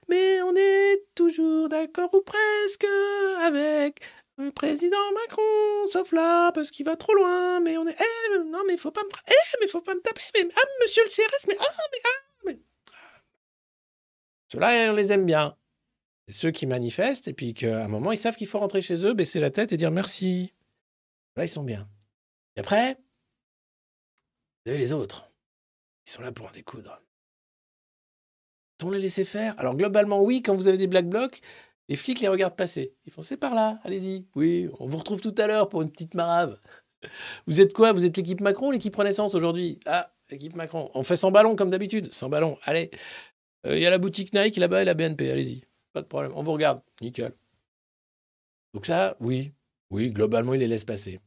mais 0.09 0.41
on 0.43 0.55
est 0.55 1.03
toujours 1.15 1.69
d'accord 1.69 2.13
ou 2.13 2.21
presque 2.21 2.85
avec 3.39 3.99
le 4.37 4.51
président 4.51 5.11
Macron, 5.13 5.87
sauf 5.87 6.11
là, 6.11 6.51
parce 6.51 6.69
qu'il 6.69 6.85
va 6.85 6.95
trop 6.95 7.15
loin, 7.15 7.59
mais 7.61 7.77
on 7.77 7.87
est... 7.87 7.95
Eh, 7.99 8.37
non, 8.45 8.61
mais 8.67 8.77
faut 8.77 8.91
pas 8.91 9.01
me... 9.03 9.09
Eh, 9.27 9.57
mais 9.59 9.67
faut 9.67 9.81
pas 9.81 9.95
me 9.95 10.01
taper, 10.01 10.21
mais... 10.35 10.49
Ah, 10.55 10.61
monsieur 10.81 11.03
le 11.03 11.09
CRS, 11.09 11.47
mais... 11.47 11.57
Ah, 11.59 11.75
mais... 11.91 11.99
Ah, 12.03 12.41
mais... 12.45 12.59
Ceux-là, 14.49 14.91
on 14.91 14.95
les 14.95 15.11
aime 15.11 15.25
bien. 15.25 15.55
Ceux 16.29 16.51
qui 16.51 16.65
manifestent, 16.67 17.27
et 17.27 17.33
puis 17.33 17.53
qu'à 17.53 17.85
un 17.85 17.87
moment, 17.87 18.11
ils 18.11 18.17
savent 18.17 18.35
qu'il 18.35 18.47
faut 18.47 18.59
rentrer 18.59 18.81
chez 18.81 19.05
eux, 19.05 19.13
baisser 19.13 19.39
la 19.39 19.49
tête 19.49 19.73
et 19.73 19.77
dire 19.77 19.91
merci. 19.91 20.53
Là, 21.35 21.45
ils 21.45 21.49
sont 21.49 21.63
bien. 21.63 21.89
Et 22.55 22.59
après, 22.59 22.97
vous 24.65 24.71
avez 24.71 24.79
les 24.79 24.93
autres. 24.93 25.31
Ils 26.05 26.11
sont 26.11 26.21
là 26.21 26.31
pour 26.31 26.47
en 26.47 26.51
découdre. 26.51 26.99
On 28.83 28.89
les 28.89 28.99
laisser 28.99 29.25
faire? 29.25 29.59
Alors 29.59 29.75
globalement, 29.75 30.21
oui, 30.23 30.41
quand 30.41 30.55
vous 30.55 30.67
avez 30.67 30.77
des 30.77 30.87
black 30.87 31.07
blocs, 31.07 31.41
les 31.87 31.95
flics 31.95 32.19
les 32.19 32.27
regardent 32.27 32.55
passer. 32.55 32.95
Ils 33.05 33.11
font 33.11 33.21
c'est 33.21 33.37
par 33.37 33.53
là, 33.53 33.79
allez-y. 33.83 34.27
Oui, 34.35 34.69
on 34.79 34.87
vous 34.87 34.97
retrouve 34.97 35.21
tout 35.21 35.35
à 35.37 35.45
l'heure 35.45 35.69
pour 35.69 35.81
une 35.81 35.91
petite 35.91 36.15
marave. 36.15 36.59
Vous 37.47 37.59
êtes 37.59 37.73
quoi? 37.73 37.91
Vous 37.91 38.05
êtes 38.05 38.15
l'équipe 38.15 38.41
Macron 38.41 38.67
ou 38.67 38.71
l'équipe 38.71 38.95
Renaissance 38.95 39.33
aujourd'hui? 39.33 39.79
Ah, 39.87 40.13
l'équipe 40.29 40.55
Macron. 40.55 40.89
On 40.93 41.03
fait 41.03 41.15
sans 41.15 41.31
ballon 41.31 41.55
comme 41.55 41.69
d'habitude. 41.69 42.13
Sans 42.13 42.29
ballon, 42.29 42.57
allez. 42.63 42.91
Euh, 43.65 43.75
Il 43.75 43.81
y 43.81 43.85
a 43.85 43.89
la 43.89 43.97
boutique 43.97 44.33
Nike 44.33 44.57
là-bas 44.57 44.83
et 44.83 44.85
la 44.85 44.93
BNP, 44.93 45.31
allez-y. 45.31 45.63
Pas 45.93 46.01
de 46.01 46.07
problème, 46.07 46.31
on 46.35 46.43
vous 46.43 46.53
regarde. 46.53 46.81
Nickel. 47.01 47.33
Donc 48.73 48.85
ça, 48.85 49.17
oui. 49.19 49.51
Oui, 49.89 50.11
globalement, 50.11 50.53
il 50.53 50.59
les 50.59 50.67
laisse 50.67 50.85
passer. 50.85 51.19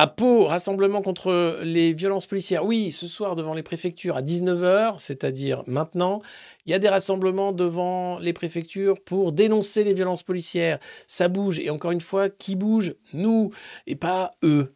À 0.00 0.06
Pau, 0.06 0.46
rassemblement 0.46 1.02
contre 1.02 1.60
les 1.62 1.92
violences 1.92 2.26
policières. 2.26 2.64
Oui, 2.64 2.90
ce 2.90 3.06
soir 3.06 3.34
devant 3.34 3.52
les 3.52 3.62
préfectures 3.62 4.16
à 4.16 4.22
19h, 4.22 4.98
c'est-à-dire 4.98 5.62
maintenant, 5.66 6.22
il 6.64 6.72
y 6.72 6.74
a 6.74 6.78
des 6.78 6.88
rassemblements 6.88 7.52
devant 7.52 8.18
les 8.18 8.32
préfectures 8.32 8.98
pour 9.04 9.32
dénoncer 9.32 9.84
les 9.84 9.92
violences 9.92 10.22
policières. 10.22 10.78
Ça 11.06 11.28
bouge. 11.28 11.58
Et 11.58 11.68
encore 11.68 11.90
une 11.90 12.00
fois, 12.00 12.30
qui 12.30 12.56
bouge 12.56 12.94
Nous, 13.12 13.50
et 13.86 13.94
pas 13.94 14.30
eux. 14.42 14.74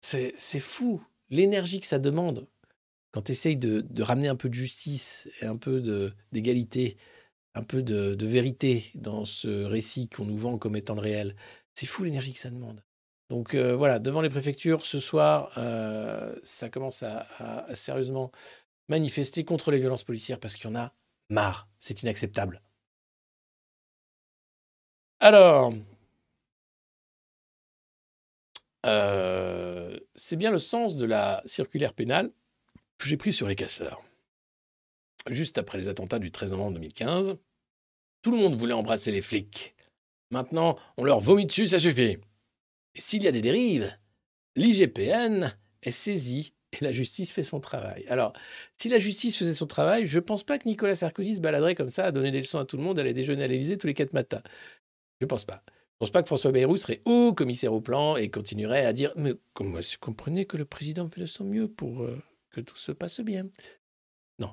C'est 0.00 0.32
fou, 0.58 1.02
l'énergie 1.28 1.78
que 1.78 1.86
ça 1.86 1.98
demande 1.98 2.46
quand 3.10 3.20
tu 3.20 3.32
essayes 3.32 3.58
de, 3.58 3.84
ramener 4.02 4.28
un 4.28 4.36
peu 4.36 4.48
de 4.48 4.54
justice 4.54 5.28
et 5.42 5.44
un 5.44 5.56
peu 5.56 5.82
d'égalité, 6.32 6.96
un 7.54 7.62
peu 7.62 7.82
de, 7.82 8.14
de 8.14 8.26
vérité 8.26 8.90
dans 8.94 9.26
ce 9.26 9.64
récit 9.64 10.08
qu'on 10.08 10.24
nous 10.24 10.38
vend 10.38 10.56
comme 10.56 10.76
étant 10.76 10.94
le 10.94 11.02
réel. 11.02 11.36
C'est 11.74 11.84
fou 11.84 12.04
l'énergie 12.04 12.32
que 12.32 12.38
ça 12.38 12.48
demande. 12.48 12.82
Donc 13.30 13.54
euh, 13.54 13.76
voilà, 13.76 13.98
devant 13.98 14.20
les 14.20 14.30
préfectures, 14.30 14.86
ce 14.86 15.00
soir, 15.00 15.52
euh, 15.58 16.34
ça 16.42 16.70
commence 16.70 17.02
à, 17.02 17.26
sérieusement 17.74 18.30
manifester 18.88 19.44
contre 19.44 19.70
les 19.70 19.78
violences 19.78 20.04
policières 20.04 20.40
parce 20.40 20.56
qu'il 20.56 20.70
y 20.70 20.72
en 20.72 20.76
a 20.76 20.92
marre. 21.28 21.68
C'est 21.78 22.02
inacceptable. 22.02 22.62
Alors, 25.20 25.72
euh, 28.86 29.98
c'est 30.14 30.36
bien 30.36 30.50
le 30.50 30.58
sens 30.58 30.96
de 30.96 31.04
la 31.04 31.42
circulaire 31.44 31.92
pénale 31.92 32.30
que 32.96 33.06
j'ai 33.06 33.16
prise 33.16 33.36
sur 33.36 33.48
les 33.48 33.56
casseurs. 33.56 34.00
Juste 35.28 35.58
après 35.58 35.76
les 35.76 35.88
attentats 35.88 36.18
du 36.18 36.30
13 36.30 36.52
novembre 36.52 36.74
2015, 36.74 37.36
tout 38.22 38.30
le 38.30 38.38
monde 38.38 38.54
voulait 38.54 38.72
embrasser 38.72 39.10
les 39.10 39.20
flics. 39.20 39.74
Maintenant, 40.30 40.76
on 40.96 41.04
leur 41.04 41.20
vomit 41.20 41.46
dessus, 41.46 41.66
ça 41.66 41.78
suffit. 41.78 42.18
S'il 42.98 43.22
y 43.22 43.28
a 43.28 43.32
des 43.32 43.42
dérives, 43.42 43.96
l'IGPN 44.56 45.54
est 45.82 45.90
saisi 45.90 46.52
et 46.72 46.84
la 46.84 46.92
justice 46.92 47.32
fait 47.32 47.42
son 47.42 47.60
travail. 47.60 48.04
Alors, 48.08 48.32
si 48.76 48.88
la 48.88 48.98
justice 48.98 49.38
faisait 49.38 49.54
son 49.54 49.66
travail, 49.66 50.04
je 50.06 50.18
ne 50.18 50.24
pense 50.24 50.44
pas 50.44 50.58
que 50.58 50.68
Nicolas 50.68 50.96
Sarkozy 50.96 51.36
se 51.36 51.40
baladerait 51.40 51.74
comme 51.74 51.88
ça 51.88 52.06
à 52.06 52.12
donner 52.12 52.30
des 52.30 52.40
leçons 52.40 52.58
à 52.58 52.64
tout 52.64 52.76
le 52.76 52.82
monde, 52.82 52.98
à 52.98 53.02
aller 53.02 53.14
déjeuner 53.14 53.44
à 53.44 53.46
l'Élysée 53.46 53.78
tous 53.78 53.86
les 53.86 53.94
quatre 53.94 54.12
matins. 54.12 54.42
Je 55.20 55.24
ne 55.24 55.28
pense 55.28 55.44
pas. 55.44 55.62
Je 55.66 56.04
ne 56.04 56.06
pense 56.06 56.10
pas 56.10 56.22
que 56.22 56.28
François 56.28 56.52
Bayrou 56.52 56.76
serait 56.76 57.00
haut 57.06 57.32
commissaire 57.32 57.72
au 57.72 57.80
plan 57.80 58.16
et 58.16 58.30
continuerait 58.30 58.84
à 58.84 58.92
dire 58.92 59.12
Mais 59.16 59.32
comment 59.52 59.78
vous 59.78 59.82
comprenez 60.00 60.44
que 60.44 60.56
le 60.56 60.64
président 60.64 61.08
fait 61.08 61.22
de 61.22 61.26
son 61.26 61.44
mieux 61.44 61.68
pour 61.68 62.02
euh, 62.02 62.22
que 62.50 62.60
tout 62.60 62.76
se 62.76 62.92
passe 62.92 63.20
bien? 63.20 63.48
Non. 64.38 64.50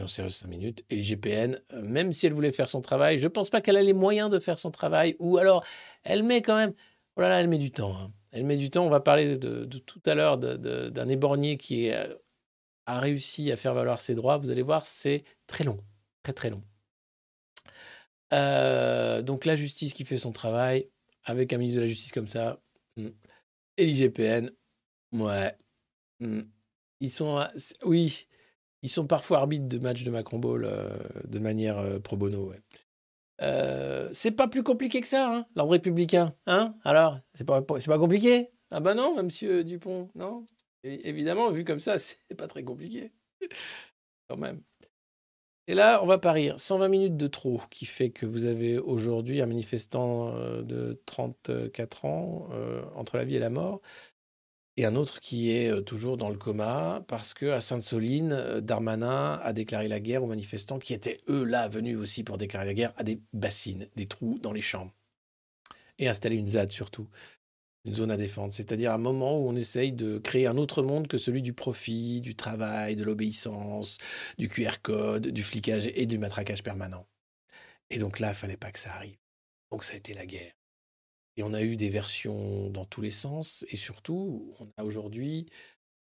En 0.00 0.06
sérieux, 0.06 0.30
5 0.30 0.48
minutes. 0.48 0.84
Et 0.90 0.96
l'IGPN, 0.96 1.60
euh, 1.72 1.82
même 1.82 2.12
si 2.12 2.26
elle 2.26 2.34
voulait 2.34 2.52
faire 2.52 2.68
son 2.68 2.82
travail, 2.82 3.18
je 3.18 3.24
ne 3.24 3.28
pense 3.28 3.50
pas 3.50 3.60
qu'elle 3.60 3.76
a 3.76 3.82
les 3.82 3.92
moyens 3.92 4.30
de 4.30 4.38
faire 4.38 4.58
son 4.58 4.70
travail. 4.70 5.16
Ou 5.18 5.38
alors, 5.38 5.64
elle 6.02 6.24
met 6.24 6.42
quand 6.42 6.56
même. 6.56 6.74
Oh 7.16 7.20
là 7.20 7.28
là, 7.28 7.40
elle 7.40 7.48
met 7.48 7.58
du 7.58 7.70
temps. 7.70 7.94
hein. 7.96 8.12
Elle 8.32 8.44
met 8.44 8.56
du 8.56 8.70
temps. 8.70 8.84
On 8.86 8.90
va 8.90 9.00
parler 9.00 9.38
de, 9.38 9.64
tout 9.64 10.02
à 10.06 10.14
l'heure 10.14 10.38
d'un 10.38 11.08
éborgné 11.08 11.56
qui 11.58 11.90
euh, 11.90 12.14
a 12.86 12.98
réussi 12.98 13.52
à 13.52 13.56
faire 13.56 13.74
valoir 13.74 14.00
ses 14.00 14.14
droits. 14.14 14.38
Vous 14.38 14.50
allez 14.50 14.62
voir, 14.62 14.86
c'est 14.86 15.24
très 15.46 15.64
long. 15.64 15.84
Très, 16.22 16.32
très 16.32 16.50
long. 16.50 16.62
Euh, 18.32 19.20
donc, 19.20 19.44
la 19.44 19.54
justice 19.54 19.92
qui 19.92 20.04
fait 20.04 20.16
son 20.16 20.32
travail, 20.32 20.86
avec 21.24 21.52
un 21.52 21.58
ministre 21.58 21.76
de 21.76 21.82
la 21.82 21.86
Justice 21.86 22.12
comme 22.12 22.26
ça, 22.26 22.58
hmm. 22.96 23.08
et 23.76 23.86
l'IGPN, 23.86 24.50
ouais. 25.12 25.54
hmm. 26.20 26.40
Ils 27.00 27.10
sont. 27.10 27.46
Oui, 27.84 28.26
ils 28.82 28.88
sont 28.88 29.06
parfois 29.06 29.38
arbitres 29.38 29.68
de 29.68 29.78
matchs 29.78 30.04
de 30.04 30.10
Macron 30.10 30.38
Ball 30.38 30.64
euh, 30.64 30.96
de 31.24 31.38
manière 31.38 32.00
pro 32.02 32.16
bono. 32.16 32.52
Euh, 33.42 34.08
c'est 34.12 34.30
pas 34.30 34.48
plus 34.48 34.62
compliqué 34.62 35.00
que 35.00 35.08
ça, 35.08 35.28
hein, 35.28 35.46
l'ordre 35.56 35.72
républicain. 35.72 36.34
Hein 36.46 36.74
Alors, 36.84 37.18
c'est 37.34 37.44
pas, 37.44 37.62
compliqué? 37.98 38.50
Ah 38.70 38.80
bah 38.80 38.94
non, 38.94 39.20
monsieur 39.22 39.64
Dupont, 39.64 40.08
non? 40.14 40.44
Évidemment, 40.84 41.50
vu 41.50 41.64
comme 41.64 41.80
ça, 41.80 41.98
c'est 41.98 42.18
pas 42.36 42.46
très 42.46 42.62
compliqué. 42.62 43.12
Quand 44.28 44.38
même. 44.38 44.62
Et 45.68 45.74
là, 45.74 46.00
on 46.02 46.06
va 46.06 46.18
pas 46.18 46.32
rire. 46.32 46.58
120 46.58 46.88
minutes 46.88 47.16
de 47.16 47.26
trop, 47.26 47.60
qui 47.70 47.86
fait 47.86 48.10
que 48.10 48.26
vous 48.26 48.46
avez 48.46 48.78
aujourd'hui 48.78 49.40
un 49.40 49.46
manifestant 49.46 50.34
euh, 50.34 50.62
de 50.62 51.00
34 51.06 52.04
ans 52.04 52.48
euh, 52.52 52.82
entre 52.94 53.16
la 53.16 53.24
vie 53.24 53.36
et 53.36 53.40
la 53.40 53.50
mort, 53.50 53.80
et 54.76 54.84
un 54.86 54.96
autre 54.96 55.20
qui 55.20 55.50
est 55.50 55.82
toujours 55.84 56.16
dans 56.16 56.30
le 56.30 56.36
coma 56.36 57.04
parce 57.06 57.34
que 57.34 57.46
à 57.46 57.60
Sainte-Soline, 57.60 58.60
Darmanin 58.60 59.38
a 59.42 59.52
déclaré 59.52 59.88
la 59.88 60.00
guerre 60.00 60.24
aux 60.24 60.28
manifestants 60.28 60.78
qui 60.78 60.94
étaient 60.94 61.20
eux 61.28 61.44
là 61.44 61.68
venus 61.68 61.98
aussi 61.98 62.24
pour 62.24 62.38
déclarer 62.38 62.66
la 62.66 62.74
guerre 62.74 62.92
à 62.96 63.04
des 63.04 63.20
bassines, 63.32 63.88
des 63.96 64.06
trous 64.06 64.38
dans 64.38 64.52
les 64.52 64.62
chambres 64.62 64.92
et 65.98 66.08
installer 66.08 66.36
une 66.36 66.48
ZAD 66.48 66.70
surtout, 66.70 67.08
une 67.84 67.94
zone 67.94 68.10
à 68.10 68.16
défendre, 68.16 68.52
c'est-à-dire 68.52 68.92
un 68.92 68.98
moment 68.98 69.38
où 69.38 69.48
on 69.48 69.56
essaye 69.56 69.92
de 69.92 70.18
créer 70.18 70.46
un 70.46 70.56
autre 70.56 70.82
monde 70.82 71.08
que 71.08 71.18
celui 71.18 71.42
du 71.42 71.52
profit, 71.52 72.20
du 72.20 72.34
travail, 72.34 72.96
de 72.96 73.04
l'obéissance, 73.04 73.98
du 74.38 74.48
QR 74.48 74.80
code, 74.82 75.28
du 75.28 75.42
flicage 75.42 75.90
et 75.94 76.06
du 76.06 76.18
matraquage 76.18 76.62
permanent. 76.62 77.06
Et 77.90 77.98
donc 77.98 78.20
là, 78.20 78.30
il 78.30 78.34
fallait 78.34 78.56
pas 78.56 78.70
que 78.70 78.78
ça 78.78 78.92
arrive. 78.94 79.18
Donc 79.70 79.84
ça 79.84 79.94
a 79.94 79.96
été 79.96 80.14
la 80.14 80.26
guerre. 80.26 80.52
Et 81.36 81.42
on 81.42 81.54
a 81.54 81.62
eu 81.62 81.76
des 81.76 81.88
versions 81.88 82.70
dans 82.70 82.84
tous 82.84 83.00
les 83.00 83.10
sens. 83.10 83.64
Et 83.68 83.76
surtout, 83.76 84.52
on 84.60 84.68
a 84.76 84.84
aujourd'hui 84.84 85.46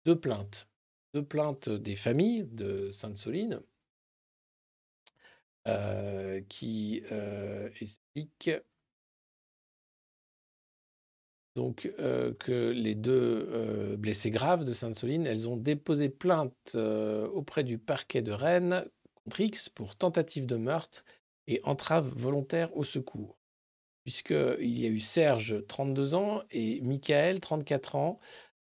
deux 0.06 0.20
plaintes. 0.20 0.68
Deux 1.14 1.26
plaintes 1.26 1.70
des 1.70 1.96
familles 1.96 2.46
de 2.52 2.92
Sainte-Soline 2.92 3.62
euh, 5.68 6.42
qui 6.48 7.02
euh, 7.12 7.70
expliquent 7.82 8.52
donc 11.56 11.92
euh, 12.00 12.34
que 12.36 12.70
les 12.70 12.94
deux 12.94 13.96
blessés 13.98 14.30
graves 14.30 14.64
de 14.64 14.74
Sainte-Soline, 14.74 15.26
elles 15.26 15.48
ont 15.48 15.58
déposé 15.58 16.10
plainte 16.10 16.76
auprès 16.76 17.64
du 17.64 17.78
parquet 17.80 18.22
de 18.22 18.32
Rennes 18.32 18.86
contre 19.24 19.42
X 19.42 19.70
pour 19.70 19.96
tentative 19.96 20.46
de 20.46 20.58
meurtre 20.58 21.04
et 21.48 21.62
entrave 21.64 22.14
volontaire 22.16 22.76
au 22.78 22.84
secours. 22.84 23.35
Puisqu'il 24.06 24.80
y 24.80 24.86
a 24.86 24.90
eu 24.90 25.00
Serge, 25.00 25.66
32 25.68 26.14
ans, 26.16 26.44
et 26.52 26.80
Michael, 26.82 27.40
34 27.40 27.96
ans, 27.96 28.20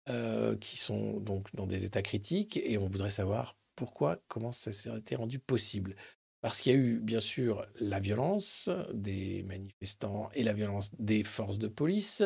euh, 0.10 0.56
qui 0.58 0.78
sont 0.78 1.20
donc 1.20 1.54
dans 1.56 1.68
des 1.68 1.84
états 1.84 2.02
critiques, 2.02 2.58
et 2.58 2.78
on 2.78 2.88
voudrait 2.88 3.12
savoir 3.12 3.58
pourquoi, 3.76 4.18
comment 4.28 4.54
ça 4.54 4.72
s'est 4.72 4.96
été 4.98 5.16
rendu 5.16 5.40
possible. 5.40 5.96
Parce 6.40 6.62
qu'il 6.62 6.72
y 6.72 6.76
a 6.76 6.78
eu, 6.78 7.00
bien 7.00 7.20
sûr, 7.20 7.66
la 7.80 8.00
violence 8.00 8.70
des 8.94 9.44
manifestants 9.44 10.30
et 10.36 10.44
la 10.44 10.54
violence 10.54 10.92
des 11.00 11.24
forces 11.24 11.58
de 11.58 11.68
police. 11.68 12.24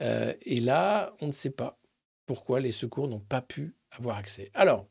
Euh, 0.00 0.32
et 0.42 0.60
là, 0.60 1.14
on 1.20 1.26
ne 1.26 1.32
sait 1.32 1.50
pas 1.50 1.78
pourquoi 2.26 2.60
les 2.60 2.70
secours 2.70 3.08
n'ont 3.08 3.20
pas 3.20 3.42
pu 3.42 3.76
avoir 3.90 4.16
accès. 4.16 4.50
Alors, 4.54 4.86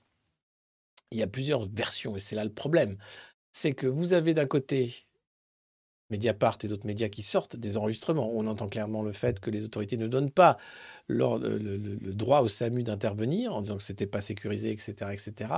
il 1.12 1.20
y 1.20 1.24
a 1.24 1.28
plusieurs 1.28 1.66
versions, 1.66 2.16
et 2.16 2.20
c'est 2.20 2.36
là 2.36 2.44
le 2.44 2.54
problème. 2.54 2.98
C'est 3.54 3.74
que 3.74 3.88
vous 3.88 4.14
avez 4.14 4.34
d'un 4.34 4.46
côté 4.46 5.05
Mediapart 6.12 6.58
et 6.64 6.68
d'autres 6.68 6.86
médias 6.86 7.10
qui 7.10 7.24
sortent 7.24 7.56
des 7.56 7.78
enregistrements. 7.78 8.32
On 8.34 8.46
entend 8.48 8.68
clairement 8.68 9.02
le 9.02 9.12
fait 9.12 9.40
que 9.40 9.50
les 9.50 9.66
autorités 9.66 9.98
ne 9.98 10.08
donnent 10.08 10.32
pas 10.32 10.58
leur- 11.08 11.40
le, 11.40 12.14
droit 12.14 12.42
au 12.42 12.48
SAMU 12.48 12.84
d'intervenir 12.84 13.54
en 13.56 13.62
disant 13.62 13.78
que 13.78 13.84
c'était 13.84 14.06
pas 14.06 14.22
sécurisé, 14.22 14.72
etc., 14.72 15.12
etc. 15.12 15.52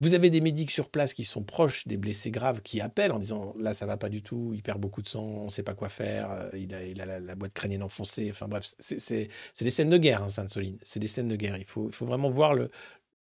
Vous 0.00 0.14
avez 0.14 0.30
des 0.30 0.40
médics 0.40 0.70
sur 0.70 0.90
place 0.90 1.14
qui 1.14 1.24
sont 1.24 1.44
proches 1.44 1.86
des 1.86 1.96
blessés 1.96 2.30
graves 2.30 2.62
qui 2.62 2.80
appellent 2.80 3.12
en 3.12 3.18
disant 3.18 3.54
là 3.58 3.74
ça 3.74 3.86
va 3.86 3.96
pas 3.96 4.08
du 4.08 4.22
tout, 4.22 4.52
il 4.54 4.62
perd 4.62 4.80
beaucoup 4.80 5.02
de 5.02 5.08
sang, 5.08 5.24
on 5.24 5.48
sait 5.48 5.62
pas 5.62 5.74
quoi 5.74 5.88
faire, 5.88 6.30
euh, 6.30 6.50
il 6.54 7.00
a, 7.00 7.20
la, 7.20 7.34
boîte 7.34 7.54
crânienne 7.54 7.82
enfoncée. 7.82 8.28
Enfin 8.30 8.48
bref, 8.48 8.74
c'est 8.78 9.28
des 9.60 9.70
scènes 9.70 9.90
de 9.90 9.98
guerre, 9.98 10.22
hein, 10.22 10.28
Sainte-Soline. 10.28 10.78
C'est 10.82 11.00
des 11.00 11.06
scènes 11.06 11.28
de 11.28 11.36
guerre. 11.36 11.56
Il 11.56 11.64
faut, 11.64 11.90
vraiment 12.00 12.30
voir 12.30 12.54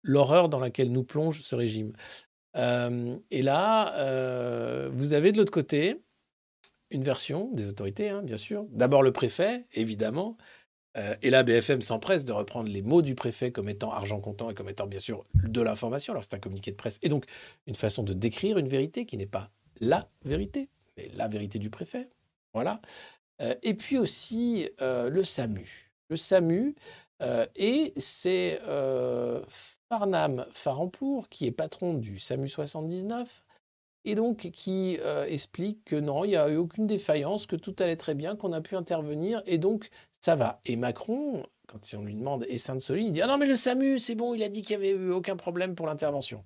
l'horreur 0.03 0.49
dans 0.49 0.61
laquelle 0.61 0.93
nous 0.93 1.05
plonge 1.05 1.41
ce 1.41 1.55
régime. 1.55 1.93
Euh, 2.57 3.17
et 3.31 3.43
là, 3.43 3.97
euh, 3.99 4.91
vous 4.93 5.13
avez 5.13 5.33
de 5.33 5.39
l'autre 5.39 5.53
côté 5.53 6.04
une 6.91 7.03
version 7.03 7.51
des 7.53 7.69
autorités, 7.69 8.09
hein, 8.09 8.23
bien 8.23 8.37
sûr. 8.37 8.67
D'abord 8.71 9.03
le 9.03 9.13
préfet, 9.13 9.67
évidemment. 9.73 10.37
Euh, 10.97 11.17
et 11.23 11.31
là, 11.31 11.43
BFM 11.43 11.83
s'empresse 11.83 12.25
de 12.25 12.33
reprendre 12.33 12.69
les 12.71 12.83
mots 12.83 13.03
du 13.03 13.15
préfet 13.15 13.51
comme 13.51 13.69
étant 13.69 13.91
argent 13.91 14.21
comptant 14.21 14.51
et 14.51 14.55
comme 14.55 14.69
étant, 14.69 14.87
bien 14.87 15.01
sûr, 15.01 15.25
de 15.35 15.61
l'information. 15.61 16.13
Alors, 16.13 16.23
c'est 16.23 16.35
un 16.35 16.39
communiqué 16.39 16.71
de 16.71 16.77
presse. 16.77 16.99
Et 17.03 17.09
donc, 17.09 17.25
une 17.67 17.75
façon 17.75 18.03
de 18.03 18.13
décrire 18.13 18.59
une 18.59 18.69
vérité 18.69 19.07
qui 19.07 19.17
n'est 19.17 19.27
pas 19.27 19.51
la 19.81 20.09
vérité, 20.25 20.69
mais 20.97 21.11
la 21.15 21.27
vérité 21.29 21.59
du 21.59 21.71
préfet. 21.71 22.09
Voilà. 22.53 22.81
Euh, 23.43 23.55
et 23.63 23.75
puis 23.75 23.99
aussi 23.99 24.69
euh, 24.81 25.11
le 25.11 25.25
SAMU. 25.25 25.91
Le 26.11 26.17
SAMU, 26.17 26.75
et 27.57 27.95
c'est 27.97 28.61
Farnam 29.89 30.47
Farampour, 30.53 31.31
qui 31.31 31.47
est 31.47 31.53
patron 31.53 31.95
du 31.95 32.19
SAMU 32.19 32.49
79, 32.49 33.43
et 34.05 34.15
donc 34.15 34.51
qui 34.53 34.99
euh, 35.01 35.27
explique 35.27 35.85
que 35.85 35.97
non, 35.97 36.25
il 36.25 36.29
n'y 36.29 36.37
a 36.37 36.49
eu 36.49 36.57
aucune 36.57 36.87
défaillance, 36.87 37.47
que 37.47 37.57
tout 37.57 37.75
allait 37.79 37.97
très 37.97 38.15
bien, 38.15 38.37
qu'on 38.37 38.53
a 38.53 38.61
pu 38.61 38.77
intervenir, 38.77 39.43
et 39.47 39.59
donc 39.59 39.89
ça 40.21 40.37
va. 40.37 40.61
Et 40.65 40.77
Macron, 40.77 41.45
quand 41.67 41.81
on 41.97 42.05
lui 42.05 42.15
demande, 42.15 42.45
et 42.49 42.59
Sainte-Soline, 42.59 43.07
il 43.09 43.13
dit 43.13 43.23
Ah 43.23 43.27
non, 43.27 43.39
mais 43.39 43.47
le 43.47 43.55
SAMU, 43.55 43.99
c'est 43.99 44.15
bon, 44.15 44.35
il 44.35 44.43
a 44.43 44.49
dit 44.49 44.63
qu'il 44.63 44.79
n'y 44.79 44.87
avait 44.87 44.97
eu 44.97 45.11
aucun 45.11 45.37
problème 45.37 45.75
pour 45.75 45.87
l'intervention. 45.87 46.45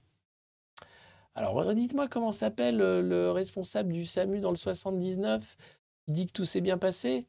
Alors, 1.35 1.73
dites-moi 1.73 2.09
comment 2.09 2.33
s'appelle 2.33 2.81
euh, 2.81 3.01
le 3.01 3.31
responsable 3.31 3.93
du 3.93 4.05
SAMU 4.05 4.41
dans 4.41 4.51
le 4.51 4.57
79 4.57 5.57
Il 6.09 6.15
dit 6.15 6.27
que 6.27 6.33
tout 6.33 6.45
s'est 6.45 6.61
bien 6.61 6.79
passé 6.79 7.29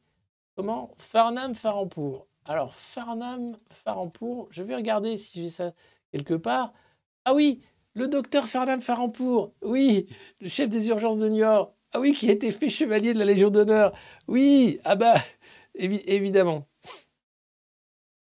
Comment? 0.56 0.92
Farnam 0.98 1.54
Farampour. 1.54 2.26
Alors, 2.44 2.74
Farnam 2.74 3.54
Farampour, 3.70 4.48
je 4.50 4.62
vais 4.64 4.74
regarder 4.74 5.16
si 5.16 5.40
j'ai 5.40 5.50
ça 5.50 5.72
quelque 6.12 6.34
part. 6.34 6.72
Ah 7.24 7.34
oui, 7.34 7.60
le 7.94 8.08
docteur 8.08 8.48
Farnam 8.48 8.80
Farampour, 8.80 9.54
oui, 9.62 10.06
le 10.40 10.48
chef 10.48 10.68
des 10.68 10.88
urgences 10.88 11.18
de 11.18 11.28
Niort. 11.28 11.74
Ah 11.92 12.00
oui, 12.00 12.12
qui 12.12 12.28
a 12.28 12.32
été 12.32 12.52
fait 12.52 12.68
chevalier 12.68 13.14
de 13.14 13.18
la 13.18 13.24
Légion 13.24 13.50
d'honneur. 13.50 13.92
Oui, 14.28 14.78
ah 14.84 14.94
bah, 14.96 15.16
évi- 15.76 16.02
évidemment. 16.06 16.68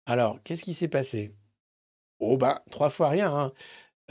Alors, 0.05 0.39
qu'est-ce 0.43 0.63
qui 0.63 0.73
s'est 0.73 0.87
passé? 0.87 1.35
Oh 2.19 2.37
bah, 2.37 2.63
trois 2.71 2.89
fois 2.89 3.09
rien. 3.09 3.33
hein. 3.33 3.53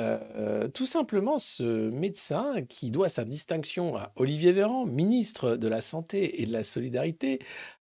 Euh, 0.01 0.69
tout 0.69 0.87
simplement, 0.87 1.39
ce 1.39 1.91
médecin 1.91 2.63
qui 2.69 2.91
doit 2.91 3.09
sa 3.09 3.25
distinction 3.25 3.97
à 3.97 4.13
Olivier 4.17 4.53
Véran, 4.53 4.87
ministre 4.87 5.57
de 5.57 5.69
la 5.69 5.81
Santé 5.81 6.43
et 6.43 6.47
de 6.47 6.53
la 6.53 6.65
Solidarité, 6.65 7.41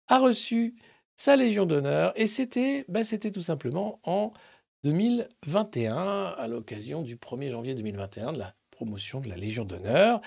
a 0.08 0.18
reçu 0.18 0.74
sa 1.16 1.36
Légion 1.36 1.66
d'honneur 1.66 2.12
et 2.16 2.26
c'était 2.26 2.84
bah, 2.88 3.04
c'était 3.04 3.30
tout 3.30 3.42
simplement 3.42 4.00
en 4.04 4.32
2021, 4.84 6.34
à 6.36 6.46
l'occasion 6.48 7.02
du 7.02 7.16
1er 7.16 7.50
janvier 7.50 7.74
2021 7.74 8.32
de 8.32 8.38
la 8.38 8.54
promotion 8.70 9.20
de 9.20 9.28
la 9.28 9.36
Légion 9.36 9.64
d'honneur. 9.64 10.20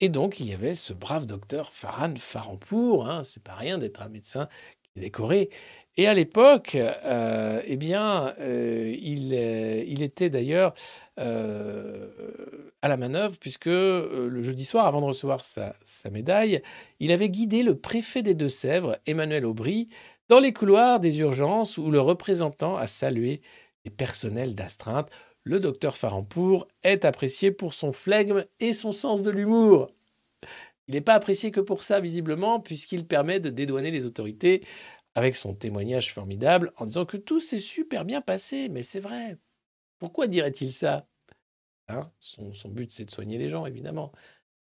Et 0.00 0.08
donc, 0.08 0.40
il 0.40 0.48
y 0.48 0.52
avait 0.52 0.74
ce 0.74 0.92
brave 0.92 1.26
docteur 1.26 1.72
Farhan 1.72 2.14
Farampour, 2.16 3.08
hein, 3.08 3.22
c'est 3.22 3.42
pas 3.42 3.54
rien 3.54 3.78
d'être 3.78 4.02
un 4.02 4.08
médecin 4.08 4.48
qui 4.82 5.00
décoré. 5.00 5.50
Et 5.96 6.06
à 6.06 6.14
l'époque, 6.14 6.74
euh, 6.74 7.60
eh 7.66 7.76
bien, 7.76 8.34
euh, 8.40 8.94
il, 8.98 9.34
euh, 9.34 9.84
il 9.86 10.02
était 10.02 10.30
d'ailleurs 10.30 10.72
à 11.18 12.88
la 12.88 12.96
manœuvre, 12.96 13.36
puisque 13.38 13.66
le 13.66 14.42
jeudi 14.42 14.64
soir, 14.64 14.86
avant 14.86 15.00
de 15.00 15.06
recevoir 15.06 15.44
sa, 15.44 15.76
sa 15.84 16.10
médaille, 16.10 16.62
il 16.98 17.12
avait 17.12 17.28
guidé 17.28 17.62
le 17.62 17.76
préfet 17.76 18.22
des 18.22 18.34
Deux-Sèvres, 18.34 18.98
Emmanuel 19.06 19.44
Aubry, 19.44 19.88
dans 20.28 20.40
les 20.40 20.52
couloirs 20.52 20.98
des 20.98 21.20
urgences 21.20 21.78
où 21.78 21.90
le 21.90 22.00
représentant 22.00 22.76
a 22.76 22.86
salué 22.86 23.42
les 23.84 23.90
personnels 23.90 24.54
d'astreinte. 24.54 25.10
Le 25.44 25.58
docteur 25.58 25.96
Farampour 25.96 26.68
est 26.82 27.04
apprécié 27.04 27.50
pour 27.50 27.74
son 27.74 27.92
flegme 27.92 28.44
et 28.60 28.72
son 28.72 28.92
sens 28.92 29.22
de 29.22 29.30
l'humour. 29.30 29.92
Il 30.88 30.94
n'est 30.94 31.00
pas 31.00 31.14
apprécié 31.14 31.50
que 31.50 31.60
pour 31.60 31.82
ça, 31.82 32.00
visiblement, 32.00 32.60
puisqu'il 32.60 33.06
permet 33.06 33.40
de 33.40 33.50
dédouaner 33.50 33.90
les 33.90 34.06
autorités 34.06 34.64
avec 35.14 35.36
son 35.36 35.54
témoignage 35.54 36.12
formidable 36.12 36.72
en 36.76 36.86
disant 36.86 37.06
que 37.06 37.16
tout 37.16 37.40
s'est 37.40 37.58
super 37.58 38.04
bien 38.04 38.20
passé. 38.20 38.68
Mais 38.68 38.82
c'est 38.82 39.00
vrai. 39.00 39.38
Pourquoi 39.98 40.26
dirait-il 40.26 40.72
ça? 40.72 41.06
Hein? 41.88 42.10
Son, 42.20 42.52
but, 42.68 42.90
c'est 42.90 43.04
de 43.04 43.10
soigner 43.10 43.38
les 43.38 43.48
gens, 43.48 43.66
évidemment. 43.66 44.12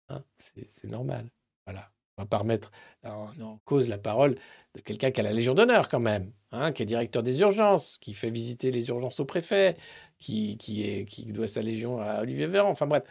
Hein? 0.09 0.23
C'est 0.37 0.87
normal. 0.87 1.29
Voilà. 1.65 1.91
On 2.21 2.25
va 2.25 2.27
pas 2.27 2.37
remettre 2.37 2.71
en, 3.03 3.31
en 3.41 3.57
cause 3.65 3.89
la 3.89 3.97
parole 3.97 4.35
de 4.75 4.81
quelqu'un 4.81 5.09
qui 5.09 5.19
a 5.21 5.23
la 5.23 5.33
Légion 5.33 5.55
d'honneur, 5.55 5.89
quand 5.89 5.99
même, 5.99 6.31
hein, 6.51 6.71
qui 6.71 6.83
est 6.83 6.85
directeur 6.85 7.23
des 7.23 7.41
urgences, 7.41 7.97
qui 7.97 8.13
fait 8.13 8.29
visiter 8.29 8.69
les 8.71 8.89
urgences 8.89 9.19
au 9.19 9.25
préfet, 9.25 9.75
qui, 10.19 10.55
qui, 10.59 10.83
est, 10.83 11.05
qui 11.05 11.25
doit 11.33 11.47
sa 11.47 11.63
Légion 11.63 11.99
à 11.99 12.21
Olivier 12.21 12.45
Véran. 12.45 12.69
Enfin 12.69 12.85
bref. 12.85 13.01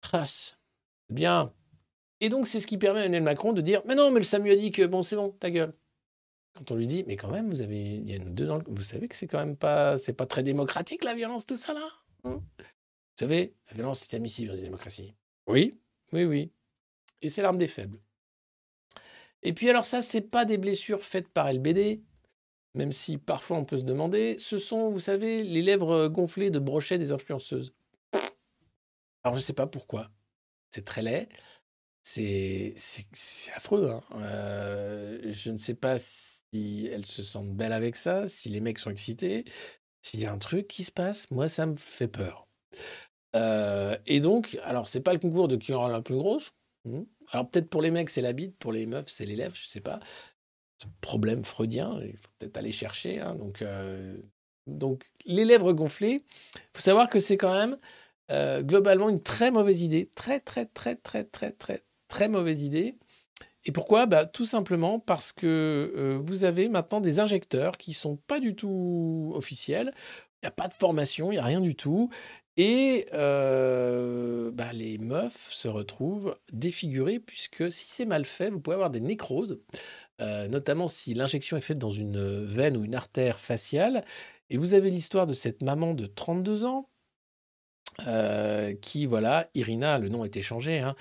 Trace. 0.00 0.58
Bien. 1.08 1.52
Et 2.20 2.28
donc, 2.28 2.48
c'est 2.48 2.58
ce 2.58 2.66
qui 2.66 2.78
permet 2.78 2.98
à 3.00 3.02
Emmanuel 3.04 3.22
Macron 3.22 3.52
de 3.52 3.60
dire 3.62 3.80
Mais 3.86 3.94
non, 3.94 4.10
mais 4.10 4.18
le 4.18 4.24
SAMU 4.24 4.50
a 4.50 4.56
dit 4.56 4.72
que 4.72 4.84
bon, 4.84 5.02
c'est 5.02 5.14
bon, 5.16 5.30
ta 5.30 5.48
gueule. 5.50 5.72
Quand 6.54 6.72
on 6.72 6.74
lui 6.74 6.88
dit 6.88 7.04
Mais 7.06 7.16
quand 7.16 7.30
même, 7.30 7.48
vous 7.48 7.60
avez, 7.62 7.80
il 7.80 8.10
y 8.10 8.14
a 8.16 8.18
deux 8.18 8.46
dans 8.46 8.56
le- 8.58 8.64
Vous 8.66 8.82
savez 8.82 9.06
que 9.06 9.14
c'est 9.14 9.28
quand 9.28 9.38
même 9.38 9.56
pas, 9.56 9.98
c'est 9.98 10.14
pas 10.14 10.26
très 10.26 10.42
démocratique 10.42 11.04
la 11.04 11.14
violence, 11.14 11.46
tout 11.46 11.56
ça 11.56 11.74
là. 11.74 11.88
hein? 12.24 12.42
Vous 12.58 13.18
savez, 13.20 13.54
la 13.68 13.74
violence 13.74 14.02
est 14.02 14.16
admissible 14.16 14.50
dans 14.50 14.56
une 14.56 14.64
démocratie. 14.64 15.14
Oui, 15.46 15.78
oui, 16.12 16.24
oui. 16.24 16.50
Et 17.22 17.28
c'est 17.28 17.42
l'arme 17.42 17.58
des 17.58 17.68
faibles. 17.68 17.98
Et 19.42 19.52
puis 19.52 19.68
alors 19.70 19.84
ça, 19.84 20.02
c'est 20.02 20.20
pas 20.20 20.44
des 20.44 20.58
blessures 20.58 21.02
faites 21.02 21.28
par 21.28 21.52
LBD, 21.52 22.00
même 22.74 22.92
si 22.92 23.18
parfois 23.18 23.56
on 23.58 23.64
peut 23.64 23.76
se 23.78 23.84
demander. 23.84 24.36
Ce 24.38 24.58
sont, 24.58 24.90
vous 24.90 25.00
savez, 25.00 25.42
les 25.42 25.62
lèvres 25.62 26.08
gonflées 26.08 26.50
de 26.50 26.58
brochets 26.58 26.98
des 26.98 27.12
influenceuses. 27.12 27.72
Alors 29.24 29.34
je 29.34 29.40
sais 29.40 29.52
pas 29.52 29.66
pourquoi. 29.66 30.10
C'est 30.70 30.84
très 30.84 31.02
laid. 31.02 31.28
C'est 32.02 32.74
affreux. 33.54 33.90
hein. 33.90 34.02
Euh, 34.16 35.20
je 35.30 35.50
ne 35.50 35.56
sais 35.56 35.74
pas 35.74 35.96
si 35.98 36.88
elles 36.90 37.06
se 37.06 37.22
sentent 37.22 37.54
belles 37.54 37.72
avec 37.72 37.96
ça, 37.96 38.26
si 38.26 38.48
les 38.48 38.60
mecs 38.60 38.78
sont 38.78 38.90
excités, 38.90 39.44
s'il 40.02 40.20
y 40.20 40.26
a 40.26 40.32
un 40.32 40.38
truc 40.38 40.66
qui 40.66 40.82
se 40.82 40.92
passe. 40.92 41.30
Moi, 41.30 41.48
ça 41.48 41.66
me 41.66 41.76
fait 41.76 42.08
peur. 42.08 42.48
Euh, 43.36 43.96
et 44.06 44.20
donc, 44.20 44.58
alors 44.64 44.88
c'est 44.88 45.00
pas 45.00 45.12
le 45.12 45.18
concours 45.18 45.48
de 45.48 45.56
qui 45.56 45.72
aura 45.72 45.90
la 45.90 46.02
plus 46.02 46.16
grosse. 46.16 46.52
Hmm. 46.84 47.02
Alors 47.30 47.48
peut-être 47.48 47.68
pour 47.70 47.82
les 47.82 47.90
mecs 47.90 48.10
c'est 48.10 48.22
la 48.22 48.32
bite, 48.32 48.56
pour 48.58 48.72
les 48.72 48.86
meufs 48.86 49.08
c'est 49.08 49.26
les 49.26 49.36
lèvres, 49.36 49.54
je 49.56 49.66
sais 49.66 49.80
pas. 49.80 50.00
Problème 51.00 51.44
freudien, 51.44 52.00
il 52.02 52.16
faut 52.16 52.28
peut-être 52.38 52.56
aller 52.56 52.72
chercher. 52.72 53.20
hein. 53.20 53.36
Donc, 53.36 53.62
euh, 53.62 54.16
donc 54.66 55.04
les 55.26 55.44
lèvres 55.44 55.72
gonflées, 55.72 56.24
faut 56.74 56.80
savoir 56.82 57.08
que 57.08 57.20
c'est 57.20 57.36
quand 57.36 57.54
même 57.54 57.78
euh, 58.32 58.62
globalement 58.62 59.08
une 59.08 59.20
très 59.22 59.52
mauvaise 59.52 59.82
idée, 59.82 60.10
très 60.16 60.40
très 60.40 60.66
très 60.66 60.96
très 60.96 61.22
très 61.24 61.52
très 61.52 61.84
très 62.08 62.26
mauvaise 62.28 62.64
idée. 62.64 62.96
Et 63.64 63.70
pourquoi? 63.72 64.06
Bah, 64.06 64.26
Tout 64.26 64.44
simplement 64.44 64.98
parce 64.98 65.32
que 65.32 65.92
euh, 65.96 66.18
vous 66.20 66.42
avez 66.44 66.68
maintenant 66.68 67.00
des 67.00 67.20
injecteurs 67.20 67.76
qui 67.78 67.92
sont 67.92 68.16
pas 68.16 68.40
du 68.40 68.56
tout 68.56 69.30
officiels. 69.36 69.92
Il 70.42 70.46
n'y 70.46 70.48
a 70.48 70.52
pas 70.52 70.66
de 70.66 70.74
formation, 70.74 71.30
il 71.30 71.36
n'y 71.36 71.40
a 71.40 71.44
rien 71.44 71.60
du 71.60 71.76
tout. 71.76 72.10
Et 72.56 73.06
euh, 73.14 74.50
bah, 74.52 74.72
les 74.72 74.98
meufs 74.98 75.52
se 75.52 75.68
retrouvent 75.68 76.36
défigurées 76.52 77.18
puisque 77.18 77.72
si 77.72 77.88
c'est 77.88 78.04
mal 78.04 78.26
fait, 78.26 78.50
vous 78.50 78.60
pouvez 78.60 78.74
avoir 78.74 78.90
des 78.90 79.00
nécroses, 79.00 79.60
euh, 80.20 80.48
notamment 80.48 80.86
si 80.86 81.14
l'injection 81.14 81.56
est 81.56 81.62
faite 81.62 81.78
dans 81.78 81.90
une 81.90 82.44
veine 82.44 82.76
ou 82.76 82.84
une 82.84 82.94
artère 82.94 83.38
faciale. 83.38 84.04
Et 84.50 84.58
vous 84.58 84.74
avez 84.74 84.90
l'histoire 84.90 85.26
de 85.26 85.32
cette 85.32 85.62
maman 85.62 85.94
de 85.94 86.06
32 86.06 86.64
ans 86.64 86.90
euh, 88.06 88.74
qui, 88.74 89.06
voilà, 89.06 89.48
Irina, 89.54 89.98
le 89.98 90.10
nom 90.10 90.22
a 90.22 90.26
été 90.26 90.42
changé, 90.42 90.78
hein, 90.78 90.94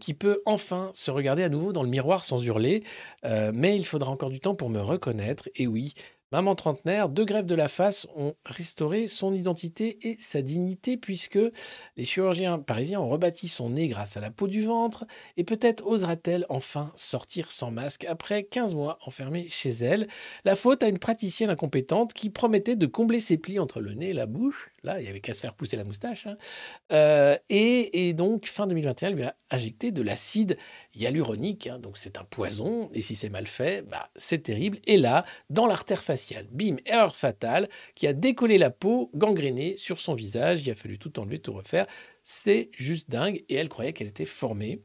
qui 0.00 0.14
peut 0.14 0.40
enfin 0.46 0.90
se 0.94 1.10
regarder 1.10 1.42
à 1.42 1.50
nouveau 1.50 1.72
dans 1.74 1.82
le 1.82 1.90
miroir 1.90 2.24
sans 2.24 2.42
hurler. 2.42 2.82
Mais 3.24 3.76
il 3.76 3.84
faudra 3.84 4.10
encore 4.10 4.30
du 4.30 4.40
temps 4.40 4.54
pour 4.54 4.70
me 4.70 4.80
reconnaître. 4.80 5.50
Et 5.54 5.66
oui, 5.66 5.92
maman 6.32 6.54
trentenaire, 6.54 7.08
deux 7.08 7.24
grèves 7.24 7.46
de 7.46 7.54
la 7.54 7.68
face 7.68 8.06
ont 8.14 8.34
restauré 8.44 9.08
son 9.08 9.34
identité 9.34 9.98
et 10.02 10.16
sa 10.18 10.42
dignité, 10.42 10.96
puisque 10.96 11.38
les 11.96 12.04
chirurgiens 12.04 12.58
parisiens 12.58 13.00
ont 13.00 13.08
rebâti 13.08 13.48
son 13.48 13.70
nez 13.70 13.88
grâce 13.88 14.16
à 14.16 14.20
la 14.20 14.30
peau 14.30 14.46
du 14.46 14.62
ventre. 14.62 15.04
Et 15.36 15.44
peut-être 15.44 15.86
osera-t-elle 15.86 16.46
enfin 16.48 16.92
sortir 16.96 17.52
sans 17.52 17.70
masque 17.70 18.04
après 18.04 18.44
15 18.44 18.74
mois 18.74 18.98
enfermée 19.06 19.48
chez 19.48 19.70
elle. 19.70 20.08
La 20.44 20.54
faute 20.54 20.82
à 20.82 20.88
une 20.88 20.98
praticienne 20.98 21.50
incompétente 21.50 22.12
qui 22.12 22.30
promettait 22.30 22.76
de 22.76 22.86
combler 22.86 23.20
ses 23.20 23.38
plis 23.38 23.58
entre 23.58 23.80
le 23.80 23.94
nez 23.94 24.10
et 24.10 24.14
la 24.14 24.26
bouche. 24.26 24.70
Là, 24.82 25.00
il 25.00 25.06
y 25.06 25.08
avait 25.08 25.20
qu'à 25.20 25.34
se 25.34 25.40
faire 25.40 25.54
pousser 25.54 25.76
la 25.76 25.84
moustache. 25.84 26.26
hein. 26.26 26.36
Euh, 26.92 27.36
et, 27.48 28.12
donc, 28.12 28.46
fin 28.46 28.66
2021, 28.66 29.08
elle 29.08 29.14
lui 29.14 29.24
a 29.24 29.36
injecté 29.50 29.90
de 29.90 30.02
l'acide 30.02 30.56
hyaluronique. 30.94 31.66
hein. 31.66 31.78
donc, 31.78 31.96
c'est 31.98 32.18
un 32.18 32.24
poison. 32.24 32.90
Et 32.94 33.02
si 33.02 33.16
c'est 33.16 33.30
mal 33.30 33.46
fait, 33.46 33.82
bah, 33.82 34.10
c'est 34.16 34.42
terrible. 34.42 34.78
Et 34.86 34.96
là, 34.96 35.24
dans 35.50 35.66
l'artère 35.66 36.02
faciale, 36.02 36.46
bim, 36.50 36.76
erreur 36.86 37.16
fatale, 37.16 37.68
qui 37.94 38.06
a 38.06 38.12
décollé 38.12 38.58
la 38.58 38.70
peau 38.70 39.10
gangrénée 39.14 39.76
sur 39.76 40.00
son 40.00 40.14
visage. 40.14 40.62
Il 40.62 40.70
a 40.70 40.74
fallu 40.74 40.98
tout 40.98 41.18
enlever, 41.18 41.38
tout 41.38 41.52
refaire. 41.52 41.86
C'est 42.22 42.70
juste 42.72 43.10
dingue. 43.10 43.44
Et 43.48 43.54
elle 43.54 43.68
croyait 43.68 43.92
qu'elle 43.92 44.08
était 44.08 44.24
formée. 44.24 44.82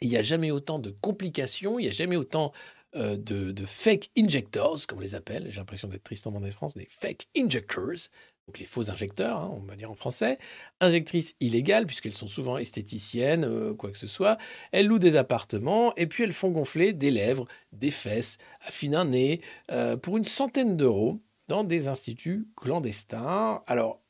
Il 0.00 0.08
n'y 0.08 0.16
a 0.16 0.22
jamais 0.22 0.50
autant 0.50 0.78
de 0.78 0.90
complications, 0.90 1.78
il 1.78 1.82
n'y 1.82 1.88
a 1.88 1.92
jamais 1.92 2.14
autant 2.14 2.52
euh, 2.96 3.16
de, 3.18 3.66
fake 3.66 4.10
injectors, 4.16 4.86
comme 4.86 4.98
on 4.98 5.02
les 5.02 5.14
appelle. 5.14 5.46
J'ai 5.50 5.58
l'impression 5.58 5.88
d'être 5.88 6.04
tristement 6.04 6.38
en 6.38 6.50
France, 6.50 6.74
des 6.74 6.86
fake 6.88 7.28
injectors, 7.36 8.08
donc 8.48 8.58
les 8.58 8.64
faux 8.64 8.90
injecteurs, 8.90 9.38
hein, 9.38 9.50
on 9.52 9.60
va 9.60 9.76
dire 9.76 9.90
en 9.90 9.94
français. 9.94 10.38
Injectrices 10.80 11.34
illégales, 11.38 11.86
puisqu'elles 11.86 12.14
sont 12.14 12.28
souvent 12.28 12.56
esthéticiennes, 12.56 13.44
euh, 13.44 13.74
quoi 13.74 13.90
que 13.90 13.98
ce 13.98 14.06
soit. 14.06 14.38
Elles 14.72 14.86
louent 14.86 14.98
des 14.98 15.16
appartements 15.16 15.94
et 15.96 16.06
puis 16.06 16.24
elles 16.24 16.32
font 16.32 16.50
gonfler 16.50 16.94
des 16.94 17.10
lèvres, 17.10 17.46
des 17.72 17.90
fesses, 17.90 18.38
affinent 18.62 18.94
un 18.94 19.04
nez, 19.04 19.42
euh, 19.70 19.98
pour 19.98 20.16
une 20.16 20.24
centaine 20.24 20.78
d'euros 20.78 21.20
dans 21.48 21.62
des 21.62 21.88
instituts 21.88 22.48
clandestins. 22.56 23.62
Alors, 23.66 24.00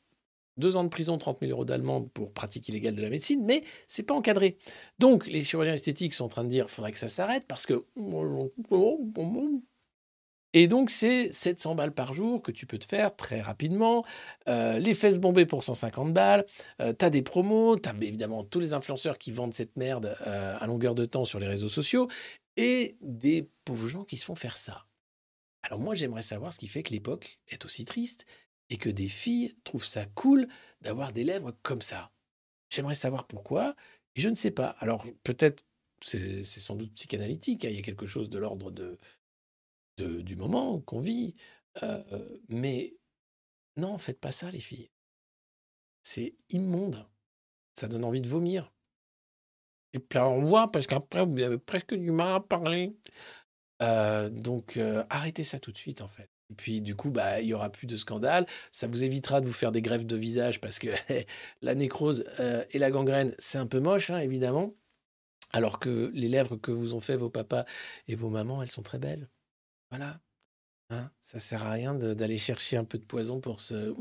deux 0.55 0.77
ans 0.77 0.85
de 0.85 0.89
prison, 0.89 1.17
30 1.17 1.39
000 1.41 1.51
euros 1.51 1.65
d'amende 1.65 2.09
pour 2.11 2.31
pratique 2.31 2.69
illégale 2.69 2.95
de 2.95 3.01
la 3.01 3.09
médecine, 3.09 3.43
mais 3.45 3.63
c'est 3.87 4.03
pas 4.03 4.13
encadré. 4.13 4.57
Donc, 4.99 5.27
les 5.27 5.43
chirurgiens 5.43 5.73
esthétiques 5.73 6.13
sont 6.13 6.25
en 6.25 6.29
train 6.29 6.45
de 6.45 6.49
dire 6.49 6.69
faudrait 6.69 6.93
que 6.93 6.97
ça 6.97 7.09
s'arrête 7.09 7.43
parce 7.45 7.65
que. 7.65 7.85
Et 10.53 10.67
donc, 10.67 10.89
c'est 10.89 11.31
700 11.31 11.75
balles 11.75 11.93
par 11.93 12.13
jour 12.13 12.41
que 12.41 12.51
tu 12.51 12.65
peux 12.65 12.79
te 12.79 12.85
faire 12.85 13.15
très 13.15 13.39
rapidement. 13.41 14.03
Euh, 14.47 14.79
les 14.79 14.93
fesses 14.95 15.19
bombées 15.19 15.45
pour 15.45 15.63
150 15.63 16.13
balles. 16.13 16.45
Euh, 16.81 16.93
tu 16.97 17.05
as 17.05 17.09
des 17.11 17.21
promos. 17.21 17.77
Tu 17.77 17.87
as 17.87 17.93
évidemment 18.01 18.43
tous 18.43 18.59
les 18.59 18.73
influenceurs 18.73 19.17
qui 19.19 19.31
vendent 19.31 19.53
cette 19.53 19.77
merde 19.77 20.17
euh, 20.25 20.57
à 20.59 20.65
longueur 20.65 20.95
de 20.95 21.05
temps 21.05 21.25
sur 21.25 21.39
les 21.39 21.47
réseaux 21.47 21.69
sociaux. 21.69 22.07
Et 22.57 22.97
des 23.01 23.47
pauvres 23.63 23.87
gens 23.87 24.03
qui 24.03 24.17
se 24.17 24.25
font 24.25 24.35
faire 24.35 24.57
ça. 24.57 24.85
Alors, 25.61 25.79
moi, 25.79 25.93
j'aimerais 25.93 26.21
savoir 26.23 26.51
ce 26.51 26.59
qui 26.59 26.67
fait 26.67 26.83
que 26.83 26.91
l'époque 26.93 27.39
est 27.47 27.63
aussi 27.65 27.85
triste 27.85 28.25
et 28.71 28.77
que 28.77 28.89
des 28.89 29.07
filles 29.09 29.55
trouvent 29.63 29.85
ça 29.85 30.05
cool 30.15 30.47
d'avoir 30.81 31.11
des 31.11 31.23
lèvres 31.23 31.53
comme 31.61 31.81
ça. 31.81 32.11
J'aimerais 32.69 32.95
savoir 32.95 33.27
pourquoi. 33.27 33.75
Je 34.15 34.29
ne 34.29 34.35
sais 34.35 34.51
pas. 34.51 34.69
Alors, 34.79 35.05
peut-être, 35.23 35.63
c'est 36.03 36.43
c'est 36.43 36.59
sans 36.59 36.75
doute 36.75 36.93
psychanalytique. 36.93 37.65
hein, 37.65 37.69
Il 37.69 37.75
y 37.75 37.79
a 37.79 37.81
quelque 37.83 38.05
chose 38.05 38.29
de 38.29 38.39
l'ordre 38.39 38.71
de 38.71 38.97
du 40.07 40.35
moment 40.35 40.79
qu'on 40.81 41.01
vit. 41.01 41.35
Euh, 41.83 42.39
mais 42.49 42.95
non, 43.77 43.97
faites 43.97 44.19
pas 44.19 44.31
ça, 44.31 44.51
les 44.51 44.59
filles. 44.59 44.89
C'est 46.03 46.35
immonde. 46.49 47.07
Ça 47.73 47.87
donne 47.87 48.03
envie 48.03 48.21
de 48.21 48.27
vomir. 48.27 48.71
Et 49.93 49.99
puis 49.99 50.19
on 50.19 50.43
voit, 50.43 50.67
parce 50.67 50.87
qu'après, 50.87 51.25
vous 51.25 51.39
avez 51.39 51.57
presque 51.57 51.93
du 51.95 52.11
mal 52.11 52.35
à 52.35 52.39
parler. 52.39 52.95
Euh, 53.81 54.29
donc, 54.29 54.77
euh, 54.77 55.03
arrêtez 55.09 55.43
ça 55.43 55.59
tout 55.59 55.71
de 55.71 55.77
suite, 55.77 56.01
en 56.01 56.09
fait. 56.09 56.29
Et 56.51 56.55
puis, 56.55 56.81
du 56.81 56.95
coup, 56.95 57.11
bah, 57.11 57.41
il 57.41 57.47
y 57.47 57.53
aura 57.53 57.71
plus 57.71 57.87
de 57.87 57.95
scandale. 57.95 58.45
Ça 58.71 58.87
vous 58.87 59.03
évitera 59.03 59.39
de 59.41 59.47
vous 59.47 59.53
faire 59.53 59.71
des 59.71 59.81
greffes 59.81 60.05
de 60.05 60.15
visage 60.17 60.59
parce 60.59 60.79
que 60.79 60.89
la 61.61 61.75
nécrose 61.75 62.25
et 62.71 62.79
la 62.79 62.91
gangrène, 62.91 63.35
c'est 63.37 63.57
un 63.57 63.67
peu 63.67 63.79
moche, 63.79 64.09
hein, 64.09 64.19
évidemment. 64.19 64.73
Alors 65.51 65.79
que 65.79 66.11
les 66.13 66.27
lèvres 66.27 66.57
que 66.57 66.71
vous 66.71 66.93
ont 66.93 66.99
fait 66.99 67.15
vos 67.15 67.29
papas 67.29 67.65
et 68.07 68.15
vos 68.15 68.29
mamans, 68.29 68.61
elles 68.61 68.71
sont 68.71 68.83
très 68.83 68.99
belles. 68.99 69.29
Voilà. 69.91 70.19
Hein, 70.91 71.11
ça 71.21 71.39
sert 71.39 71.63
à 71.65 71.71
rien 71.71 71.93
d'aller 71.93 72.37
chercher 72.37 72.77
un 72.77 72.83
peu 72.83 72.97
de 72.97 73.03
poison 73.03 73.39
pour 73.39 73.59
se. 73.61 73.93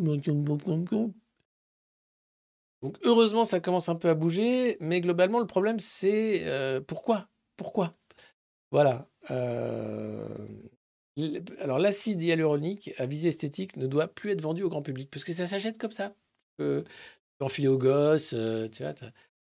Donc 2.82 2.96
heureusement, 3.02 3.44
ça 3.44 3.60
commence 3.60 3.88
un 3.88 3.96
peu 3.96 4.08
à 4.08 4.14
bouger, 4.14 4.76
mais 4.80 5.00
globalement, 5.00 5.40
le 5.40 5.46
problème, 5.46 5.78
c'est 5.80 6.46
euh, 6.46 6.80
pourquoi? 6.80 7.28
Pourquoi? 7.56 7.94
Voilà. 8.70 9.08
euh, 9.30 10.28
Alors 11.60 11.78
l'acide 11.78 12.22
hyaluronique 12.22 12.92
à 12.98 13.06
visée 13.06 13.28
esthétique 13.28 13.76
ne 13.76 13.86
doit 13.86 14.08
plus 14.08 14.30
être 14.30 14.42
vendu 14.42 14.62
au 14.62 14.68
grand 14.68 14.82
public, 14.82 15.10
parce 15.10 15.24
que 15.24 15.32
ça 15.32 15.46
s'achète 15.46 15.78
comme 15.78 15.90
ça. 15.92 16.10
Tu 16.10 16.54
peux 16.58 16.84
enfiler 17.40 17.68
aux 17.68 17.78
gosses, 17.78 18.32
euh, 18.34 18.68
tu 18.68 18.82
vois. 18.84 18.94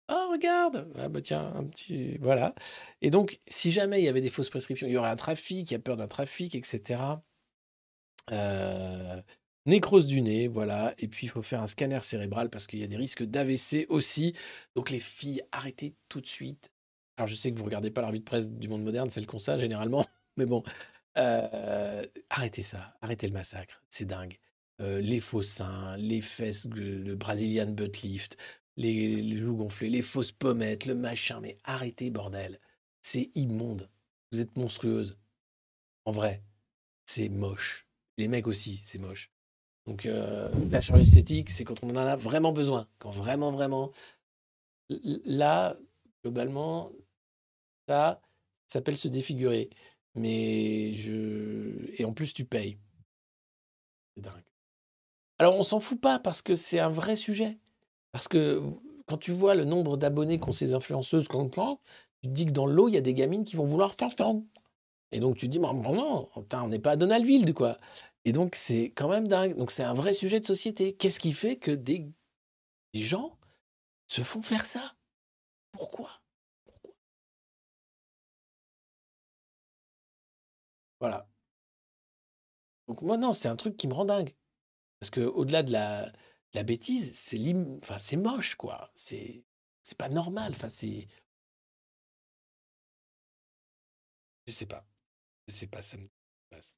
Oh, 0.10 0.30
regarde 0.32 0.92
Ah 0.98 1.08
bah 1.08 1.22
tiens, 1.22 1.54
un 1.56 1.66
petit... 1.66 2.18
Voilà. 2.18 2.56
Et 3.02 3.12
donc, 3.12 3.40
si 3.48 3.72
jamais 3.72 4.02
il 4.02 4.06
y 4.06 4.08
avait 4.08 4.22
des 4.22 4.30
fausses 4.30 4.50
prescriptions, 4.50 4.88
il 4.88 4.94
y 4.94 4.98
aurait 4.98 5.10
un 5.10 5.16
trafic, 5.16 5.70
il 5.70 5.74
y 5.74 5.76
a 5.76 5.80
peur 5.80 5.98
d'un 5.98 6.08
trafic, 6.08 6.56
etc. 6.56 7.00
Euh, 8.32 9.22
nécrose 9.66 10.08
du 10.08 10.22
nez, 10.22 10.48
voilà. 10.48 10.94
Et 10.98 11.08
puis, 11.08 11.28
il 11.28 11.30
faut 11.30 11.42
faire 11.44 11.62
un 11.62 11.68
scanner 11.68 12.00
cérébral 12.02 12.50
parce 12.50 12.66
qu'il 12.66 12.80
y 12.80 12.84
a 12.84 12.88
des 12.88 12.98
risques 12.98 13.24
d'AVC 13.24 13.86
aussi. 13.90 14.34
Donc, 14.76 14.90
les 14.90 15.00
filles, 15.00 15.44
arrêtez 15.52 15.96
tout 16.10 16.22
de 16.22 16.28
suite. 16.28 16.72
Alors, 17.18 17.28
je 17.28 17.36
sais 17.36 17.52
que 17.52 17.58
vous 17.60 17.66
regardez 17.66 17.92
pas 17.92 18.02
la 18.02 18.12
de 18.12 18.20
presse 18.20 18.50
du 18.50 18.68
monde 18.68 18.84
moderne, 18.84 19.10
c'est 19.10 19.22
le 19.22 19.28
constat 19.28 19.58
généralement. 19.58 20.06
Mais 20.38 20.46
bon, 20.46 20.64
euh, 21.18 22.04
arrêtez 22.30 22.64
ça. 22.64 22.98
Arrêtez 23.02 23.28
le 23.28 23.34
massacre. 23.34 23.84
C'est 23.90 24.06
dingue. 24.06 24.40
Euh, 24.82 25.02
les 25.02 25.20
faux 25.20 25.42
seins, 25.42 25.98
les 25.98 26.22
fesses, 26.22 26.68
le, 26.74 26.98
le 27.00 27.16
Brazilian 27.16 27.68
butt 27.68 28.02
lift, 28.02 28.38
les, 28.80 29.38
joues 29.38 29.58
gonflées, 29.58 29.90
les 29.90 30.02
fausses 30.02 30.32
pommettes, 30.32 30.86
le 30.86 30.96
machin. 30.96 31.42
Mais 31.42 31.58
arrêtez, 31.64 32.10
bordel. 32.10 32.60
C'est 33.02 33.30
immonde. 33.36 33.90
Vous 34.32 34.42
êtes 34.42 34.56
monstrueuse. 34.56 35.18
En 36.06 36.12
vrai, 36.12 36.44
c'est 37.06 37.30
moche. 37.30 37.88
Les 38.18 38.28
mecs 38.28 38.48
aussi, 38.48 38.78
c'est 38.78 38.98
moche. 38.98 39.32
Donc, 39.86 40.06
euh, 40.06 40.50
la 40.72 40.82
chirurgie 40.82 41.08
esthétique, 41.08 41.50
c'est 41.50 41.66
quand 41.66 41.84
on 41.84 41.90
en 41.90 41.98
a 41.98 42.16
vraiment 42.16 42.54
besoin. 42.54 42.88
Quand 43.00 43.10
vraiment, 43.10 43.52
vraiment. 43.52 43.92
Là, 44.90 45.78
globalement, 46.24 46.92
ça, 47.88 48.22
ça 48.68 48.80
s'appelle 48.80 48.98
se 48.98 49.08
défigurer. 49.08 49.70
Mais 50.16 50.94
je. 50.94 51.92
Et 51.98 52.06
en 52.06 52.14
plus, 52.14 52.34
tu 52.34 52.46
payes. 52.46 52.78
C'est 54.16 54.24
dingue. 54.24 54.44
Alors, 55.38 55.58
on 55.58 55.64
s'en 55.64 55.80
fout 55.80 56.00
pas 56.00 56.20
parce 56.20 56.42
que 56.42 56.56
c'est 56.56 56.80
un 56.80 56.90
vrai 56.90 57.16
sujet. 57.16 57.58
Parce 58.12 58.28
que 58.28 58.62
quand 59.08 59.18
tu 59.18 59.32
vois 59.32 59.56
le 59.56 59.66
nombre 59.66 59.98
d'abonnés 59.98 60.40
qu'ont 60.40 60.52
ces 60.52 60.74
influenceuses, 60.74 61.28
quand 61.28 61.50
quand, 61.50 61.82
tu 62.22 62.30
te 62.30 62.34
dis 62.34 62.46
que 62.46 62.52
dans 62.52 62.66
l'eau, 62.66 62.88
il 62.90 62.94
y 62.94 62.98
a 62.98 63.02
des 63.02 63.14
gamines 63.14 63.46
qui 63.46 63.56
vont 63.56 63.66
vouloir 63.66 63.96
t'entendre. 63.96 64.44
Et 65.12 65.20
donc 65.20 65.38
tu 65.38 65.48
te 65.48 65.52
dis, 65.52 65.60
bon, 65.60 65.74
bon, 65.74 65.96
non, 65.96 66.30
on 66.54 66.68
n'est 66.68 66.80
pas 66.80 66.92
à 66.92 66.96
Donaldville, 66.96 67.54
quoi. 67.54 67.78
Et 68.26 68.32
donc 68.32 68.56
c'est 68.56 68.92
quand 68.92 69.10
même 69.10 69.28
dingue. 69.28 69.56
Donc 69.58 69.72
c'est 69.72 69.84
un 69.84 69.94
vrai 69.94 70.14
sujet 70.14 70.40
de 70.40 70.46
société. 70.46 70.94
Qu'est-ce 70.94 71.20
qui 71.20 71.34
fait 71.34 71.58
que 71.58 71.72
des, 71.72 72.08
gens 72.94 73.38
se 74.08 74.22
font 74.24 74.42
faire 74.42 74.66
ça? 74.66 74.96
Pourquoi? 75.72 76.22
Pourquoi? 76.66 76.94
Voilà. 81.00 81.28
Donc 82.88 83.02
moi, 83.02 83.18
non, 83.18 83.32
c'est 83.32 83.48
un 83.48 83.56
truc 83.56 83.78
qui 83.78 83.88
me 83.88 83.94
rend 83.94 84.06
dingue. 84.06 84.34
Parce 85.00 85.12
que 85.12 85.22
au-delà 85.22 85.64
de 85.64 85.72
la, 85.72 86.12
la 86.54 86.64
bêtise, 86.64 87.14
c'est 87.14 87.40
c'est 87.98 88.16
moche, 88.18 88.56
quoi. 88.56 88.90
C'est 88.96 89.44
pas 89.98 90.10
normal. 90.10 90.52
Enfin, 90.54 90.70
c'est. 90.70 91.08
Je 94.48 94.52
sais 94.52 94.66
pas. 94.66 94.86
Je 95.48 95.54
sais 95.54 95.68
pas, 95.68 95.82
ça 95.82 95.98
me 95.98 96.08
passe. 96.50 96.76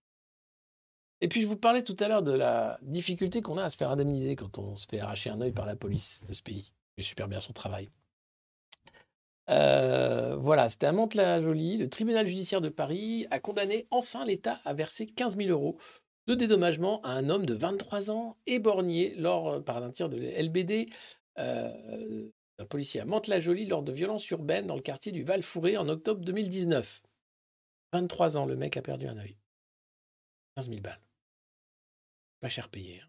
Et 1.22 1.28
puis, 1.28 1.42
je 1.42 1.48
vous 1.48 1.58
parlais 1.58 1.84
tout 1.84 1.96
à 2.00 2.08
l'heure 2.08 2.24
de 2.24 2.32
la 2.32 2.80
difficulté 2.82 3.42
qu'on 3.42 3.58
a 3.58 3.64
à 3.64 3.70
se 3.70 3.78
faire 3.78 3.92
indemniser 3.92 4.36
quand 4.36 4.58
on 4.58 4.76
se 4.76 4.88
fait 4.88 5.00
arracher 5.00 5.30
un 5.30 5.42
œil 5.42 5.52
par 5.52 5.66
la 5.66 5.76
police 5.76 6.24
de 6.26 6.34
ce 6.34 6.42
pays, 6.42 6.64
qui 6.64 6.74
fait 6.98 7.04
super 7.04 7.28
bien 7.28 7.42
son 7.42 7.54
travail. 7.54 7.90
Euh, 9.50 10.36
voilà, 10.38 10.70
c'était 10.70 10.88
à 10.88 10.92
Mantes-la-Jolie. 10.92 11.78
Le 11.78 11.90
tribunal 11.90 12.26
judiciaire 12.26 12.62
de 12.62 12.70
Paris 12.70 13.28
a 13.32 13.40
condamné 13.40 13.88
enfin 13.92 14.26
l'État 14.26 14.60
à 14.66 14.74
verser 14.74 15.06
15 15.06 15.38
000 15.38 15.50
euros 15.50 15.78
de 16.32 16.36
dédommagement 16.36 17.02
à 17.02 17.12
un 17.12 17.30
homme 17.30 17.46
de 17.46 17.54
23 17.54 18.10
ans 18.12 18.38
éborgné 18.48 19.14
lors, 19.16 19.50
euh, 19.50 19.60
par 19.60 19.84
un 19.84 19.92
tir 19.92 20.08
de 20.10 20.18
LBD, 20.18 20.90
euh, 21.40 22.30
un 22.58 22.66
policier 22.66 23.02
à 23.02 23.06
Mantes-la-Jolie 23.06 23.66
lors 23.66 23.84
de 23.84 23.92
violences 23.92 24.30
urbaines 24.30 24.68
dans 24.68 24.76
le 24.76 24.82
quartier 24.82 25.12
du 25.12 25.24
Val-Fouré 25.24 25.78
en 25.78 25.90
octobre 25.90 26.22
2019. 26.24 27.02
23 27.94 28.38
ans, 28.38 28.46
le 28.46 28.56
mec 28.56 28.78
a 28.78 28.82
perdu 28.82 29.08
un 29.08 29.18
œil. 29.18 29.36
15 30.56 30.70
000 30.70 30.82
balles. 30.82 31.02
Pas 32.40 32.50
cher 32.50 32.70
payé. 32.70 33.02
hein. 33.04 33.08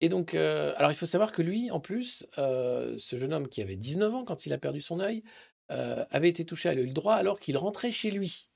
Et 0.00 0.08
donc, 0.08 0.34
euh, 0.34 0.74
alors 0.76 0.92
il 0.92 0.94
faut 0.94 1.06
savoir 1.06 1.32
que 1.32 1.42
lui, 1.42 1.72
en 1.72 1.80
plus, 1.80 2.24
ce 2.36 3.16
jeune 3.16 3.32
homme 3.32 3.48
qui 3.48 3.60
avait 3.60 3.74
19 3.74 4.14
ans 4.14 4.24
quand 4.24 4.46
il 4.46 4.52
a 4.52 4.58
perdu 4.58 4.80
son 4.80 5.00
œil, 5.00 5.24
avait 5.68 6.28
été 6.28 6.44
touché 6.44 6.68
à 6.68 6.74
l'œil 6.74 6.92
droit 6.92 7.14
alors 7.14 7.40
qu'il 7.40 7.56
rentrait 7.56 7.90
chez 7.90 8.12
lui. 8.12 8.48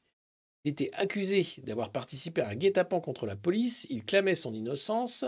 Il 0.65 0.71
était 0.71 0.91
accusé 0.95 1.45
d'avoir 1.63 1.91
participé 1.91 2.41
à 2.43 2.49
un 2.49 2.55
guet-apens 2.55 3.01
contre 3.01 3.27
la 3.27 3.37
police, 3.37 3.87
il 3.91 4.05
clamait 4.05 4.35
son 4.35 4.55
innocence 4.55 5.25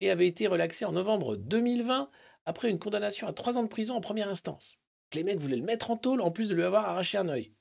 et 0.00 0.10
avait 0.10 0.26
été 0.26 0.46
relaxé 0.48 0.84
en 0.84 0.92
novembre 0.92 1.36
2020 1.36 2.10
après 2.44 2.70
une 2.70 2.78
condamnation 2.78 3.28
à 3.28 3.32
trois 3.32 3.58
ans 3.58 3.62
de 3.62 3.68
prison 3.68 3.94
en 3.94 4.00
première 4.00 4.28
instance. 4.28 4.78
Les 5.14 5.22
mecs 5.22 5.38
voulaient 5.38 5.56
le 5.56 5.64
mettre 5.64 5.90
en 5.90 5.96
tôle 5.96 6.20
en 6.20 6.30
plus 6.30 6.48
de 6.48 6.54
lui 6.54 6.64
avoir 6.64 6.86
arraché 6.86 7.18
un 7.18 7.28
œil. 7.28 7.52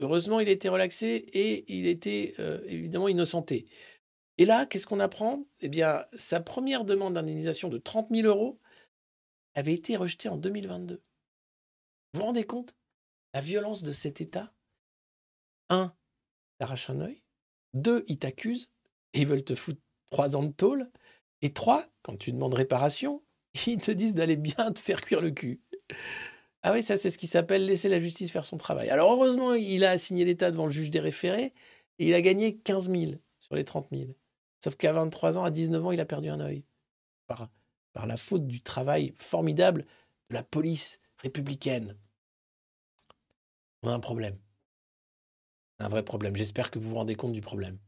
Heureusement, 0.00 0.40
il 0.40 0.48
été 0.48 0.68
relaxé 0.68 1.26
et 1.32 1.64
il 1.74 1.86
était 1.86 2.34
euh, 2.38 2.60
évidemment 2.66 3.08
innocenté. 3.08 3.66
Et 4.36 4.44
là, 4.44 4.66
qu'est-ce 4.66 4.86
qu'on 4.86 5.00
apprend? 5.00 5.44
Eh 5.60 5.68
bien, 5.68 6.04
sa 6.14 6.40
première 6.40 6.84
demande 6.84 7.14
d'indemnisation 7.14 7.68
de 7.68 7.78
30 7.78 8.10
000 8.10 8.28
euros 8.28 8.60
avait 9.54 9.74
été 9.74 9.96
rejetée 9.96 10.28
en 10.28 10.36
2022. 10.36 11.02
Vous 12.12 12.20
vous 12.20 12.26
rendez 12.26 12.44
compte? 12.44 12.76
La 13.34 13.40
violence 13.40 13.82
de 13.82 13.92
cet 13.92 14.20
État? 14.20 14.52
Un, 15.68 15.92
t'arrache 16.58 16.90
un 16.90 17.00
œil. 17.00 17.22
Deux, 17.74 18.04
ils 18.08 18.18
t'accusent 18.18 18.70
et 19.14 19.20
ils 19.20 19.26
veulent 19.26 19.44
te 19.44 19.54
foutre 19.54 19.80
trois 20.10 20.36
ans 20.36 20.42
de 20.42 20.52
tôle. 20.52 20.90
Et 21.42 21.52
trois, 21.52 21.86
quand 22.02 22.16
tu 22.16 22.32
demandes 22.32 22.54
réparation, 22.54 23.22
ils 23.66 23.80
te 23.80 23.90
disent 23.90 24.14
d'aller 24.14 24.36
bien 24.36 24.72
te 24.72 24.80
faire 24.80 25.00
cuire 25.00 25.20
le 25.20 25.30
cul. 25.30 25.60
Ah 26.62 26.72
oui, 26.72 26.82
ça 26.82 26.96
c'est 26.96 27.10
ce 27.10 27.18
qui 27.18 27.28
s'appelle 27.28 27.66
laisser 27.66 27.88
la 27.88 27.98
justice 27.98 28.32
faire 28.32 28.44
son 28.44 28.56
travail. 28.56 28.90
Alors 28.90 29.12
heureusement, 29.12 29.54
il 29.54 29.84
a 29.84 29.90
assigné 29.90 30.24
l'État 30.24 30.50
devant 30.50 30.66
le 30.66 30.72
juge 30.72 30.90
des 30.90 31.00
référés 31.00 31.54
et 31.98 32.08
il 32.08 32.14
a 32.14 32.20
gagné 32.20 32.58
15 32.58 32.90
000 32.90 33.12
sur 33.38 33.54
les 33.54 33.64
30 33.64 33.88
000. 33.92 34.10
Sauf 34.62 34.74
qu'à 34.74 34.92
23 34.92 35.38
ans, 35.38 35.44
à 35.44 35.50
19 35.50 35.86
ans, 35.86 35.92
il 35.92 36.00
a 36.00 36.04
perdu 36.04 36.28
un 36.28 36.40
œil. 36.40 36.64
Par 37.26 38.06
la 38.06 38.16
faute 38.16 38.46
du 38.46 38.60
travail 38.60 39.12
formidable 39.16 39.86
de 40.30 40.34
la 40.34 40.42
police 40.42 41.00
républicaine. 41.18 41.96
On 43.82 43.88
a 43.88 43.92
un 43.92 44.00
problème. 44.00 44.34
Un 45.80 45.88
vrai 45.88 46.04
problème. 46.04 46.36
J'espère 46.36 46.70
que 46.70 46.78
vous 46.78 46.90
vous 46.90 46.96
rendez 46.96 47.14
compte 47.14 47.32
du 47.32 47.40
problème. 47.40 47.78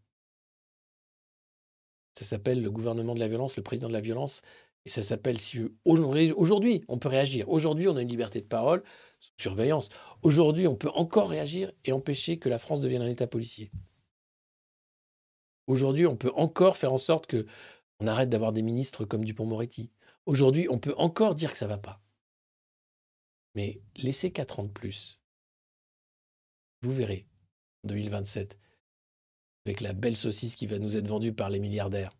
Ça 2.15 2.25
s'appelle 2.25 2.62
le 2.62 2.71
gouvernement 2.71 3.15
de 3.15 3.21
la 3.21 3.29
violence, 3.29 3.57
le 3.57 3.62
président 3.62 3.89
de 3.89 3.93
la 3.93 4.01
violence. 4.01 4.43
Et 4.87 4.89
ça 4.89 5.03
s'appelle, 5.03 5.39
si 5.39 5.61
aujourd'hui, 5.85 6.85
on 6.89 6.99
peut 6.99 7.09
réagir. 7.09 7.49
Aujourd'hui, 7.51 7.87
on 7.89 7.97
a 7.97 8.03
une 8.03 8.09
liberté 8.09 8.41
de 8.41 8.47
parole 8.47 8.83
sous 9.21 9.33
surveillance. 9.37 9.91
Aujourd'hui, 10.23 10.67
on 10.67 10.77
peut 10.77 10.91
encore 10.95 11.29
réagir 11.29 11.73
et 11.85 11.93
empêcher 11.93 12.39
que 12.39 12.49
la 12.49 12.59
France 12.59 12.81
devienne 12.81 13.03
un 13.03 13.09
État 13.09 13.27
policier. 13.27 13.71
Aujourd'hui, 15.67 16.07
on 16.07 16.17
peut 16.17 16.33
encore 16.35 16.77
faire 16.77 16.93
en 16.93 16.99
sorte 16.99 17.27
que 17.27 17.47
on 18.01 18.07
arrête 18.07 18.31
d'avoir 18.31 18.53
des 18.53 18.62
ministres 18.62 19.05
comme 19.05 19.25
Dupont-Moretti. 19.25 19.93
Aujourd'hui, 20.25 20.67
on 20.71 20.79
peut 20.79 20.95
encore 20.97 21.35
dire 21.35 21.53
que 21.53 21.59
ça 21.59 21.67
va 21.67 21.77
pas. 21.77 22.01
Mais 23.55 23.83
laissez 23.97 24.33
4 24.33 24.61
ans 24.61 24.65
de 24.65 24.71
plus. 24.71 25.21
Vous 26.81 26.93
verrez, 26.93 27.27
2027, 27.85 28.59
avec 29.66 29.81
la 29.81 29.93
belle 29.93 30.16
saucisse 30.16 30.55
qui 30.55 30.66
va 30.66 30.78
nous 30.78 30.97
être 30.97 31.09
vendue 31.09 31.32
par 31.32 31.51
les 31.51 31.59
milliardaires, 31.59 32.16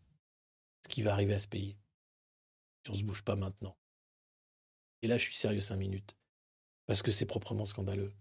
ce 0.83 0.89
qui 0.89 1.03
va 1.03 1.13
arriver 1.13 1.35
à 1.35 1.39
ce 1.39 1.49
pays. 1.49 1.77
Si 2.85 2.91
on 2.91 2.95
ne 2.95 2.99
se 2.99 3.05
bouge 3.05 3.23
pas 3.23 3.37
maintenant. 3.37 3.77
Et 5.03 5.09
là, 5.09 5.19
je 5.19 5.25
suis 5.25 5.35
sérieux 5.35 5.61
5 5.61 5.77
minutes. 5.77 6.17
Parce 6.87 7.03
que 7.03 7.13
c'est 7.13 7.27
proprement 7.27 7.65
scandaleux. 7.65 8.13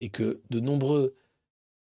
Et 0.00 0.10
que 0.10 0.42
de 0.50 0.60
nombreux 0.60 1.16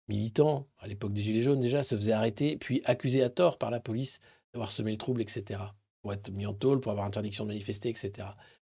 militants, 0.07 0.67
à 0.79 0.87
l'époque 0.87 1.13
des 1.13 1.21
Gilets 1.21 1.41
jaunes 1.41 1.59
déjà, 1.59 1.83
se 1.83 1.95
faisaient 1.95 2.11
arrêter, 2.11 2.57
puis 2.57 2.81
accusés 2.85 3.23
à 3.23 3.29
tort 3.29 3.57
par 3.57 3.71
la 3.71 3.79
police 3.79 4.19
d'avoir 4.53 4.71
semé 4.71 4.91
le 4.91 4.97
trouble, 4.97 5.21
etc. 5.21 5.61
Pour 6.01 6.13
être 6.13 6.31
mis 6.31 6.45
en 6.45 6.53
tôle, 6.53 6.79
pour 6.79 6.91
avoir 6.91 7.05
interdiction 7.05 7.45
de 7.45 7.49
manifester, 7.49 7.89
etc. 7.89 8.29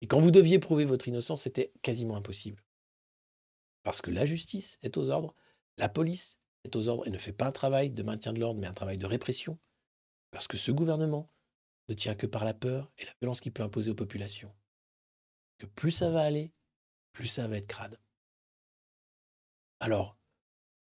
Et 0.02 0.08
quand 0.08 0.20
vous 0.20 0.32
deviez 0.32 0.60
prouver 0.60 0.86
votre 0.86 1.08
innocence, 1.08 1.44
c'était 1.44 1.72
quasiment 1.82 2.16
impossible. 2.16 2.64
Parce 3.90 4.04
que 4.04 4.12
la 4.12 4.28
justice 4.28 4.78
est 4.84 4.98
aux 4.98 5.10
ordres, 5.10 5.34
la 5.78 5.90
police 5.90 6.38
est 6.64 6.76
aux 6.76 6.90
ordres 6.90 7.08
et 7.08 7.10
ne 7.10 7.18
fait 7.18 7.34
pas 7.34 7.48
un 7.48 7.52
travail 7.52 7.90
de 7.90 8.04
maintien 8.04 8.34
de 8.34 8.40
l'ordre, 8.40 8.60
mais 8.60 8.68
un 8.68 8.74
travail 8.74 9.00
de 9.00 9.08
répression. 9.08 9.58
Parce 10.30 10.48
que 10.48 10.58
ce 10.58 10.72
gouvernement 10.72 11.28
ne 11.88 11.96
tient 11.96 12.14
que 12.14 12.28
par 12.28 12.46
la 12.46 12.54
peur 12.54 12.92
et 13.00 13.06
la 13.06 13.14
violence 13.20 13.42
qu'il 13.42 13.52
peut 13.52 13.64
imposer 13.64 13.90
aux 13.90 13.96
populations. 13.96 14.56
Que 15.58 15.66
plus 15.66 15.90
ça 15.90 16.12
va 16.12 16.22
aller, 16.22 16.54
plus 17.14 17.26
ça 17.26 17.48
va 17.48 17.58
être 17.58 17.66
crade. 17.66 18.00
Alors, 19.80 20.16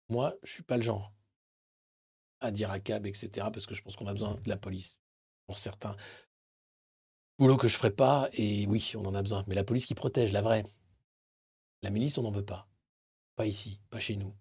moi, 0.09 0.35
je 0.43 0.51
suis 0.51 0.63
pas 0.63 0.75
le 0.75 0.83
genre 0.83 1.13
à 2.41 2.51
dire 2.51 2.71
à 2.71 2.81
cab, 2.81 3.05
etc., 3.05 3.29
parce 3.53 3.67
que 3.67 3.73
je 3.73 3.81
pense 3.81 3.95
qu'on 3.95 4.07
a 4.07 4.13
besoin 4.13 4.35
de 4.35 4.49
la 4.49 4.57
police 4.57 4.99
pour 5.45 5.57
certains. 5.57 5.95
Boulot 7.39 7.55
que 7.55 7.69
je 7.69 7.77
ferai 7.77 7.91
pas, 7.91 8.29
et 8.33 8.67
oui, 8.67 8.91
on 8.97 9.05
en 9.05 9.15
a 9.15 9.21
besoin. 9.21 9.45
Mais 9.47 9.55
la 9.55 9.63
police 9.63 9.85
qui 9.85 9.95
protège, 9.95 10.33
la 10.33 10.41
vraie. 10.41 10.65
La 11.83 11.89
milice, 11.89 12.17
on 12.17 12.23
n'en 12.23 12.31
veut 12.31 12.43
pas. 12.43 12.67
Pas 13.41 13.47
ici, 13.47 13.79
pas 13.89 13.99
chez 13.99 14.17
nous. 14.17 14.35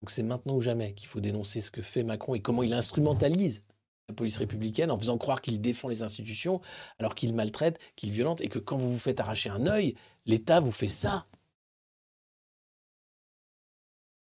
Donc 0.00 0.10
c'est 0.10 0.22
maintenant 0.22 0.54
ou 0.54 0.60
jamais 0.60 0.94
qu'il 0.94 1.08
faut 1.08 1.18
dénoncer 1.18 1.60
ce 1.60 1.72
que 1.72 1.82
fait 1.82 2.04
Macron 2.04 2.36
et 2.36 2.40
comment 2.40 2.62
il 2.62 2.72
instrumentalise 2.72 3.64
la 4.08 4.14
police 4.14 4.36
républicaine 4.38 4.92
en 4.92 4.98
faisant 5.00 5.18
croire 5.18 5.42
qu'il 5.42 5.60
défend 5.60 5.88
les 5.88 6.04
institutions 6.04 6.60
alors 7.00 7.16
qu'il 7.16 7.34
maltraite, 7.34 7.80
qu'il 7.96 8.12
violente 8.12 8.40
et 8.40 8.48
que 8.48 8.60
quand 8.60 8.76
vous 8.76 8.92
vous 8.92 8.98
faites 9.00 9.18
arracher 9.18 9.50
un 9.50 9.66
œil, 9.66 9.96
l'État 10.24 10.60
vous 10.60 10.70
fait 10.70 10.86
ça. 10.86 11.26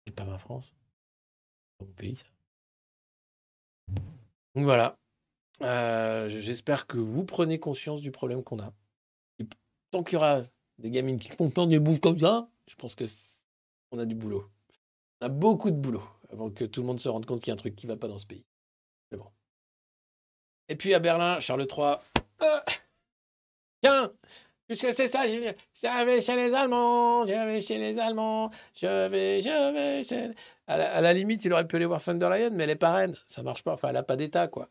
C'est 0.04 0.14
pas 0.16 0.24
ma 0.24 0.38
France. 0.38 0.74
Mon 1.78 1.86
pays. 1.86 2.18
Donc 4.56 4.64
voilà. 4.64 4.98
Euh, 5.62 6.28
J'espère 6.28 6.88
que 6.88 6.98
vous 6.98 7.24
prenez 7.24 7.60
conscience 7.60 8.00
du 8.00 8.10
problème 8.10 8.42
qu'on 8.42 8.58
a. 8.58 8.72
Et 9.38 9.46
tant 9.92 10.02
qu'il 10.02 10.14
y 10.14 10.16
aura 10.16 10.42
des 10.78 10.90
gamines 10.90 11.20
qui 11.20 11.28
font 11.28 11.66
des 11.68 11.78
bouches 11.78 12.00
comme 12.00 12.18
ça, 12.18 12.48
je 12.66 12.74
pense 12.74 12.96
que 12.96 13.06
on 13.92 13.98
a 13.98 14.04
du 14.04 14.14
boulot. 14.14 14.50
On 15.20 15.26
a 15.26 15.28
beaucoup 15.28 15.70
de 15.70 15.76
boulot 15.76 16.02
avant 16.30 16.50
que 16.50 16.64
tout 16.64 16.80
le 16.80 16.86
monde 16.86 17.00
se 17.00 17.08
rende 17.08 17.26
compte 17.26 17.40
qu'il 17.40 17.50
y 17.50 17.52
a 17.52 17.54
un 17.54 17.58
truc 17.58 17.76
qui 17.76 17.86
va 17.86 17.96
pas 17.96 18.08
dans 18.08 18.18
ce 18.18 18.26
pays. 18.26 18.44
Mais 19.10 19.18
bon. 19.18 19.26
Et 20.68 20.76
puis 20.76 20.94
à 20.94 20.98
Berlin, 20.98 21.38
Charles 21.40 21.66
III. 21.70 21.96
euh, 22.42 22.60
tiens, 23.82 24.12
puisque 24.66 24.92
c'est 24.92 25.08
ça, 25.08 25.28
je 25.28 26.04
vais 26.04 26.20
chez 26.20 26.36
les 26.36 26.54
Allemands, 26.54 27.26
je 27.26 27.32
vais 27.32 27.60
chez 27.60 27.78
les 27.78 27.98
Allemands, 27.98 28.50
je 28.74 29.08
vais, 29.08 29.40
je 29.40 29.72
vais 29.72 30.02
chez. 30.02 30.30
À 30.66 31.00
la, 31.00 31.12
limite, 31.12 31.44
il 31.44 31.52
aurait 31.52 31.66
pu 31.66 31.76
aller 31.76 31.86
voir 31.86 32.00
von 32.00 32.14
der 32.14 32.30
Leyen, 32.30 32.50
mais 32.50 32.64
elle 32.64 32.70
est 32.70 32.76
parraine, 32.76 33.16
ça 33.26 33.42
marche 33.42 33.62
pas. 33.62 33.74
Enfin, 33.74 33.88
elle 33.90 33.96
a 33.96 34.02
pas 34.02 34.16
d'État, 34.16 34.48
quoi. 34.48 34.68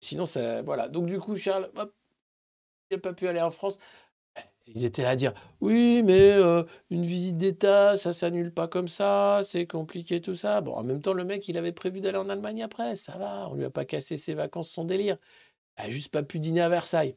Sinon, 0.00 0.26
ça, 0.26 0.62
voilà. 0.62 0.88
Donc 0.88 1.06
du 1.06 1.18
coup, 1.20 1.36
Charles, 1.36 1.70
il 2.90 2.96
n'a 2.96 3.00
pas 3.00 3.12
pu 3.12 3.28
aller 3.28 3.40
en 3.40 3.50
France. 3.50 3.78
Ils 4.66 4.84
étaient 4.84 5.02
là 5.02 5.10
à 5.10 5.16
dire 5.16 5.32
oui, 5.60 6.02
mais 6.04 6.32
euh, 6.32 6.64
une 6.90 7.04
visite 7.06 7.36
d'État, 7.36 7.96
ça 7.96 8.12
s'annule 8.12 8.52
pas 8.52 8.66
comme 8.68 8.88
ça, 8.88 9.40
c'est 9.44 9.66
compliqué 9.66 10.20
tout 10.20 10.34
ça. 10.34 10.60
Bon, 10.60 10.72
en 10.74 10.82
même 10.82 11.00
temps, 11.02 11.12
le 11.12 11.24
mec, 11.24 11.46
il 11.48 11.56
avait 11.56 11.72
prévu 11.72 12.00
d'aller 12.00 12.18
en 12.18 12.28
Allemagne 12.28 12.62
après, 12.62 12.96
ça 12.96 13.16
va, 13.18 13.48
on 13.48 13.54
lui 13.54 13.64
a 13.64 13.70
pas 13.70 13.84
cassé 13.84 14.16
ses 14.16 14.34
vacances, 14.34 14.70
son 14.70 14.84
délire. 14.84 15.18
Il 15.78 15.86
a 15.86 15.90
juste 15.90 16.10
pas 16.12 16.22
pu 16.24 16.38
dîner 16.40 16.62
à 16.62 16.68
Versailles. 16.70 17.16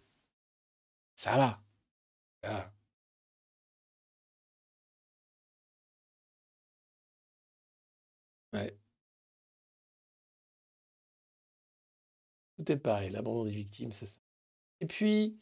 Ça 1.15 1.38
va. 1.38 1.61
Ça 2.43 2.51
va. 2.53 2.73
Ouais. 8.53 8.80
Tout 12.57 12.71
est 12.71 12.77
pareil, 12.77 13.09
l'abandon 13.09 13.45
des 13.45 13.49
victimes, 13.51 13.91
c'est 13.91 14.05
ça. 14.05 14.19
Et 14.81 14.88
puis, 14.88 15.39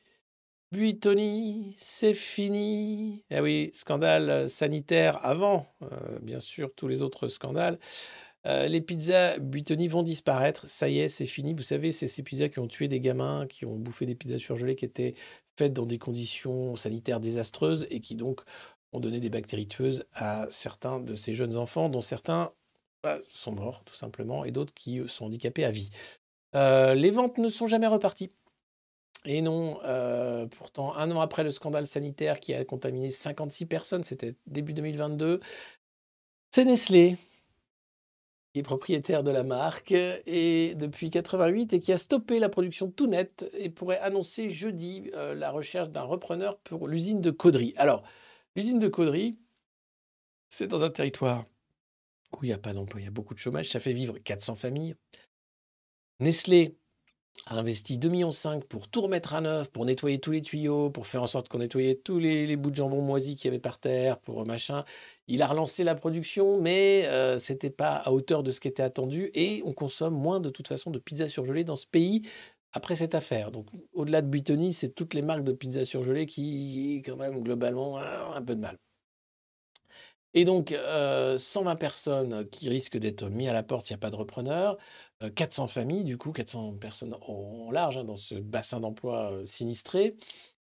Buitoni, 0.73 1.75
c'est 1.77 2.13
fini. 2.13 3.23
Eh 3.29 3.39
oui, 3.39 3.71
scandale 3.73 4.49
sanitaire 4.49 5.25
avant, 5.25 5.65
euh, 5.81 6.19
bien 6.21 6.41
sûr, 6.41 6.73
tous 6.75 6.89
les 6.89 7.03
autres 7.03 7.29
scandales. 7.29 7.79
Euh, 8.45 8.67
les 8.67 8.81
pizzas 8.81 9.37
Buitoni 9.39 9.87
vont 9.87 10.03
disparaître. 10.03 10.69
Ça 10.69 10.89
y 10.89 10.99
est, 10.99 11.07
c'est 11.07 11.25
fini. 11.25 11.53
Vous 11.53 11.61
savez, 11.63 11.91
c'est 11.93 12.07
ces 12.07 12.21
pizzas 12.21 12.49
qui 12.49 12.59
ont 12.59 12.67
tué 12.67 12.89
des 12.89 12.99
gamins, 12.99 13.47
qui 13.47 13.65
ont 13.65 13.77
bouffé 13.77 14.05
des 14.05 14.15
pizzas 14.15 14.39
surgelées 14.39 14.75
qui 14.75 14.85
étaient 14.85 15.13
faites 15.57 15.73
dans 15.73 15.85
des 15.85 15.97
conditions 15.99 16.75
sanitaires 16.75 17.21
désastreuses 17.21 17.87
et 17.89 18.01
qui 18.01 18.15
donc 18.15 18.41
ont 18.91 18.99
donné 18.99 19.19
des 19.21 19.29
bactéries 19.29 19.67
tueuses 19.67 20.05
à 20.13 20.47
certains 20.49 20.99
de 20.99 21.15
ces 21.15 21.33
jeunes 21.33 21.55
enfants, 21.55 21.89
dont 21.89 22.01
certains 22.01 22.51
bah, 23.03 23.19
sont 23.27 23.53
morts, 23.53 23.83
tout 23.85 23.95
simplement, 23.95 24.43
et 24.43 24.51
d'autres 24.51 24.73
qui 24.73 25.01
sont 25.07 25.25
handicapés 25.25 25.65
à 25.65 25.71
vie. 25.71 25.89
Euh, 26.55 26.93
les 26.93 27.11
ventes 27.11 27.37
ne 27.37 27.47
sont 27.47 27.67
jamais 27.67 27.87
reparties. 27.87 28.31
Et 29.25 29.41
non, 29.41 29.79
euh, 29.83 30.45
pourtant, 30.45 30.95
un 30.95 31.11
an 31.11 31.19
après 31.19 31.43
le 31.43 31.51
scandale 31.51 31.87
sanitaire 31.87 32.39
qui 32.39 32.53
a 32.53 32.63
contaminé 32.63 33.09
56 33.09 33.65
personnes, 33.65 34.03
c'était 34.03 34.35
début 34.45 34.73
2022, 34.73 35.39
c'est 36.51 36.65
Nestlé 36.65 37.17
qui 38.53 38.59
est 38.59 38.63
propriétaire 38.63 39.23
de 39.23 39.31
la 39.31 39.43
marque 39.43 39.91
et 39.91 40.73
depuis 40.75 41.09
88 41.09 41.73
et 41.73 41.79
qui 41.79 41.91
a 41.91 41.97
stoppé 41.97 42.39
la 42.39 42.49
production 42.49 42.89
tout 42.89 43.07
net 43.07 43.45
et 43.53 43.69
pourrait 43.69 43.99
annoncer 43.99 44.49
jeudi 44.49 45.11
euh, 45.13 45.35
la 45.35 45.51
recherche 45.51 45.89
d'un 45.89 46.03
repreneur 46.03 46.57
pour 46.59 46.87
l'usine 46.87 47.21
de 47.21 47.29
Caudry. 47.29 47.73
Alors, 47.77 48.03
l'usine 48.55 48.79
de 48.79 48.87
Caudry, 48.87 49.37
c'est 50.49 50.67
dans 50.67 50.83
un 50.83 50.89
territoire 50.89 51.45
où 52.33 52.43
il 52.43 52.47
n'y 52.47 52.53
a 52.53 52.57
pas 52.57 52.73
d'emploi, 52.73 53.01
il 53.01 53.03
y 53.03 53.07
a 53.07 53.11
beaucoup 53.11 53.33
de 53.33 53.39
chômage, 53.39 53.69
ça 53.69 53.79
fait 53.79 53.93
vivre 53.93 54.17
400 54.17 54.55
familles. 54.55 54.95
Nestlé 56.19 56.75
a 57.45 57.55
investi 57.55 57.97
2,5 57.97 58.09
millions 58.09 58.59
pour 58.67 58.87
tout 58.87 59.01
remettre 59.01 59.35
à 59.35 59.41
neuf, 59.41 59.69
pour 59.69 59.85
nettoyer 59.85 60.19
tous 60.19 60.31
les 60.31 60.41
tuyaux, 60.41 60.89
pour 60.89 61.07
faire 61.07 61.23
en 61.23 61.27
sorte 61.27 61.47
qu'on 61.47 61.59
nettoyait 61.59 61.95
tous 61.95 62.19
les, 62.19 62.55
bouts 62.55 62.71
de 62.71 62.75
jambon 62.75 63.01
moisis 63.01 63.35
qu'il 63.35 63.45
y 63.45 63.47
avait 63.49 63.59
par 63.59 63.79
terre, 63.79 64.17
pour 64.19 64.45
machin. 64.45 64.83
Il 65.27 65.41
a 65.41 65.47
relancé 65.47 65.83
la 65.83 65.95
production, 65.95 66.59
mais 66.61 67.05
euh, 67.07 67.39
c'était 67.39 67.69
pas 67.69 67.95
à 67.95 68.11
hauteur 68.11 68.43
de 68.43 68.51
ce 68.51 68.59
qui 68.59 68.67
était 68.67 68.83
attendu 68.83 69.29
et 69.33 69.61
on 69.65 69.73
consomme 69.73 70.15
moins 70.15 70.39
de 70.39 70.49
toute 70.49 70.67
façon 70.67 70.91
de 70.91 70.99
pizza 70.99 71.29
surgelée 71.29 71.63
dans 71.63 71.75
ce 71.75 71.87
pays 71.87 72.23
après 72.73 72.95
cette 72.95 73.15
affaire. 73.15 73.51
Donc 73.51 73.67
au-delà 73.93 74.21
de 74.21 74.27
Buitoni, 74.27 74.73
c'est 74.73 74.89
toutes 74.89 75.13
les 75.13 75.21
marques 75.21 75.43
de 75.43 75.53
pizza 75.53 75.85
surgelée 75.85 76.25
qui, 76.25 77.01
quand 77.05 77.17
même, 77.17 77.41
globalement, 77.41 77.93
ont 77.93 78.33
un 78.33 78.41
peu 78.41 78.55
de 78.55 78.61
mal. 78.61 78.77
Et 80.33 80.43
donc, 80.45 80.71
euh, 80.71 81.37
120 81.37 81.75
personnes 81.77 82.47
qui 82.49 82.69
risquent 82.69 82.97
d'être 82.97 83.29
mis 83.29 83.47
à 83.47 83.53
la 83.53 83.63
porte 83.63 83.85
s'il 83.85 83.95
n'y 83.95 83.99
a 83.99 84.01
pas 84.01 84.09
de 84.11 84.15
repreneur, 84.15 84.77
euh, 85.23 85.29
400 85.29 85.67
familles, 85.67 86.03
du 86.03 86.17
coup, 86.17 86.31
400 86.31 86.73
personnes 86.77 87.15
en 87.21 87.71
large 87.71 87.97
hein, 87.97 88.03
dans 88.03 88.17
ce 88.17 88.35
bassin 88.35 88.79
d'emploi 88.79 89.31
euh, 89.31 89.45
sinistré. 89.45 90.15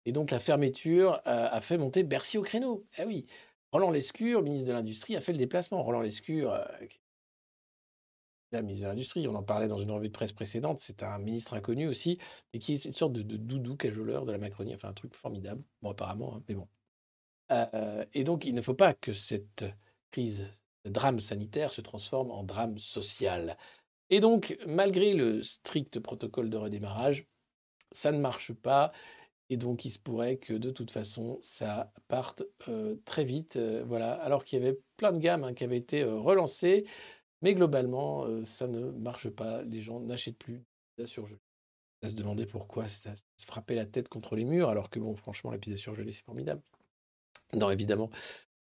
Et 0.07 0.13
donc, 0.13 0.31
la 0.31 0.39
fermeture 0.39 1.21
euh, 1.27 1.49
a 1.51 1.61
fait 1.61 1.79
monter 1.79 2.03
Bercy 2.05 2.39
au 2.39 2.43
créneau. 2.43 2.87
Eh 2.99 3.05
oui, 3.05 3.27
Roland 3.73 3.91
Lescure, 3.91 4.43
ministre 4.43 4.69
de 4.69 4.73
l'Industrie, 4.73 5.17
a 5.17 5.21
fait 5.21 5.33
le 5.33 5.39
déplacement. 5.39 5.83
Roland 5.83 6.01
Lescure, 6.03 6.53
euh, 6.53 6.65
la 8.53 8.63
ministre 8.63 8.85
de 8.87 8.91
l'Industrie, 8.91 9.29
on 9.29 9.35
en 9.35 9.43
parlait 9.43 9.69
dans 9.69 9.77
une 9.79 9.91
revue 9.91 10.09
de 10.09 10.13
presse 10.13 10.33
précédente, 10.33 10.79
c'est 10.79 11.03
un 11.03 11.19
ministre 11.19 11.55
inconnu 11.55 11.87
aussi, 11.89 12.19
mais 12.53 12.59
qui 12.61 12.73
est 12.75 12.85
une 12.87 12.95
sorte 12.95 13.13
de, 13.13 13.23
de 13.23 13.37
doudou 13.37 13.77
cajoleur 13.77 14.25
de 14.25 14.33
la 14.33 14.39
Macronie, 14.39 14.75
enfin 14.75 14.89
un 14.89 14.93
truc 14.95 15.15
formidable, 15.15 15.63
bon 15.83 15.91
apparemment, 15.91 16.37
hein, 16.37 16.43
mais 16.49 16.55
bon. 16.55 16.69
Euh, 17.51 18.05
et 18.15 18.25
donc 18.25 18.45
il 18.45 18.55
ne 18.55 18.61
faut 18.61 18.75
pas 18.75 18.95
que 18.95 19.13
cette 19.13 19.65
crise, 20.11 20.49
ce 20.85 20.91
drame 20.91 21.21
sanitaire 21.21 21.73
se 21.73 21.81
transforme 21.81 22.31
en 22.31 22.43
drame 22.43 22.79
social. 22.79 23.57
Et 24.11 24.21
donc, 24.21 24.59
malgré 24.67 25.15
le 25.15 25.43
strict 25.43 25.99
protocole 26.01 26.51
de 26.51 26.57
redémarrage, 26.57 27.27
ça 27.93 28.13
ne 28.13 28.19
marche 28.19 28.53
pas. 28.53 28.93
Et 29.51 29.57
donc, 29.57 29.85
il 29.85 29.91
se 29.91 29.99
pourrait 29.99 30.37
que 30.37 30.55
de 30.55 30.71
toute 30.71 30.91
façon, 30.91 31.39
ça 31.43 31.93
parte 32.09 32.43
euh, 32.69 32.97
très 33.05 33.25
vite. 33.25 33.57
euh, 33.57 33.85
voilà, 33.87 34.15
alors 34.15 34.45
qu'il 34.45 34.59
y 34.59 34.63
avait 34.63 34.79
plein 34.97 35.13
de 35.13 35.19
gammes 35.19 35.45
hein, 35.45 35.55
qui 35.55 35.65
avaient 35.65 35.77
été 35.79 36.05
relancées. 36.05 36.87
Mais 37.43 37.55
globalement, 37.55 38.27
ça 38.45 38.67
ne 38.67 38.91
marche 38.91 39.29
pas. 39.29 39.63
Les 39.63 39.83
gens 39.83 40.01
n'achètent 40.01 40.39
plus 40.39 40.63
pizza 40.97 41.07
surgelée. 41.07 41.41
À 42.03 42.09
se 42.09 42.15
demander 42.15 42.47
pourquoi, 42.47 42.85
à 42.85 42.89
se 42.89 43.09
frapper 43.47 43.75
la 43.75 43.85
tête 43.85 44.09
contre 44.09 44.35
les 44.37 44.45
murs, 44.45 44.71
alors 44.71 44.89
que 44.89 44.99
bon, 44.99 45.15
franchement, 45.15 45.51
la 45.51 45.59
pizza 45.59 45.77
surgelée, 45.77 46.13
c'est 46.13 46.25
formidable. 46.25 46.63
Non, 47.55 47.71
évidemment. 47.71 48.11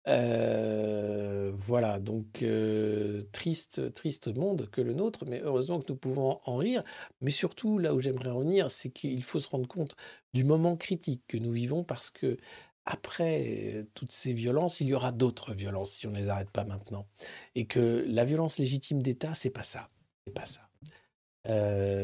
Euh, 0.09 1.53
voilà, 1.55 1.99
donc 1.99 2.43
euh, 2.43 3.25
triste, 3.33 3.93
triste 3.93 4.35
monde 4.35 4.69
que 4.71 4.81
le 4.81 4.95
nôtre, 4.95 5.25
mais 5.27 5.41
heureusement 5.43 5.81
que 5.81 5.93
nous 5.93 5.99
pouvons 5.99 6.41
en 6.45 6.57
rire. 6.57 6.83
Mais 7.21 7.31
surtout, 7.31 7.79
là 7.79 7.95
où 7.95 8.01
j'aimerais 8.01 8.31
revenir, 8.31 8.71
c'est 8.71 8.91
qu'il 8.91 9.23
faut 9.23 9.39
se 9.39 9.49
rendre 9.49 9.69
compte 9.69 9.97
du 10.33 10.45
moment 10.45 10.77
critique 10.77 11.23
que 11.29 11.37
nous 11.37 11.53
vivons 11.53 11.85
parce 11.85 12.11
que 12.11 12.39
après 12.87 13.75
euh, 13.75 13.85
toutes 13.93 14.13
ces 14.13 14.33
violences, 14.33 14.81
il 14.81 14.89
y 14.89 14.95
aura 14.95 15.13
d'autres 15.13 15.53
violences 15.53 15.91
si 15.91 16.07
on 16.07 16.11
ne 16.11 16.17
les 16.17 16.29
arrête 16.29 16.51
pas 16.51 16.65
maintenant. 16.65 17.07
Et 17.55 17.67
que 17.67 18.05
la 18.09 18.25
violence 18.25 18.59
légitime 18.59 19.03
d'État, 19.03 19.35
c'est 19.35 19.51
pas 19.51 19.63
ça. 19.63 19.91
C'est 20.27 20.35
pas 20.35 20.47
ça. 20.47 20.65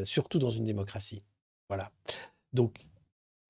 Surtout 0.05 0.39
dans 0.39 0.51
une 0.51 0.65
démocratie. 0.65 1.23
Voilà. 1.69 1.91
Donc, 2.55 2.75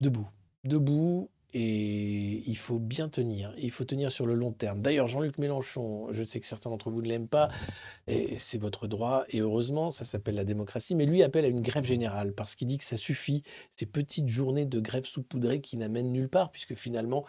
debout. 0.00 0.28
Debout, 0.64 1.30
et 1.54 2.42
il 2.46 2.56
faut 2.56 2.80
bien 2.80 3.08
tenir. 3.08 3.54
Il 3.56 3.70
faut 3.70 3.84
tenir 3.84 4.10
sur 4.10 4.26
le 4.26 4.34
long 4.34 4.52
terme. 4.52 4.82
D'ailleurs, 4.82 5.06
Jean-Luc 5.08 5.38
Mélenchon, 5.38 6.12
je 6.12 6.22
sais 6.24 6.40
que 6.40 6.46
certains 6.46 6.68
d'entre 6.68 6.90
vous 6.90 7.00
ne 7.00 7.06
l'aiment 7.06 7.28
pas, 7.28 7.48
et 8.08 8.38
c'est 8.38 8.58
votre 8.58 8.88
droit, 8.88 9.24
et 9.30 9.40
heureusement, 9.40 9.90
ça 9.90 10.04
s'appelle 10.04 10.34
la 10.34 10.44
démocratie, 10.44 10.94
mais 10.94 11.06
lui 11.06 11.22
appelle 11.22 11.44
à 11.44 11.48
une 11.48 11.62
grève 11.62 11.84
générale, 11.84 12.34
parce 12.34 12.56
qu'il 12.56 12.66
dit 12.66 12.76
que 12.78 12.84
ça 12.84 12.96
suffit, 12.96 13.42
ces 13.76 13.86
petites 13.86 14.28
journées 14.28 14.66
de 14.66 14.80
grève 14.80 15.06
saupoudrée 15.06 15.60
qui 15.60 15.76
n'amènent 15.76 16.12
nulle 16.12 16.28
part, 16.28 16.50
puisque 16.50 16.74
finalement, 16.74 17.24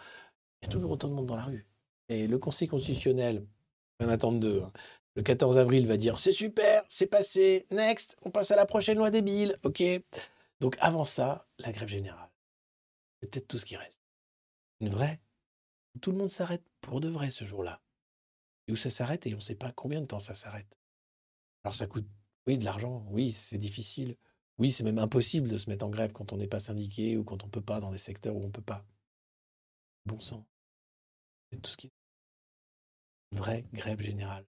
il 0.60 0.66
y 0.66 0.68
a 0.68 0.72
toujours 0.72 0.90
autant 0.90 1.08
de 1.08 1.14
monde 1.14 1.26
dans 1.26 1.36
la 1.36 1.44
rue. 1.44 1.66
Et 2.08 2.26
le 2.26 2.38
Conseil 2.38 2.68
constitutionnel, 2.68 3.46
on 4.00 4.06
en 4.06 4.08
attend 4.08 4.32
deux, 4.32 4.60
hein, 4.62 4.72
le 5.16 5.22
14 5.22 5.56
avril 5.56 5.86
va 5.86 5.96
dire 5.96 6.18
c'est 6.18 6.32
super, 6.32 6.84
c'est 6.88 7.06
passé, 7.06 7.66
next, 7.70 8.18
on 8.24 8.30
passe 8.30 8.50
à 8.50 8.56
la 8.56 8.66
prochaine 8.66 8.98
loi 8.98 9.10
débile, 9.10 9.58
ok 9.62 9.82
Donc 10.60 10.76
avant 10.78 11.04
ça, 11.04 11.46
la 11.58 11.72
grève 11.72 11.88
générale. 11.88 12.28
C'est 13.20 13.30
peut-être 13.30 13.48
tout 13.48 13.58
ce 13.58 13.64
qui 13.64 13.76
reste. 13.76 14.05
Une 14.80 14.88
vraie. 14.88 15.20
où 15.94 15.98
Tout 15.98 16.12
le 16.12 16.18
monde 16.18 16.28
s'arrête 16.28 16.64
pour 16.80 17.00
de 17.00 17.08
vrai 17.08 17.30
ce 17.30 17.44
jour-là. 17.44 17.82
Et 18.68 18.72
où 18.72 18.76
ça 18.76 18.90
s'arrête 18.90 19.26
et 19.26 19.34
on 19.34 19.38
ne 19.38 19.42
sait 19.42 19.54
pas 19.54 19.72
combien 19.72 20.00
de 20.00 20.06
temps 20.06 20.20
ça 20.20 20.34
s'arrête. 20.34 20.78
Alors 21.64 21.74
ça 21.74 21.86
coûte, 21.86 22.06
oui, 22.46 22.58
de 22.58 22.64
l'argent, 22.64 23.06
oui, 23.10 23.32
c'est 23.32 23.58
difficile. 23.58 24.16
Oui, 24.58 24.70
c'est 24.70 24.84
même 24.84 24.98
impossible 24.98 25.48
de 25.48 25.58
se 25.58 25.68
mettre 25.68 25.84
en 25.84 25.90
grève 25.90 26.12
quand 26.12 26.32
on 26.32 26.36
n'est 26.36 26.46
pas 26.46 26.60
syndiqué 26.60 27.16
ou 27.16 27.24
quand 27.24 27.42
on 27.42 27.46
ne 27.46 27.52
peut 27.52 27.60
pas 27.60 27.80
dans 27.80 27.90
des 27.90 27.98
secteurs 27.98 28.34
où 28.36 28.40
on 28.40 28.46
ne 28.46 28.52
peut 28.52 28.62
pas. 28.62 28.86
Bon 30.06 30.20
sang. 30.20 30.46
C'est 31.50 31.60
tout 31.60 31.70
ce 31.70 31.76
qui. 31.76 31.92
Une 33.32 33.38
vraie 33.38 33.64
grève 33.72 34.00
générale. 34.00 34.46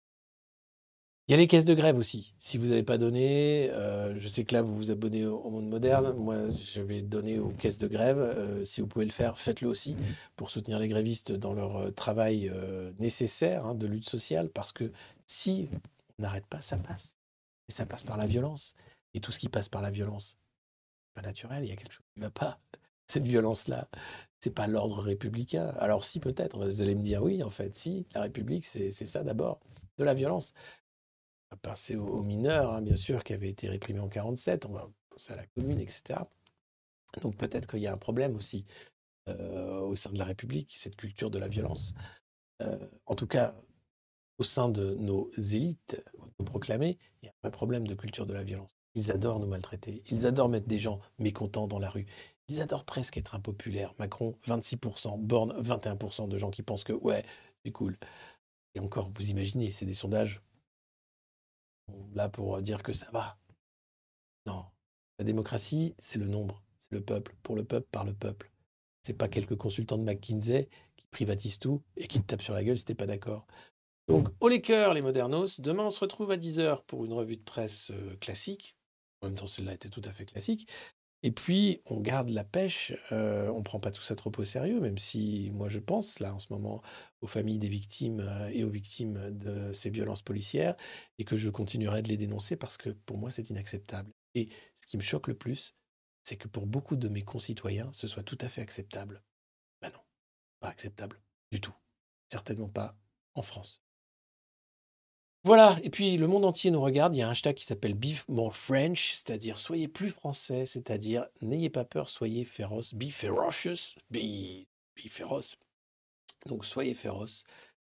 Il 1.29 1.33
y 1.33 1.35
a 1.35 1.37
les 1.37 1.47
caisses 1.47 1.67
de 1.67 1.75
grève 1.75 1.99
aussi. 1.99 2.33
Si 2.39 2.57
vous 2.57 2.69
n'avez 2.69 2.83
pas 2.83 2.97
donné, 2.97 3.69
euh, 3.73 4.19
je 4.19 4.27
sais 4.29 4.45
que 4.45 4.55
là, 4.55 4.63
vous 4.63 4.75
vous 4.75 4.91
abonnez 4.91 5.27
au, 5.27 5.51
Monde 5.51 5.69
Moderne. 5.69 6.15
Moi, 6.17 6.51
je 6.53 6.81
vais 6.81 7.03
donner 7.03 7.39
aux 7.39 7.51
caisses 7.51 7.77
de 7.77 7.87
grève. 7.87 8.19
Euh, 8.19 8.65
si 8.65 8.81
vous 8.81 8.87
pouvez 8.87 9.05
le 9.05 9.11
faire, 9.11 9.39
faites-le 9.39 9.69
aussi 9.69 9.95
pour 10.37 10.49
soutenir 10.51 10.79
les 10.79 10.89
grévistes 10.89 11.33
dans 11.33 11.53
leur 11.53 11.77
euh, 11.77 11.91
travail 11.91 12.51
nécessaire 12.99 13.67
hein, 13.67 13.75
de 13.75 13.87
lutte 13.87 14.09
sociale. 14.09 14.49
Parce 14.49 14.73
que 14.73 14.91
si 15.27 15.69
on 16.19 16.23
n'arrête 16.23 16.47
pas, 16.47 16.63
ça 16.63 16.79
passe. 16.79 17.19
Et 17.69 17.73
ça 17.73 17.85
passe 17.85 18.05
par 18.05 18.17
la 18.17 18.27
violence. 18.27 18.75
Et 19.13 19.21
tout 19.21 19.31
ce 19.31 19.39
qui 19.39 19.51
passe 19.51 19.69
par 19.69 19.83
la 19.83 19.91
violence, 19.91 20.39
pas 21.13 21.21
naturel. 21.21 21.63
Il 21.63 21.69
y 21.69 21.73
a 21.73 21.77
quelque 21.77 21.93
chose 21.93 22.07
qui 22.15 22.21
ne 22.21 22.25
va 22.25 22.31
pas. 22.31 22.59
Cette 23.07 23.29
violence-là, 23.29 23.87
c'est 24.41 24.55
pas 24.55 24.67
l'ordre 24.67 25.03
républicain. 25.03 25.75
Alors 25.79 26.05
si, 26.07 26.21
peut-être. 26.21 26.65
Vous 26.65 26.81
allez 26.81 26.95
me 26.95 27.03
dire, 27.03 27.23
oui, 27.23 27.43
en 27.43 27.51
fait, 27.51 27.77
si. 27.77 28.07
La 28.15 28.23
République, 28.23 28.65
c'est 28.65 28.93
ça 28.93 29.23
d'abord. 29.23 29.61
De 29.99 30.05
la 30.05 30.15
violence 30.15 30.55
à 31.51 31.57
passer 31.57 31.97
aux, 31.97 32.07
aux 32.07 32.23
mineurs, 32.23 32.73
hein, 32.73 32.83
bien 32.83 32.97
sûr, 32.97 33.25
qui 33.25 33.33
avaient 33.33 33.49
été 33.49 33.69
réprimés 33.69 34.01
en 34.01 34.09
47, 34.09 34.67
on 34.67 34.73
va 34.73 34.91
penser 35.11 35.33
à 35.33 35.37
la 35.37 35.47
commune, 35.47 35.81
etc. 35.81 36.21
Donc 37.23 37.37
peut-être 37.37 37.67
qu'il 37.67 37.81
y 37.81 37.87
a 37.87 37.93
un 37.93 37.99
problème 37.99 38.37
aussi 38.37 38.65
euh, 39.29 39.81
au 39.81 39.97
sein 39.97 40.11
de 40.11 40.19
la 40.19 40.25
République, 40.25 40.75
cette 40.77 40.97
culture 40.97 41.31
de 41.31 41.39
la 41.39 41.49
violence. 41.49 41.95
Euh, 42.63 42.79
en 43.07 43.15
tout 43.15 43.27
cas, 43.27 43.55
au 44.39 44.43
sein 44.43 44.69
de 44.69 44.95
nos 44.95 45.31
élites 45.33 46.03
proclamées, 46.45 46.99
il 47.23 47.27
y 47.27 47.29
a 47.29 47.33
un 47.33 47.49
vrai 47.49 47.51
problème 47.51 47.87
de 47.87 47.95
culture 47.95 48.27
de 48.27 48.33
la 48.33 48.45
violence. 48.45 48.71
Ils 48.95 49.11
adorent 49.11 49.41
nous 49.41 49.47
maltraiter, 49.47 50.03
ils 50.11 50.27
adorent 50.27 50.49
mettre 50.49 50.67
des 50.67 50.79
gens 50.79 51.01
mécontents 51.19 51.67
dans 51.67 51.79
la 51.79 51.91
rue, 51.91 52.07
ils 52.49 52.63
adorent 52.63 52.85
presque 52.85 53.17
être 53.17 53.35
impopulaires. 53.35 53.95
Macron, 53.99 54.37
26%, 54.47 55.19
Borne, 55.19 55.53
21% 55.61 56.29
de 56.29 56.39
gens 56.39 56.51
qui 56.51 56.63
pensent 56.63 56.85
que 56.85 56.93
ouais, 56.93 57.25
c'est 57.65 57.73
cool. 57.73 57.99
Et 58.75 58.81
encore, 58.81 59.11
vous 59.15 59.31
imaginez, 59.31 59.71
c'est 59.71 59.87
des 59.87 59.95
sondages 59.95 60.41
là 62.15 62.29
pour 62.29 62.61
dire 62.63 62.83
que 62.83 62.93
ça 62.93 63.11
va. 63.13 63.39
Non. 64.47 64.65
La 65.19 65.25
démocratie, 65.25 65.95
c'est 65.99 66.19
le 66.19 66.27
nombre, 66.27 66.63
c'est 66.79 66.93
le 66.93 67.01
peuple, 67.01 67.35
pour 67.43 67.57
le 67.57 67.65
peuple, 67.65 67.89
par 67.91 68.05
le 68.05 68.15
peuple. 68.15 68.51
C'est 69.03 69.15
pas 69.15 69.29
quelques 69.29 69.57
consultants 69.57 69.99
de 69.99 70.05
McKinsey 70.05 70.69
qui 70.97 71.07
privatisent 71.09 71.59
tout 71.59 71.83
et 71.97 72.07
qui 72.07 72.21
te 72.21 72.27
tapent 72.27 72.43
sur 72.43 72.55
la 72.55 72.63
gueule 72.63 72.79
si 72.79 72.85
t'es 72.85 72.95
pas 72.95 73.07
d'accord. 73.07 73.47
Donc, 74.09 74.29
au 74.41 74.49
les 74.49 74.63
cœurs, 74.63 74.95
les 74.95 75.03
modernos. 75.03 75.61
Demain, 75.61 75.85
on 75.85 75.91
se 75.91 76.01
retrouve 76.01 76.31
à 76.31 76.37
10h 76.37 76.83
pour 76.87 77.05
une 77.05 77.13
revue 77.13 77.37
de 77.37 77.43
presse 77.43 77.91
euh, 77.91 78.17
classique. 78.17 78.75
En 79.21 79.27
même 79.27 79.37
temps, 79.37 79.47
celle-là 79.47 79.75
était 79.75 79.91
tout 79.91 80.03
à 80.05 80.13
fait 80.13 80.25
classique. 80.25 80.69
Et 81.25 81.33
puis, 81.33 81.83
on 81.87 82.01
garde 82.01 82.31
la 82.31 82.45
pêche. 82.45 82.93
euh, 83.13 83.49
on 83.51 83.63
prend 83.63 83.81
pas 83.81 83.91
tout 83.91 84.03
ça 84.03 84.15
trop 84.15 84.31
au 84.37 84.45
sérieux, 84.45 84.81
même 84.81 84.99
si 84.99 85.51
moi, 85.53 85.69
je 85.69 85.81
pense, 85.81 86.21
là, 86.21 86.33
en 86.35 86.39
ce 86.39 86.53
moment, 86.53 86.81
aux 87.21 87.27
familles 87.27 87.59
des 87.59 87.69
victimes 87.69 88.21
euh, 88.21 88.49
et 88.53 88.63
aux 88.65 88.71
victimes 88.71 89.31
de 89.37 89.73
ces 89.73 89.91
violences 89.91 90.23
policières 90.23 90.77
et 91.19 91.25
que 91.25 91.37
je 91.37 91.51
continuerai 91.51 92.03
de 92.03 92.09
les 92.09 92.17
dénoncer 92.17 92.57
parce 92.57 92.77
que 92.77 92.91
pour 92.91 93.19
moi, 93.19 93.31
c'est 93.33 93.51
inacceptable. 93.51 94.13
Et 94.35 94.49
ce 94.81 94.87
qui 94.87 94.97
me 94.97 95.03
choque 95.03 95.27
le 95.29 95.35
plus, 95.37 95.75
c'est 96.23 96.37
que 96.37 96.47
pour 96.49 96.67
beaucoup 96.67 96.95
de 96.97 97.09
mes 97.09 97.23
concitoyens, 97.23 97.91
ce 97.93 98.07
soit 98.07 98.23
tout 98.23 98.39
à 98.41 98.49
fait 98.49 98.61
acceptable. 98.61 99.25
Ben 99.83 99.91
non, 99.93 100.01
pas 100.61 100.69
acceptable 100.69 101.21
du 101.51 101.61
tout. 101.61 101.75
Certainement 102.31 102.69
pas 102.69 102.97
en 103.35 103.43
France. 103.43 103.83
Voilà, 105.45 105.79
et 105.83 105.91
puis 105.91 106.17
le 106.17 106.27
monde 106.27 106.45
entier 106.45 106.71
nous 106.71 106.81
regarde. 106.81 107.15
Il 107.15 107.21
y 107.21 107.23
a 107.23 107.29
un 107.29 107.31
hashtag 107.31 107.55
qui 107.55 107.65
s'appelle 107.65 107.95
Be 107.95 108.09
More 108.29 108.55
French, 108.55 109.13
c'est-à-dire 109.15 109.59
soyez 109.59 109.89
plus 109.89 110.09
français, 110.11 110.67
c'est-à-dire 110.67 111.27
n'ayez 111.41 111.71
pas 111.71 111.85
peur, 111.85 112.09
soyez 112.09 112.45
féroce. 112.45 112.95
Be 112.95 113.11
ferocious, 113.11 113.97
be, 114.11 114.67
be 114.97 115.09
féroce. 115.09 115.57
Donc 116.47 116.65
soyez 116.65 116.95
féroce, 116.95 117.45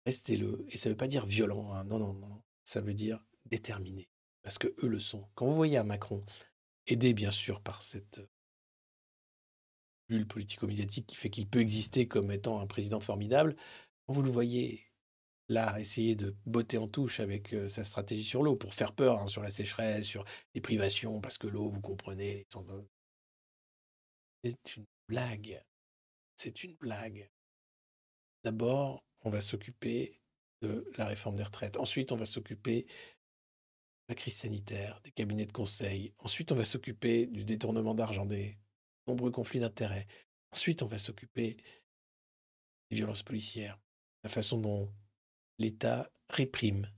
restez-le. 0.05 0.65
Et 0.69 0.77
ça 0.77 0.89
ne 0.89 0.93
veut 0.93 0.97
pas 0.97 1.07
dire 1.07 1.25
violent, 1.25 1.71
hein. 1.71 1.83
non, 1.83 1.99
non, 1.99 2.13
non. 2.13 2.41
Ça 2.63 2.81
veut 2.81 2.95
dire 2.95 3.23
déterminé, 3.45 4.09
parce 4.41 4.57
que 4.57 4.73
eux 4.83 4.87
le 4.87 4.99
sont. 4.99 5.27
Quand 5.35 5.45
vous 5.45 5.55
voyez 5.55 5.77
un 5.77 5.83
Macron, 5.83 6.25
aidé 6.87 7.13
bien 7.13 7.31
sûr 7.31 7.61
par 7.61 7.83
cette 7.83 8.21
bulle 10.09 10.27
politico-médiatique 10.27 11.07
qui 11.07 11.15
fait 11.15 11.29
qu'il 11.29 11.47
peut 11.47 11.59
exister 11.59 12.07
comme 12.07 12.31
étant 12.31 12.59
un 12.59 12.67
président 12.67 12.99
formidable, 12.99 13.55
quand 14.05 14.13
vous 14.13 14.23
le 14.23 14.31
voyez 14.31 14.83
là, 15.49 15.79
essayer 15.79 16.15
de 16.15 16.35
botter 16.45 16.77
en 16.77 16.87
touche 16.87 17.19
avec 17.19 17.55
sa 17.69 17.83
stratégie 17.83 18.23
sur 18.23 18.41
l'eau 18.41 18.55
pour 18.55 18.73
faire 18.73 18.93
peur 18.93 19.19
hein, 19.19 19.27
sur 19.27 19.43
la 19.43 19.49
sécheresse, 19.49 20.05
sur 20.05 20.25
les 20.53 20.61
privations, 20.61 21.21
parce 21.21 21.37
que 21.37 21.47
l'eau, 21.47 21.69
vous 21.69 21.81
comprenez, 21.81 22.47
c'est 24.43 24.77
une 24.77 24.85
blague. 25.07 25.63
C'est 26.35 26.63
une 26.63 26.75
blague. 26.75 27.29
D'abord, 28.43 29.03
on 29.23 29.29
va 29.29 29.41
s'occuper 29.41 30.19
de 30.61 30.89
la 30.97 31.05
réforme 31.05 31.35
des 31.35 31.43
retraites. 31.43 31.77
Ensuite, 31.77 32.11
on 32.11 32.17
va 32.17 32.25
s'occuper 32.25 32.83
de 32.83 32.89
la 34.09 34.15
crise 34.15 34.35
sanitaire, 34.35 34.99
des 35.01 35.11
cabinets 35.11 35.45
de 35.45 35.51
conseil. 35.51 36.13
Ensuite, 36.19 36.51
on 36.51 36.55
va 36.55 36.63
s'occuper 36.63 37.25
du 37.25 37.43
détournement 37.43 37.95
d'argent, 37.95 38.25
des 38.25 38.57
nombreux 39.07 39.31
conflits 39.31 39.59
d'intérêts. 39.59 40.07
Ensuite, 40.51 40.83
on 40.83 40.87
va 40.87 40.99
s'occuper 40.99 41.57
des 42.91 42.97
violences 42.97 43.23
policières, 43.23 43.79
la 44.23 44.29
façon 44.29 44.59
dont 44.59 44.93
l'État 45.59 46.09
réprime, 46.29 46.89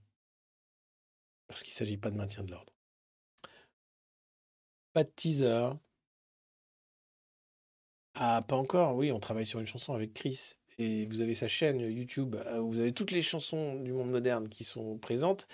parce 1.48 1.64
qu'il 1.64 1.72
ne 1.72 1.76
s'agit 1.76 1.98
pas 1.98 2.10
de 2.10 2.18
maintien 2.18 2.44
de 2.44 2.52
l'ordre. 2.52 2.74
Pas 4.94 5.04
de 5.04 5.12
teaser. 5.16 5.70
Ah, 8.16 8.42
pas 8.48 8.56
encore, 8.56 8.96
oui, 8.96 9.12
on 9.12 9.20
travaille 9.20 9.46
sur 9.46 9.60
une 9.60 9.68
chanson 9.68 9.94
avec 9.94 10.14
Chris. 10.14 10.54
Et 10.80 11.06
vous 11.08 11.22
avez 11.22 11.34
sa 11.34 11.48
chaîne 11.48 11.80
YouTube, 11.80 12.36
euh, 12.36 12.60
où 12.60 12.72
vous 12.72 12.80
avez 12.80 12.92
toutes 12.94 13.12
les 13.12 13.22
chansons 13.22 13.76
du 13.76 13.94
monde 13.94 14.10
moderne 14.12 14.50
qui 14.50 14.64
sont 14.64 14.98
présentes. 14.98 15.48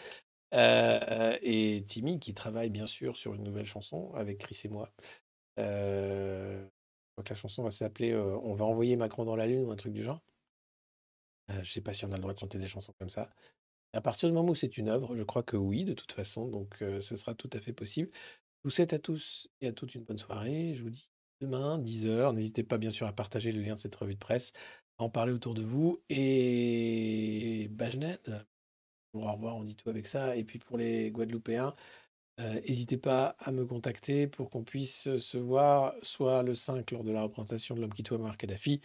Euh, 0.53 1.37
et 1.41 1.83
Timmy 1.87 2.19
qui 2.19 2.33
travaille 2.33 2.69
bien 2.69 2.87
sûr 2.87 3.17
sur 3.17 3.33
une 3.33 3.43
nouvelle 3.43 3.65
chanson 3.65 4.13
avec 4.15 4.39
Chris 4.39 4.61
et 4.65 4.69
moi. 4.69 4.89
Euh, 5.59 6.65
que 7.17 7.29
la 7.29 7.35
chanson 7.35 7.63
va 7.63 7.71
s'appeler 7.71 8.15
On 8.15 8.55
va 8.55 8.65
envoyer 8.65 8.95
Macron 8.97 9.25
dans 9.25 9.35
la 9.35 9.47
Lune 9.47 9.65
ou 9.65 9.71
un 9.71 9.75
truc 9.75 9.93
du 9.93 10.03
genre. 10.03 10.21
Euh, 11.49 11.55
je 11.55 11.59
ne 11.59 11.65
sais 11.65 11.81
pas 11.81 11.93
si 11.93 12.05
on 12.05 12.11
a 12.11 12.15
le 12.15 12.21
droit 12.21 12.33
de 12.33 12.39
chanter 12.39 12.57
des 12.57 12.67
chansons 12.67 12.93
comme 12.97 13.09
ça. 13.09 13.29
À 13.93 14.01
partir 14.01 14.27
du 14.29 14.33
moment 14.33 14.51
où 14.51 14.55
c'est 14.55 14.77
une 14.77 14.89
œuvre, 14.89 15.15
je 15.15 15.23
crois 15.23 15.43
que 15.43 15.57
oui, 15.57 15.85
de 15.85 15.93
toute 15.93 16.11
façon, 16.11 16.47
donc 16.47 16.81
euh, 16.81 17.01
ce 17.01 17.15
sera 17.15 17.35
tout 17.35 17.49
à 17.53 17.61
fait 17.61 17.73
possible. 17.73 18.09
Je 18.13 18.69
vous 18.69 18.71
souhaite 18.71 18.93
à 18.93 18.99
tous 18.99 19.49
et 19.61 19.67
à 19.67 19.73
toutes 19.73 19.93
une 19.95 20.03
bonne 20.03 20.17
soirée. 20.17 20.73
Je 20.73 20.83
vous 20.83 20.89
dis 20.89 21.09
demain, 21.41 21.77
10h. 21.79 22.33
N'hésitez 22.33 22.63
pas 22.63 22.77
bien 22.77 22.91
sûr 22.91 23.07
à 23.07 23.13
partager 23.13 23.51
le 23.51 23.61
lien 23.61 23.75
de 23.75 23.79
cette 23.79 23.95
revue 23.95 24.15
de 24.15 24.19
presse, 24.19 24.53
à 24.97 25.03
en 25.03 25.09
parler 25.09 25.33
autour 25.33 25.53
de 25.53 25.61
vous. 25.61 26.01
Et 26.09 27.67
Bajned, 27.71 28.45
au 29.13 29.19
revoir, 29.31 29.57
on 29.57 29.63
dit 29.63 29.75
tout 29.75 29.89
avec 29.89 30.07
ça. 30.07 30.35
Et 30.35 30.43
puis 30.43 30.59
pour 30.59 30.77
les 30.77 31.11
Guadeloupéens, 31.11 31.75
euh, 32.39 32.53
n'hésitez 32.67 32.97
pas 32.97 33.35
à 33.39 33.51
me 33.51 33.65
contacter 33.65 34.27
pour 34.27 34.49
qu'on 34.49 34.63
puisse 34.63 35.17
se 35.17 35.37
voir 35.37 35.93
soit 36.01 36.41
le 36.41 36.55
5 36.55 36.89
lors 36.91 37.03
de 37.03 37.11
la 37.11 37.21
représentation 37.21 37.75
de 37.75 37.81
l'homme 37.81 37.93
qui 37.93 38.01
tue 38.01 38.15
Kadhafi, 38.37 38.81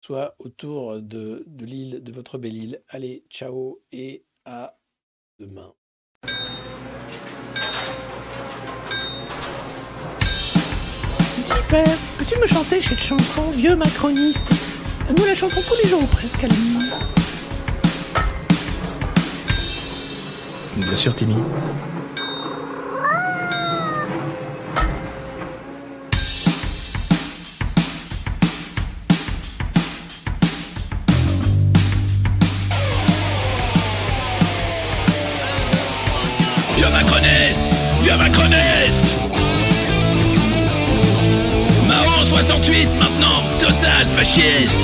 soit 0.00 0.34
autour 0.38 1.00
de, 1.00 1.44
de 1.46 1.64
l'île, 1.64 2.02
de 2.02 2.12
votre 2.12 2.38
belle 2.38 2.56
île. 2.56 2.82
Allez, 2.88 3.24
ciao 3.30 3.80
et 3.92 4.24
à 4.44 4.78
demain. 5.38 5.74
Dis, 11.44 11.52
père, 11.70 11.98
peux-tu 12.18 12.38
me 12.38 12.46
chanter 12.46 12.80
cette 12.80 12.98
chanson, 12.98 13.50
vieux 13.50 13.76
macroniste 13.76 14.44
Nous 15.16 15.24
la 15.24 15.34
chantons 15.34 15.60
tous 15.60 15.82
les 15.82 15.88
jours 15.88 16.02
ou 16.02 16.06
presque 16.06 16.44
à 16.44 16.48
la 16.48 16.54
nuit. 16.54 16.90
Bien 20.76 20.96
sûr, 20.96 21.14
Timmy. 21.14 21.34
Vieux 36.88 36.96
macroniste 36.96 37.60
Vieux 38.02 38.16
macroniste. 38.16 39.04
Marron 41.86 42.24
68 42.24 42.88
maintenant, 42.98 43.42
total 43.58 44.06
fasciste. 44.16 44.78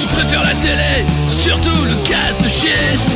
Tu 0.00 0.06
préfères 0.14 0.42
la 0.42 0.54
télé, 0.54 1.04
surtout 1.28 1.84
le 1.84 1.94
gaz 2.08 2.36
de 2.42 2.48
schiste. 2.48 3.08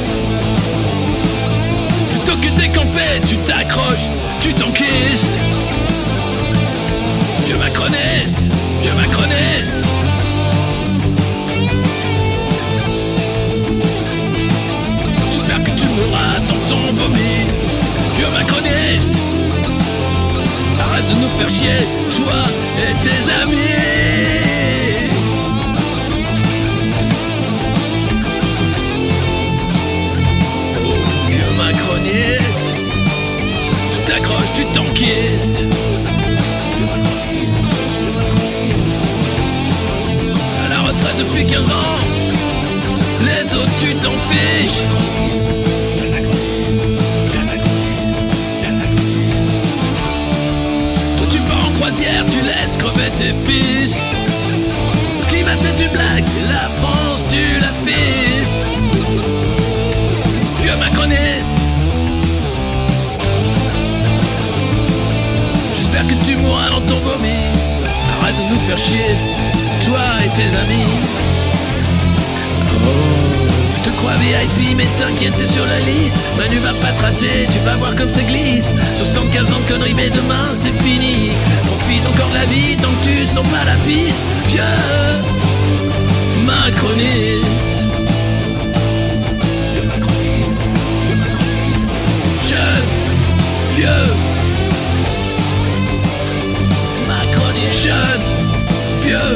Plutôt 2.13 2.39
que 2.39 2.61
décamper, 2.61 3.21
tu 3.29 3.37
t'accroches, 3.39 4.09
tu 4.41 4.55
t'enquistes. 4.55 5.39
Vieux 7.47 7.59
macroniste 7.59 8.49
Vieux 8.83 8.95
macroniste 8.95 9.88
vomi 16.99 17.47
Vieux 18.17 18.31
macroniste 18.31 19.15
Arrête 20.81 21.09
de 21.09 21.15
nous 21.23 21.29
faire 21.39 21.49
chier, 21.49 21.87
toi 22.17 22.43
et 22.79 22.93
tes 23.05 23.21
amis. 23.43 23.59
Oh, 30.85 30.95
vieux 31.29 31.53
macroniste 31.57 32.69
Tu 33.93 34.01
t'accroches, 34.05 34.53
tu 34.57 34.65
t'enquistes 34.75 35.67
À 40.65 40.69
la 40.69 40.79
retraite 40.81 41.19
depuis 41.19 41.47
15 41.47 41.61
ans 41.61 41.99
Les 43.25 43.57
autres 43.57 43.79
tu 43.81 43.95
t'en 43.97 44.17
fiches 44.31 44.83
tu 51.97 52.41
laisses 52.43 52.77
crever 52.77 53.11
tes 53.17 53.33
fils. 53.51 53.97
Climat 55.29 55.57
c'est 55.61 55.85
une 55.85 55.91
blague, 55.91 56.25
la 56.49 56.69
France 56.81 57.25
tu 57.31 57.59
la 57.59 57.73
fistes. 57.87 58.53
Vieux 60.61 60.77
macroniste. 60.77 61.51
J'espère 65.77 66.07
que 66.07 66.25
tu 66.27 66.37
mourras 66.37 66.71
dans 66.71 66.81
ton 66.83 66.99
vomi. 66.99 67.53
Arrête 68.21 68.37
de 68.37 68.55
nous 68.55 68.61
faire 68.61 68.79
chier, 68.79 69.17
toi 69.85 70.01
et 70.25 70.29
tes 70.37 70.57
amis. 70.57 71.38
Crois 73.99 74.15
VIP, 74.15 74.77
mais 74.77 74.87
t'inquiète, 74.99 75.37
t'es 75.37 75.47
sur 75.47 75.67
la 75.67 75.81
liste. 75.81 76.17
Manu 76.37 76.57
va 76.59 76.73
pas 76.75 76.93
te 76.93 77.03
rater, 77.03 77.47
tu 77.53 77.59
vas 77.65 77.77
voir 77.77 77.95
comme 77.97 78.11
ça 78.11 78.23
glisse. 78.23 78.73
75 78.97 79.53
ans 79.53 79.61
de 79.61 79.73
conneries, 79.73 79.95
mais 79.95 80.11
demain 80.11 80.49
c'est 80.55 80.73
fini. 80.83 81.31
Profite 81.67 82.07
encore 82.07 82.29
de 82.31 82.35
la 82.35 82.47
vie 82.47 82.77
tant 82.77 82.89
que 82.89 83.05
tu 83.09 83.27
sens 83.27 83.47
pas 83.49 83.65
la 83.65 83.77
piste. 83.87 84.19
Vieux 84.47 84.63
macroniste. 86.45 87.45
Vieux 89.75 89.85
macroniste. 89.85 90.59
Jeune, 97.85 98.23
vieux 99.03 99.35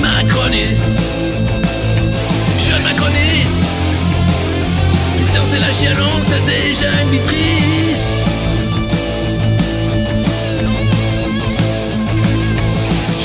macroniste. 0.00 1.09
La 5.60 5.72
chialance, 5.72 6.24
t'as 6.26 6.46
déjà 6.46 6.90
une 7.02 7.10
vie 7.10 7.24
triste 7.24 8.10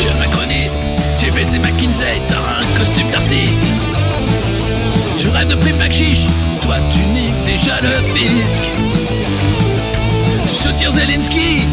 Jeune 0.01 0.19
macroniste 0.19 0.73
CBC 1.15 1.59
McKinsey, 1.59 2.21
t'as 2.27 2.61
un 2.61 2.77
costume 2.77 3.09
d'artiste. 3.11 3.61
Je 5.17 5.29
rêve 5.29 5.47
de 5.47 5.55
prix 5.55 5.73
chiche 5.91 6.25
toi 6.65 6.77
tu 6.91 6.99
niques 7.13 7.43
déjà 7.45 7.79
le 7.81 7.95
fisc. 8.13 8.63
Tu 10.43 10.63
soutiens 10.63 10.91
Zelensky 10.91 11.63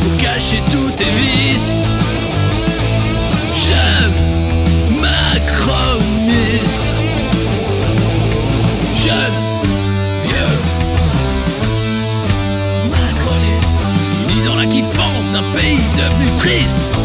pour 0.00 0.16
cacher 0.20 0.60
tous 0.70 0.90
tes 0.96 1.04
vices. 1.04 1.80
Jeune 3.68 5.00
macroniste 5.00 6.81
pays 15.52 15.84
devenu 15.96 16.30
triste 16.38 17.01